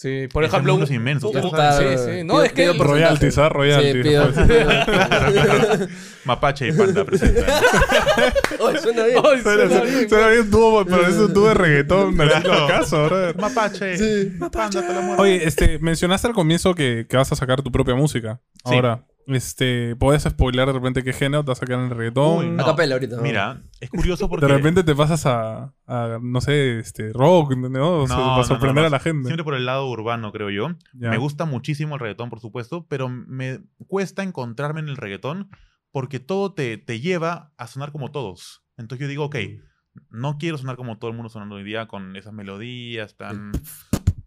Sí, 0.00 0.28
por 0.32 0.44
Ese 0.44 0.52
ejemplo, 0.54 0.74
mundo 0.74 0.86
un- 0.86 0.92
es 0.92 0.96
inmenso, 0.96 1.28
un- 1.28 1.36
ustedes 1.36 1.50
Ya 1.52 1.72
saben. 1.72 1.88
está. 1.92 2.04
sí, 2.04 2.18
sí. 2.18 2.24
No, 2.24 2.34
Pido- 2.34 2.44
es 2.44 2.52
que. 2.52 2.72
Royalties, 2.72 3.38
¿ah? 3.38 3.48
Royalties. 3.48 3.92
Sí, 3.94 4.02
pido- 4.08 5.88
Mapache 6.24 6.68
y 6.68 6.72
Panda 6.72 7.04
presentan. 7.04 7.44
Oh, 8.60 8.76
suena 8.76 9.04
bien. 9.04 9.18
Ay, 9.24 9.40
Suena 9.42 9.68
suena 9.68 9.82
bien. 9.84 10.08
suena 10.08 10.28
bien 10.28 10.50
dúo, 10.50 10.84
pero 10.84 11.06
es 11.06 11.14
un 11.16 11.32
dúo 11.34 11.48
de 11.48 11.54
reggaetón. 11.54 12.16
No 12.16 12.24
Claro. 12.24 12.48
lo 12.54 12.64
acaso, 12.66 13.04
brother. 13.06 13.36
Mapache. 13.36 13.96
Sí. 13.98 14.32
Panda, 14.52 14.68
te 14.86 15.00
muero. 15.00 15.22
Oye, 15.22 15.44
este, 15.46 15.78
mencionaste 15.80 16.26
al 16.28 16.34
comienzo 16.34 16.74
que, 16.74 17.06
que 17.08 17.16
vas 17.16 17.30
a 17.32 17.36
sacar 17.36 17.62
tu 17.62 17.70
propia 17.72 17.94
música. 17.94 18.40
Sí. 18.68 18.74
Este, 19.28 19.94
¿puedes 19.96 20.22
spoiler 20.22 20.66
de 20.66 20.72
repente 20.72 21.04
qué 21.04 21.12
género 21.12 21.44
te 21.44 21.50
vas 21.50 21.58
a 21.58 21.60
sacar 21.60 21.78
en 21.78 21.84
el 21.84 21.90
reggaetón? 21.90 22.54
Uy, 22.54 22.60
A 22.60 22.64
capela 22.64 22.94
ahorita. 22.94 23.16
¿no? 23.16 23.22
Mira, 23.22 23.62
es 23.78 23.90
curioso 23.90 24.26
porque... 24.28 24.46
De 24.46 24.52
repente 24.52 24.82
te 24.84 24.94
pasas 24.94 25.26
a, 25.26 25.74
a, 25.86 26.18
no 26.22 26.40
sé, 26.40 26.78
este, 26.78 27.12
rock, 27.12 27.54
¿no? 27.54 28.00
O 28.00 28.06
sea, 28.06 28.16
No, 28.16 28.24
para 28.24 28.36
no, 28.38 28.44
sorprender 28.44 28.82
no, 28.84 28.86
a 28.86 28.90
la 28.90 29.00
gente. 29.00 29.26
Siempre 29.26 29.44
por 29.44 29.54
el 29.54 29.66
lado 29.66 29.86
urbano, 29.86 30.32
creo 30.32 30.48
yo. 30.48 30.68
Ya. 30.94 31.10
Me 31.10 31.18
gusta 31.18 31.44
muchísimo 31.44 31.94
el 31.96 32.00
reggaetón, 32.00 32.30
por 32.30 32.40
supuesto, 32.40 32.86
pero 32.88 33.10
me 33.10 33.60
cuesta 33.86 34.22
encontrarme 34.22 34.80
en 34.80 34.88
el 34.88 34.96
reggaetón 34.96 35.50
porque 35.90 36.20
todo 36.20 36.54
te, 36.54 36.78
te 36.78 37.00
lleva 37.00 37.52
a 37.58 37.66
sonar 37.66 37.92
como 37.92 38.10
todos. 38.10 38.62
Entonces 38.78 39.02
yo 39.04 39.08
digo, 39.08 39.24
ok, 39.26 39.36
no 40.10 40.38
quiero 40.38 40.56
sonar 40.56 40.76
como 40.76 40.96
todo 40.96 41.10
el 41.10 41.16
mundo 41.16 41.28
sonando 41.28 41.56
hoy 41.56 41.64
día 41.64 41.86
con 41.86 42.16
esas 42.16 42.32
melodías 42.32 43.14
tan... 43.16 43.52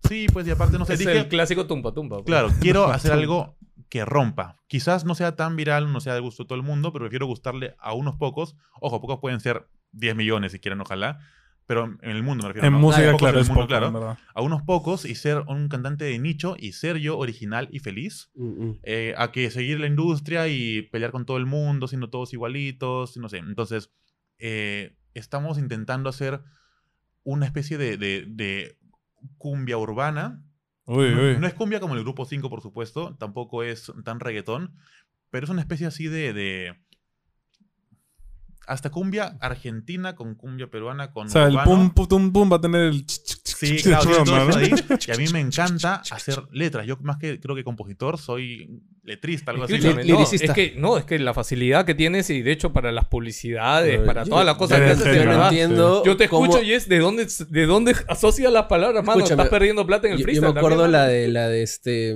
Sí, 0.07 0.27
pues 0.31 0.45
y 0.45 0.51
aparte 0.51 0.77
no 0.77 0.85
sé, 0.85 0.93
Es 0.93 0.99
dije, 0.99 1.17
el 1.17 1.27
clásico 1.27 1.65
tumpa 1.67 1.93
tumpa. 1.93 2.17
pues. 2.17 2.25
claro, 2.25 2.49
quiero 2.59 2.85
hacer 2.91 3.11
algo 3.13 3.55
que 3.89 4.05
rompa. 4.05 4.57
Quizás 4.67 5.05
no 5.05 5.15
sea 5.15 5.35
tan 5.35 5.55
viral, 5.55 5.91
no 5.91 5.99
sea 6.01 6.13
de 6.13 6.19
gusto 6.19 6.43
de 6.43 6.47
todo 6.47 6.57
el 6.57 6.63
mundo, 6.65 6.91
pero 6.93 7.05
prefiero 7.05 7.25
gustarle 7.25 7.75
a 7.79 7.93
unos 7.93 8.15
pocos. 8.15 8.55
Ojo, 8.79 8.99
pocos 9.01 9.19
pueden 9.19 9.39
ser 9.39 9.67
10 9.91 10.15
millones 10.15 10.51
si 10.53 10.59
quieren, 10.59 10.79
ojalá. 10.81 11.19
pero 11.67 11.85
en 12.01 12.09
el 12.11 12.23
mundo 12.23 12.43
me 12.43 12.49
refiero. 12.49 12.67
En 12.67 12.73
¿no? 12.73 12.79
música, 12.79 13.15
claro, 13.17 13.37
en 13.39 13.43
el 13.43 13.47
mundo, 13.47 13.61
poco, 13.61 13.67
claro. 13.67 14.17
A 14.33 14.41
unos 14.41 14.61
pocos 14.63 15.05
y 15.05 15.15
ser 15.15 15.43
un 15.47 15.69
cantante 15.69 16.03
de 16.05 16.19
nicho 16.19 16.55
y 16.59 16.73
ser 16.73 16.97
yo 16.97 17.17
original 17.17 17.69
y 17.71 17.79
feliz. 17.79 18.29
Mm, 18.35 18.63
mm. 18.65 18.79
eh, 18.83 19.13
a 19.17 19.31
que 19.31 19.49
seguir 19.51 19.79
la 19.79 19.87
industria 19.87 20.47
y 20.49 20.81
pelear 20.81 21.11
con 21.11 21.25
todo 21.25 21.37
el 21.37 21.45
mundo, 21.45 21.87
siendo 21.87 22.09
todos 22.09 22.33
igualitos, 22.33 23.15
no 23.17 23.29
sé. 23.29 23.37
Entonces, 23.37 23.89
eh, 24.39 24.95
estamos 25.13 25.57
intentando 25.57 26.09
hacer 26.09 26.41
una 27.23 27.45
especie 27.45 27.77
de, 27.77 27.97
de- 27.97 28.25
de 28.27 28.77
cumbia 29.37 29.77
urbana. 29.77 30.43
Uy, 30.93 31.15
no, 31.15 31.21
uy. 31.21 31.37
no 31.39 31.47
es 31.47 31.53
cumbia 31.53 31.79
como 31.79 31.95
el 31.95 32.01
grupo 32.01 32.25
5, 32.25 32.49
por 32.49 32.61
supuesto, 32.61 33.15
tampoco 33.17 33.63
es 33.63 33.91
tan 34.03 34.19
reggaetón, 34.19 34.75
pero 35.29 35.45
es 35.45 35.49
una 35.49 35.61
especie 35.61 35.87
así 35.87 36.07
de... 36.07 36.33
de- 36.33 36.75
hasta 38.67 38.89
cumbia 38.91 39.37
argentina 39.41 40.15
con 40.15 40.35
cumbia 40.35 40.69
peruana 40.69 41.11
con 41.11 41.27
o 41.27 41.29
sea, 41.29 41.47
el 41.47 41.57
pum, 41.63 41.89
pum, 41.89 42.07
tum, 42.07 42.31
pum 42.31 42.51
va 42.51 42.57
a 42.57 42.61
tener 42.61 42.81
el... 42.81 43.05
Sí, 43.07 43.77
claro, 43.83 44.23
¿no? 44.25 44.55
ahí. 44.55 44.71
Y 45.07 45.11
a 45.11 45.15
mí 45.15 45.25
me 45.33 45.39
encanta 45.39 46.01
hacer 46.11 46.43
letras. 46.51 46.85
Yo 46.85 46.97
más 47.01 47.17
que 47.17 47.39
creo 47.39 47.55
que 47.55 47.63
compositor, 47.63 48.17
soy 48.17 48.81
letrista, 49.03 49.51
algo 49.51 49.63
así. 49.63 49.73
No, 49.79 50.21
es 50.21 50.51
que, 50.53 50.73
no, 50.77 50.97
es 50.97 51.05
que 51.05 51.17
la 51.19 51.33
facilidad 51.33 51.85
que 51.85 51.95
tienes 51.95 52.29
y 52.29 52.41
de 52.41 52.51
hecho 52.51 52.71
para 52.71 52.91
las 52.91 53.05
publicidades, 53.05 53.99
para 54.01 54.23
yo- 54.23 54.29
todas 54.29 54.45
las 54.45 54.55
cosas 54.55 54.79
que 54.79 54.85
haces, 54.91 55.15
Yo 55.15 55.25
no 55.25 55.43
entiendo. 55.45 56.03
Yo 56.05 56.17
te 56.17 56.25
escucho 56.25 56.61
y 56.61 56.73
es 56.73 56.87
de 56.87 56.99
dónde, 56.99 57.27
de 57.49 57.65
dónde 57.65 57.95
asocias 58.07 58.51
las 58.51 58.65
palabras, 58.65 59.03
mano. 59.03 59.19
Escúchame, 59.19 59.43
Estás 59.43 59.49
perdiendo 59.49 59.85
plata 59.85 60.07
en 60.07 60.13
el 60.13 60.19
Yo, 60.19 60.27
yo 60.27 60.41
me 60.41 60.47
acuerdo 60.49 60.81
también, 60.83 60.91
la 60.91 61.07
de 61.07 61.27
la 61.29 61.47
de 61.47 61.63
este. 61.63 62.15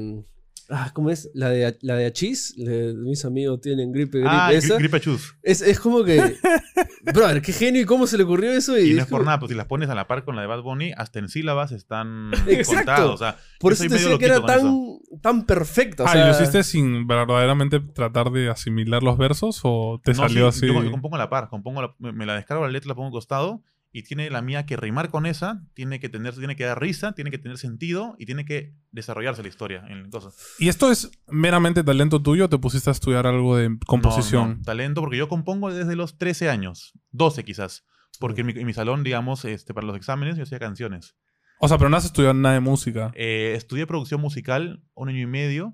Ah, 0.69 0.91
¿cómo 0.93 1.11
es? 1.11 1.29
La 1.33 1.49
de, 1.49 1.77
la 1.81 1.95
de 1.95 2.07
Achis. 2.07 2.55
mis 2.57 3.23
amigos 3.23 3.61
tienen 3.61 3.91
gripe, 3.91 4.17
gripe. 4.19 4.29
Ah, 4.33 4.51
esa. 4.51 4.75
Gri- 4.75 4.79
Gripe 4.79 4.99
Chus. 4.99 5.35
Es, 5.43 5.61
es 5.61 5.79
como 5.79 6.03
que. 6.03 6.37
Brother, 7.13 7.41
qué 7.41 7.53
genio 7.53 7.81
y 7.81 7.85
cómo 7.85 8.07
se 8.07 8.17
le 8.17 8.23
ocurrió 8.23 8.51
eso. 8.51 8.77
Y, 8.77 8.91
Y 8.91 8.93
no 8.93 8.97
es 8.97 9.03
es 9.03 9.09
por 9.09 9.19
como- 9.19 9.25
nada, 9.25 9.39
pues 9.39 9.49
si 9.51 9.55
las 9.55 9.67
pones 9.67 9.89
a 9.89 9.95
la 9.95 10.07
par 10.07 10.23
con 10.25 10.35
la 10.35 10.41
de 10.41 10.47
Bad 10.47 10.61
Bunny, 10.63 10.91
hasta 10.97 11.19
en 11.19 11.29
sílabas 11.29 11.71
están 11.71 12.31
Exacto. 12.47 13.13
O 13.13 13.17
sea, 13.17 13.37
Por 13.59 13.73
eso 13.73 13.83
te 13.83 13.89
decía 13.93 14.17
que 14.17 14.25
era 14.25 14.43
tan, 14.45 14.97
tan 15.21 15.45
perfecta. 15.45 16.03
O 16.03 16.07
Ah, 16.07 16.11
sea, 16.13 16.23
¿y 16.23 16.27
lo 16.29 16.31
hiciste 16.35 16.63
sin 16.63 17.05
verdaderamente 17.07 17.79
tratar 17.79 18.31
de 18.31 18.49
asimilar 18.49 19.03
los 19.03 19.17
versos 19.17 19.61
o 19.63 20.01
te 20.03 20.11
No, 20.11 20.17
salió 20.17 20.51
sí, 20.51 20.65
así? 20.65 20.67
Yo, 20.73 20.83
yo 20.83 20.91
compongo 20.91 21.15
a 21.15 21.19
la 21.19 21.29
par, 21.29 21.49
compongo 21.49 21.81
la- 21.83 21.95
me, 21.99 22.11
me 22.11 22.25
la 22.25 22.35
descargo 22.35 22.63
la 22.65 22.71
letra, 22.71 22.89
la 22.89 22.95
pongo 22.95 23.05
a 23.05 23.09
un 23.09 23.13
costado 23.13 23.61
y 23.95 24.03
tiene 24.03 24.29
la 24.29 24.41
mía 24.41 24.65
que 24.65 24.75
rimar 24.75 25.09
con 25.09 25.25
esa, 25.25 25.63
tiene 25.73 26.01
que 26.01 26.09
tener, 26.09 26.35
tiene 26.35 26.57
que 26.57 26.65
dar 26.65 26.81
risa, 26.81 27.13
tiene 27.13 27.31
que 27.31 27.37
tener 27.37 27.57
sentido 27.57 28.17
y 28.19 28.25
tiene 28.25 28.43
que 28.43 28.75
desarrollarse 28.91 29.41
la 29.41 29.47
historia 29.47 29.85
en 29.87 30.09
cosas. 30.09 30.35
¿Y 30.59 30.67
esto 30.67 30.91
es 30.91 31.09
meramente 31.29 31.81
talento 31.81 32.21
tuyo 32.21 32.43
o 32.43 32.49
te 32.49 32.57
pusiste 32.57 32.89
a 32.89 32.91
estudiar 32.91 33.25
algo 33.25 33.55
de 33.55 33.77
composición? 33.85 34.49
No, 34.49 34.55
no, 34.55 34.61
talento, 34.63 34.99
porque 34.99 35.15
yo 35.15 35.29
compongo 35.29 35.73
desde 35.73 35.95
los 35.95 36.17
13 36.17 36.49
años, 36.49 36.91
12 37.11 37.45
quizás. 37.45 37.85
Porque 38.19 38.41
en 38.41 38.47
mi, 38.47 38.53
en 38.53 38.65
mi 38.65 38.73
salón, 38.73 39.05
digamos, 39.05 39.45
este, 39.45 39.73
para 39.73 39.87
los 39.87 39.95
exámenes 39.95 40.35
yo 40.35 40.43
hacía 40.43 40.59
canciones. 40.59 41.15
O 41.61 41.69
sea, 41.69 41.77
pero 41.77 41.89
no 41.89 41.95
has 41.95 42.03
estudiado 42.03 42.33
nada 42.33 42.55
de 42.55 42.59
música. 42.59 43.13
Eh, 43.15 43.53
estudié 43.55 43.87
producción 43.87 44.19
musical 44.19 44.83
un 44.93 45.07
año 45.07 45.21
y 45.21 45.25
medio. 45.25 45.73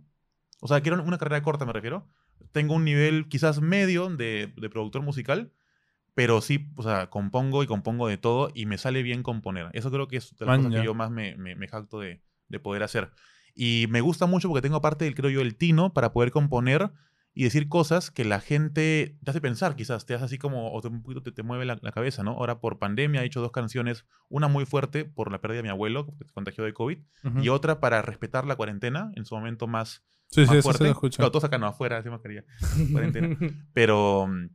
O 0.59 0.67
sea, 0.67 0.82
quiero 0.82 1.01
una 1.01 1.17
carrera 1.17 1.41
corta, 1.41 1.65
me 1.65 1.74
refiero. 1.74 2.07
Tengo 2.51 2.76
un 2.76 2.86
nivel 2.86 3.30
quizás 3.30 3.61
medio 3.61 4.11
de, 4.11 4.53
de 4.55 4.69
productor 4.69 5.01
musical, 5.01 5.53
pero 6.14 6.41
sí, 6.41 6.70
o 6.76 6.84
sea, 6.84 7.09
compongo 7.09 7.64
y 7.64 7.68
compongo 7.68 8.07
de 8.07 8.18
todo 8.18 8.51
y 8.53 8.66
me 8.66 8.78
sale 8.78 9.03
bien 9.03 9.24
componer. 9.24 9.70
Eso 9.74 9.91
creo 9.91 10.07
que 10.07 10.18
es 10.18 10.36
de 10.38 10.45
las 10.45 10.57
cosas 10.57 10.74
que 10.74 10.86
yo 10.86 10.93
más 10.93 11.12
me, 11.12 11.38
me, 11.38 11.55
me 11.55 11.68
jacto 11.68 11.99
de, 11.99 12.22
de 12.49 12.59
poder 12.59 12.84
hacer. 12.84 13.12
Y 13.55 13.88
me 13.89 14.01
gusta 14.01 14.26
mucho 14.26 14.47
porque 14.47 14.62
tengo 14.62 14.78
aparte, 14.78 15.05
del, 15.05 15.16
creo 15.16 15.30
yo, 15.30 15.41
el 15.41 15.55
tino 15.55 15.93
para 15.93 16.14
poder 16.14 16.32
componer 16.32 16.91
y 17.34 17.45
decir 17.45 17.70
cosas 17.70 18.12
que 18.12 18.26
la 18.26 18.41
gente 18.41 19.18
te 19.24 19.32
hace 19.32 19.39
pensar, 19.39 19.76
quizás, 19.76 20.05
te 20.05 20.14
hace 20.14 20.26
así 20.26 20.38
como, 20.38 20.74
o 20.74 20.82
te, 20.82 20.89
un 20.89 21.01
poquito 21.01 21.24
te, 21.24 21.32
te 21.32 21.43
mueve 21.43 21.66
la, 21.66 21.80
la 21.82 21.91
cabeza, 21.91 22.24
¿no? 22.24 22.32
Ahora 22.32 22.59
por 22.59 22.78
pandemia 22.78 23.24
he 23.24 23.26
hecho 23.26 23.39
dos 23.39 23.51
canciones, 23.51 24.05
una 24.28 24.49
muy 24.49 24.66
fuerte 24.66 25.05
por 25.05 25.32
la 25.32 25.39
pérdida 25.39 25.57
de 25.57 25.64
mi 25.64 25.70
abuelo, 25.70 26.14
que 26.18 26.26
se 26.26 26.34
contagió 26.34 26.64
de 26.66 26.74
COVID, 26.74 26.97
y 27.41 27.49
otra 27.49 27.80
para 27.80 28.01
respetar 28.01 28.45
la 28.45 28.55
cuarentena 28.57 29.12
en 29.16 29.26
su 29.26 29.36
momento 29.36 29.68
más, 29.68 30.03
sí, 30.28 30.41
más 30.41 30.49
sí, 30.49 30.62
fuerte. 30.62 30.80
se 30.80 30.84
lo 30.86 30.91
escucho. 30.91 31.18
Claro, 31.18 31.32
todos 31.32 31.45
acá 31.45 31.57
no, 31.57 31.68
afuera, 31.68 32.01
sin 32.01 32.12
mascarilla, 32.12 32.43
cuarentena. 32.91 33.38
Pero, 33.74 34.28
mm, 34.28 34.49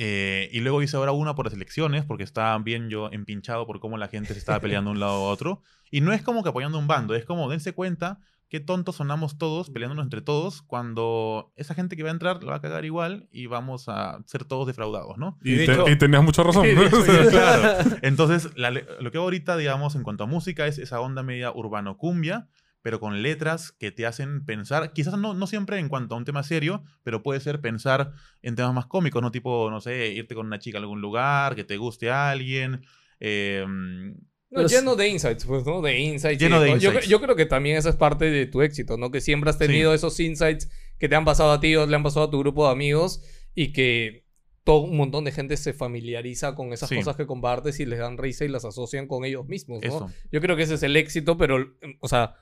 eh, 0.00 0.48
y 0.52 0.60
luego 0.60 0.80
hice 0.80 0.96
ahora 0.96 1.10
una 1.10 1.34
por 1.34 1.44
las 1.46 1.54
elecciones, 1.54 2.04
porque 2.04 2.22
estaba 2.22 2.56
bien 2.58 2.88
yo 2.88 3.10
empinchado 3.10 3.66
por 3.66 3.80
cómo 3.80 3.98
la 3.98 4.06
gente 4.06 4.32
se 4.32 4.38
estaba 4.38 4.60
peleando 4.60 4.90
de 4.90 4.94
un 4.94 5.00
lado 5.00 5.12
a 5.26 5.30
otro. 5.30 5.62
Y 5.90 6.00
no 6.02 6.12
es 6.12 6.22
como 6.22 6.44
que 6.44 6.50
apoyando 6.50 6.78
un 6.78 6.86
bando, 6.86 7.16
es 7.16 7.24
como 7.24 7.50
dense 7.50 7.72
cuenta 7.72 8.20
qué 8.48 8.60
tontos 8.60 8.94
sonamos 8.96 9.36
todos, 9.38 9.70
peleándonos 9.70 10.04
entre 10.06 10.22
todos, 10.22 10.62
cuando 10.62 11.52
esa 11.56 11.74
gente 11.74 11.96
que 11.96 12.02
va 12.04 12.10
a 12.10 12.12
entrar 12.12 12.42
la 12.44 12.50
va 12.52 12.56
a 12.56 12.60
cagar 12.60 12.84
igual 12.84 13.28
y 13.32 13.46
vamos 13.46 13.88
a 13.88 14.20
ser 14.24 14.44
todos 14.44 14.66
defraudados, 14.68 15.18
¿no? 15.18 15.36
Y, 15.42 15.52
de 15.54 15.66
te- 15.66 15.72
hecho- 15.72 15.88
y 15.88 15.96
tenías 15.98 16.22
mucha 16.22 16.42
razón. 16.44 16.64
hecho, 16.66 17.02
claro. 17.30 17.90
Entonces, 18.02 18.50
la 18.56 18.70
lo 18.70 19.10
que 19.10 19.18
hago 19.18 19.24
ahorita, 19.24 19.56
digamos, 19.56 19.96
en 19.96 20.02
cuanto 20.04 20.24
a 20.24 20.26
música, 20.26 20.66
es 20.66 20.78
esa 20.78 21.00
onda 21.00 21.22
media 21.22 21.50
urbano-cumbia, 21.52 22.46
pero 22.82 23.00
con 23.00 23.22
letras 23.22 23.72
que 23.72 23.90
te 23.90 24.06
hacen 24.06 24.44
pensar, 24.44 24.92
quizás 24.92 25.18
no, 25.18 25.34
no 25.34 25.46
siempre 25.46 25.78
en 25.78 25.88
cuanto 25.88 26.14
a 26.14 26.18
un 26.18 26.24
tema 26.24 26.42
serio, 26.42 26.82
pero 27.02 27.22
puede 27.22 27.40
ser 27.40 27.60
pensar 27.60 28.12
en 28.42 28.54
temas 28.56 28.72
más 28.74 28.86
cómicos, 28.86 29.20
¿no? 29.22 29.30
Tipo, 29.30 29.70
no 29.70 29.80
sé, 29.80 30.08
irte 30.08 30.34
con 30.34 30.46
una 30.46 30.58
chica 30.58 30.78
a 30.78 30.80
algún 30.80 31.00
lugar, 31.00 31.54
que 31.56 31.64
te 31.64 31.76
guste 31.76 32.10
a 32.10 32.30
alguien. 32.30 32.82
eh, 33.20 33.64
No, 33.66 34.16
Pero 34.50 34.68
lleno 34.68 34.96
de 34.96 35.08
insights, 35.08 35.44
pues, 35.44 35.66
¿no? 35.66 35.82
De 35.82 35.98
insights. 35.98 36.40
Lleno 36.40 36.60
de 36.60 36.68
yo, 36.68 36.74
insights. 36.90 37.08
yo 37.08 37.20
creo 37.20 37.36
que 37.36 37.44
también 37.46 37.76
esa 37.76 37.90
es 37.90 37.96
parte 37.96 38.30
de 38.30 38.46
tu 38.46 38.62
éxito, 38.62 38.96
¿no? 38.96 39.10
Que 39.10 39.20
siempre 39.20 39.50
has 39.50 39.58
tenido 39.58 39.92
esos 39.92 40.18
insights 40.20 40.70
que 40.98 41.08
te 41.08 41.14
han 41.16 41.24
pasado 41.26 41.52
a 41.52 41.60
ti 41.60 41.76
o 41.76 41.86
le 41.86 41.94
han 41.94 42.02
pasado 42.02 42.26
a 42.26 42.30
tu 42.30 42.38
grupo 42.38 42.64
de 42.66 42.72
amigos 42.72 43.20
y 43.54 43.72
que 43.72 44.24
todo 44.64 44.80
un 44.80 44.96
montón 44.96 45.24
de 45.24 45.32
gente 45.32 45.56
se 45.58 45.72
familiariza 45.74 46.54
con 46.54 46.72
esas 46.72 46.88
Sí. 46.88 46.96
cosas 46.96 47.16
que 47.16 47.26
compartes 47.26 47.78
y 47.80 47.86
les 47.86 47.98
dan 47.98 48.16
risa 48.18 48.44
y 48.44 48.48
las 48.48 48.64
asocian 48.64 49.06
con 49.06 49.24
ellos 49.24 49.46
mismos, 49.46 49.80
¿no? 49.82 49.86
eso. 49.88 50.10
Yo 50.32 50.40
creo 50.40 50.56
que 50.56 50.62
ese 50.62 50.74
es 50.74 50.82
el 50.82 50.96
éxito, 50.96 51.36
pero, 51.36 51.74
o 52.00 52.08
sea, 52.08 52.34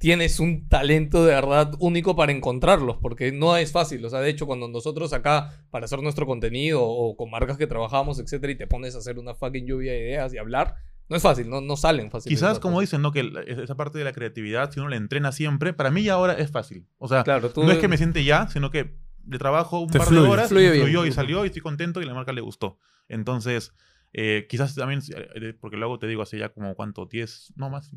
tienes 0.00 0.40
un 0.40 0.66
talento 0.66 1.26
de 1.26 1.34
verdad 1.34 1.72
único 1.78 2.16
para 2.16 2.32
encontrarlos, 2.32 2.96
porque 3.02 3.32
no 3.32 3.56
es 3.58 3.70
fácil. 3.70 4.02
O 4.04 4.08
sea, 4.08 4.20
de 4.20 4.30
hecho, 4.30 4.46
cuando 4.46 4.66
nosotros 4.66 5.12
acá, 5.12 5.62
para 5.70 5.84
hacer 5.84 6.02
nuestro 6.02 6.24
contenido 6.24 6.82
o 6.82 7.14
con 7.18 7.30
marcas 7.30 7.58
que 7.58 7.66
trabajamos, 7.66 8.18
etcétera, 8.18 8.50
y 8.52 8.56
te 8.56 8.66
pones 8.66 8.94
a 8.94 8.98
hacer 8.98 9.18
una 9.18 9.34
fucking 9.34 9.66
lluvia 9.66 9.92
de 9.92 9.98
ideas 10.00 10.32
y 10.32 10.38
hablar, 10.38 10.74
no 11.10 11.16
es 11.16 11.22
fácil, 11.22 11.50
no, 11.50 11.60
no 11.60 11.76
salen 11.76 12.10
fácil. 12.10 12.30
Quizás, 12.30 12.58
como 12.58 12.80
dicen, 12.80 13.02
¿no? 13.02 13.12
Que 13.12 13.24
la- 13.24 13.42
esa 13.42 13.74
parte 13.76 13.98
de 13.98 14.04
la 14.04 14.12
creatividad, 14.12 14.70
si 14.72 14.80
uno 14.80 14.88
la 14.88 14.96
entrena 14.96 15.32
siempre, 15.32 15.74
para 15.74 15.90
mí 15.90 16.02
ya 16.02 16.14
ahora 16.14 16.32
es 16.32 16.50
fácil. 16.50 16.86
O 16.96 17.06
sea, 17.06 17.22
Claro, 17.22 17.50
tú. 17.50 17.62
no 17.62 17.70
es 17.70 17.76
que 17.78 17.88
me 17.88 17.98
siente 17.98 18.24
ya, 18.24 18.48
sino 18.48 18.70
que 18.70 18.94
le 19.28 19.38
trabajo 19.38 19.80
un 19.80 19.90
Te 19.90 19.98
par 19.98 20.08
fluye. 20.08 20.22
de 20.22 20.28
horas, 20.28 20.48
Fluye 20.48 20.70
bien. 20.70 20.84
fluyó 20.84 21.04
y 21.04 21.12
salió 21.12 21.44
y 21.44 21.48
estoy 21.48 21.60
contento 21.60 22.00
y 22.00 22.06
la 22.06 22.14
marca 22.14 22.32
le 22.32 22.40
gustó. 22.40 22.78
Entonces, 23.08 23.74
eh, 24.14 24.46
quizás 24.48 24.74
también, 24.74 25.02
eh, 25.34 25.52
porque 25.60 25.76
luego 25.76 25.98
te 25.98 26.06
digo 26.06 26.22
hace 26.22 26.38
ya 26.38 26.48
como 26.48 26.74
cuánto, 26.74 27.04
10, 27.06 27.52
no 27.56 27.68
más, 27.68 27.90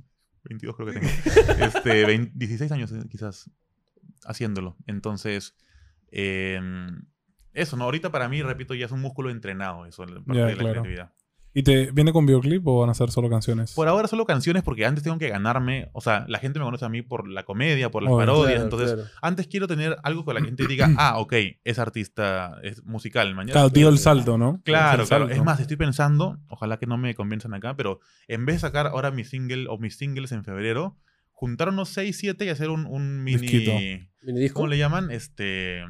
22 0.44 0.76
creo 0.76 0.88
que 0.88 1.00
tengo. 1.00 1.08
este, 1.66 2.06
20 2.06 2.32
16 2.36 2.72
años 2.72 2.92
eh, 2.92 3.04
quizás 3.10 3.50
haciéndolo. 4.26 4.76
Entonces, 4.88 5.56
eh, 6.12 6.60
eso, 7.54 7.78
¿no? 7.78 7.86
Ahorita 7.86 8.12
para 8.12 8.30
mí, 8.30 8.42
repito, 8.42 8.74
ya 8.74 8.86
es 8.86 8.92
un 8.92 9.02
músculo 9.02 9.30
entrenado, 9.30 9.86
eso, 9.86 10.06
parte 10.06 10.24
Ya, 10.28 10.46
de 10.46 10.56
la 10.56 10.58
claro. 10.58 10.82
creatividad. 10.82 11.14
¿Y 11.56 11.64
te 11.64 11.92
viene 11.92 12.12
con 12.12 12.26
videoclip 12.26 12.66
o 12.68 12.80
van 12.80 12.90
a 12.90 12.94
ser 12.96 13.12
solo 13.12 13.30
canciones? 13.30 13.74
Por 13.74 13.88
ahora 13.88 14.08
solo 14.08 14.26
canciones 14.26 14.64
porque 14.64 14.86
antes 14.86 15.04
tengo 15.04 15.20
que 15.20 15.30
ganarme, 15.30 15.90
o 15.94 16.02
sea, 16.02 16.26
la 16.28 16.40
gente 16.40 16.58
me 16.60 16.66
conoce 16.66 16.86
a 16.86 16.90
mí 16.90 17.04
por 17.04 17.28
la 17.28 17.44
comedia, 17.44 17.92
por 17.92 18.02
las 18.02 18.12
Obvio. 18.12 18.26
parodias, 18.26 18.48
Claro, 18.48 18.64
entonces 18.64 18.94
claro. 18.94 19.10
antes 19.22 19.48
quiero 19.48 19.68
tener 19.68 19.98
algo 20.04 20.26
que 20.26 20.34
la 20.34 20.42
gente 20.46 20.66
diga, 20.68 20.90
ah, 20.98 21.20
ok, 21.20 21.34
es 21.64 21.78
artista, 21.78 22.58
es 22.64 22.84
musical, 22.84 23.36
mañana. 23.36 23.54
Claro, 23.54 23.70
dio 23.70 23.90
el 23.90 24.00
salto, 24.00 24.38
¿no? 24.38 24.62
Claro, 24.64 25.06
claro. 25.06 25.28
salto. 25.28 25.34
Es 25.34 25.44
más, 25.44 25.60
estoy 25.60 25.78
pensando, 25.78 26.40
ojalá 26.48 26.78
que 26.78 26.88
no 26.88 26.98
me 26.98 27.14
convenzan 27.14 27.54
acá, 27.54 27.76
pero 27.76 28.00
en 28.28 28.46
vez 28.46 28.56
de 28.56 28.60
sacar 28.62 28.88
ahora 28.88 29.12
mi 29.12 29.24
single 29.24 29.68
o 29.70 29.78
mis 29.78 29.96
singles 29.98 30.32
en 30.32 30.44
febrero, 30.44 30.98
juntar 31.32 31.70
unos 31.70 31.90
6, 31.90 32.18
7 32.18 32.46
y 32.46 32.50
hacer 32.50 32.70
un, 32.70 32.88
un 32.88 33.24
mini... 33.24 33.38
Disquito. 33.38 33.74
¿Mini 34.24 34.40
disco? 34.40 34.56
¿Cómo 34.56 34.68
le 34.68 34.78
llaman? 34.78 35.12
Este... 35.12 35.84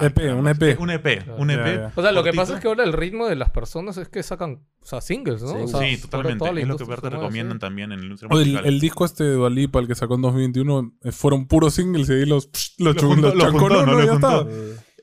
EP, 0.00 0.18
un 0.34 0.48
EP. 0.48 0.78
Un 0.80 0.90
EP, 0.90 1.22
Claro. 1.24 1.36
un 1.38 1.50
EP. 1.50 1.64
Ya, 1.64 1.74
ya. 1.74 1.92
O 1.94 2.02
sea, 2.02 2.12
lo 2.12 2.22
que 2.24 2.32
pasa 2.32 2.54
es 2.54 2.60
que 2.60 2.68
ahora 2.68 2.84
el 2.84 2.92
ritmo 2.92 3.26
de 3.26 3.36
las 3.36 3.50
personas 3.50 3.96
es 3.96 4.08
que 4.08 4.22
sacan, 4.22 4.62
o 4.80 4.84
sea, 4.86 5.00
singles, 5.00 5.42
¿no? 5.42 5.48
Sí, 5.50 5.56
O 5.64 5.68
sea, 5.68 5.80
sí, 5.80 5.96
totalmente. 6.02 6.44
Es 6.60 6.68
lo 6.68 6.76
que 6.76 6.84
te 6.84 7.10
recomiendan 7.10 7.58
también 7.58 7.92
en 7.92 7.98
la 8.00 8.04
industria 8.06 8.30
el, 8.40 8.56
el 8.66 8.80
disco 8.80 9.04
este 9.04 9.24
de 9.24 9.34
Dualipa, 9.34 9.78
el 9.80 9.86
que 9.88 9.94
sacó 9.94 10.14
en 10.14 10.22
2021, 10.22 10.92
eh, 11.02 11.12
fueron 11.12 11.46
puros 11.46 11.74
singles 11.74 12.08
y 12.08 12.12
ahí 12.12 12.26
los, 12.26 12.48
psh, 12.52 12.74
los, 12.78 12.96
Lo 13.02 13.14
los 13.16 13.34
lo 13.34 13.40
chancó, 13.44 13.58
juntó, 13.58 13.86
no, 13.86 13.92
¿no? 13.92 14.04
ya 14.04 14.12
está. 14.14 14.38
juntó. 14.38 14.48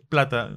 Plata. 0.09 0.49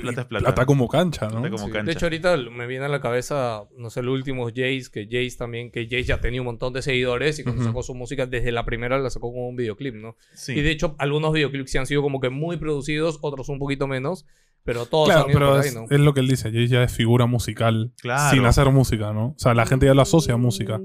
Plata 0.00 0.20
es 0.22 0.26
plata. 0.26 0.44
Plata 0.46 0.66
como 0.66 0.88
cancha, 0.88 1.26
¿no? 1.26 1.32
Plata 1.42 1.50
como 1.50 1.66
Sí, 1.66 1.70
cancha. 1.72 1.86
De 1.86 1.92
hecho, 1.92 2.06
ahorita 2.06 2.36
me 2.36 2.66
viene 2.66 2.84
a 2.84 2.88
la 2.88 3.00
cabeza, 3.00 3.62
no 3.76 3.90
sé, 3.90 4.02
los 4.02 4.14
últimos 4.14 4.52
Jace, 4.54 4.84
que 4.92 5.04
Jace 5.04 5.36
también, 5.38 5.70
que 5.70 5.84
Jace 5.84 6.04
ya 6.04 6.20
tenía 6.20 6.40
un 6.40 6.46
montón 6.46 6.72
de 6.72 6.82
seguidores 6.82 7.38
y 7.38 7.44
cuando 7.44 7.62
sacó 7.64 7.82
su 7.82 7.94
música, 7.94 8.26
desde 8.26 8.52
la 8.52 8.64
primera 8.64 8.98
la 8.98 9.10
sacó 9.10 9.32
como 9.32 9.48
un 9.48 9.56
videoclip, 9.56 9.94
¿no? 9.94 10.16
Sí. 10.34 10.52
Y 10.52 10.60
de 10.62 10.70
hecho, 10.70 10.94
algunos 10.98 11.32
videoclips 11.32 11.70
sí 11.70 11.78
han 11.78 11.86
sido 11.86 12.02
como 12.02 12.20
que 12.20 12.30
muy 12.30 12.56
producidos, 12.56 13.18
otros 13.22 13.48
un 13.48 13.58
poquito 13.58 13.86
menos, 13.86 14.26
pero 14.64 14.86
todos 14.86 15.08
Claro, 15.08 15.24
han 15.24 15.30
ido 15.30 15.38
pero 15.38 15.50
por 15.52 15.60
ahí, 15.60 15.68
es, 15.68 15.74
¿no? 15.74 15.86
es 15.88 16.00
lo 16.00 16.12
que 16.14 16.20
él 16.20 16.28
dice. 16.28 16.50
Jay 16.52 16.66
ya 16.68 16.82
es 16.82 16.92
figura 16.92 17.26
musical 17.26 17.92
Claro. 18.00 18.34
sin 18.36 18.44
hacer 18.44 18.70
música, 18.70 19.12
¿no? 19.12 19.28
O 19.28 19.34
sea, 19.38 19.54
la 19.54 19.64
gente 19.66 19.86
ya 19.86 19.94
lo 19.94 20.02
asocia 20.02 20.34
a 20.34 20.36
música. 20.36 20.80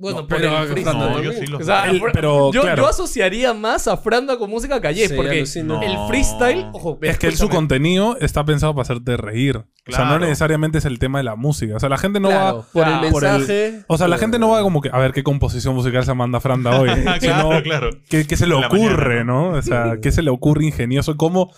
Bueno, 0.00 0.22
No, 0.22 0.26
por 0.28 0.38
pero- 0.38 0.62
el 0.62 0.68
freestyle. 0.68 0.98
no, 0.98 1.22
yo 1.22 1.32
sí 1.34 1.46
lo- 1.46 1.58
O 1.58 1.62
sea, 1.62 1.90
El- 1.90 2.00
por- 2.00 2.12
pero, 2.12 2.50
yo, 2.52 2.62
claro. 2.62 2.84
yo 2.84 2.88
asociaría 2.88 3.52
más 3.52 3.86
a 3.86 3.98
Franda 3.98 4.38
con 4.38 4.48
música 4.48 4.80
calle, 4.80 5.06
Sí, 5.06 5.14
porque 5.14 5.36
alucino. 5.38 5.82
el 5.82 5.94
freestyle, 6.08 6.66
ojo, 6.72 6.98
Es 7.02 7.18
que 7.18 7.30
su 7.32 7.50
contenido 7.50 8.16
está 8.18 8.42
pensado 8.46 8.72
para 8.74 8.82
hacerte 8.82 9.18
reír. 9.18 9.58
O 9.88 9.92
sea, 9.92 10.04
no 10.06 10.18
necesariamente 10.18 10.78
es 10.78 10.84
el 10.86 10.98
tema 10.98 11.18
de 11.18 11.24
la 11.24 11.36
música. 11.36 11.76
O 11.76 11.80
sea, 11.80 11.88
la 11.90 11.98
gente 11.98 12.18
no 12.20 12.28
Claro, 12.28 12.56
va. 12.58 12.62
por 12.72 12.88
el 12.88 13.10
por 13.12 13.24
el- 13.24 13.30
mensaje. 13.32 13.82
O 13.88 13.98
sea, 13.98 14.08
la 14.08 14.16
gente 14.18 14.38
no 14.38 14.48
va 14.50 14.62
como 14.62 14.80
que 14.80 14.88
a 14.90 14.98
ver 14.98 15.12
qué 15.12 15.22
composición 15.22 15.74
musical 15.74 16.04
se 16.04 16.14
manda 16.14 16.40
Franda 16.40 16.80
hoy. 16.80 16.88
claro, 17.20 17.50
sino 17.50 17.62
claro. 17.62 17.90
¿Qué, 18.08 18.26
qué 18.26 18.36
se 18.36 18.46
le 18.46 18.54
ocurre, 18.54 19.24
mañana, 19.24 19.24
¿no? 19.24 19.48
O 19.50 19.62
sea, 19.62 19.98
¿qué 20.00 20.12
se 20.12 20.22
le 20.22 20.30
ocurre 20.30 20.64
ingenioso? 20.64 21.16
¿Cómo? 21.18 21.52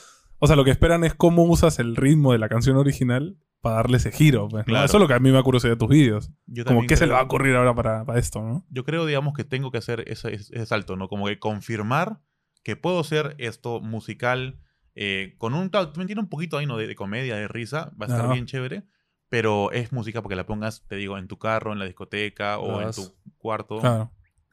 O 0.44 0.48
sea, 0.48 0.56
lo 0.56 0.64
que 0.64 0.72
esperan 0.72 1.04
es 1.04 1.14
cómo 1.14 1.44
usas 1.44 1.78
el 1.78 1.94
ritmo 1.94 2.32
de 2.32 2.38
la 2.38 2.48
canción 2.48 2.76
original 2.76 3.38
para 3.60 3.76
darle 3.76 3.98
ese 3.98 4.10
giro. 4.10 4.48
pues, 4.48 4.62
¿no? 4.62 4.64
Claro. 4.64 4.86
Eso 4.86 4.96
es 4.96 5.00
lo 5.00 5.06
que 5.06 5.14
a 5.14 5.20
mí 5.20 5.30
me 5.30 5.36
da 5.36 5.42
curiosidad 5.44 5.74
de 5.74 5.76
tus 5.76 5.88
vídeos. 5.88 6.32
Como, 6.66 6.84
¿qué 6.84 6.96
se 6.96 7.06
le 7.06 7.12
va 7.12 7.20
a 7.20 7.22
ocurrir 7.22 7.54
ahora 7.54 7.76
para, 7.76 8.04
para 8.04 8.18
esto, 8.18 8.42
no? 8.42 8.66
Yo 8.68 8.84
creo, 8.84 9.06
digamos, 9.06 9.34
que 9.34 9.44
tengo 9.44 9.70
que 9.70 9.78
hacer 9.78 10.02
ese, 10.08 10.34
ese 10.34 10.66
salto, 10.66 10.96
¿no? 10.96 11.06
Como 11.08 11.26
que 11.26 11.38
confirmar 11.38 12.18
que 12.64 12.74
puedo 12.74 12.98
hacer 12.98 13.36
esto 13.38 13.80
musical 13.80 14.58
eh, 14.96 15.36
con 15.38 15.54
un... 15.54 15.70
También 15.70 16.08
tiene 16.08 16.22
un 16.22 16.28
poquito 16.28 16.58
ahí, 16.58 16.66
¿no? 16.66 16.76
De, 16.76 16.88
de 16.88 16.96
comedia, 16.96 17.36
de 17.36 17.46
risa. 17.46 17.92
Va 18.02 18.06
a 18.06 18.08
estar 18.08 18.32
bien 18.32 18.46
chévere. 18.46 18.82
Pero 19.28 19.70
es 19.70 19.92
música 19.92 20.22
porque 20.22 20.34
la 20.34 20.44
pongas, 20.44 20.84
te 20.88 20.96
digo, 20.96 21.18
en 21.18 21.28
tu 21.28 21.38
carro, 21.38 21.72
en 21.72 21.78
la 21.78 21.84
discoteca 21.84 22.58
o 22.58 22.82
en 22.82 22.90
tu 22.90 23.14
cuarto. 23.38 23.78
Claro. 23.78 24.10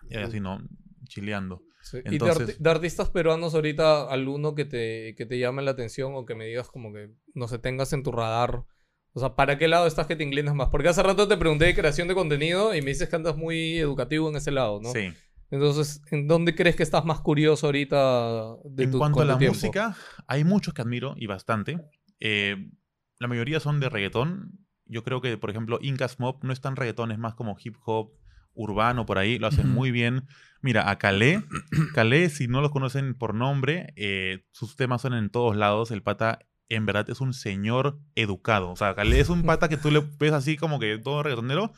Y 0.07 0.17
así, 0.17 0.39
¿no? 0.39 0.61
Chileando. 1.05 1.63
Sí, 1.81 1.97
Y 1.99 2.01
de, 2.01 2.09
Entonces- 2.15 2.57
arti- 2.59 2.61
de 2.61 2.69
artistas 2.69 3.09
peruanos 3.09 3.55
ahorita, 3.55 4.09
alguno 4.09 4.53
que 4.55 4.65
te, 4.65 5.15
que 5.15 5.25
te 5.25 5.39
llame 5.39 5.61
la 5.61 5.71
atención 5.71 6.13
o 6.15 6.25
que 6.25 6.35
me 6.35 6.45
digas 6.45 6.69
como 6.69 6.91
que, 6.93 7.11
no 7.33 7.47
sé, 7.47 7.57
tengas 7.59 7.93
en 7.93 8.03
tu 8.03 8.11
radar. 8.11 8.63
O 9.13 9.19
sea, 9.19 9.35
¿para 9.35 9.57
qué 9.57 9.67
lado 9.67 9.87
estás 9.87 10.05
que 10.05 10.15
te 10.15 10.23
inclinas 10.23 10.53
más? 10.53 10.69
Porque 10.69 10.89
hace 10.89 11.01
rato 11.01 11.27
te 11.27 11.37
pregunté 11.37 11.65
de 11.65 11.75
creación 11.75 12.07
de 12.07 12.13
contenido 12.15 12.75
y 12.75 12.81
me 12.81 12.89
dices 12.91 13.09
que 13.09 13.15
andas 13.15 13.35
muy 13.37 13.77
educativo 13.79 14.29
en 14.29 14.35
ese 14.35 14.51
lado, 14.51 14.79
¿no? 14.81 14.91
Sí. 14.91 15.11
Entonces, 15.51 16.01
¿en 16.11 16.27
dónde 16.27 16.53
crees 16.53 16.75
que 16.75 16.83
estás 16.83 17.05
más 17.05 17.21
curioso 17.21 17.65
ahorita 17.67 18.55
de 18.65 18.83
en 18.83 18.91
tu 18.91 18.99
cuanto 18.99 19.21
a 19.21 19.25
la 19.25 19.37
tiempo? 19.39 19.55
música, 19.55 19.95
hay 20.27 20.43
muchos 20.43 20.73
que 20.75 20.81
admiro 20.83 21.15
y 21.17 21.25
bastante. 21.25 21.79
Eh, 22.19 22.69
la 23.17 23.27
mayoría 23.27 23.59
son 23.59 23.79
de 23.79 23.89
reggaetón. 23.89 24.59
Yo 24.85 25.03
creo 25.03 25.21
que, 25.21 25.37
por 25.37 25.49
ejemplo, 25.49 25.79
Incas 25.81 26.19
Mob 26.19 26.43
no 26.43 26.53
es 26.53 26.61
tan 26.61 26.75
reggaetón, 26.75 27.11
es 27.11 27.17
más 27.17 27.33
como 27.33 27.57
hip 27.63 27.77
hop 27.85 28.11
urbano 28.53 29.05
por 29.05 29.17
ahí. 29.17 29.39
Lo 29.39 29.47
hacen 29.47 29.69
muy 29.69 29.91
bien. 29.91 30.27
Mira, 30.61 30.89
a 30.89 30.97
Calé, 30.97 31.43
Calé, 31.93 32.29
si 32.29 32.47
no 32.47 32.61
lo 32.61 32.71
conocen 32.71 33.13
por 33.13 33.33
nombre, 33.33 33.93
eh, 33.95 34.45
sus 34.51 34.75
temas 34.75 35.01
son 35.01 35.13
en 35.13 35.29
todos 35.29 35.55
lados. 35.55 35.91
El 35.91 36.03
pata, 36.03 36.39
en 36.67 36.85
verdad, 36.85 37.09
es 37.09 37.21
un 37.21 37.33
señor 37.33 37.99
educado. 38.15 38.71
O 38.71 38.75
sea, 38.75 38.95
Calé 38.95 39.19
es 39.19 39.29
un 39.29 39.43
pata 39.43 39.69
que 39.69 39.77
tú 39.77 39.91
le 39.91 40.03
ves 40.19 40.33
así 40.33 40.57
como 40.57 40.79
que 40.79 40.97
todo 40.97 41.23
reggaetonero, 41.23 41.71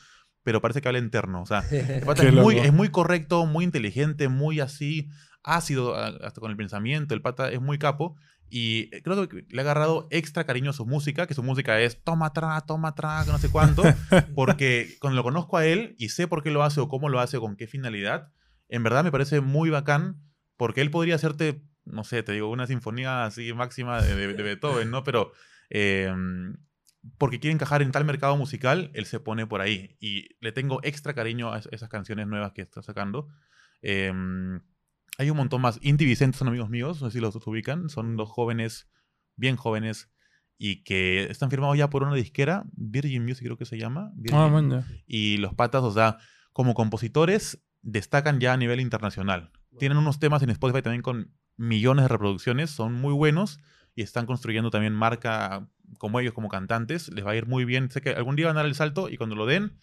pero 0.44 0.62
parece 0.62 0.82
que 0.82 0.88
habla 0.88 1.00
interno. 1.00 1.42
O 1.42 1.46
sea, 1.46 1.60
el 1.72 2.04
pata 2.04 2.24
es 2.24 2.34
muy, 2.34 2.58
es 2.58 2.74
muy 2.74 2.90
correcto, 2.90 3.46
muy 3.46 3.66
inteligente, 3.66 4.28
muy 4.28 4.60
así 4.60 5.10
ácido 5.44 5.96
hasta 5.96 6.40
con 6.42 6.52
el 6.52 6.58
pensamiento. 6.58 7.14
El 7.14 7.22
pata 7.22 7.52
es 7.52 7.62
muy 7.62 7.78
capo. 7.78 8.16
Y 8.52 8.90
eh, 8.96 9.02
creo 9.02 9.28
que 9.30 9.46
le 9.50 9.62
ha 9.62 9.64
agarrado 9.64 10.08
extra 10.12 10.44
cariño 10.44 10.70
a 10.70 10.74
su 10.74 10.86
música, 10.86 11.26
que 11.26 11.34
su 11.34 11.42
música 11.42 11.80
es 11.80 12.04
toma 12.04 12.28
atrás, 12.28 12.66
toma 12.66 12.90
atrás, 12.90 13.26
no 13.28 13.38
sé 13.40 13.50
cuánto. 13.50 13.84
Porque 14.36 14.98
cuando 15.00 15.16
lo 15.16 15.24
conozco 15.24 15.58
a 15.58 15.66
él 15.66 15.96
y 15.98 16.10
sé 16.10 16.28
por 16.28 16.44
qué 16.44 16.52
lo 16.52 16.62
hace 16.64 16.80
o 16.82 16.88
cómo 16.90 17.10
lo 17.10 17.20
hace 17.20 17.38
o 17.38 17.42
con 17.42 17.56
qué 17.56 17.66
finalidad, 17.66 18.32
en 18.70 18.84
verdad 18.84 19.04
me 19.04 19.12
parece 19.12 19.42
muy 19.42 19.70
bacán. 19.70 20.22
Porque 20.58 20.82
él 20.82 20.92
podría 20.92 21.16
hacerte, 21.16 21.64
no 21.86 22.04
sé, 22.04 22.22
te 22.24 22.34
digo, 22.34 22.50
una 22.52 22.68
sinfonía 22.68 23.26
así 23.26 23.52
máxima 23.54 24.02
de, 24.02 24.16
de- 24.16 24.34
de 24.34 24.44
Beethoven, 24.44 24.92
¿no? 24.92 25.04
Pero 25.04 25.32
eh, 25.70 26.14
porque 27.18 27.40
quiere 27.40 27.54
encajar 27.54 27.82
en 27.82 27.92
tal 27.92 28.06
mercado 28.06 28.38
musical, 28.38 28.92
él 28.94 29.06
se 29.06 29.20
pone 29.20 29.48
por 29.48 29.62
ahí. 29.62 29.96
Y 30.00 30.36
le 30.40 30.52
tengo 30.52 30.80
extra 30.84 31.14
cariño 31.16 31.52
a 31.52 31.58
es- 31.60 31.70
esas 31.72 31.90
canciones 31.90 32.28
nuevas 32.28 32.52
que 32.52 32.62
está 32.62 32.82
sacando. 32.84 33.28
Eh, 33.82 34.14
hay 35.22 35.30
un 35.30 35.38
montón 35.38 35.62
más. 35.62 35.80
Inti 35.82 36.06
Vicente 36.06 36.38
son 36.38 36.48
amigos 36.48 36.70
míos, 36.70 37.02
no 37.02 37.10
sé 37.10 37.18
si 37.18 37.22
los 37.22 37.36
ubican. 37.48 37.90
Son 37.90 38.16
dos 38.16 38.30
jóvenes, 38.30 38.90
bien 39.36 39.56
jóvenes, 39.56 40.10
y 40.58 40.84
que 40.84 41.24
están 41.24 41.50
firmados 41.50 41.78
ya 41.78 41.90
por 41.90 42.04
una 42.04 42.16
disquera, 42.16 42.64
Virgin 42.74 43.24
Music 43.24 43.46
creo 43.46 43.58
que 43.58 43.66
se 43.66 43.78
llama. 43.78 44.12
Virgin. 44.16 44.40
Ah, 44.40 44.48
man, 44.48 44.70
ya. 44.70 44.86
Y 45.06 45.38
los 45.38 45.54
patas, 45.54 45.84
o 45.84 45.92
sea, 45.92 46.18
como 46.54 46.74
compositores, 46.74 47.64
destacan 47.82 48.40
ya 48.40 48.54
a 48.54 48.58
nivel 48.58 48.80
internacional. 48.80 49.52
Tienen 49.78 49.98
unos 49.98 50.20
temas 50.20 50.42
en 50.44 50.50
Spotify 50.50 50.82
también 50.82 51.02
con 51.02 51.34
millones 51.56 52.06
de 52.06 52.10
reproducciones, 52.10 52.72
son 52.72 52.94
muy 52.94 53.14
buenos 53.14 53.60
y 53.96 54.02
están 54.02 54.26
construyendo 54.26 54.72
también 54.72 54.94
marca 54.94 55.68
como 55.98 56.20
ellos, 56.20 56.34
como 56.34 56.50
cantantes. 56.50 57.10
Les 57.10 57.26
va 57.26 57.32
a 57.32 57.36
ir 57.36 57.46
muy 57.46 57.66
bien. 57.66 57.92
Sé 57.92 58.02
que 58.02 58.10
algún 58.12 58.36
día 58.36 58.48
van 58.48 58.58
a 58.58 58.62
dar 58.62 58.66
el 58.66 58.76
salto 58.76 59.10
y 59.10 59.18
cuando 59.18 59.36
lo 59.36 59.46
den, 59.46 59.78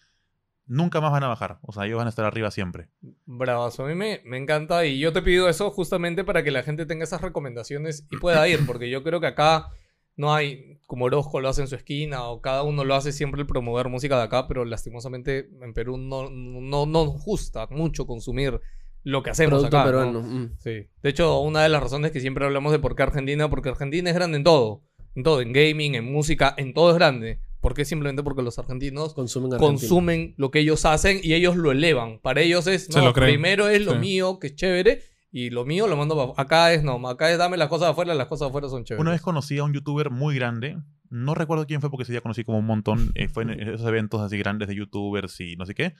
nunca 0.68 1.00
más 1.00 1.10
van 1.10 1.24
a 1.24 1.28
bajar. 1.28 1.58
O 1.62 1.72
sea, 1.72 1.86
ellos 1.86 1.98
van 1.98 2.06
a 2.06 2.10
estar 2.10 2.24
arriba 2.24 2.50
siempre. 2.50 2.88
Bravazo, 3.26 3.84
a 3.84 3.88
mí 3.88 3.94
me, 3.94 4.20
me 4.24 4.36
encanta 4.36 4.86
y 4.86 4.98
yo 4.98 5.12
te 5.12 5.22
pido 5.22 5.48
eso 5.48 5.70
justamente 5.70 6.24
para 6.24 6.44
que 6.44 6.50
la 6.50 6.62
gente 6.62 6.86
tenga 6.86 7.04
esas 7.04 7.20
recomendaciones 7.20 8.06
y 8.10 8.16
pueda 8.20 8.46
ir, 8.48 8.64
porque 8.66 8.90
yo 8.90 9.02
creo 9.02 9.20
que 9.20 9.26
acá 9.26 9.68
no 10.16 10.34
hay, 10.34 10.80
como 10.86 11.06
Orozco 11.06 11.40
lo 11.40 11.48
hace 11.48 11.62
en 11.62 11.68
su 11.68 11.76
esquina 11.76 12.24
o 12.24 12.40
cada 12.40 12.62
uno 12.62 12.84
lo 12.84 12.94
hace 12.94 13.12
siempre 13.12 13.40
el 13.40 13.46
promover 13.46 13.88
música 13.88 14.16
de 14.16 14.24
acá, 14.24 14.46
pero 14.48 14.64
lastimosamente 14.64 15.48
en 15.62 15.72
Perú 15.72 15.96
no, 15.96 16.28
no, 16.30 16.60
no 16.60 16.86
nos 16.86 17.24
gusta 17.24 17.66
mucho 17.70 18.06
consumir 18.06 18.60
lo 19.04 19.22
que 19.22 19.30
hacemos 19.30 19.60
Producto 19.60 19.78
acá. 19.78 20.04
mm. 20.04 20.56
Sí. 20.58 20.88
De 21.02 21.10
hecho, 21.10 21.40
una 21.40 21.62
de 21.62 21.68
las 21.68 21.82
razones 21.82 22.10
que 22.10 22.20
siempre 22.20 22.44
hablamos 22.44 22.72
de 22.72 22.78
por 22.78 22.94
qué 22.94 23.04
Argentina, 23.04 23.48
porque 23.48 23.70
Argentina 23.70 24.10
es 24.10 24.16
grande 24.16 24.36
en 24.38 24.44
todo. 24.44 24.82
En 25.14 25.22
todo, 25.22 25.40
en 25.40 25.52
gaming, 25.52 25.94
en 25.94 26.04
música, 26.04 26.54
en 26.56 26.74
todo 26.74 26.90
es 26.90 26.96
grande. 26.96 27.40
¿Por 27.60 27.74
qué? 27.74 27.84
Simplemente 27.84 28.22
porque 28.22 28.42
los 28.42 28.58
argentinos 28.58 29.14
Consumen 29.14 29.52
Argentina. 29.54 29.78
consumen 29.80 30.34
lo 30.36 30.50
que 30.50 30.60
ellos 30.60 30.84
hacen 30.84 31.18
y 31.22 31.34
ellos 31.34 31.56
lo 31.56 31.72
elevan. 31.72 32.20
Para 32.20 32.40
ellos 32.40 32.66
es, 32.66 32.88
no, 32.90 33.04
lo 33.04 33.12
primero 33.12 33.68
es 33.68 33.84
lo 33.84 33.92
Sí. 33.94 33.98
mío, 33.98 34.38
que 34.38 34.48
es 34.48 34.54
chévere, 34.54 35.02
y 35.32 35.50
lo 35.50 35.64
mío 35.66 35.86
lo 35.88 35.96
mando 35.96 36.16
para 36.16 36.40
acá 36.42 36.72
es 36.72 36.82
no, 36.84 37.06
acá 37.08 37.30
es 37.30 37.38
dame 37.38 37.56
las 37.56 37.68
cosas 37.68 37.90
afuera, 37.90 38.14
las 38.14 38.28
cosas 38.28 38.48
afuera 38.48 38.68
son 38.68 38.84
chéveres. 38.84 39.00
Una 39.02 39.10
vez 39.10 39.20
conocí 39.20 39.58
a 39.58 39.64
un 39.64 39.72
youtuber 39.72 40.10
muy 40.10 40.34
grande. 40.36 40.78
No 41.10 41.34
recuerdo 41.34 41.66
quién 41.66 41.80
fue 41.80 41.90
porque 41.90 42.02
ese 42.04 42.12
día 42.12 42.20
conocí 42.20 42.44
como 42.44 42.58
un 42.58 42.66
montón. 42.66 43.10
eh, 43.14 43.28
fue 43.28 43.42
en 43.42 43.50
esos 43.50 43.86
eventos 43.86 44.20
así 44.20 44.36
grandes 44.38 44.68
de 44.68 44.74
youtubers 44.76 45.40
y 45.40 45.56
no 45.56 45.64
sé 45.66 45.74
qué. 45.74 45.94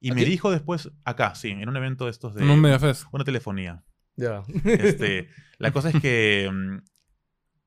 Y 0.00 0.10
me 0.10 0.22
¿Aquí? 0.22 0.30
dijo 0.30 0.50
después, 0.50 0.90
acá, 1.04 1.34
sí, 1.34 1.50
en 1.50 1.68
un 1.68 1.76
evento 1.76 2.06
de 2.06 2.10
estos 2.10 2.34
de 2.34 2.42
En 2.42 2.50
un 2.50 2.60
Mediafest. 2.60 3.04
una 3.12 3.24
telefonía. 3.24 3.84
Ya. 4.16 4.42
Este, 4.64 5.28
la 5.58 5.70
cosa 5.72 5.90
es 5.90 6.00
que 6.00 6.50
mm, 6.52 6.78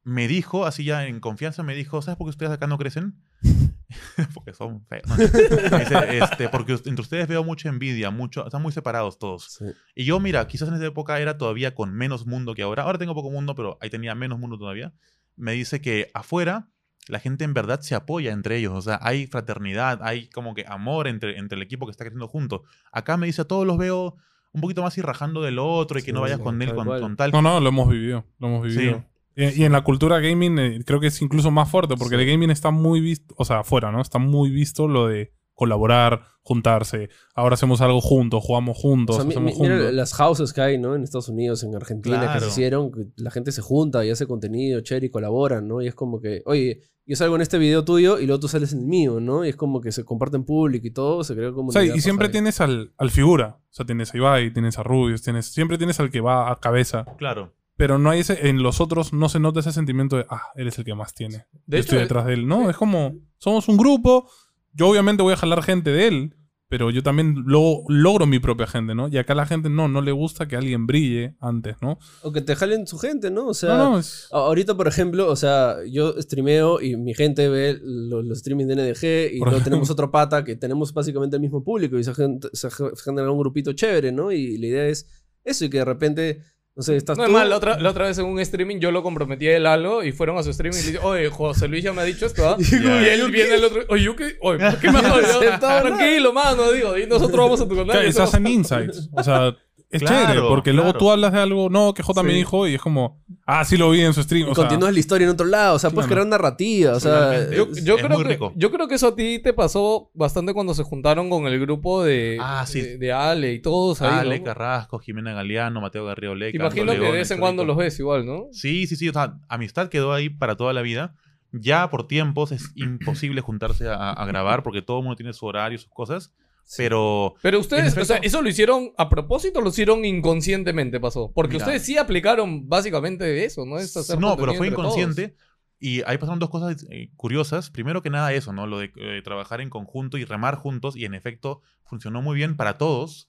me 0.08 0.30
dijo, 0.30 0.66
así 0.66 0.86
ya 0.86 1.06
en 1.06 1.20
confianza, 1.20 1.64
me 1.64 1.76
dijo, 1.76 2.02
¿sabes 2.02 2.18
por 2.18 2.28
qué 2.28 2.30
ustedes 2.30 2.52
acá 2.54 2.66
no 2.66 2.78
crecen? 2.78 3.16
porque 4.34 4.54
son 4.54 4.86
feos. 4.86 5.04
dice, 5.18 6.18
este, 6.18 6.48
porque 6.48 6.74
entre 6.74 7.02
ustedes 7.02 7.28
veo 7.28 7.44
mucha 7.44 7.68
envidia, 7.68 8.10
mucho, 8.10 8.46
están 8.46 8.62
muy 8.62 8.72
separados 8.72 9.20
todos. 9.20 9.58
Sí. 9.60 9.66
Y 9.96 10.06
yo, 10.06 10.20
mira, 10.22 10.48
quizás 10.48 10.70
en 10.70 10.76
esa 10.76 10.86
época 10.86 11.20
era 11.20 11.38
todavía 11.38 11.76
con 11.76 11.94
menos 11.94 12.26
mundo 12.26 12.54
que 12.56 12.62
ahora. 12.62 12.84
Ahora 12.84 12.98
tengo 12.98 13.14
poco 13.16 13.32
mundo, 13.32 13.54
pero 13.54 13.78
ahí 13.82 13.90
tenía 13.90 14.16
menos 14.16 14.40
mundo 14.40 14.58
todavía. 14.58 14.94
Me 15.36 15.52
dice 15.52 15.82
que 15.82 16.10
afuera 16.14 16.70
la 17.10 17.20
gente 17.20 17.44
en 17.44 17.54
verdad 17.54 17.82
se 17.82 17.94
apoya 17.94 18.32
entre 18.32 18.58
ellos. 18.58 18.74
O 18.74 18.82
sea, 18.82 19.00
hay 19.02 19.28
fraternidad, 19.28 20.00
hay 20.04 20.30
como 20.30 20.54
que 20.56 20.66
amor 20.68 21.08
entre, 21.10 21.38
entre 21.38 21.58
el 21.58 21.62
equipo 21.64 21.86
que 21.86 21.92
está 21.92 22.06
creciendo 22.06 22.30
juntos. 22.30 22.62
Acá 22.94 23.18
me 23.18 23.28
dice, 23.28 23.42
a 23.42 23.46
todos 23.46 23.68
los 23.68 23.78
veo 23.78 24.16
un 24.54 24.62
poquito 24.62 24.82
más 24.84 24.98
y 24.98 25.02
rajando 25.02 25.42
del 25.42 25.60
otro 25.60 26.00
y 26.00 26.02
que 26.02 26.08
Sí, 26.08 26.14
no 26.14 26.22
vayas 26.22 26.38
sí, 26.38 26.44
con 26.44 26.62
él, 26.62 26.74
con, 26.74 26.88
con 26.88 27.16
tal. 27.18 27.32
No, 27.32 27.42
no, 27.42 27.60
lo 27.60 27.68
hemos 27.70 27.90
vivido. 27.90 28.26
Lo 28.40 28.48
hemos 28.48 28.72
Sí. 28.74 28.80
vivido. 28.80 28.98
Y, 28.98 29.17
y 29.38 29.64
en 29.64 29.72
la 29.72 29.84
cultura 29.84 30.20
gaming 30.20 30.58
eh, 30.60 30.80
creo 30.86 31.00
que 31.00 31.08
es 31.08 31.22
incluso 31.22 31.52
más 31.52 31.70
fuerte, 31.70 31.96
porque 31.98 32.16
Sí. 32.18 32.26
de 32.26 32.32
gaming 32.32 32.50
está 32.50 32.72
muy 32.72 33.00
visto, 33.02 33.34
o 33.38 33.46
sea, 33.46 33.60
afuera, 33.60 33.92
¿no? 33.92 34.02
Está 34.02 34.18
muy 34.20 34.50
visto 34.50 34.88
lo 34.88 35.08
de 35.08 35.32
colaborar, 35.54 36.22
juntarse. 36.42 37.10
Ahora 37.36 37.56
hacemos 37.56 37.82
algo 37.82 38.00
juntos, 38.00 38.44
jugamos 38.44 38.78
O 38.78 38.82
juntos, 38.82 39.16
sea, 39.16 39.26
mi- 39.26 39.32
hacemos 39.32 39.56
mi- 39.56 39.62
mira 39.62 39.76
juntos. 39.78 39.94
las 39.94 40.14
houses 40.14 40.54
que 40.54 40.62
hay, 40.62 40.78
¿no? 40.78 40.96
En 40.96 41.04
Estados 41.04 41.30
Unidos, 41.30 41.64
en 41.64 41.76
Argentina, 41.76 42.32
que 42.34 42.40
se 42.42 42.48
hicieron, 42.48 42.92
la 43.16 43.32
gente 43.32 43.52
se 43.52 43.62
junta 43.62 44.06
y 44.06 44.10
hace 44.12 44.28
contenido, 44.28 44.82
chévere, 44.82 45.08
y 45.08 45.10
colaboran, 45.10 45.68
¿no? 45.68 45.82
Y 45.82 45.88
es 45.88 45.96
como 45.96 46.22
que, 46.22 46.42
oye, 46.46 46.82
yo 47.08 47.16
salgo 47.16 47.36
en 47.36 47.42
este 47.42 47.58
video 47.58 47.84
tuyo 47.86 48.20
y 48.20 48.28
luego 48.28 48.40
tú 48.42 48.48
sales 48.50 48.72
en 48.74 48.80
el 48.82 48.86
mío, 48.86 49.20
¿no? 49.20 49.46
Y 49.46 49.50
es 49.50 49.56
como 49.56 49.82
que 49.82 49.92
se 49.92 50.04
comparte 50.06 50.38
en 50.38 50.44
público 50.46 50.86
y 50.88 50.92
todo, 50.92 51.24
se 51.24 51.36
crea 51.36 51.52
como 51.52 51.70
O 51.70 51.72
sea, 51.72 51.84
y 51.84 52.00
siempre 52.02 52.30
tienes 52.30 52.62
al, 52.62 52.94
al 52.98 53.10
figura. 53.12 53.58
O 53.60 53.74
sea, 53.74 53.86
tienes 53.86 54.14
a 54.14 54.18
Ibai, 54.18 54.52
tienes 54.54 54.78
a 54.78 54.84
Rubius, 54.84 55.22
tienes, 55.24 55.48
siempre 55.48 55.78
tienes 55.78 56.00
al 56.00 56.12
que 56.12 56.22
va 56.22 56.52
a 56.52 56.56
cabeza. 56.60 57.06
Claro. 57.18 57.54
Pero 57.78 58.00
no 58.00 58.10
hay 58.10 58.20
ese, 58.22 58.50
en 58.50 58.64
los 58.64 58.82
otros 58.82 59.14
no 59.14 59.30
se 59.30 59.40
nota 59.40 59.60
ese 59.60 59.72
sentimiento 59.72 60.18
de, 60.18 60.26
ah, 60.30 60.42
él 60.56 60.68
es 60.68 60.78
el 60.80 60.84
que 60.86 60.96
más 60.96 61.14
tiene. 61.14 61.46
De 61.68 61.78
yo 61.78 61.82
estoy 61.82 61.98
hecho, 62.00 62.04
detrás 62.04 62.26
de 62.26 62.34
él. 62.34 62.48
No, 62.48 62.70
es 62.70 62.76
como, 62.76 63.16
somos 63.38 63.68
un 63.70 63.78
grupo, 63.78 64.30
yo 64.74 64.88
obviamente 64.90 65.22
voy 65.24 65.34
a 65.34 65.38
jalar 65.38 65.62
gente 65.64 65.92
de 65.92 66.08
él, 66.08 66.34
pero 66.70 66.90
yo 66.92 67.02
también 67.02 67.44
lo- 67.46 67.84
logro 67.88 68.26
mi 68.26 68.40
propia 68.40 68.68
gente, 68.68 68.94
¿no? 68.94 69.08
Y 69.08 69.18
acá 69.18 69.34
la 69.36 69.46
gente 69.46 69.70
no, 69.70 69.88
no 69.88 70.02
le 70.02 70.12
gusta 70.12 70.48
que 70.50 70.58
alguien 70.58 70.86
brille 70.86 71.36
antes, 71.40 71.78
¿no? 71.82 71.98
O 72.24 72.34
que 72.34 72.42
te 72.42 72.56
jalen 72.58 72.88
su 72.88 72.98
gente, 72.98 73.32
¿no? 73.32 73.48
O 73.48 73.54
sea, 73.54 73.78
no, 73.78 73.92
no, 73.92 74.00
es- 74.00 74.28
a- 74.34 74.38
ahorita, 74.40 74.76
por 74.76 74.88
ejemplo, 74.88 75.30
o 75.32 75.36
sea, 75.38 75.78
yo 75.90 76.20
streameo 76.22 76.82
y 76.82 76.98
mi 76.98 77.14
gente 77.14 77.48
ve 77.48 77.80
los, 77.82 78.26
los 78.26 78.40
streamings 78.40 78.68
de 78.68 78.76
NDG 78.76 79.36
y 79.36 79.40
luego 79.40 79.60
tenemos 79.64 79.90
otro 79.92 80.12
pata 80.12 80.44
que 80.44 80.56
tenemos 80.58 80.92
básicamente 80.94 81.36
el 81.38 81.42
mismo 81.42 81.64
público 81.64 81.98
y 81.98 82.04
se, 82.04 82.12
se 82.54 82.70
genera 83.06 83.32
un 83.32 83.38
grupito 83.40 83.72
chévere, 83.74 84.12
¿no? 84.12 84.32
Y 84.34 84.58
la 84.58 84.66
idea 84.68 84.88
es 84.88 85.08
eso 85.46 85.64
y 85.64 85.70
que 85.70 85.78
de 85.78 85.86
repente 85.86 86.42
Estás 86.78 87.18
No 87.18 87.24
tú. 87.24 87.30
es 87.30 87.34
mal, 87.34 87.50
la 87.50 87.58
otra, 87.58 87.80
la 87.80 87.90
otra 87.90 88.06
vez 88.06 88.18
en 88.20 88.26
un 88.26 88.40
streaming 88.40 88.78
yo 88.78 88.92
lo 88.92 89.02
comprometí 89.02 89.48
a 89.48 89.58
él 89.58 89.66
algo 89.66 90.04
y 90.04 90.12
fueron 90.12 90.38
a 90.38 90.44
su 90.44 90.52
streaming 90.52 90.78
y 90.78 90.82
le 90.82 90.88
dije, 90.92 91.00
oye, 91.04 91.30
José 91.30 91.68
Luis 91.68 91.84
ya 91.84 91.92
me 91.92 92.02
ha 92.02 92.06
dicho 92.06 92.28
esto, 92.28 92.48
¿ah? 92.48 92.56
Y 92.60 92.76
él 93.10 93.32
viene 93.32 93.56
el 93.56 93.64
otro, 93.64 93.82
oye, 93.90 94.04
¿yo 94.04 94.16
qué? 94.16 94.38
Oye, 94.42 94.60
¿por 94.60 94.80
qué 94.80 94.92
me 94.92 95.00
has 95.00 95.08
jodido? 95.12 95.40
Sentado, 95.40 95.88
Tranquilo, 95.88 96.34
mano, 96.34 96.72
digo, 96.72 96.98
y 96.98 97.08
nosotros 97.08 97.38
vamos 97.38 97.62
a 97.62 97.68
tu 97.68 97.76
canal. 97.76 97.86
Claro, 98.12 98.48
y 98.48 98.52
insights. 98.54 99.10
O 99.12 99.24
sea, 99.24 99.56
es 99.90 100.02
Claro, 100.02 100.28
chévere, 100.34 100.48
porque 100.50 100.74
luego 100.74 100.90
claro. 100.92 101.00
tú 101.00 101.12
hablas 101.12 101.32
de 101.32 101.40
algo, 101.40 101.70
no, 101.70 101.94
que 101.94 102.04
J 102.04 102.22
me 102.24 102.32
Sí. 102.32 102.36
dijo, 102.38 102.68
y 102.68 102.76
es 102.76 102.82
como, 102.82 103.24
ah, 103.46 103.64
sí 103.64 103.78
lo 103.78 103.90
vi 103.92 104.02
en 104.02 104.14
su 104.14 104.22
stream. 104.22 104.48
Y 104.48 104.52
O 104.52 104.56
sea, 104.56 104.66
continúas 104.68 104.94
la 104.94 105.00
historia 105.00 105.26
en 105.26 105.32
otro 105.32 105.46
lado. 105.48 105.76
O 105.76 105.80
sea, 105.80 105.92
puedes 105.92 106.12
crear 106.12 106.28
narrativa. 106.28 106.94
O 106.94 107.00
sea. 107.00 107.50
Yo, 107.52 107.68
es- 107.72 107.86
yo 107.86 107.96
es 107.96 108.04
creo 108.04 108.18
muy 108.18 108.24
que, 108.26 108.34
rico. 108.34 108.52
yo 108.58 108.70
creo 108.72 108.88
que 108.90 108.96
eso 108.96 109.08
a 109.08 109.16
ti 109.16 109.40
te 109.42 109.54
pasó 109.54 110.12
bastante 110.14 110.54
cuando 110.54 110.74
se 110.74 110.84
juntaron 110.84 111.30
con 111.30 111.48
el 111.48 111.58
grupo 111.60 112.04
de, 112.04 112.38
Ah, 112.42 112.66
sí. 112.68 112.82
de, 112.82 112.98
de 112.98 113.12
Ale 113.14 113.54
y 113.54 113.62
todos 113.62 114.02
ahí, 114.02 114.20
Ale 114.20 114.40
¿no? 114.40 114.46
Carrasco, 114.46 115.00
Jimena 115.00 115.34
Galeano, 115.34 115.80
Mateo 115.80 116.04
Garrido 116.06 116.36
Leca. 116.36 116.52
Te 116.52 116.58
imagino 116.58 116.92
que 116.92 117.00
de 117.00 117.12
vez 117.12 117.32
en 117.32 117.40
cuando 117.40 117.64
los 117.64 117.78
ves 117.78 117.98
igual, 118.00 118.26
¿no? 118.26 118.48
Sí, 118.52 118.88
sí, 118.88 118.96
sí. 118.98 119.08
O 119.08 119.14
sea, 119.14 119.36
amistad 119.48 119.88
quedó 119.90 120.12
ahí 120.14 120.30
para 120.30 120.56
toda 120.58 120.74
la 120.74 120.82
vida. 120.82 121.16
Ya 121.54 121.90
por 121.90 122.08
tiempos 122.08 122.52
es 122.52 122.72
imposible 122.76 123.40
juntarse 123.40 123.88
a, 123.88 124.12
a 124.12 124.26
grabar 124.26 124.64
porque 124.64 124.82
todo 124.82 124.98
el 124.98 125.04
mundo 125.06 125.16
tiene 125.16 125.32
su 125.32 125.46
horario, 125.46 125.78
sus 125.78 125.90
cosas. 125.90 126.34
Pero 126.76 127.36
Pero 127.42 127.60
ustedes, 127.60 127.94
En 127.96 128.02
o 128.02 128.06
sea, 128.06 128.16
efecto- 128.18 128.28
¿eso 128.28 128.42
lo 128.42 128.50
hicieron 128.50 128.92
a 128.98 129.08
propósito 129.10 129.60
o 129.60 129.62
lo 129.62 129.70
hicieron 129.70 130.04
inconscientemente, 130.04 131.00
pasó? 131.00 131.32
Porque 131.34 131.54
Mira. 131.54 131.66
ustedes 131.66 131.84
sí 131.84 131.98
aplicaron 131.98 132.68
básicamente 132.68 133.46
eso, 133.46 133.66
¿no? 133.66 133.78
Es 133.78 133.96
hacer 133.96 134.20
no, 134.20 134.36
pero 134.36 134.54
fue 134.54 134.68
entre 134.68 134.76
todos. 134.76 134.98
inconsciente. 134.98 135.36
Y 135.80 136.02
ahí 136.08 136.18
pasaron 136.18 136.40
dos 136.40 136.50
cosas 136.50 136.86
eh, 136.90 137.12
curiosas. 137.16 137.70
Primero 137.70 138.02
que 138.02 138.10
nada 138.10 138.34
eso, 138.34 138.52
¿no? 138.52 138.66
Lo 138.68 138.80
de 138.80 138.92
eh, 138.96 139.22
trabajar 139.24 139.62
en 139.62 139.70
conjunto 139.70 140.18
y 140.18 140.26
remar 140.26 140.56
juntos. 140.56 140.96
Y 140.98 141.06
en 141.06 141.14
efecto 141.14 141.62
funcionó 141.86 142.22
muy 142.22 142.36
bien 142.36 142.58
para 142.58 142.78
todos. 142.78 143.28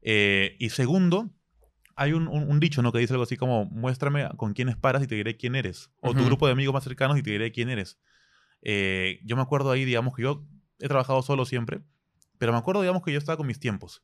Eh, 0.00 0.56
y 0.58 0.70
segundo, 0.70 1.30
hay 1.94 2.14
un, 2.14 2.26
un- 2.28 2.50
un 2.50 2.60
dicho, 2.60 2.80
¿no? 2.82 2.90
Que 2.92 2.98
dice 2.98 3.12
algo 3.12 3.24
así 3.24 3.36
como, 3.36 3.66
muéstrame 3.66 4.26
con 4.38 4.54
quiénes 4.54 4.76
paras 4.76 5.02
y 5.02 5.06
te 5.06 5.14
diré 5.14 5.36
quién 5.36 5.54
eres. 5.54 5.90
O 6.00 6.12
tu 6.12 6.20
Ujú. 6.20 6.26
grupo 6.26 6.46
de 6.46 6.52
amigos 6.52 6.72
más 6.72 6.82
cercanos 6.82 7.18
y 7.18 7.22
te 7.22 7.30
diré 7.30 7.52
quién 7.52 7.68
eres. 7.68 7.98
Eh, 8.62 9.20
yo 9.24 9.36
me 9.36 9.42
acuerdo 9.42 9.70
ahí, 9.70 9.84
digamos, 9.84 10.14
que 10.16 10.22
yo 10.22 10.44
he 10.80 10.88
trabajado 10.88 11.22
solo 11.22 11.44
siempre. 11.44 11.82
Pero 12.42 12.50
me 12.50 12.58
acuerdo, 12.58 12.80
digamos, 12.82 13.04
que 13.04 13.12
yo 13.12 13.18
estaba 13.18 13.36
con 13.36 13.46
mis 13.46 13.60
tiempos. 13.60 14.02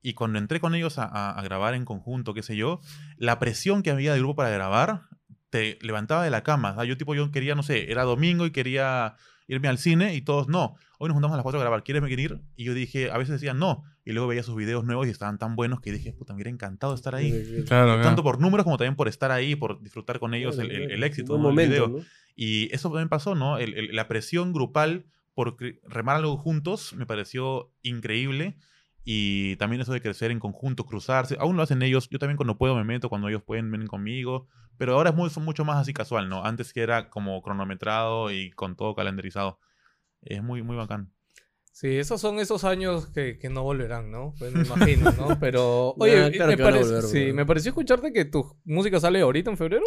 Y 0.00 0.14
cuando 0.14 0.38
entré 0.38 0.60
con 0.60 0.76
ellos 0.76 0.96
a, 0.98 1.06
a- 1.06 1.32
a 1.32 1.42
grabar 1.42 1.74
en 1.74 1.84
conjunto, 1.84 2.34
qué 2.34 2.44
sé 2.44 2.54
yo, 2.54 2.78
la 3.16 3.40
presión 3.40 3.82
que 3.82 3.90
había 3.90 4.12
del 4.12 4.20
grupo 4.20 4.36
para 4.36 4.50
grabar 4.50 5.02
te 5.50 5.76
levantaba 5.82 6.22
de 6.22 6.30
la 6.30 6.44
cama. 6.44 6.72
Sea, 6.76 6.84
yo 6.84 6.96
tipo, 6.96 7.16
yo 7.16 7.32
quería, 7.32 7.56
no 7.56 7.64
sé, 7.64 7.90
era 7.90 8.04
domingo 8.04 8.46
y 8.46 8.52
quería 8.52 9.16
irme 9.48 9.66
al 9.66 9.78
cine 9.78 10.14
y 10.14 10.22
todos 10.22 10.46
no. 10.46 10.76
Hoy 11.00 11.08
nos 11.08 11.14
juntamos 11.14 11.34
a 11.34 11.38
las 11.38 11.42
4 11.42 11.58
a 11.58 11.64
grabar, 11.64 11.82
¿quieres 11.82 12.00
venir? 12.00 12.40
Y 12.54 12.62
yo 12.62 12.74
dije, 12.74 13.10
a 13.10 13.18
veces 13.18 13.32
decían 13.32 13.58
no. 13.58 13.82
Y 14.04 14.12
luego 14.12 14.28
veía 14.28 14.44
sus 14.44 14.54
videos 14.54 14.84
nuevos 14.84 15.08
y 15.08 15.10
estaban 15.10 15.38
tan 15.38 15.56
buenos 15.56 15.80
que 15.80 15.90
dije, 15.90 16.12
puta, 16.12 16.32
me 16.32 16.36
hubiera 16.36 16.50
encantado 16.50 16.94
estar 16.94 17.16
ahí. 17.16 17.32
claro, 17.66 17.86
claro. 17.86 18.02
Tanto 18.02 18.22
por 18.22 18.40
números 18.40 18.62
como 18.62 18.76
también 18.76 18.94
por 18.94 19.08
estar 19.08 19.32
ahí, 19.32 19.56
por 19.56 19.82
disfrutar 19.82 20.20
con 20.20 20.34
ellos 20.34 20.60
el, 20.60 20.70
el- 20.70 20.90
el 20.92 21.02
éxito 21.02 21.34
Un 21.34 21.42
¿no? 21.42 21.48
video. 21.72 21.88
¿no? 21.88 22.04
Y 22.36 22.72
eso 22.72 22.88
también 22.88 23.08
pasó, 23.08 23.34
¿no? 23.34 23.58
El- 23.58 23.94
la 23.96 24.06
presión 24.06 24.52
grupal 24.52 25.06
por 25.34 25.56
remar 25.84 26.16
algo 26.16 26.36
juntos 26.36 26.92
me 26.94 27.06
pareció 27.06 27.72
increíble. 27.82 28.56
Y 29.02 29.56
también 29.56 29.80
eso 29.80 29.92
de 29.94 30.02
crecer 30.02 30.30
en 30.30 30.38
conjunto, 30.40 30.84
cruzarse. 30.84 31.36
Aún 31.40 31.56
lo 31.56 31.62
hacen 31.62 31.82
ellos. 31.82 32.08
Yo 32.10 32.18
también 32.18 32.36
cuando 32.36 32.58
puedo 32.58 32.76
me 32.76 32.84
meto, 32.84 33.08
cuando 33.08 33.28
ellos 33.28 33.42
pueden 33.42 33.70
vienen 33.70 33.88
conmigo. 33.88 34.46
Pero 34.76 34.94
ahora 34.94 35.10
es 35.10 35.16
muy- 35.16 35.30
mucho 35.40 35.64
más 35.64 35.78
así 35.78 35.92
casual, 35.94 36.28
¿no? 36.28 36.44
Antes 36.44 36.72
que 36.72 36.82
era 36.82 37.08
como 37.08 37.40
cronometrado 37.42 38.30
y 38.30 38.50
con 38.50 38.76
todo 38.76 38.94
calendarizado. 38.94 39.58
Es 40.22 40.42
muy, 40.42 40.62
muy 40.62 40.76
bacán. 40.76 41.12
Sí, 41.72 41.96
esos 41.96 42.20
son 42.20 42.40
esos 42.40 42.64
años 42.64 43.06
que, 43.06 43.38
que 43.38 43.48
no 43.48 43.62
volverán, 43.62 44.10
¿no? 44.10 44.34
Pues 44.38 44.52
me 44.52 44.62
imagino, 44.64 45.10
¿no? 45.12 45.38
Pero, 45.40 45.94
oye, 45.98 46.30
claro 46.32 46.50
me, 46.52 46.58
parece- 46.58 46.84
volver, 46.84 47.02
sí, 47.04 47.32
me 47.32 47.46
pareció 47.46 47.70
escucharte 47.70 48.12
que 48.12 48.26
tu 48.26 48.54
música 48.64 49.00
sale 49.00 49.20
ahorita 49.22 49.50
en 49.50 49.56
febrero. 49.56 49.84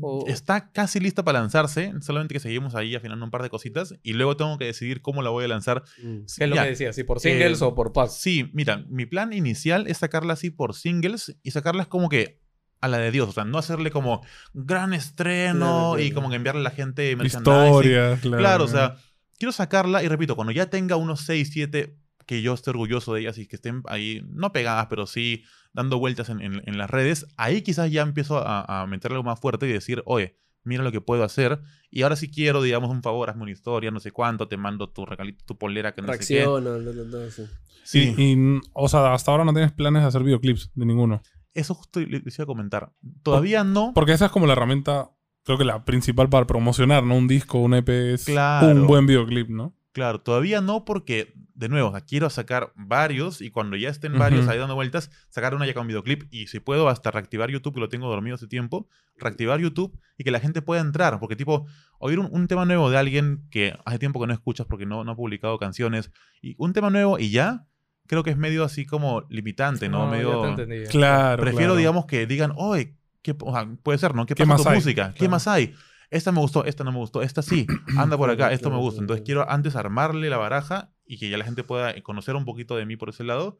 O- 0.00 0.24
Está 0.26 0.70
casi 0.72 1.00
lista 1.00 1.24
para 1.24 1.40
lanzarse. 1.40 1.92
Solamente 2.00 2.34
que 2.34 2.40
seguimos 2.40 2.74
ahí 2.74 2.94
afinando 2.94 3.24
un 3.24 3.30
par 3.30 3.42
de 3.42 3.50
cositas. 3.50 3.94
Y 4.02 4.12
luego 4.12 4.36
tengo 4.36 4.58
que 4.58 4.66
decidir 4.66 5.00
cómo 5.02 5.22
la 5.22 5.30
voy 5.30 5.44
a 5.44 5.48
lanzar. 5.48 5.82
Mm. 6.02 6.18
¿Qué 6.36 6.44
es 6.44 6.48
lo 6.50 6.56
Ya, 6.56 6.64
que 6.64 6.70
decías? 6.70 6.94
¿Si 6.96 7.04
por 7.04 7.20
singles 7.20 7.60
eh, 7.60 7.64
o 7.64 7.74
por 7.74 7.92
packs? 7.92 8.14
Sí, 8.14 8.50
mira, 8.52 8.84
mi 8.88 9.06
plan 9.06 9.32
inicial 9.32 9.86
es 9.86 9.98
sacarla 9.98 10.34
así 10.34 10.50
por 10.50 10.74
singles 10.74 11.36
y 11.42 11.50
sacarlas 11.52 11.86
como 11.86 12.08
que 12.08 12.40
a 12.80 12.88
la 12.88 12.98
de 12.98 13.10
Dios. 13.10 13.28
O 13.28 13.32
sea, 13.32 13.44
no 13.44 13.58
hacerle 13.58 13.90
como 13.90 14.20
gran 14.52 14.92
estreno 14.92 15.58
Claro, 15.58 15.90
claro. 15.94 16.02
y 16.02 16.10
como 16.12 16.28
que 16.30 16.36
enviarle 16.36 16.60
a 16.60 16.64
la 16.64 16.70
gente 16.70 17.16
merchandising. 17.16 17.40
Historias, 17.66 18.20
claro. 18.20 18.38
Claro, 18.38 18.64
o 18.64 18.68
sea, 18.68 18.96
quiero 19.38 19.52
sacarla 19.52 20.02
y 20.02 20.08
repito, 20.08 20.36
cuando 20.36 20.52
ya 20.52 20.66
tenga 20.66 20.96
unos 20.96 21.20
6, 21.22 21.48
7 21.52 21.96
que 22.26 22.42
yo 22.42 22.54
esté 22.54 22.70
orgulloso 22.70 23.14
de 23.14 23.20
ellas 23.20 23.38
y 23.38 23.46
que 23.46 23.56
estén 23.56 23.82
ahí, 23.86 24.22
no 24.28 24.52
pegadas, 24.52 24.86
pero 24.90 25.06
sí 25.06 25.44
dando 25.72 25.98
vueltas 25.98 26.28
en, 26.28 26.40
en- 26.40 26.62
en 26.64 26.78
las 26.78 26.90
redes, 26.90 27.26
ahí 27.36 27.62
quizás 27.62 27.90
ya 27.90 28.02
empiezo 28.02 28.38
a, 28.38 28.82
a 28.82 28.86
meterle 28.86 29.16
algo 29.16 29.24
más 29.30 29.38
fuerte 29.40 29.68
y 29.68 29.72
decir, 29.72 30.02
oye, 30.06 30.36
mira 30.64 30.82
lo 30.82 30.90
que 30.90 31.00
puedo 31.00 31.22
hacer. 31.22 31.60
Y 31.90 32.02
ahora 32.02 32.16
si 32.16 32.28
quiero, 32.30 32.60
digamos, 32.62 32.90
un 32.90 33.02
favor, 33.02 33.30
hazme 33.30 33.42
una 33.44 33.52
historia, 33.52 33.90
no 33.92 34.00
sé 34.00 34.10
cuánto, 34.10 34.48
te 34.48 34.56
mando 34.56 34.88
tu 34.90 35.06
regalito, 35.06 35.44
tu 35.46 35.56
polera, 35.56 35.94
que 35.94 36.02
no 36.02 36.12
sé 36.14 36.18
qué. 36.26 36.44
No, 36.44 36.60
no, 36.60 36.78
no, 36.78 37.30
sí. 37.30 37.44
Sí. 37.84 38.14
Y, 38.18 38.32
y, 38.32 38.60
o 38.72 38.88
sea, 38.88 39.14
hasta 39.14 39.30
ahora 39.30 39.44
no 39.44 39.52
tienes 39.52 39.70
planes 39.70 40.02
de 40.02 40.08
hacer 40.08 40.24
videoclips 40.24 40.72
de 40.74 40.86
ninguno. 40.86 41.22
Eso 41.54 41.74
justo 41.74 42.00
le- 42.00 42.18
les 42.20 42.36
iba 42.36 42.42
a 42.42 42.46
comentar. 42.46 42.92
Todavía 43.22 43.62
no. 43.62 43.92
Porque 43.94 44.12
esa 44.12 44.26
es 44.26 44.32
como 44.32 44.46
la 44.46 44.54
herramienta, 44.54 45.10
creo 45.44 45.56
que 45.56 45.64
la 45.64 45.84
principal 45.84 46.28
para 46.28 46.48
promocionar, 46.48 47.04
¿no? 47.04 47.14
Un 47.16 47.28
disco, 47.28 47.58
un 47.58 47.74
EP 47.74 47.88
es 48.14 48.24
Claro. 48.24 48.66
un 48.68 48.86
buen 48.88 49.06
videoclip, 49.06 49.48
¿no? 49.50 49.75
Claro, 49.96 50.20
todavía 50.20 50.60
no 50.60 50.84
porque, 50.84 51.32
de 51.54 51.70
nuevo, 51.70 51.90
quiero 52.06 52.28
sacar 52.28 52.70
varios 52.76 53.40
y 53.40 53.50
cuando 53.50 53.78
ya 53.78 53.88
estén 53.88 54.18
varios 54.18 54.42
Ujú. 54.42 54.50
ahí 54.52 54.58
dando 54.58 54.74
vueltas, 54.74 55.10
sacar 55.30 55.54
una 55.54 55.64
ya 55.64 55.72
con 55.72 55.86
videoclip 55.86 56.24
y 56.30 56.48
si 56.48 56.60
puedo 56.60 56.90
hasta 56.90 57.10
reactivar 57.10 57.50
YouTube, 57.50 57.72
que 57.72 57.80
lo 57.80 57.88
tengo 57.88 58.06
dormido 58.06 58.34
hace 58.34 58.46
tiempo, 58.46 58.90
reactivar 59.16 59.58
YouTube 59.58 59.98
y 60.18 60.24
que 60.24 60.30
la 60.30 60.38
gente 60.38 60.60
pueda 60.60 60.82
entrar. 60.82 61.18
Porque 61.18 61.34
tipo, 61.34 61.64
oír 61.98 62.18
un, 62.18 62.28
un 62.30 62.46
tema 62.46 62.66
nuevo 62.66 62.90
de 62.90 62.98
alguien 62.98 63.46
que 63.50 63.74
hace 63.86 63.98
tiempo 63.98 64.20
que 64.20 64.26
no 64.26 64.34
escuchas 64.34 64.66
porque 64.66 64.84
no, 64.84 65.02
no 65.02 65.12
ha 65.12 65.16
publicado 65.16 65.58
canciones 65.58 66.10
y 66.42 66.54
un 66.58 66.74
tema 66.74 66.90
nuevo 66.90 67.18
y 67.18 67.30
ya, 67.30 67.66
creo 68.06 68.22
que 68.22 68.28
es 68.28 68.36
medio 68.36 68.64
así 68.64 68.84
como 68.84 69.22
limitante, 69.30 69.88
¿no? 69.88 70.04
Ya 70.04 70.10
medio... 70.10 70.88
Claro. 70.90 71.40
Prefiero, 71.40 71.68
claro. 71.68 71.76
digamos, 71.76 72.04
que 72.04 72.26
digan, 72.26 72.52
oye, 72.56 72.98
¿qué, 73.22 73.34
o 73.40 73.50
sea, 73.54 73.66
puede 73.82 73.96
ser, 73.96 74.14
¿no? 74.14 74.26
¿Qué, 74.26 74.34
¿Qué 74.34 74.42
pasa 74.44 74.48
más 74.48 74.56
con 74.58 74.64
tu 74.64 74.70
hay? 74.72 74.76
música? 74.76 75.12
¿Qué 75.14 75.20
Claro. 75.20 75.30
más 75.30 75.48
hay? 75.48 75.74
Esta 76.10 76.32
me 76.32 76.40
gustó, 76.40 76.64
esta 76.64 76.84
no 76.84 76.92
me 76.92 76.98
gustó, 76.98 77.22
esta 77.22 77.42
sí, 77.42 77.66
anda 77.98 78.16
por 78.16 78.30
acá, 78.30 78.52
esto 78.52 78.70
me 78.70 78.78
gusta. 78.78 79.00
Entonces 79.00 79.24
quiero 79.24 79.48
antes 79.50 79.76
armarle 79.76 80.30
la 80.30 80.36
baraja 80.38 80.92
y 81.04 81.18
que 81.18 81.28
ya 81.30 81.36
la 81.38 81.44
gente 81.44 81.64
pueda 81.64 82.00
conocer 82.02 82.36
un 82.36 82.44
poquito 82.44 82.76
de 82.76 82.86
mí 82.86 82.96
por 82.96 83.08
ese 83.10 83.24
lado. 83.24 83.58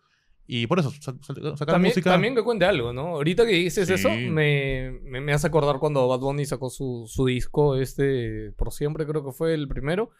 Y 0.48 0.68
por 0.68 0.78
eso, 0.78 0.92
sa- 0.92 1.00
sa- 1.22 1.34
sacar 1.34 1.56
También, 1.74 1.90
música. 1.90 2.10
también 2.12 2.36
que 2.36 2.44
cuente 2.44 2.64
algo, 2.66 2.92
¿no? 2.92 3.08
Ahorita 3.16 3.44
que 3.44 3.52
dices 3.52 3.88
Sí. 3.88 3.94
eso, 3.94 4.08
me, 4.10 4.92
me, 5.02 5.20
me 5.20 5.32
hace 5.32 5.48
acordar 5.48 5.78
cuando 5.80 6.06
Bad 6.06 6.20
Bunny 6.20 6.44
sacó 6.46 6.70
su, 6.70 7.04
su 7.08 7.26
disco, 7.26 7.74
este, 7.76 8.52
por 8.56 8.72
siempre 8.72 9.06
creo 9.06 9.24
que 9.24 9.32
fue 9.32 9.54
el 9.54 9.66
primero. 9.66 10.10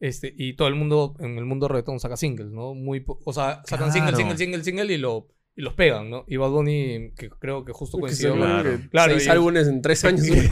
Este, 0.00 0.34
y 0.36 0.54
todo 0.54 0.66
el 0.68 0.74
mundo, 0.74 1.14
en 1.20 1.38
el 1.38 1.44
mundo 1.44 1.68
reggaetón 1.68 2.00
saca 2.00 2.16
singles, 2.16 2.50
¿no? 2.50 2.74
Muy, 2.74 3.04
o 3.06 3.32
sea, 3.32 3.62
sacan 3.64 3.92
single, 3.92 4.10
Claro. 4.10 4.16
single, 4.16 4.36
single, 4.36 4.64
single 4.64 4.92
y 4.92 4.98
lo, 4.98 5.28
y 5.58 5.62
los 5.62 5.72
pegan, 5.72 6.10
¿no? 6.10 6.24
Y 6.28 6.36
Bad 6.36 6.50
Bunny, 6.50 7.12
que 7.16 7.30
creo 7.30 7.64
que 7.64 7.72
justo 7.72 7.98
coincidió 7.98 8.34
Claro. 8.36 8.78
Claro, 8.90 9.14
seis 9.14 9.26
y- 9.26 9.30
álbumes 9.30 9.66
en 9.68 9.80
tres 9.80 10.04
años. 10.04 10.26
Se 10.26 10.48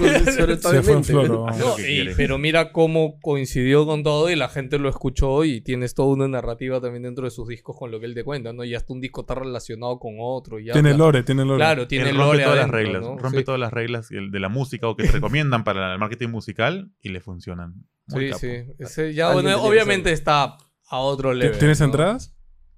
pero 2.16 2.38
mira 2.38 2.72
cómo 2.72 3.18
coincidió 3.20 3.86
con 3.86 4.02
todo 4.02 4.30
y 4.30 4.36
la 4.36 4.48
gente 4.48 4.78
lo 4.78 4.88
escuchó 4.88 5.44
y 5.44 5.60
tienes 5.60 5.94
toda 5.94 6.08
una 6.14 6.28
narrativa 6.28 6.80
también 6.80 7.02
dentro 7.02 7.24
de 7.24 7.30
sus 7.30 7.48
discos 7.48 7.76
con 7.78 7.90
lo 7.90 8.00
que 8.00 8.06
él 8.06 8.14
te 8.14 8.24
cuenta, 8.24 8.52
¿no? 8.52 8.64
Y 8.64 8.74
hasta 8.74 8.92
un 8.92 9.00
disco 9.00 9.22
está 9.22 9.34
relacionado 9.34 9.98
con 9.98 10.14
otro. 10.18 10.58
Y 10.58 10.70
Tiene 10.70 10.94
lore, 10.94 11.22
tiene 11.22 11.44
lore. 11.44 11.58
Claro, 11.58 11.88
tiene 11.88 12.10
Él 12.10 12.16
rompe 12.16 12.26
lore 12.32 12.44
todas 12.44 12.58
las 12.58 12.70
reglas, 12.70 13.02
¿no? 13.02 13.18
rompe 13.18 13.38
Sí. 13.38 13.44
todas 13.44 13.60
las 13.60 13.72
reglas 13.72 14.08
de 14.08 14.40
la 14.40 14.48
música 14.48 14.88
o 14.88 14.96
que 14.96 15.04
te 15.04 15.12
recomiendan 15.12 15.64
para 15.64 15.92
el 15.92 15.98
marketing 15.98 16.28
musical 16.28 16.90
y 17.02 17.10
le 17.10 17.20
funcionan. 17.20 17.74
Muy 18.08 18.24
Sí, 18.24 18.28
capo. 18.30 18.40
sí. 18.40 18.48
Ese 18.78 19.14
ya, 19.14 19.32
bueno, 19.32 19.62
obviamente 19.62 20.12
está 20.12 20.56
a 20.88 20.98
otro 20.98 21.32
¿Ti- 21.32 21.38
level. 21.38 21.58
¿Tienes 21.58 21.80
¿no? 21.80 21.86
entradas? 21.86 22.33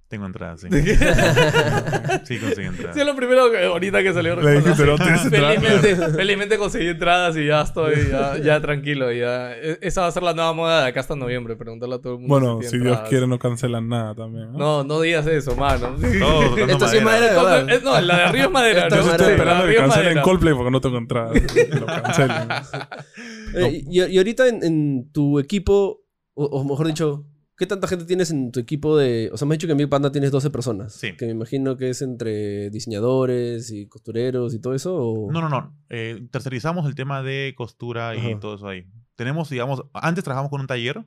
Tengo 0.08 0.26
entradas, 0.26 0.60
sí. 0.60 0.68
sí, 0.70 2.38
conseguí 2.38 2.68
entradas. 2.68 2.94
Sí, 2.94 3.00
es 3.00 3.06
lo 3.06 3.16
primero 3.16 3.50
que 3.50 3.64
ahorita 3.64 4.04
que 4.04 4.12
salió. 4.12 4.36
Le 4.36 4.60
¿no? 4.60 4.74
Felizmente, 5.30 5.96
felizmente 6.12 6.58
conseguí 6.58 6.86
entradas 6.86 7.36
y 7.36 7.46
ya 7.46 7.62
estoy 7.62 8.08
ya, 8.10 8.38
ya 8.38 8.60
tranquilo. 8.66 9.10
Ya. 9.12 9.52
E- 9.56 9.78
Esa 9.82 10.02
va 10.02 10.06
a 10.06 10.12
ser 10.12 10.22
la 10.22 10.32
nueva 10.32 10.52
moda 10.52 10.82
de 10.82 10.88
acá 10.90 11.00
hasta 11.00 11.16
noviembre. 11.16 11.56
Preguntarle 11.56 11.96
a 11.96 11.98
todo 11.98 12.12
el 12.14 12.18
mundo. 12.20 12.32
Bueno, 12.38 12.60
si 12.62 12.78
Dios 12.78 13.00
quiere 13.08 13.26
no 13.26 13.38
cancelan 13.40 13.88
nada 13.88 14.14
también. 14.14 14.52
¿no? 14.52 14.58
No, 14.58 14.84
no 14.84 15.00
digas 15.00 15.26
eso, 15.26 15.56
mano. 15.56 15.96
Tocando 15.96 16.66
Esto 16.72 16.88
sí 16.88 16.98
es 16.98 17.02
madera 17.02 17.42
verdad. 17.42 17.70
es- 17.70 17.82
no, 17.82 18.00
la 18.00 18.16
de 18.16 18.22
arriba 18.22 18.44
es 18.44 18.50
madera. 18.52 18.82
Esto 18.84 18.94
¿no? 18.94 19.00
es 19.00 19.06
Yo 19.06 19.12
estoy 19.12 19.32
esperando 19.32 19.66
que 19.66 19.74
cancelen 19.74 20.04
madera. 20.04 20.22
Coldplay 20.22 20.54
porque 20.54 20.70
no 20.70 20.80
tengo 20.80 20.98
entradas. 20.98 21.32
Que 21.52 21.66
lo 21.80 21.86
cancelen. 21.86 22.48
Eh, 23.56 23.82
y, 23.90 24.02
y 24.04 24.18
ahorita 24.18 24.46
en, 24.46 24.62
en 24.62 25.10
tu 25.12 25.40
equipo, 25.40 26.04
o, 26.34 26.44
o 26.44 26.64
mejor 26.64 26.86
dicho, 26.86 27.24
¿qué 27.56 27.66
tanta 27.66 27.88
gente 27.88 28.04
tienes 28.04 28.30
en 28.30 28.52
tu 28.52 28.60
equipo 28.60 28.96
de... 28.96 29.30
O 29.32 29.36
sea, 29.36 29.46
me 29.46 29.54
has 29.54 29.58
dicho 29.58 29.66
que 29.66 29.72
en 29.72 29.78
Big 29.78 29.88
Panda 29.88 30.12
tienes 30.12 30.30
12 30.30 30.50
personas. 30.50 30.92
Sí. 30.92 31.16
Que 31.16 31.26
me 31.26 31.32
imagino 31.32 31.76
que 31.76 31.90
es 31.90 32.02
entre 32.02 32.70
diseñadores 32.70 33.70
y 33.70 33.86
costureros 33.86 34.54
y 34.54 34.58
todo 34.58 34.74
eso. 34.74 34.96
O... 34.96 35.32
No, 35.32 35.40
no, 35.40 35.48
no. 35.48 35.74
Eh, 35.88 36.26
tercerizamos 36.30 36.86
el 36.86 36.94
tema 36.94 37.22
de 37.22 37.54
costura 37.56 38.14
y 38.14 38.18
Ajá. 38.18 38.40
todo 38.40 38.56
eso 38.56 38.68
ahí. 38.68 38.86
Tenemos, 39.16 39.48
digamos, 39.48 39.84
antes 39.94 40.22
trabajamos 40.22 40.50
con 40.50 40.60
un 40.60 40.66
taller, 40.66 41.04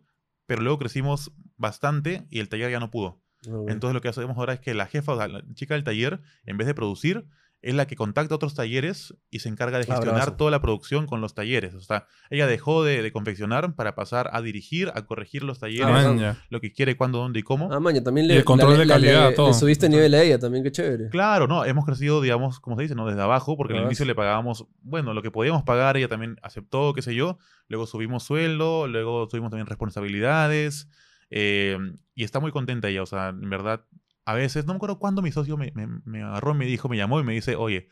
pero 0.48 0.62
luego 0.62 0.80
crecimos 0.80 1.32
bastante 1.58 2.26
y 2.30 2.40
el 2.40 2.50
taller 2.50 2.72
ya 2.72 2.80
no 2.80 2.90
pudo. 2.90 3.22
Ah. 3.48 3.66
Entonces 3.68 3.94
lo 3.94 4.02
que 4.02 4.10
hacemos 4.10 4.38
ahora 4.38 4.54
es 4.54 4.60
que 4.60 4.74
la 4.74 4.88
jefa, 4.88 5.14
o 5.14 5.18
sea, 5.18 5.28
la 5.28 5.44
chica 5.54 5.76
del 5.76 5.84
taller, 5.84 6.22
en 6.46 6.58
vez 6.58 6.68
de 6.68 6.74
producir, 6.74 7.26
es 7.62 7.76
la 7.76 7.88
que 7.88 7.96
contacta 7.98 8.34
a 8.34 8.38
otros 8.38 8.56
talleres 8.56 9.14
y 9.30 9.40
se 9.40 9.50
encarga 9.50 9.80
de 9.80 9.86
gestionar 9.86 10.38
toda 10.38 10.50
la 10.50 10.62
producción 10.62 11.08
con 11.08 11.20
los 11.20 11.34
talleres. 11.36 11.74
O 11.76 11.82
sea, 11.82 12.06
ella 12.30 12.48
dejó 12.48 12.86
de, 12.86 13.02
de 13.02 13.12
confeccionar 13.12 13.76
para 13.76 13.96
pasar 13.96 14.30
a 14.32 14.42
dirigir, 14.42 14.92
a 14.96 15.06
corregir 15.06 15.44
los 15.44 15.60
talleres, 15.60 15.86
Ah, 15.90 16.36
lo 16.50 16.62
que 16.62 16.72
quiere, 16.72 16.96
cuándo, 16.96 17.18
dónde 17.20 17.40
y 17.40 17.44
cómo. 17.44 17.70
Ah, 17.74 17.80
maña, 17.82 18.02
también 18.02 18.26
Y 18.26 18.30
le, 18.30 18.38
el 18.38 18.44
control 18.46 18.78
de 18.78 18.86
la- 18.86 18.86
la- 18.86 18.94
calidad, 18.94 19.30
le- 19.32 19.36
todo. 19.36 19.48
le 19.50 19.54
subiste 19.54 19.90
nivel 19.90 20.14
a 20.14 20.22
ella 20.24 20.40
también, 20.40 20.64
qué 20.64 20.72
chévere. 20.72 21.10
Claro, 21.10 21.48
no, 21.48 21.66
hemos 21.66 21.86
crecido, 21.86 22.22
digamos, 22.22 22.62
como 22.62 22.78
se 22.78 22.84
dice, 22.84 22.96
¿no? 22.96 23.06
Desde 23.06 23.22
abajo, 23.22 23.58
porque 23.58 23.74
al 23.78 23.84
inicio 23.84 24.06
le 24.06 24.16
pagábamos, 24.16 24.66
bueno, 24.82 25.14
lo 25.14 25.22
que 25.22 25.32
podíamos 25.32 25.64
pagar, 25.64 25.98
ella 25.98 26.08
también 26.08 26.38
aceptó, 26.42 26.94
qué 26.94 27.02
sé 27.02 27.14
yo. 27.14 27.38
Luego 27.68 27.88
subimos 27.88 28.24
sueldo, 28.24 28.88
luego 28.88 29.28
tuvimos 29.28 29.50
también 29.52 29.68
responsabilidades. 29.68 30.88
eh, 31.32 31.78
y 32.16 32.24
está 32.24 32.40
muy 32.40 32.52
contenta 32.52 32.90
ella, 32.90 33.04
o 33.04 33.06
sea, 33.06 33.30
en 33.30 33.50
verdad, 33.50 33.86
a 34.26 34.34
veces, 34.34 34.66
no 34.66 34.74
me 34.74 34.78
acuerdo 34.78 35.00
cuándo 35.00 35.22
mi 35.22 35.32
socio 35.32 35.58
me, 35.58 35.72
me, 35.74 35.88
me 36.06 36.22
agarró, 36.24 36.54
me 36.54 36.66
dijo, 36.66 36.88
me 36.90 36.98
llamó 36.98 37.20
y 37.20 37.24
me 37.24 37.34
dice, 37.34 37.56
oye, 37.56 37.88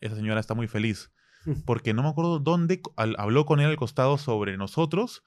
esa 0.00 0.16
señora 0.16 0.40
está 0.40 0.54
muy 0.54 0.66
feliz. 0.68 1.12
Porque 1.64 1.94
no 1.94 2.02
me 2.02 2.08
acuerdo 2.08 2.40
dónde 2.40 2.80
al- 2.96 3.14
habló 3.18 3.46
con 3.46 3.60
él 3.60 3.66
al 3.66 3.76
costado 3.76 4.18
sobre 4.18 4.56
nosotros 4.56 5.22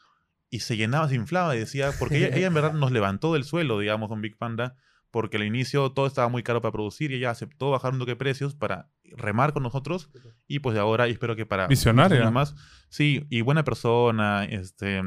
y 0.50 0.60
se 0.60 0.76
llenaba, 0.76 1.08
se 1.08 1.16
inflaba 1.16 1.56
y 1.56 1.60
decía, 1.60 1.92
porque 1.98 2.18
ella, 2.18 2.36
ella 2.36 2.48
en 2.48 2.54
verdad 2.54 2.74
nos 2.74 2.92
levantó 2.92 3.34
del 3.34 3.46
suelo, 3.46 3.80
digamos, 3.80 4.10
con 4.10 4.20
Big 4.22 4.38
Panda, 4.38 4.76
porque 5.10 5.38
al 5.38 5.44
inicio 5.44 5.94
todo 5.94 6.06
estaba 6.08 6.28
muy 6.28 6.44
caro 6.44 6.62
para 6.62 6.74
producir 6.74 7.12
y 7.12 7.16
ella 7.16 7.30
aceptó 7.30 7.70
bajar 7.72 7.94
un 7.94 8.00
toque 8.00 8.12
de 8.12 8.16
precios 8.18 8.54
para 8.54 8.90
remar 9.04 9.54
con 9.54 9.64
nosotros 9.64 10.10
y 10.48 10.60
pues 10.60 10.74
de 10.74 10.82
ahora 10.82 11.08
y 11.08 11.12
espero 11.12 11.38
que 11.38 11.46
para 11.46 11.68
Visionaria. 11.68 12.30
más 12.32 12.54
sí 12.90 13.26
y 13.30 13.40
buena 13.42 13.64
persona 13.64 14.44
este 14.46 15.02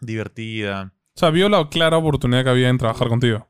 divertida 0.00 0.92
O 1.14 1.18
sea, 1.18 1.30
vio 1.30 1.48
la 1.48 1.68
clara 1.68 1.96
oportunidad 1.96 2.44
que 2.44 2.50
había 2.50 2.68
en 2.68 2.78
trabajar 2.78 3.08
contigo. 3.08 3.46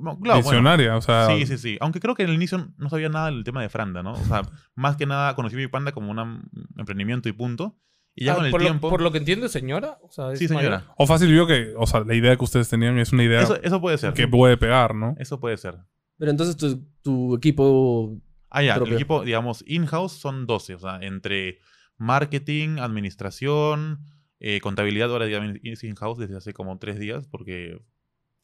Bueno, 0.00 0.18
claro, 0.20 0.42
bueno, 0.42 0.50
Visionaria, 0.50 0.96
o 0.96 1.00
sea. 1.00 1.26
sí 1.26 1.46
sí 1.46 1.58
sí 1.58 1.78
aunque 1.80 2.00
creo 2.00 2.14
que 2.14 2.22
en 2.22 2.30
el 2.30 2.34
inicio 2.34 2.68
no 2.76 2.88
sabía 2.90 3.08
nada 3.08 3.26
del 3.26 3.44
tema 3.44 3.62
de 3.62 3.68
Franda 3.68 4.02
no 4.02 4.12
o 4.12 4.24
sea 4.24 4.42
más 4.74 4.96
que 4.96 5.06
nada 5.06 5.34
conocí 5.34 5.56
Big 5.56 5.70
Panda 5.70 5.92
como 5.92 6.10
un 6.10 6.48
emprendimiento 6.76 7.28
y 7.28 7.32
punto 7.32 7.76
y 8.14 8.24
ya 8.24 8.32
Ah, 8.32 8.36
con 8.36 8.46
el 8.46 8.50
por, 8.50 8.60
tiempo 8.60 8.88
lo, 8.88 8.90
por 8.90 9.00
lo 9.00 9.12
que 9.12 9.18
entiendo, 9.18 9.48
señora. 9.48 9.98
O 10.02 10.10
sea, 10.10 10.34
sí 10.34 10.48
mayor. 10.48 10.62
señora 10.62 10.94
O 10.96 11.06
fácil 11.06 11.30
vio 11.30 11.46
que, 11.46 11.72
o 11.76 11.86
sea, 11.86 12.00
la 12.00 12.16
idea 12.16 12.36
que 12.36 12.42
ustedes 12.42 12.68
tenían 12.68 12.98
es 12.98 13.12
una 13.12 13.22
idea 13.22 13.42
eso, 13.42 13.62
eso 13.62 13.80
puede 13.80 13.96
ser 13.96 14.12
que 14.12 14.26
puede 14.26 14.56
pegar, 14.56 14.92
¿no? 14.94 15.14
eso 15.18 15.38
puede 15.38 15.56
ser 15.56 15.76
Pero 16.16 16.32
entonces 16.32 16.56
tu, 16.56 16.84
tu 17.02 17.36
equipo. 17.36 18.18
Ah, 18.50 18.62
ya, 18.62 18.72
el 18.72 18.78
propio. 18.78 18.94
equipo, 18.96 19.22
digamos, 19.22 19.62
in-house 19.68 20.12
son 20.14 20.46
12, 20.46 20.74
o 20.74 20.78
sea, 20.80 20.98
entre 21.00 21.58
marketing, 21.96 22.78
administración, 22.78 24.00
eh, 24.40 24.60
contabilidad, 24.60 25.10
ahora 25.12 25.26
es 25.62 25.84
in-house 25.84 26.18
desde 26.18 26.36
hace 26.36 26.52
como 26.52 26.78
tres 26.78 26.98
días, 26.98 27.28
porque, 27.28 27.78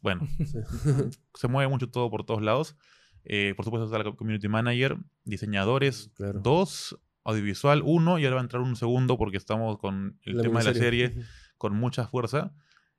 bueno, 0.05 0.29
sí. 0.39 0.45
se 1.35 1.49
mueve 1.49 1.69
mucho 1.69 1.89
todo 1.91 2.11
por 2.11 2.25
todos 2.25 2.43
lados. 2.43 2.77
Eh, 3.25 3.55
por 3.57 3.65
supuesto 3.65 3.87
está 3.87 3.99
la 3.99 4.15
community 4.15 4.49
manager, 4.49 4.99
diseñadores, 5.25 6.11
Claro. 6.15 6.41
dos, 6.41 6.97
audiovisual, 7.25 7.81
uno, 7.83 8.19
y 8.19 8.25
ahora 8.25 8.35
va 8.37 8.41
a 8.43 8.45
entrar 8.45 8.63
un 8.63 8.77
segundo 8.77 9.17
porque 9.17 9.39
estamos 9.39 9.79
con 9.79 10.19
el 10.23 10.37
La 10.37 10.43
tema 10.43 10.61
de 10.61 10.67
la 10.67 10.75
serie 10.75 11.15
con 11.57 11.75
mucha 11.75 12.07
fuerza. 12.07 12.53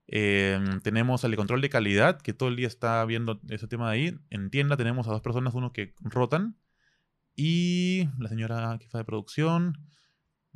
Eh, 0.08 0.60
tenemos 0.82 1.24
el 1.24 1.32
de 1.32 1.38
control 1.38 1.62
de 1.62 1.70
calidad, 1.70 2.20
que 2.20 2.34
todo 2.34 2.50
el 2.50 2.56
día 2.56 2.68
está 2.68 3.06
viendo 3.06 3.40
ese 3.50 3.68
tema 3.68 3.92
de 3.92 3.96
ahí. 3.96 4.18
En 4.32 4.50
tienda 4.50 4.76
tenemos 4.78 5.08
a 5.08 5.12
dos 5.12 5.22
personas, 5.22 5.54
uno 5.54 5.72
que 5.72 5.94
rotan. 6.02 6.58
Y 7.36 8.10
la 8.18 8.30
señora 8.30 8.78
jefa 8.80 8.98
de 8.98 9.04
producción. 9.06 9.78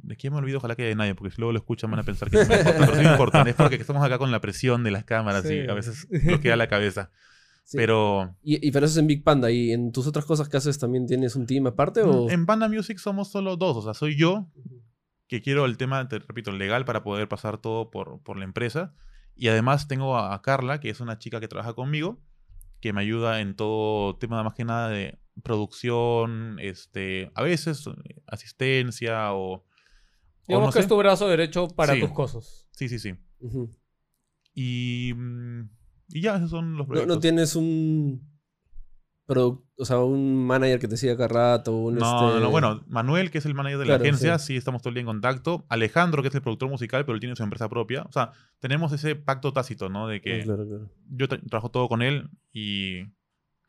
¿De 0.02 0.16
quién 0.16 0.34
me 0.34 0.39
olvido? 0.39 0.58
Ojalá 0.60 0.76
que 0.76 0.84
de 0.84 0.95
nadie, 0.95 1.16
porque 1.16 1.32
si 1.36 1.39
luego 1.41 1.52
lo 1.54 1.60
escuchan 1.60 1.91
van 1.91 2.00
a 2.00 2.04
pensar 2.04 2.30
que 2.30 2.38
no 2.38 2.45
me 2.95 3.04
importa. 3.04 3.43
Pero 3.43 3.43
sí 3.43 3.43
me. 3.43 3.50
Es 3.52 3.56
porque 3.56 3.76
estamos 3.76 4.04
acá 4.04 4.18
con 4.18 4.32
la 4.32 4.41
presión 4.41 4.84
de 4.84 4.91
las 4.91 5.04
cámaras 5.04 5.43
Sí. 5.43 5.56
y 5.66 5.68
a 5.70 5.74
veces 5.74 6.08
bloquea 6.10 6.56
la 6.56 6.68
cabeza. 6.68 7.12
Sí. 7.64 7.78
Pero 7.78 8.36
Y, 8.41 8.68
y 8.68 8.72
pero 8.72 8.86
eso 8.86 8.93
es 8.93 8.97
en 8.97 9.08
Big 9.08 9.24
Panda. 9.24 9.52
¿Y 9.52 9.72
en 9.72 9.91
tus 9.91 10.08
otras 10.08 10.26
cosas 10.26 10.50
que 10.50 10.58
haces 10.58 10.80
también 10.80 11.06
tienes 11.06 11.36
un 11.36 11.45
team 11.45 11.68
aparte? 11.68 12.02
O... 12.02 12.30
en 12.30 12.45
Panda 12.45 12.68
Music 12.68 12.97
somos 12.97 13.30
solo 13.32 13.58
dos. 13.58 13.78
O 13.78 13.82
sea, 13.82 13.93
soy 13.93 14.18
yo, 14.18 14.47
que 15.28 15.41
quiero 15.41 15.66
el 15.66 15.78
tema, 15.78 16.08
te 16.08 16.20
repito, 16.20 16.52
legal 16.52 16.86
para 16.86 17.04
poder 17.04 17.28
pasar 17.28 17.60
todo 17.60 17.91
por, 17.91 18.22
por 18.24 18.38
la 18.38 18.45
empresa. 18.45 18.93
Y 19.36 19.50
además 19.50 19.88
tengo 19.88 20.18
a, 20.18 20.34
a 20.34 20.41
Carla, 20.41 20.80
que 20.80 20.89
es 20.89 21.00
una 21.00 21.20
chica 21.20 21.39
que 21.39 21.47
trabaja 21.47 21.74
conmigo, 21.74 22.20
que 22.82 22.91
me 22.93 23.02
ayuda 23.02 23.39
en 23.41 23.56
todo 23.56 24.16
tema 24.18 24.41
más 24.43 24.54
que 24.56 24.66
nada 24.66 24.89
de 24.89 25.20
producción, 25.43 26.58
este, 26.60 27.32
a 27.36 27.43
veces 27.43 27.86
eh, 27.88 28.22
asistencia 28.28 29.34
o... 29.34 29.64
Digamos 30.50 30.68
no 30.68 30.72
que 30.74 30.80
sé. 30.80 30.82
es 30.82 30.88
tu 30.88 30.97
brazo 30.97 31.28
derecho 31.30 31.68
para 31.70 31.93
Sí. 31.93 32.02
tus 32.02 32.12
cosas. 32.12 32.68
Sí, 32.72 32.89
sí, 32.89 33.00
sí. 33.00 33.14
Y, 34.54 35.14
mm, 35.16 35.70
y 36.10 36.22
ya, 36.22 36.36
esos 36.38 36.50
son 36.50 36.72
los 36.74 36.80
no, 36.80 36.88
proyectos. 36.88 37.16
no 37.16 37.22
tienes 37.22 37.56
un. 37.56 38.28
o 39.28 39.86
sea, 39.86 40.00
un 40.00 40.43
manager 40.47 40.80
que 40.80 40.88
te 40.88 40.97
siga 40.97 41.16
cada 41.16 41.28
rato. 41.28 41.76
Un 41.78 41.95
No, 41.95 42.30
este... 42.30 42.39
no, 42.41 42.50
bueno, 42.50 42.84
Manuel, 42.88 43.30
que 43.30 43.38
es 43.38 43.45
el 43.45 43.54
manager 43.54 43.78
de 43.80 43.86
Claro, 43.86 44.04
la 44.04 44.10
agencia, 44.10 44.39
sí. 44.39 44.56
estamos 44.58 44.82
todo 44.82 44.89
el 44.89 44.95
día 44.95 45.02
en 45.02 45.06
contacto. 45.06 45.66
Alejandro, 45.70 46.22
que 46.24 46.30
es 46.30 46.36
el 46.36 46.41
productor 46.41 46.68
musical, 46.68 47.06
pero 47.06 47.14
él 47.14 47.20
tiene 47.20 47.36
su 47.36 47.43
empresa 47.43 47.70
propia. 47.70 48.02
O 48.04 48.12
sea, 48.12 48.32
tenemos 48.60 48.91
ese 48.91 49.16
pacto 49.16 49.54
tácito, 49.54 49.88
¿no? 49.88 50.08
De 50.08 50.20
que 50.20 50.41
Ah, 50.41 50.43
claro, 50.45 50.68
claro. 50.68 50.89
yo 51.12 51.28
tra- 51.28 51.47
trabajo 51.47 51.70
todo 51.70 51.88
con 51.88 52.02
él 52.02 52.30
y 52.52 53.04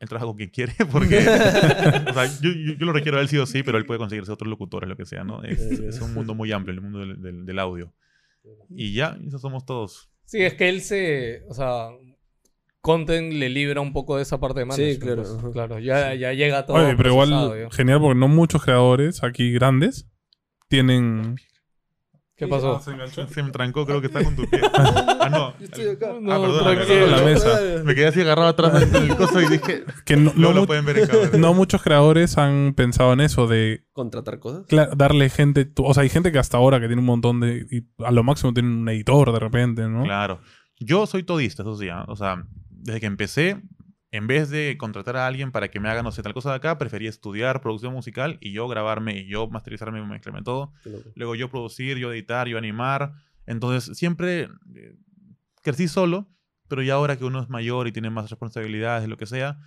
él 0.01 0.09
trabaja 0.09 0.25
con 0.25 0.35
quien 0.35 0.49
quiere, 0.49 0.73
porque 0.91 1.17
o 1.19 2.13
sea, 2.13 2.25
yo, 2.41 2.49
yo- 2.51 2.73
yo 2.73 2.85
lo 2.85 2.91
requiero 2.91 3.17
a 3.17 3.21
él 3.21 3.27
sí 3.29 3.37
o 3.37 3.45
sí, 3.45 3.63
pero 3.63 3.77
él 3.77 3.85
puede 3.85 3.99
conseguirse 3.99 4.31
otros 4.31 4.49
locutores, 4.49 4.89
lo 4.89 4.97
que 4.97 5.05
sea, 5.05 5.23
¿no? 5.23 5.41
Es, 5.43 6.01
un 6.01 6.13
mundo 6.13 6.35
muy 6.35 6.51
amplio, 6.51 6.73
el 6.75 6.81
mundo 6.81 6.99
del, 6.99 7.21
del- 7.21 7.45
del 7.45 7.59
audio. 7.59 7.93
Y 8.69 8.93
ya, 8.93 9.17
esos 9.25 9.39
somos 9.41 9.65
todos. 9.65 10.09
Sí, 10.25 10.41
es 10.41 10.55
que 10.55 10.67
él 10.69 10.81
se. 10.81 11.43
O 11.47 11.53
sea. 11.53 11.89
Content 12.83 13.31
le 13.33 13.47
libra 13.49 13.79
un 13.79 13.93
poco 13.93 14.15
de 14.17 14.23
esa 14.23 14.39
parte 14.39 14.61
de 14.61 14.65
management. 14.65 14.99
claro, 15.03 15.21
pues. 15.39 15.53
Claro, 15.53 15.77
ya, 15.77 16.15
ya 16.15 16.33
llega 16.33 16.65
todo. 16.65 16.77
Oye, 16.77 16.95
pero 16.97 17.09
igual 17.11 17.67
genial 17.71 17.99
porque 18.01 18.19
no 18.19 18.27
muchos 18.27 18.63
creadores 18.63 19.23
aquí 19.23 19.51
grandes 19.51 20.07
tienen. 20.67 21.35
¿Qué 22.41 22.47
pasó? 22.47 22.79
se 22.81 22.91
enganchó. 22.91 23.27
Se 23.27 23.43
me 23.43 23.51
trancó, 23.51 23.85
creo 23.85 24.01
que 24.01 24.07
está 24.07 24.23
con 24.23 24.35
tu 24.35 24.49
pie. 24.49 24.59
Ah, 25.23 25.29
no. 25.29 25.53
Yo 25.59 25.65
estoy 25.65 25.87
acá. 25.89 26.07
No, 26.19 26.31
Ah, 26.33 26.39
perdón, 26.41 26.63
tranquilo. 26.63 26.87
perdón. 27.05 27.11
La 27.11 27.23
mesa. 27.23 27.59
Me 27.85 27.93
quedé 27.93 28.07
así 28.07 28.21
agarrado 28.21 28.47
atrás 28.49 28.91
del 28.91 29.15
coso 29.15 29.39
y 29.39 29.47
dije, 29.47 29.83
Que 30.03 30.15
no, 30.17 30.33
no 30.35 30.47
no 30.49 30.53
lo 30.61 30.65
pueden 30.65 30.83
ver 30.83 30.97
en 30.97 31.07
cámara. 31.07 31.37
no 31.37 31.53
muchos 31.53 31.83
creadores 31.83 32.39
han 32.39 32.73
pensado 32.75 33.13
en 33.13 33.21
eso 33.21 33.45
de 33.45 33.85
Contratar 33.93 34.39
cosas. 34.39 34.63
darle 34.97 35.29
gente. 35.29 35.71
O 35.77 35.93
sea, 35.93 36.01
hay 36.01 36.09
gente 36.09 36.31
que 36.31 36.39
hasta 36.39 36.57
ahora 36.57 36.79
que 36.79 36.87
tiene 36.87 37.01
un 37.01 37.05
montón 37.05 37.39
de. 37.39 37.67
y 37.69 38.03
a 38.03 38.09
lo 38.11 38.23
máximo 38.23 38.51
tiene 38.53 38.69
un 38.69 38.89
editor 38.89 39.31
de 39.31 39.39
repente, 39.39 39.87
¿no? 39.87 40.03
Claro. 40.03 40.39
Yo 40.79 41.05
soy 41.05 41.21
todista, 41.21 41.61
eso 41.61 41.77
sí. 41.77 41.89
¿ah? 41.89 42.05
O 42.07 42.15
sea, 42.15 42.43
desde 42.71 42.99
que 42.99 43.05
empecé, 43.05 43.61
en 44.11 44.27
vez 44.27 44.49
de 44.49 44.77
contratar 44.77 45.15
a 45.15 45.25
alguien 45.25 45.51
para 45.51 45.69
que 45.69 45.79
me 45.79 45.89
haga, 45.89 46.03
no 46.03 46.11
sé, 46.11 46.21
tal 46.21 46.33
cosa 46.33 46.49
de 46.49 46.57
acá, 46.57 46.77
preferí 46.77 47.07
estudiar 47.07 47.61
producción 47.61 47.93
musical 47.93 48.37
y 48.41 48.51
yo 48.51 48.67
grabarme 48.67 49.17
y 49.17 49.27
yo 49.27 49.47
masterizarme, 49.47 50.05
mezclarme 50.05 50.43
todo. 50.43 50.73
Luego 51.15 51.35
yo 51.35 51.49
producir, 51.49 51.97
yo 51.97 52.11
editar, 52.11 52.47
yo 52.47 52.57
animar. 52.57 53.13
Entonces, 53.45 53.97
siempre 53.97 54.49
eh, 54.75 54.95
crecí 55.61 55.87
solo, 55.87 56.29
pero 56.67 56.83
ya 56.83 56.95
ahora 56.95 57.17
que 57.17 57.23
uno 57.23 57.41
es 57.41 57.49
mayor 57.49 57.87
y 57.87 57.93
tiene 57.93 58.09
más 58.09 58.29
responsabilidades, 58.29 59.07
lo 59.07 59.15
que 59.15 59.25
sea, 59.25 59.59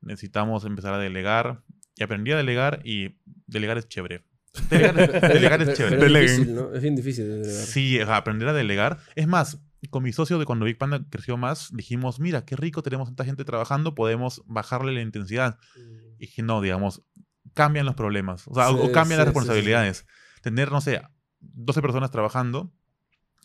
necesitamos 0.00 0.64
empezar 0.64 0.94
a 0.94 0.98
delegar. 0.98 1.62
Y 1.96 2.02
aprendí 2.02 2.32
a 2.32 2.38
delegar 2.38 2.80
y 2.84 3.18
delegar 3.46 3.76
es 3.76 3.86
chévere. 3.86 4.24
Delegar, 4.70 5.20
delegar 5.32 5.60
es 5.60 5.76
chévere. 5.76 5.98
pero 5.98 6.16
es 6.16 6.30
difícil, 6.30 6.54
¿no? 6.54 6.72
Es 6.72 6.80
bien 6.80 6.96
difícil 6.96 7.24
de 7.28 7.36
delegar. 7.40 7.66
Sí, 7.66 8.00
aprender 8.00 8.48
a 8.48 8.52
delegar. 8.54 8.98
Es 9.14 9.28
más, 9.28 9.60
con 9.88 10.02
mi 10.02 10.12
socio 10.12 10.38
de 10.38 10.44
cuando 10.44 10.64
Big 10.66 10.76
Panda 10.78 11.04
creció 11.10 11.36
más, 11.36 11.70
dijimos, 11.74 12.20
mira, 12.20 12.44
qué 12.44 12.54
rico 12.56 12.82
tenemos 12.82 13.08
tanta 13.08 13.24
gente 13.24 13.44
trabajando, 13.44 13.94
podemos 13.94 14.42
bajarle 14.46 14.92
la 14.92 15.00
intensidad. 15.00 15.58
Y 16.18 16.26
dije, 16.26 16.42
no, 16.42 16.60
digamos, 16.60 17.02
cambian 17.54 17.86
los 17.86 17.94
problemas. 17.94 18.46
O 18.48 18.54
sea, 18.54 18.68
Sí, 18.68 18.74
o 18.76 18.92
cambian 18.92 19.18
las 19.18 19.26
sí, 19.26 19.32
sí, 19.32 19.38
responsabilidades. 19.38 20.06
Tener, 20.42 20.70
no 20.70 20.80
sé, 20.80 21.00
12 21.40 21.80
personas 21.82 22.10
trabajando. 22.10 22.72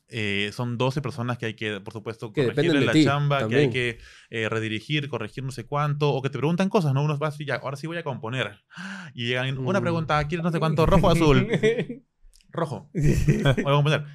eh, 0.07 0.51
son 0.53 0.77
12 0.77 1.01
personas 1.01 1.37
que 1.39 1.47
hay 1.47 1.53
que, 1.55 1.79
por 1.81 1.91
supuesto, 1.93 2.31
Que 2.31 2.43
corregirle 2.43 2.61
dependen 2.73 2.79
de 2.81 2.85
la 2.85 2.91
ti, 2.93 3.03
chamba, 3.05 3.37
que 3.39 3.43
hay 3.55 3.69
también. 3.69 3.71
que 3.71 3.97
eh, 4.29 4.49
redirigir, 4.49 5.09
corregir 5.09 5.43
no 5.43 5.51
sé 5.51 5.65
cuánto, 5.65 6.13
o 6.13 6.21
que 6.21 6.29
te 6.29 6.37
preguntan 6.37 6.69
cosas, 6.69 6.93
¿no? 6.93 7.01
Unos 7.03 7.17
vas 7.17 7.39
y 7.39 7.45
ya, 7.45 7.55
ahora 7.55 7.75
sí 7.75 7.87
voy 7.87 7.97
a 7.97 8.03
componer. 8.03 8.61
Y 9.15 9.25
llegan, 9.27 9.57
una 9.57 9.79
Mm. 9.79 9.83
pregunta, 9.83 10.27
¿quieres 10.27 10.43
no 10.43 10.51
sé 10.51 10.59
cuánto? 10.59 10.85
¿Rojo 10.85 11.07
o 11.07 11.09
azul? 11.09 11.47
Rojo. 12.51 12.89
Voy 12.93 13.41
a 13.45 13.75
componer. 13.75 14.05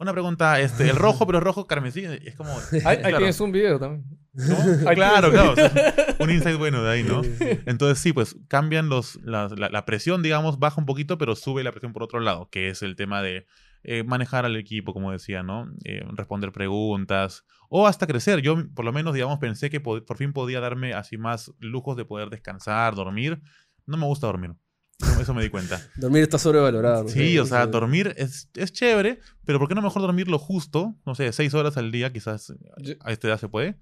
Una 0.00 0.12
pregunta, 0.12 0.60
este, 0.60 0.88
el 0.88 0.96
rojo, 0.96 1.26
pero 1.26 1.40
rojo 1.40 1.66
carmesí. 1.66 2.04
Es 2.04 2.36
como. 2.36 2.50
Ahí, 2.72 2.80
ahí 2.84 2.98
claro, 2.98 3.16
tienes 3.18 3.40
un 3.40 3.50
video 3.52 3.78
también. 3.80 4.04
claro, 4.94 5.30
claro. 5.32 5.52
o 5.52 5.56
sea, 5.56 6.16
un 6.20 6.30
insight 6.30 6.56
bueno 6.56 6.82
de 6.84 6.90
ahí, 6.92 7.02
¿no? 7.02 7.22
Entonces, 7.66 7.98
sí, 7.98 8.12
pues 8.12 8.36
cambian 8.46 8.88
los. 8.88 9.16
las- 9.24 9.58
la, 9.58 9.68
la 9.68 9.84
presión, 9.84 10.22
digamos, 10.22 10.58
baja 10.60 10.80
un 10.80 10.86
poquito, 10.86 11.18
pero 11.18 11.34
sube 11.34 11.64
la 11.64 11.72
presión 11.72 11.92
por 11.92 12.04
otro 12.04 12.20
lado, 12.20 12.48
que 12.50 12.68
es 12.68 12.82
el 12.82 12.94
tema 12.94 13.22
de 13.22 13.46
eh, 13.82 14.04
manejar 14.04 14.44
al 14.44 14.56
equipo, 14.56 14.92
como 14.94 15.10
decía, 15.10 15.42
¿no? 15.42 15.68
Eh, 15.84 16.04
responder 16.14 16.52
preguntas. 16.52 17.44
O 17.68 17.88
hasta 17.88 18.06
crecer. 18.06 18.40
Yo, 18.40 18.56
por 18.74 18.84
lo 18.84 18.92
menos, 18.92 19.14
digamos, 19.14 19.38
pensé 19.40 19.68
que 19.68 19.80
por 19.80 20.16
fin 20.16 20.32
podía 20.32 20.60
darme 20.60 20.94
así 20.94 21.18
más 21.18 21.52
lujos 21.58 21.96
de 21.96 22.04
poder 22.04 22.30
descansar, 22.30 22.94
dormir. 22.94 23.40
No 23.86 23.96
me 23.96 24.06
gusta 24.06 24.26
dormir. 24.28 24.52
Eso- 25.20 25.34
me 25.34 25.42
di 25.42 25.48
cuenta. 25.50 25.80
Dormir 25.96 26.22
está 26.22 26.38
sobrevalorado. 26.38 27.04
¿no? 27.04 27.08
Sí, 27.08 27.38
o 27.38 27.46
sea, 27.46 27.66
dormir 27.66 28.14
es, 28.16 28.48
es 28.54 28.72
chévere, 28.72 29.20
pero 29.44 29.58
¿por 29.58 29.68
qué 29.68 29.74
no 29.74 29.82
mejor 29.82 30.02
dormir 30.02 30.28
lo 30.28 30.38
justo? 30.38 30.94
No 31.06 31.14
sé, 31.14 31.32
seis 31.32 31.54
horas 31.54 31.76
al 31.76 31.92
día, 31.92 32.12
quizás 32.12 32.52
a 33.00 33.12
esta 33.12 33.28
edad 33.28 33.38
se 33.38 33.48
puede. 33.48 33.76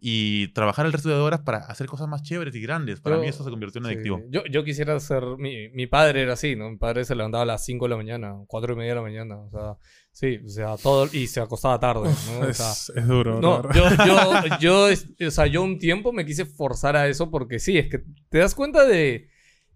y 0.00 0.46
trabajar 0.52 0.86
el 0.86 0.92
resto 0.92 1.08
de 1.08 1.16
horas 1.16 1.40
para 1.40 1.58
hacer 1.58 1.88
cosas 1.88 2.06
más 2.06 2.22
chéveres 2.22 2.54
y 2.54 2.60
grandes. 2.60 3.00
Para 3.00 3.16
Yo- 3.16 3.22
mí 3.22 3.28
eso 3.28 3.42
se 3.42 3.50
convirtió 3.50 3.80
en 3.80 3.86
Sí. 3.86 3.92
adictivo. 3.92 4.22
Yo, 4.30 4.44
yo 4.48 4.62
quisiera 4.62 5.00
ser. 5.00 5.24
Mi, 5.36 5.68
mi 5.70 5.88
padre 5.88 6.22
era 6.22 6.34
así, 6.34 6.54
¿no? 6.54 6.70
Mi 6.70 6.76
padre 6.76 7.04
se 7.04 7.16
levantaba 7.16 7.42
a 7.42 7.46
las 7.46 7.64
5 7.64 7.86
de 7.86 7.88
la 7.88 7.96
mañana, 7.96 8.36
4 8.46 8.74
y 8.74 8.76
media 8.76 8.90
de 8.90 8.94
la 8.94 9.02
mañana. 9.02 9.36
O 9.38 9.50
sea, 9.50 9.76
sí, 10.12 10.38
o 10.46 10.48
sea, 10.48 10.76
todo. 10.76 11.08
Y 11.12 11.26
se 11.26 11.40
acostaba 11.40 11.80
tarde, 11.80 12.02
¿no? 12.08 12.10
O 12.48 12.54
sea, 12.54 12.70
Es, 12.70 12.92
es 12.94 13.04
duro. 13.08 13.40
No, 13.40 13.62
yo, 13.72 13.84
yo, 14.06 14.58
yo, 14.60 15.26
o 15.26 15.30
sea, 15.32 15.48
yo 15.48 15.60
un 15.60 15.76
tiempo 15.80 16.12
me 16.12 16.24
quise 16.24 16.44
forzar 16.44 16.94
a 16.94 17.08
eso 17.08 17.28
porque 17.28 17.58
sí, 17.58 17.76
es 17.76 17.88
que 17.90 18.04
te 18.28 18.38
das 18.38 18.54
cuenta 18.54 18.84
de 18.86 19.26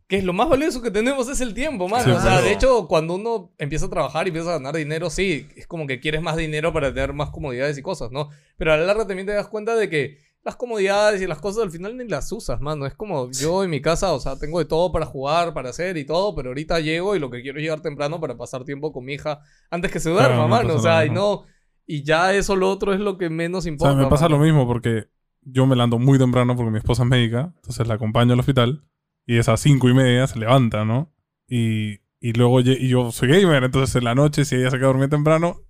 que 0.07 0.21
lo 0.23 0.33
más 0.33 0.49
valioso 0.49 0.83
que 0.83 0.91
tenemos 0.91 1.29
es 1.29 1.41
el 1.41 1.55
tiempo, 1.55 1.89
mano. 1.89 2.05
Sí, 2.05 2.11
o 2.11 2.15
sea, 2.21 2.33
claro. 2.33 2.45
de 2.47 2.53
hecho, 2.53 2.87
cuando 2.89 3.15
uno 3.15 3.53
empieza 3.59 3.87
a 3.87 3.91
trabajar 3.91 4.27
y 4.27 4.29
empieza 4.29 4.51
a 4.51 4.55
ganar 4.59 4.75
dinero, 4.77 5.09
sí, 5.11 5.49
es 5.57 5.67
como 5.67 5.87
que 5.87 6.01
quieres 6.01 6.21
más 6.23 6.37
dinero 6.37 6.73
para 6.73 6.93
tener 6.93 7.13
más 7.15 7.31
comodidades 7.31 7.79
y 7.79 7.83
cosas, 7.83 8.11
¿no? 8.13 8.29
Pero 8.57 8.73
a 8.73 8.77
la 8.77 8.85
larga 8.85 9.07
también 9.07 9.27
te 9.27 9.33
das 9.33 9.49
cuenta 9.49 9.75
de 9.77 9.89
que 9.89 10.19
las 10.45 10.57
comodidades 10.57 11.23
y 11.23 11.27
las 11.27 11.39
cosas 11.39 11.63
al 11.65 11.71
final 11.71 11.97
ni 11.97 12.07
las 12.07 12.31
usas, 12.31 12.61
mano. 12.61 12.85
Es 12.85 12.95
como 12.95 13.31
yo 13.31 13.65
en 13.65 13.71
mi 13.71 13.81
casa, 13.81 14.13
o 14.13 14.21
sea, 14.21 14.39
tengo 14.39 14.59
de 14.59 14.67
todo 14.67 14.93
para 14.93 15.07
jugar, 15.07 15.55
para 15.55 15.71
hacer 15.71 15.97
y 15.97 16.05
todo, 16.05 16.35
pero 16.35 16.51
ahorita 16.51 16.81
llego 16.81 17.17
y 17.17 17.19
lo 17.19 17.31
que 17.31 17.41
quiero 17.41 17.59
es 17.59 17.63
llegar 17.63 17.81
temprano 17.81 18.21
para 18.21 18.37
pasar 18.37 18.63
tiempo 18.65 18.93
con 18.93 19.07
mi 19.07 19.15
hija 19.15 19.41
antes 19.71 19.91
que 19.91 20.01
se 20.01 20.11
duerma, 20.11 20.27
Claro, 20.29 20.43
no 20.43 20.49
mano. 20.49 20.75
O 20.75 20.79
sea, 20.81 20.91
nada, 20.91 21.07
y 21.07 21.11
¿no? 21.11 21.45
Y 21.87 22.03
ya 22.03 22.35
eso, 22.35 22.57
lo 22.57 22.71
otro 22.71 22.93
es 22.93 23.01
lo 23.01 23.17
que 23.17 23.31
menos 23.31 23.65
O 23.65 23.69
importa. 23.71 23.95
sea, 23.95 24.03
me 24.03 24.11
pasa 24.11 24.25
mano. 24.27 24.37
lo 24.37 24.45
mismo 24.45 24.67
porque 24.67 25.07
yo 25.41 25.65
me 25.67 25.77
levanto 25.77 25.99
muy 25.99 26.19
temprano 26.19 26.55
porque 26.57 26.71
mi 26.71 26.79
esposa 26.79 27.05
es 27.05 27.09
médica, 27.09 27.53
entonces 27.57 27.87
la 27.89 27.95
acompaño 27.95 28.35
al 28.35 28.41
hospital 28.41 28.85
y 29.27 29.39
es 29.39 29.49
a 29.49 29.57
cinco 29.57 29.89
y 29.89 29.95
media, 29.95 30.27
se 30.27 30.39
levanta, 30.39 30.85
¿no? 30.85 31.13
Y, 31.49 32.01
y 32.21 32.33
luego 32.33 32.61
y 32.61 32.89
yo 32.89 33.13
soy 33.13 33.29
gamer, 33.29 33.65
entonces 33.65 33.95
en 33.97 34.05
la 34.05 34.15
noche, 34.15 34.45
si 34.45 34.57
ella 34.57 34.71
se 34.71 34.79
queda 34.79 34.87
dormida 34.87 35.09
temprano, 35.09 35.61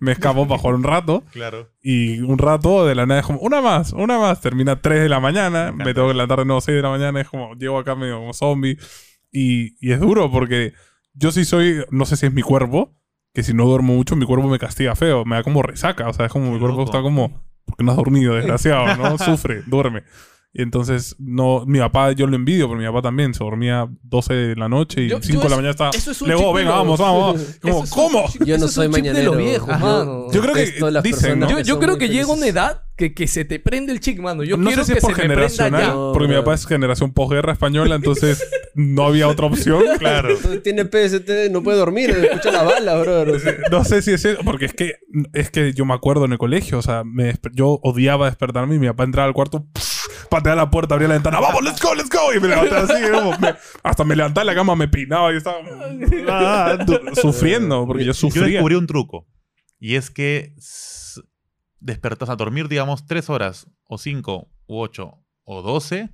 me 0.00 0.12
escapo 0.12 0.46
para 0.48 0.58
jugar 0.58 0.76
un 0.76 0.82
rato 0.84 1.24
Claro. 1.32 1.70
y 1.82 2.20
un 2.20 2.38
rato 2.38 2.86
de 2.86 2.94
la 2.94 3.04
nada 3.04 3.20
es 3.20 3.26
como, 3.26 3.38
una 3.40 3.60
más, 3.60 3.92
una 3.92 4.18
más, 4.18 4.40
termina 4.40 4.80
3 4.80 5.02
de 5.02 5.08
la 5.08 5.20
mañana, 5.20 5.72
Me 5.72 5.92
tengo 5.92 6.08
que 6.08 6.14
levantar 6.14 6.38
de 6.38 6.44
nuevo 6.46 6.60
6 6.60 6.76
de 6.76 6.82
la 6.82 6.90
mañana, 6.90 7.20
es 7.20 7.28
como, 7.28 7.54
llego 7.54 7.78
acá 7.78 7.94
medio 7.94 8.18
como 8.18 8.32
zombie 8.32 8.78
y, 9.30 9.76
y 9.86 9.92
es 9.92 10.00
duro 10.00 10.30
porque 10.30 10.72
yo 11.12 11.32
sí 11.32 11.44
soy, 11.44 11.84
no 11.90 12.06
sé 12.06 12.16
si 12.16 12.26
es 12.26 12.32
mi 12.32 12.42
cuerpo, 12.42 12.94
que 13.34 13.42
si 13.42 13.52
no 13.52 13.66
duermo 13.66 13.94
mucho 13.94 14.16
mi 14.16 14.24
cuerpo 14.24 14.48
me 14.48 14.58
castiga 14.58 14.96
feo, 14.96 15.24
me 15.26 15.36
da 15.36 15.42
como 15.42 15.62
resaca, 15.62 16.08
o 16.08 16.12
sea, 16.14 16.26
es 16.26 16.32
como 16.32 16.50
mi 16.50 16.58
cuerpo 16.58 16.82
está 16.84 17.02
como, 17.02 17.44
porque 17.66 17.84
no 17.84 17.90
has 17.90 17.96
dormido, 17.98 18.34
desgraciado, 18.34 18.96
¿no? 18.96 19.18
Sufre, 19.18 19.62
duerme. 19.66 20.04
Y 20.58 20.62
entonces, 20.62 21.14
no, 21.20 21.64
mi 21.66 21.78
papá, 21.78 22.10
yo 22.10 22.26
lo 22.26 22.34
envidio, 22.34 22.66
pero 22.68 22.80
mi 22.80 22.86
papá 22.86 23.00
también 23.00 23.32
se 23.32 23.44
dormía 23.44 23.88
12 24.02 24.34
de 24.34 24.56
la 24.56 24.68
noche 24.68 25.02
y 25.04 25.08
Yo- 25.08 25.20
5 25.22 25.34
yo 25.34 25.38
de 25.38 25.44
la 25.44 25.46
es- 25.46 25.56
mañana 25.56 25.70
estaba. 25.70 25.90
eso 25.94 26.10
es 26.10 26.20
un 26.20 26.26
Luego, 26.28 26.42
chip 26.42 26.48
de 26.56 26.58
venga, 26.64 26.70
los- 26.70 26.78
vamos, 26.80 26.98
vamos, 26.98 27.58
Como, 27.62 27.84
es 27.84 27.90
un 27.92 27.96
¿cómo? 27.96 28.24
chip- 28.26 28.44
Yo 28.44 28.46
no 28.46 28.54
eso 28.56 28.64
es 28.66 28.72
soy 28.74 28.90
chip 28.90 29.04
de 29.04 29.36
viejos, 29.36 29.68
Ajá. 29.70 29.86
mano. 29.86 30.26
Yo 30.32 30.40
creo 30.42 30.54
que 30.54 30.74
dicen, 31.04 31.38
¿no? 31.38 31.48
Yo, 31.48 31.60
yo 31.60 31.78
creo 31.78 31.96
que 31.96 32.08
llega 32.08 32.26
una 32.32 32.48
edad 32.48 32.82
que, 32.96 33.14
que 33.14 33.28
se 33.28 33.44
te 33.44 33.60
prende 33.60 33.92
el 33.92 34.00
chic, 34.00 34.18
mano. 34.18 34.42
Yo 34.42 34.56
no 34.56 34.66
quiero 34.66 34.82
sé 34.82 34.86
si 34.88 34.92
que 34.94 34.98
es 34.98 35.04
por 35.04 35.14
se 35.14 35.22
generacional, 35.22 35.80
ya. 35.80 35.88
No, 35.92 36.10
porque 36.12 36.26
mi 36.26 36.34
papá 36.34 36.54
es 36.54 36.66
generación 36.66 37.12
posguerra 37.12 37.52
española, 37.52 37.94
entonces 37.94 38.42
no 38.74 39.06
había 39.06 39.28
otra 39.28 39.46
opción. 39.46 39.84
Claro. 40.00 40.36
Tiene 40.64 40.82
PST, 40.86 41.50
no 41.52 41.62
puede 41.62 41.78
dormir, 41.78 42.10
escucha 42.10 42.50
la 42.50 42.64
bala, 42.64 42.96
bro. 43.00 43.24
No 43.70 43.84
sé 43.84 44.02
si 44.02 44.10
es 44.10 44.24
eso, 44.24 44.40
porque 44.44 44.64
es 44.64 44.74
que, 44.74 44.94
es 45.34 45.52
que 45.52 45.72
yo 45.72 45.84
me 45.84 45.94
acuerdo 45.94 46.24
en 46.24 46.32
el 46.32 46.38
colegio, 46.38 46.78
o 46.78 46.82
sea, 46.82 47.04
me 47.04 47.32
desper- 47.32 47.52
yo 47.54 47.78
odiaba 47.84 48.26
despertarme 48.26 48.74
y 48.74 48.78
mi 48.80 48.88
papá 48.88 49.04
entraba 49.04 49.28
al 49.28 49.34
cuarto, 49.34 49.64
pateaba 50.30 50.56
la 50.62 50.70
puerta, 50.70 50.94
abría 50.94 51.08
la 51.08 51.14
ventana, 51.14 51.40
vamos, 51.40 51.62
let's 51.62 51.80
go, 51.80 51.94
let's 51.94 52.08
go, 52.10 52.32
y 52.34 52.40
me 52.40 52.48
levantaba 52.48 52.82
así, 52.82 53.10
como, 53.10 53.38
me- 53.38 53.54
hasta 53.82 54.04
me 54.04 54.16
levantaba 54.16 54.42
de 54.44 54.46
la 54.46 54.54
cama, 54.54 54.76
me 54.76 54.88
peinaba 54.88 55.32
y 55.32 55.36
estaba 55.36 55.58
ah, 56.28 56.78
du- 56.84 57.00
sufriendo, 57.20 57.86
porque 57.86 58.04
yo 58.04 58.12
Yo 58.12 58.14
sufría. 58.14 58.44
descubrí 58.46 58.74
un 58.74 58.86
truco. 58.86 59.26
Y 59.80 59.94
es 59.94 60.10
que 60.10 60.54
despertas 61.80 62.28
a 62.28 62.36
dormir, 62.36 62.68
digamos, 62.68 63.06
tres 63.06 63.30
horas, 63.30 63.66
o 63.88 63.98
cinco, 63.98 64.50
u 64.66 64.80
ocho, 64.80 65.14
o 65.44 65.62
doce. 65.62 66.10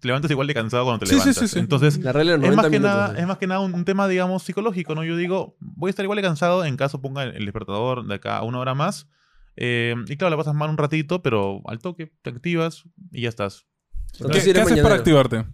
Te 0.00 0.08
levantas 0.08 0.30
igual 0.30 0.46
de 0.46 0.54
cansado 0.54 0.84
cuando 0.84 1.00
te 1.00 1.06
Sí, 1.06 1.12
levantas. 1.12 1.36
sí, 1.36 1.48
sí. 1.48 1.58
Entonces, 1.58 1.98
La 1.98 2.12
regla 2.12 2.34
es 2.34 2.38
90 2.40 2.56
más, 2.56 2.70
que 2.70 2.78
minutos. 2.78 2.96
nada, 2.96 3.18
es 3.18 3.26
más 3.26 3.38
que 3.38 3.46
nada 3.46 3.60
un, 3.60 3.84
tema, 3.84 4.06
digamos, 4.08 4.42
psicológico, 4.42 4.94
¿no? 4.94 5.02
Yo 5.04 5.16
digo, 5.16 5.56
voy 5.60 5.88
a 5.88 5.90
estar 5.90 6.04
igual 6.04 6.16
de 6.16 6.22
cansado 6.22 6.64
en 6.64 6.76
caso 6.76 7.00
ponga 7.00 7.22
el, 7.22 7.34
el 7.36 7.44
despertador 7.46 8.06
de 8.06 8.14
acá 8.14 8.36
a 8.36 8.42
una 8.42 8.58
hora 8.58 8.74
más. 8.74 9.08
Eh, 9.56 9.94
y 10.08 10.16
claro, 10.16 10.30
la 10.30 10.36
pasas 10.36 10.54
mal 10.54 10.70
un 10.70 10.78
ratito, 10.78 11.22
pero 11.22 11.62
al 11.66 11.78
toque 11.78 12.12
te 12.22 12.30
activas 12.30 12.84
y 13.10 13.22
ya 13.22 13.28
estás. 13.28 13.66
¿Qué, 14.18 14.38
haces 14.38 14.80
para 14.80 14.94
activarte? 14.94 15.44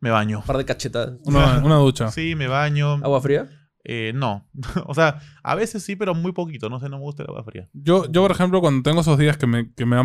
Me 0.00 0.10
baño. 0.10 0.38
Un 0.40 0.44
par 0.44 0.58
de 0.58 0.64
cachetadas. 0.64 1.18
Una, 1.24 1.58
una 1.58 1.76
ducha. 1.76 2.10
Sí, 2.10 2.34
me 2.34 2.48
baño. 2.48 2.94
¿Agua 3.02 3.20
fría? 3.20 3.48
Eh, 3.84 4.12
no. 4.14 4.48
o 4.86 4.94
sea, 4.94 5.20
a 5.42 5.54
veces 5.54 5.82
sí, 5.82 5.96
pero 5.96 6.14
muy 6.14 6.32
poquito. 6.32 6.68
No 6.68 6.80
sé, 6.80 6.88
no 6.88 6.98
me 6.98 7.04
gusta 7.04 7.22
el 7.22 7.30
agua 7.30 7.44
fría. 7.44 7.68
Yo, 7.72 8.10
yo, 8.10 8.22
por 8.22 8.32
ejemplo, 8.32 8.60
cuando 8.60 8.82
tengo 8.82 9.00
esos 9.00 9.18
días 9.18 9.36
que 9.36 9.46
me, 9.46 9.72
que 9.72 9.86
me 9.86 9.96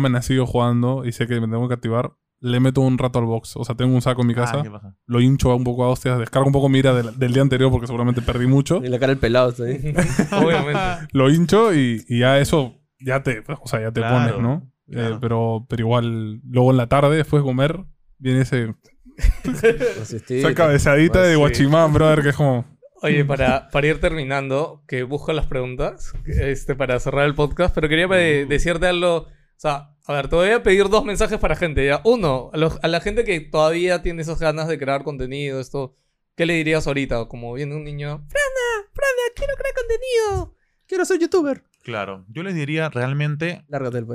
jugando 0.46 1.04
y 1.04 1.12
sé 1.12 1.26
que 1.26 1.40
me 1.40 1.48
tengo 1.48 1.68
que 1.68 1.74
activar, 1.74 2.12
le 2.42 2.60
meto 2.60 2.80
un 2.82 2.98
rato 2.98 3.18
al 3.20 3.24
box. 3.24 3.56
O 3.56 3.64
sea, 3.64 3.74
tengo 3.76 3.94
un 3.94 4.02
saco 4.02 4.20
en 4.22 4.26
mi 4.28 4.34
casa, 4.34 4.58
Ah, 4.58 4.62
¿qué 4.62 4.70
pasa? 4.70 4.94
lo 5.06 5.20
hincho 5.20 5.54
un 5.56 5.64
poco 5.64 5.84
a 5.84 5.88
hostias, 5.88 6.18
descargo 6.18 6.46
un 6.48 6.52
poco 6.52 6.68
mi 6.68 6.78
ira 6.80 6.92
del, 6.92 7.18
del 7.18 7.32
día 7.32 7.42
anterior 7.42 7.70
porque 7.70 7.86
seguramente 7.86 8.20
perdí 8.20 8.46
mucho. 8.46 8.80
Y 8.84 8.88
la 8.88 8.98
cara 8.98 9.10
del 9.12 9.18
pelado 9.18 9.50
está 9.50 9.64
ahí. 9.64 9.94
Obviamente. 10.44 10.80
lo 11.12 11.30
hincho 11.30 11.72
y, 11.72 12.04
y 12.08 12.18
ya 12.18 12.38
eso, 12.38 12.74
ya 13.00 13.22
te, 13.22 13.42
o 13.46 13.66
sea, 13.66 13.80
ya 13.80 13.92
te 13.92 14.00
Claro, 14.00 14.34
pones, 14.36 14.42
¿no? 14.42 14.68
Eh, 14.88 15.16
pero, 15.20 15.64
pero 15.68 15.80
igual, 15.82 16.40
luego 16.44 16.70
en 16.72 16.76
la 16.76 16.88
tarde, 16.88 17.16
después 17.16 17.42
de 17.42 17.46
comer, 17.46 17.78
viene 18.18 18.40
ese, 18.42 18.74
esa 19.44 20.54
cabezadita 20.54 21.12
Pues 21.14 21.26
de 21.28 21.32
sí. 21.34 21.38
guachimán, 21.38 21.92
brother, 21.92 22.22
que 22.22 22.28
es 22.30 22.36
como... 22.36 22.64
Oye, 23.04 23.24
para, 23.24 23.68
para 23.70 23.86
ir 23.88 24.00
terminando, 24.00 24.84
que 24.86 25.02
busco 25.02 25.32
las 25.32 25.46
preguntas 25.46 26.12
este, 26.24 26.76
para 26.76 27.00
cerrar 27.00 27.24
el 27.26 27.34
podcast, 27.34 27.74
pero 27.74 27.88
quería 27.88 28.06
Uh. 28.06 28.10
decirte 28.48 28.86
algo. 28.86 29.16
O 29.16 29.26
sea, 29.56 29.91
a 30.06 30.12
ver, 30.12 30.28
te 30.28 30.36
voy 30.36 30.50
a 30.50 30.62
pedir 30.62 30.88
dos 30.88 31.04
mensajes 31.04 31.38
para 31.38 31.56
gente. 31.56 31.86
¿ya? 31.86 32.00
Uno, 32.04 32.50
a, 32.52 32.78
a 32.82 32.88
la 32.88 33.00
gente 33.00 33.24
que 33.24 33.40
todavía 33.40 34.02
tiene 34.02 34.22
esas 34.22 34.38
ganas 34.38 34.68
de 34.68 34.78
crear 34.78 35.04
contenido, 35.04 35.60
esto, 35.60 35.94
¿qué 36.36 36.46
le 36.46 36.54
dirías 36.54 36.86
ahorita? 36.86 37.26
Como 37.26 37.52
viene 37.54 37.74
un 37.74 37.84
niño, 37.84 38.24
Frana, 38.28 38.88
Frana, 38.92 39.22
quiero 39.34 39.54
crear 39.56 39.74
contenido. 39.74 40.56
Quiero 40.86 41.04
ser 41.04 41.20
youtuber. 41.20 41.64
Claro. 41.82 42.24
Yo 42.28 42.42
les 42.42 42.54
diría 42.54 42.88
realmente 42.90 43.64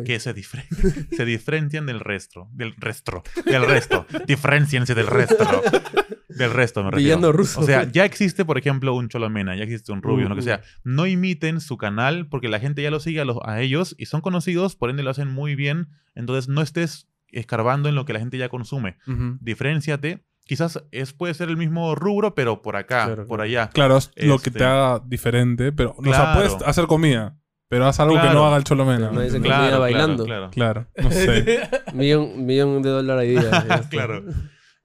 que 0.06 0.20
se, 0.20 0.34
diferen- 0.34 0.68
se 1.16 1.26
diferencian 1.26 1.86
del 1.86 2.00
resto. 2.00 2.48
Del 2.54 2.74
resto. 2.78 3.24
Del 3.46 3.66
resto. 3.66 4.06
Diferenciense 4.26 4.96
del 4.96 5.08
resto. 5.08 5.46
Del 6.30 6.52
resto, 6.52 6.84
me 6.84 6.92
refiero. 6.92 7.32
Ruso. 7.32 7.62
O 7.62 7.64
sea, 7.64 7.84
ya 7.92 8.06
existe, 8.06 8.46
por 8.46 8.58
ejemplo, 8.58 8.94
un 8.94 9.10
Cholomena, 9.10 9.56
ya 9.56 9.64
existe 9.64 9.92
un 9.92 10.02
Rubio, 10.02 10.28
Uh, 10.28 10.30
lo 10.30 10.36
que 10.36 10.42
uh. 10.42 10.44
sea. 10.46 10.62
No 10.84 11.08
imiten 11.08 11.60
su 11.62 11.78
canal 11.78 12.28
porque 12.28 12.48
la 12.48 12.60
gente 12.60 12.82
ya 12.82 12.92
lo 12.92 13.00
sigue 13.00 13.22
a, 13.22 13.26
los- 13.26 13.40
a 13.44 13.60
ellos 13.62 13.96
y 13.98 14.06
son 14.06 14.22
conocidos, 14.22 14.76
por 14.76 14.90
ende 14.90 15.04
lo 15.04 15.10
hacen 15.10 15.28
muy 15.30 15.56
bien. 15.56 15.88
Entonces 16.16 16.48
no 16.48 16.62
estés 16.62 17.08
escarbando 17.30 17.90
en 17.90 17.96
lo 17.96 18.06
que 18.06 18.14
la 18.14 18.20
gente 18.20 18.38
ya 18.38 18.50
consume. 18.50 18.98
Ujú. 19.08 19.38
Diferenciate. 19.42 20.24
Quizás 20.46 20.82
es, 20.92 21.12
puede 21.12 21.34
ser 21.34 21.50
el 21.50 21.58
mismo 21.58 21.94
rubro, 21.96 22.34
pero 22.34 22.62
por 22.62 22.78
acá, 22.78 23.06
Claro, 23.06 23.28
por 23.28 23.40
claro. 23.40 23.44
allá. 23.44 23.70
Claro, 23.72 23.98
es 23.98 24.12
lo 24.16 24.38
que 24.40 24.50
Este- 24.50 24.60
te 24.60 24.64
haga 24.66 25.02
diferente, 25.06 25.74
pero... 25.74 25.94
O 25.98 26.04
sea, 26.04 26.14
Claro. 26.14 26.40
puedes 26.40 26.56
hacer 26.66 26.86
comida, 26.88 27.36
pero 27.70 27.86
haz 27.88 28.00
algo 28.00 28.16
que 28.16 28.22
Claro. 28.22 28.40
no 28.40 28.46
haga 28.48 28.58
el 28.58 28.64
cholomena. 28.64 29.12
No 29.12 29.22
dice 29.22 29.40
Claro, 29.42 29.56
comida 29.56 29.68
claro, 29.68 29.80
bailando. 29.82 30.26
claro. 30.26 30.50
Claro, 30.52 30.88
no 31.02 31.12
sé. 31.12 31.70
Millón, 31.94 32.46
millón 32.46 32.82
de 32.82 32.90
dólares 32.90 33.22
ahí. 33.30 33.36
ya 33.50 33.58
está. 33.60 33.90
Claro. 33.90 34.24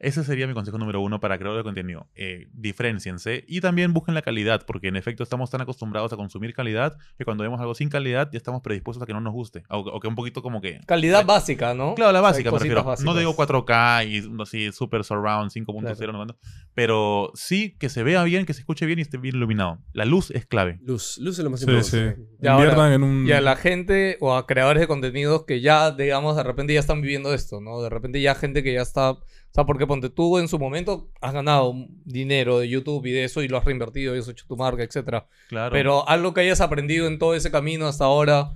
Ese 0.03 0.25
sería 0.25 0.47
mi 0.47 0.53
consejo 0.53 0.77
número 0.79 1.01
uno 1.01 1.21
para 1.21 1.39
creador 1.39 1.59
de 1.59 1.65
contenido. 1.65 2.09
Eh, 2.17 2.49
diferenciense 2.53 3.45
y 3.47 3.61
también 3.61 3.93
busquen 3.93 4.15
la 4.15 4.23
calidad, 4.23 4.65
porque 4.67 4.89
en 4.89 4.97
efecto 4.97 5.23
estamos 5.23 5.49
tan 5.51 5.61
acostumbrados 5.61 6.13
a 6.13 6.17
consumir 6.17 6.53
calidad 6.55 6.97
que 7.17 7.25
cuando 7.25 7.45
vemos 7.45 7.61
algo 7.61 7.75
sin 7.75 7.89
calidad 7.89 8.29
ya 8.33 8.37
estamos 8.37 8.63
predispuestos 8.63 9.03
a 9.03 9.07
que 9.07 9.13
no 9.13 9.21
nos 9.21 9.33
guste. 9.33 9.63
O, 9.71 9.79
o 9.79 10.01
que 10.01 10.09
un 10.09 10.17
poquito 10.17 10.43
como 10.43 10.61
que... 10.61 10.81
Calidad 10.87 11.25
básica, 11.25 11.73
¿no? 11.73 11.95
Claro, 11.95 12.11
la 12.13 12.19
O 12.19 12.23
sea, 12.23 12.31
básica, 12.31 12.51
me 12.51 12.59
refiero. 12.59 12.95
No 13.05 13.15
digo 13.15 13.37
4K 13.37 14.07
y 14.09 14.43
así 14.43 14.73
super 14.73 15.05
surround 15.05 15.51
5.0, 15.53 15.97
Claro. 15.97 16.13
no 16.13 16.37
pero 16.75 17.31
sí 17.35 17.77
que 17.79 17.89
se 17.89 18.03
vea 18.03 18.25
bien, 18.25 18.47
que 18.47 18.55
se 18.55 18.61
escuche 18.61 18.87
bien 18.87 18.99
y 18.99 19.03
esté 19.03 19.19
bien 19.19 19.37
iluminado. 19.37 19.79
La 19.93 20.05
luz 20.05 20.31
es 20.31 20.47
clave. 20.47 20.79
Luz. 20.83 21.19
Luz 21.19 21.39
es 21.39 21.45
lo 21.45 21.51
más 21.51 21.61
Sí, 21.61 21.67
sí. 21.67 21.97
importante. 21.99 22.23
Y 22.43 22.47
ahora- 22.49 22.95
en 22.95 23.03
un... 23.03 23.27
Y 23.27 23.33
a 23.33 23.41
la 23.41 23.57
gente 23.57 24.17
o 24.21 24.35
a 24.35 24.47
creadores 24.47 24.81
de 24.81 24.87
contenidos 24.87 25.45
que 25.45 25.61
ya, 25.61 25.91
digamos, 25.93 26.35
de 26.37 26.43
repente 26.43 26.73
ya 26.75 26.81
están 26.81 27.03
viviendo 27.03 27.33
esto, 27.35 27.61
¿no? 27.61 27.83
De 27.83 27.91
repente 27.91 28.21
ya 28.21 28.35
gente 28.35 28.63
que 28.63 28.73
ya 28.75 28.83
está... 28.83 29.17
O 29.53 29.55
sea, 29.55 29.67
porque 29.67 29.87
ponte 29.87 30.09
tú 30.09 30.39
en 30.39 30.49
su 30.49 30.59
momento 30.59 31.11
has 31.21 31.35
ganado 31.35 31.75
dinero 32.07 32.59
de 32.59 32.71
YouTube 32.71 33.05
y 33.05 33.13
de 33.13 33.25
eso 33.25 33.43
y 33.43 33.49
lo 33.49 33.59
has 33.59 33.67
reinvertido 33.67 34.17
y 34.17 34.19
has 34.19 34.27
hecho 34.27 34.47
tu 34.49 34.57
marca, 34.57 34.83
etcétera. 34.83 35.27
Claro. 35.49 35.73
Pero 35.73 36.09
algo 36.09 36.33
que 36.33 36.41
hayas 36.41 36.63
aprendido 36.63 37.07
en 37.07 37.19
todo 37.19 37.35
ese 37.35 37.51
camino 37.51 37.87
hasta 37.87 38.07
ahora 38.07 38.55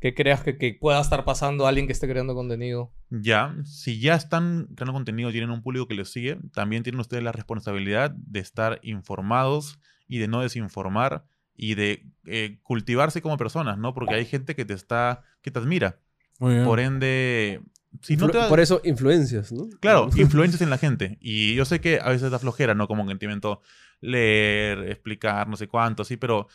que 0.00 0.14
creas 0.14 0.42
que, 0.42 0.56
que 0.56 0.72
pueda 0.80 1.02
estar 1.02 1.26
pasando 1.26 1.66
a 1.66 1.68
alguien 1.68 1.86
que 1.86 1.92
esté 1.92 2.08
creando 2.08 2.34
contenido. 2.34 2.90
Ya, 3.10 3.56
si 3.64 4.00
ya 4.00 4.14
están 4.14 4.68
creando 4.74 4.94
contenido, 4.94 5.30
tienen 5.32 5.50
un 5.50 5.62
público 5.62 5.86
que 5.86 5.94
les 5.94 6.10
sigue, 6.10 6.38
también 6.54 6.82
tienen 6.82 7.00
ustedes 7.00 7.22
la 7.22 7.32
responsabilidad 7.32 8.10
de 8.12 8.40
estar 8.40 8.80
informados 8.82 9.78
y 10.06 10.16
de 10.16 10.28
no 10.28 10.40
desinformar 10.40 11.24
y 11.54 11.74
de 11.74 12.06
eh, 12.24 12.58
cultivarse 12.62 13.20
como 13.20 13.36
personas, 13.36 13.76
¿no? 13.76 13.92
Porque 13.92 14.14
hay 14.14 14.24
gente 14.24 14.54
que 14.54 14.64
te 14.64 14.72
está, 14.72 15.24
que 15.42 15.50
te 15.50 15.58
admira. 15.58 15.98
Muy 16.38 16.54
bien. 16.54 16.64
Por 16.64 16.80
ende, 16.80 17.60
si 18.02 18.16
no 18.16 18.28
Influ- 18.28 18.32
te... 18.42 18.48
Por 18.48 18.60
eso, 18.60 18.80
influencias, 18.84 19.52
¿no? 19.52 19.68
Claro, 19.80 20.08
influencias 20.16 20.60
en 20.62 20.70
la 20.70 20.78
gente. 20.78 21.18
Y 21.20 21.54
yo 21.54 21.64
sé 21.64 21.80
que 21.80 22.00
a 22.00 22.10
veces 22.10 22.30
da 22.30 22.38
flojera, 22.38 22.74
¿no? 22.74 22.86
Como 22.88 23.10
entiendo 23.10 23.60
leer, 24.00 24.90
explicar, 24.90 25.48
no 25.48 25.56
sé 25.56 25.68
cuánto, 25.68 26.04
sí, 26.04 26.16
pero 26.16 26.48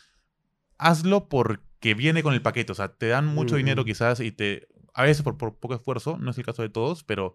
hazlo 0.78 1.28
porque 1.28 1.94
viene 1.94 2.22
con 2.22 2.34
el 2.34 2.42
paquete. 2.42 2.72
O 2.72 2.74
sea, 2.74 2.88
te 2.88 3.08
dan 3.08 3.26
mucho 3.26 3.56
dinero 3.56 3.84
quizás 3.84 4.20
y 4.20 4.32
te 4.32 4.68
a 4.94 5.02
veces 5.02 5.22
por, 5.22 5.36
por 5.36 5.58
poco 5.58 5.74
esfuerzo, 5.74 6.18
no 6.18 6.30
es 6.30 6.38
el 6.38 6.44
caso 6.44 6.62
de 6.62 6.68
todos, 6.68 7.02
pero 7.02 7.34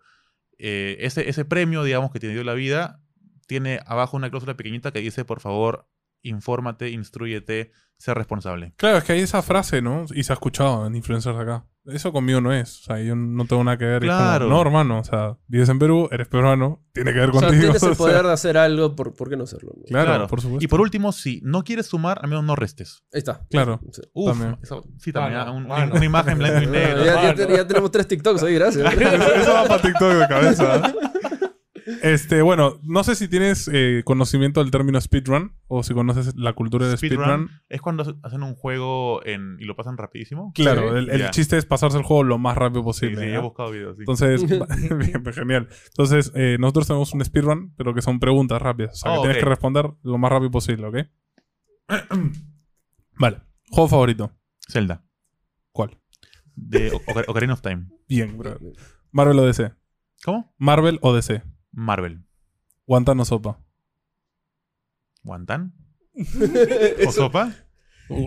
eh, 0.57 0.97
ese, 1.01 1.29
ese 1.29 1.43
premio, 1.45 1.83
digamos, 1.83 2.11
que 2.11 2.19
te 2.19 2.29
dio 2.29 2.43
la 2.43 2.53
vida, 2.53 3.01
tiene 3.47 3.81
abajo 3.85 4.15
una 4.15 4.29
cláusula 4.29 4.55
pequeñita 4.55 4.91
que 4.91 5.01
dice, 5.01 5.25
por 5.25 5.41
favor, 5.41 5.85
infórmate, 6.23 6.89
instruyete, 6.89 7.71
sé 7.97 8.13
responsable. 8.13 8.73
Claro, 8.77 8.97
es 8.97 9.03
que 9.03 9.13
hay 9.13 9.19
esa 9.21 9.41
frase, 9.41 9.81
¿no? 9.81 10.05
Y 10.13 10.23
se 10.23 10.31
ha 10.31 10.35
escuchado 10.35 10.85
en 10.87 10.95
influencers 10.95 11.37
acá. 11.37 11.65
Eso 11.85 12.11
conmigo 12.11 12.39
no 12.39 12.53
es. 12.53 12.81
O 12.81 12.83
sea, 12.83 12.99
yo 13.01 13.15
no 13.15 13.45
tengo 13.45 13.63
nada 13.63 13.77
que 13.77 13.85
ver. 13.85 13.99
Como, 14.01 14.11
Claro. 14.11 14.47
no, 14.47 14.61
hermano. 14.61 14.99
O 14.99 15.03
sea, 15.03 15.37
vives 15.47 15.69
en 15.69 15.79
Perú, 15.79 16.07
eres 16.11 16.27
peruano, 16.27 16.85
tiene 16.93 17.13
que 17.13 17.19
ver 17.19 17.29
O 17.29 17.39
sea, 17.39 17.47
contigo. 17.49 17.63
tienes 17.63 17.81
el 17.83 17.89
o 17.91 17.95
sea, 17.95 17.97
poder 18.05 18.25
de 18.25 18.31
hacer 18.31 18.57
algo, 18.57 18.95
¿por, 18.95 19.13
por 19.15 19.29
qué 19.29 19.35
no 19.37 19.45
hacerlo? 19.45 19.71
no? 19.75 19.83
claro, 19.85 20.05
Claro. 20.05 20.27
por 20.27 20.39
supuesto. 20.41 20.63
Y 20.63 20.67
por 20.67 20.81
último, 20.81 21.11
si 21.11 21.41
no 21.43 21.63
quieres 21.63 21.87
sumar, 21.87 22.19
al 22.21 22.29
menos 22.29 22.43
no 22.43 22.55
restes. 22.55 23.03
Ahí 23.11 23.19
está. 23.19 23.41
Claro. 23.49 23.79
Sí. 23.91 24.01
Uf, 24.13 24.31
También. 24.37 24.57
eso- 24.61 24.83
sí, 24.99 25.11
también. 25.11 25.39
Ah, 25.41 25.51
un-. 25.51 25.65
Una 25.65 26.05
imagen 26.05 26.33
en 26.33 26.37
blanco 26.39 26.61
y 26.61 26.67
negro. 26.67 27.05
ya, 27.05 27.65
tenemos 27.67 27.89
tres 27.91 28.07
TikToks 28.07 28.43
ahí, 28.43 28.53
gracias. 28.55 28.93
eso, 28.93 29.33
eso 29.35 29.53
va 29.53 29.65
para 29.65 29.81
TikTok 29.81 30.13
de 30.13 30.27
cabeza. 30.27 30.93
Este, 32.03 32.41
bueno, 32.41 32.79
no 32.83 33.03
sé 33.03 33.15
si 33.15 33.27
tienes 33.27 33.69
eh, 33.73 34.03
conocimiento 34.05 34.61
del 34.61 34.71
término 34.71 34.99
speedrun 35.01 35.55
o 35.67 35.81
si 35.83 35.93
conoces 35.93 36.35
la 36.35 36.53
cultura 36.53 36.87
del 36.87 36.97
speedrun. 36.97 37.49
Es 37.69 37.81
cuando 37.81 38.03
hace- 38.03 38.15
hacen 38.23 38.43
un 38.43 38.55
juego 38.55 39.25
en- 39.25 39.57
y 39.59 39.65
lo 39.65 39.75
pasan 39.75 39.97
rapidísimo. 39.97 40.51
Claro, 40.53 41.01
Sí. 41.01 41.07
el, 41.09 41.29
chiste 41.31 41.57
es 41.57 41.65
pasarse 41.65 41.97
el 41.97 42.03
juego 42.03 42.23
lo 42.23 42.37
más 42.37 42.57
rápido 42.57 42.81
Sí, 42.81 42.85
posible. 42.85 43.21
sí, 43.25 43.29
¿ya? 43.31 43.35
he 43.37 43.41
buscado 43.41 43.71
videos. 43.71 43.95
sí. 43.97 44.01
Entonces, 44.01 44.41
bien, 45.13 45.25
genial. 45.33 45.67
Entonces, 45.87 46.31
eh, 46.35 46.57
nosotros 46.59 46.87
tenemos 46.87 47.13
un 47.13 47.23
speedrun, 47.25 47.73
pero 47.75 47.93
que 47.93 48.01
son 48.01 48.19
preguntas 48.19 48.61
rápidas. 48.61 48.93
O 48.93 48.95
sea, 48.97 49.11
que 49.13 49.17
Oh, 49.17 49.21
tienes 49.21 49.37
que 49.37 49.45
responder 49.49 49.91
lo 50.03 50.17
más 50.17 50.31
rápido 50.31 50.51
posible, 50.51 50.85
¿ok? 50.87 50.97
vale. 53.19 53.41
Juego 53.71 53.87
favorito. 53.87 54.31
Zelda. 54.67 55.03
¿Cuál? 55.71 55.99
De 56.55 56.91
Ocar- 56.91 57.25
Ocarina 57.27 57.53
of 57.53 57.61
Time. 57.61 57.87
Bien, 58.07 58.37
bro. 58.37 58.57
Marvel 59.11 59.39
o 59.39 59.45
DC. 59.45 59.71
¿Cómo? 60.23 60.53
Marvel 60.57 60.99
o 61.01 61.13
DC. 61.13 61.41
Marvel. 61.71 62.23
Guantán 62.85 63.19
o 63.19 63.25
sopa. 63.25 63.59
¿Guantán? 65.23 65.73
¿O 67.07 67.11
sopa? 67.11 67.53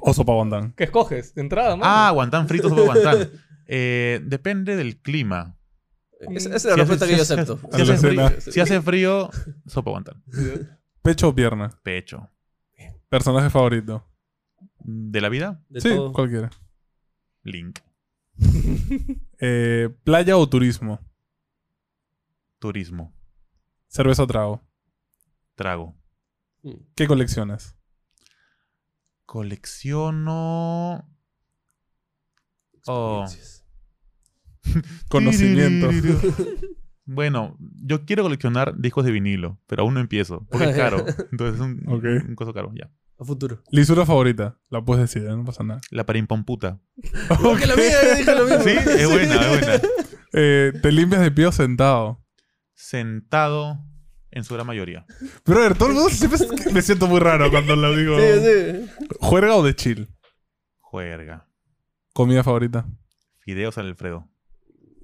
O 0.03 0.15
sopa 0.15 0.33
guantán. 0.35 0.73
¿Qué 0.77 0.85
escoges? 0.85 1.35
De 1.35 1.43
entrada, 1.43 1.77
mano. 1.77 1.83
Ah, 1.85 2.11
guantán 2.13 2.47
frito, 2.49 2.69
sopa 2.69 2.83
guantán. 2.83 3.31
Eh, 3.75 4.21
depende 4.25 4.77
del 4.77 5.01
clima. 5.01 5.57
Esa, 6.21 6.55
esa 6.55 6.57
es 6.57 6.65
la 6.65 6.73
Si 6.75 6.79
respuesta 6.81 7.05
hace- 7.07 7.13
que 7.15 7.19
yo 7.19 7.25
si 7.25 7.33
acepto. 7.33 7.59
Si 7.73 7.81
hace, 7.83 7.97
frío, 7.97 8.31
si 8.41 8.61
hace 8.61 8.83
frío, 8.83 9.31
sopa 9.67 9.91
guantán. 9.93 10.23
Pecho 11.01 11.29
o 11.29 11.35
pierna. 11.35 11.71
Pecho. 11.83 12.29
Personaje 13.09 13.49
favorito. 13.51 14.07
¿De 14.81 15.21
la 15.23 15.29
vida? 15.31 15.65
De 15.71 15.81
sí, 15.81 15.89
todo. 15.89 16.13
cualquiera. 16.13 16.51
Link. 17.45 17.79
Eh, 19.45 19.89
playa 20.05 20.37
o 20.37 20.49
turismo. 20.49 21.01
Turismo. 22.59 23.15
Cerveza 23.93 24.23
o 24.23 24.27
trago. 24.27 24.63
Trago. 25.55 25.95
Mm. 26.63 26.71
¿Qué 26.97 27.07
coleccionas? 27.07 27.77
Colecciono. 29.27 31.07
Oh. 32.87 33.27
Conocimiento. 35.09 35.91
Bueno, 37.05 37.57
yo 37.59 38.07
quiero 38.07 38.23
coleccionar 38.23 38.79
discos 38.79 39.05
de 39.05 39.11
vinilo, 39.11 39.59
pero 39.67 39.83
aún 39.83 39.93
no 39.95 39.99
empiezo, 40.01 40.47
porque 40.49 40.71
es 40.71 40.77
caro. 40.77 41.05
Entonces 41.33 41.57
es 41.57 41.61
un, 41.61 41.83
Ok. 41.89 42.05
un 42.29 42.35
costo 42.37 42.55
caro, 42.55 42.73
ya. 42.77 42.93
A 43.19 43.25
futuro. 43.25 43.61
Lisura 43.73 44.07
favorita. 44.07 44.57
La 44.71 44.83
puedes 44.85 45.03
decir, 45.13 45.29
no 45.29 45.45
pasa 45.45 45.65
nada. 45.65 45.81
La 45.91 46.07
parimpomputa. 46.07 46.81
Porque 47.43 47.67
la 47.67 47.75
mía, 47.75 48.15
dije 48.17 48.35
lo 48.35 48.45
mismo. 48.47 48.63
Sí, 48.63 48.71
es 48.71 49.09
buena, 49.11 49.35
es 49.35 49.49
buena. 49.49 49.81
Eh, 50.33 50.73
¿Te 50.81 50.93
limpias 50.93 51.21
de 51.23 51.33
pie 51.33 51.47
o 51.47 51.53
sentado? 51.53 52.22
Sentado 52.83 53.79
en 54.33 54.43
su 54.43 54.55
gran 54.55 54.67
mayoría. 54.67 55.07
Brother, 55.47 55.75
todo 55.79 55.89
el 55.91 55.95
mundo 55.95 56.11
siempre 56.11 56.37
es- 56.45 56.73
me 56.73 56.83
siento 56.83 57.07
muy 57.07 57.21
raro 57.21 57.49
cuando 57.49 57.77
lo 57.77 57.97
digo. 57.97 58.19
Sí, 58.19 58.27
sí. 58.43 59.07
¿Juerga 59.21 59.55
o 59.55 59.63
de 59.63 59.75
chill? 59.77 60.09
Juerga. 60.81 61.47
¿Comida 62.13 62.43
favorita? 62.43 62.85
Fideos 63.39 63.79
al 63.79 63.87
Alfredo. 63.87 64.29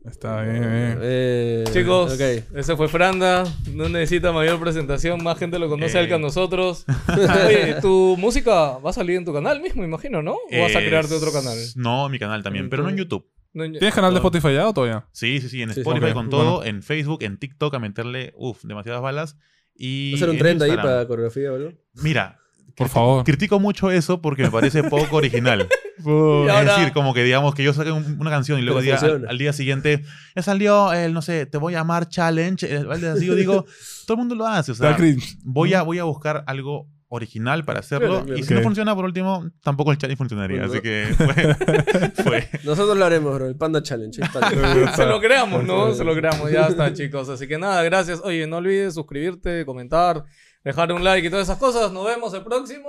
Está 0.05 0.43
bien, 0.43 0.61
bien. 0.61 0.99
Eh, 1.03 1.65
Chicos, 1.73 2.15
ok. 2.15 2.57
ese 2.57 2.77
fue 2.77 2.89
Franda. 2.89 3.45
No 3.73 3.89
necesita 3.89 4.33
mayor 4.33 4.59
presentación. 4.59 5.23
Más 5.23 5.39
gente 5.39 5.59
lo 5.61 5.69
conoce 5.69 5.99
a 5.99 6.01
él 6.01 6.09
que 6.09 6.15
a 6.15 6.17
Eh. 6.17 6.21
nosotros. 6.21 6.85
Oye, 7.47 7.77
tu 7.81 8.17
música 8.19 8.79
va 8.79 8.91
a 8.91 8.93
salir 8.93 9.17
en 9.19 9.25
tu 9.25 9.33
canal 9.33 9.61
mismo, 9.63 9.85
imagino, 9.85 10.21
¿no? 10.21 10.33
¿O 10.33 10.61
vas 10.63 10.75
a 10.75 10.81
crearte 10.81 11.15
otro 11.15 11.33
canal? 11.33 11.57
No, 11.77 12.09
mi 12.09 12.19
canal 12.19 12.43
también, 12.43 12.69
pero 12.69 12.83
no 12.83 12.89
en 12.91 12.97
YouTube. 12.97 13.25
No, 13.59 13.79
¿Tienes 13.79 13.95
canal 13.95 14.13
de 14.13 14.19
Spotify 14.19 14.55
ya 14.55 14.69
o 14.69 14.73
todavía? 14.75 15.05
Sí, 15.13 15.41
sí, 15.41 15.49
sí, 15.49 15.63
en 15.63 15.73
Sí. 15.75 15.81
Spotify 15.81 16.13
con 16.13 16.31
todo, 16.31 16.65
en 16.65 16.83
Facebook, 16.83 17.23
en 17.23 17.39
TikTok, 17.39 17.75
a 17.75 17.79
meterle, 17.79 18.33
uff, 18.37 18.63
demasiadas 18.65 19.03
balas. 19.03 19.37
Y 19.75 20.13
¿Va 20.13 20.17
a 20.17 20.19
ser 20.21 20.29
un 20.31 20.35
en 20.37 20.39
trend 20.41 20.63
ahí 20.63 20.71
Instagram. 20.71 20.95
para 20.97 21.07
coreografía 21.09 21.53
o 21.53 21.57
algo? 21.57 21.71
Mira, 21.95 22.39
Por 22.77 22.89
favor. 22.89 23.25
critico 23.25 23.61
mucho 23.61 23.91
eso 23.91 24.21
porque 24.23 24.43
me 24.45 24.51
parece 24.51 24.83
poco 24.85 25.17
original. 25.17 25.69
Es 25.99 26.67
decir, 26.67 26.93
como 26.93 27.13
que 27.13 27.25
digamos 27.25 27.57
que 27.57 27.65
yo 27.65 27.73
saque 27.73 27.91
un- 27.91 28.21
una 28.21 28.31
canción 28.31 28.61
y 28.61 28.63
luego 28.63 28.81
diga, 28.81 28.99
al, 29.29 29.37
día 29.37 29.53
siguiente, 29.53 30.05
ya 30.37 30.43
salió 30.43 30.93
el, 30.93 31.13
no 31.13 31.23
sé, 31.23 31.45
te 31.47 31.59
voy 31.59 31.75
a 31.75 31.81
amar 31.81 32.09
challenge. 32.09 32.65
el- 32.73 32.89
el- 32.91 33.05
así 33.07 33.27
yo 33.27 33.35
digo, 33.35 33.65
todo 34.07 34.15
el 34.15 34.19
mundo 34.19 34.37
lo 34.37 34.47
hace. 34.47 34.71
O 34.71 34.75
sea, 34.77 34.97
voy 35.43 35.75
a, 35.75 35.83
voy 35.83 35.99
a 35.99 36.05
buscar 36.05 36.45
algo 36.47 36.87
original 37.11 37.65
para 37.65 37.81
hacerlo. 37.81 38.09
Claro, 38.09 38.25
claro. 38.27 38.39
Y 38.41 38.43
si 38.43 38.55
no 38.55 38.61
funciona, 38.63 38.95
por 38.95 39.05
último, 39.05 39.51
tampoco 39.63 39.93
el 39.93 39.99
challenge 39.99 40.19
funcionaría. 40.19 40.67
Bueno, 40.67 40.73
así 40.73 40.83
que 40.83 41.07
fue, 41.17 42.23
fue. 42.25 42.49
Nosotros 42.65 42.97
lo 42.97 43.05
haremos, 43.05 43.35
bro. 43.35 43.47
El 43.47 43.57
Panda 43.57 43.83
Challenge. 43.83 44.21
Se 44.97 45.07
lo 45.07 45.21
creamos, 45.21 45.65
¿no? 45.65 45.93
Se 45.95 46.05
lo 46.05 46.15
creamos. 46.15 46.51
Ya 46.51 46.67
está, 46.67 46.93
chicos. 46.93 47.29
Así 47.29 47.49
que 47.49 47.59
nada, 47.59 47.83
gracias. 47.83 48.21
Oye, 48.25 48.47
no 48.47 48.59
olvides 48.59 48.95
suscribirte, 48.95 49.65
comentar, 49.65 50.25
dejar 50.65 50.93
un 50.93 51.03
like 51.03 51.27
y 51.27 51.31
todas 51.31 51.47
esas 51.47 51.59
cosas. 51.59 51.93
Nos 51.93 52.05
vemos 52.05 52.35
el 52.35 52.43
próximo 52.45 52.89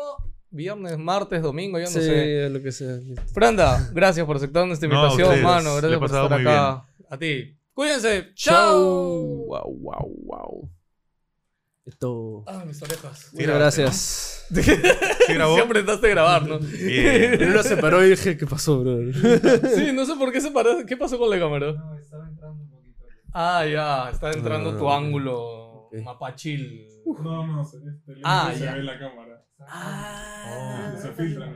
viernes, 0.51 0.97
martes, 0.97 1.41
domingo, 1.41 1.77
ya 1.77 1.85
no 1.85 1.91
Sí, 1.91 2.01
sé. 2.01 2.49
lo 2.49 2.61
que 2.61 2.71
sea. 2.71 2.97
Franda, 3.33 3.89
gracias 3.93 4.25
por 4.25 4.35
aceptar 4.35 4.65
nuestra 4.67 4.89
No, 4.89 4.95
invitación, 4.95 5.27
ustedes. 5.29 5.43
mano. 5.45 5.75
Gracias 5.75 5.99
por 5.99 6.05
estar 6.07 6.33
acá. 6.33 6.85
A 7.09 7.17
ti. 7.17 7.55
Cuídense. 7.73 8.31
Chau. 8.33 8.55
Chau. 8.55 9.45
Wow, 9.47 9.77
wow, 9.79 10.15
wow. 10.25 10.71
Esto. 11.89 12.43
Ah, 12.47 12.63
mis 12.67 12.81
orejas. 12.83 13.29
Muchas 13.33 13.47
gracias. 13.55 14.45
¿Sí 14.53 15.33
grabó? 15.33 15.55
Siempre 15.55 15.79
intentaste 15.79 16.09
grabar, 16.09 16.47
¿no? 16.47 16.59
Bien. 16.59 17.37
Primero 17.37 17.63
se 17.63 17.77
paró 17.77 18.05
y 18.05 18.11
dije, 18.11 18.37
¿qué 18.37 18.45
pasó, 18.45 18.79
bro? 18.81 18.97
Sí, 19.75 19.91
no 19.93 20.05
sé 20.05 20.15
por 20.15 20.31
qué 20.31 20.39
se 20.39 20.51
paró. 20.51 20.85
¿Qué 20.85 20.95
pasó 20.97 21.17
con 21.17 21.29
la 21.29 21.39
cámara? 21.39 21.75
Ah, 23.33 23.65
ya. 23.65 24.09
Está 24.11 24.31
entrando 24.31 24.77
tu 24.77 24.89
Ah, 24.89 24.97
ángulo 24.97 25.87
ok. 25.87 25.95
mapachil. 26.03 26.87
No, 27.23 27.47
no, 27.47 27.65
se, 27.65 27.77
Ah, 28.23 28.51
se 28.53 28.65
ya. 28.65 28.75
ve 28.75 28.83
la 28.83 28.99
cámara. 28.99 29.43
Ah. 29.67 30.93
filtra. 31.17 31.47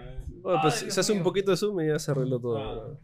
Bueno, 0.42 0.60
pues 0.62 0.86
se 0.90 1.00
hace 1.00 1.12
un 1.14 1.24
poquito 1.24 1.52
de 1.52 1.58
zoom 1.58 1.80
y 1.82 1.88
ya 1.88 2.00
se 2.00 2.12
arregló 2.12 2.40
todo. 2.40 3.00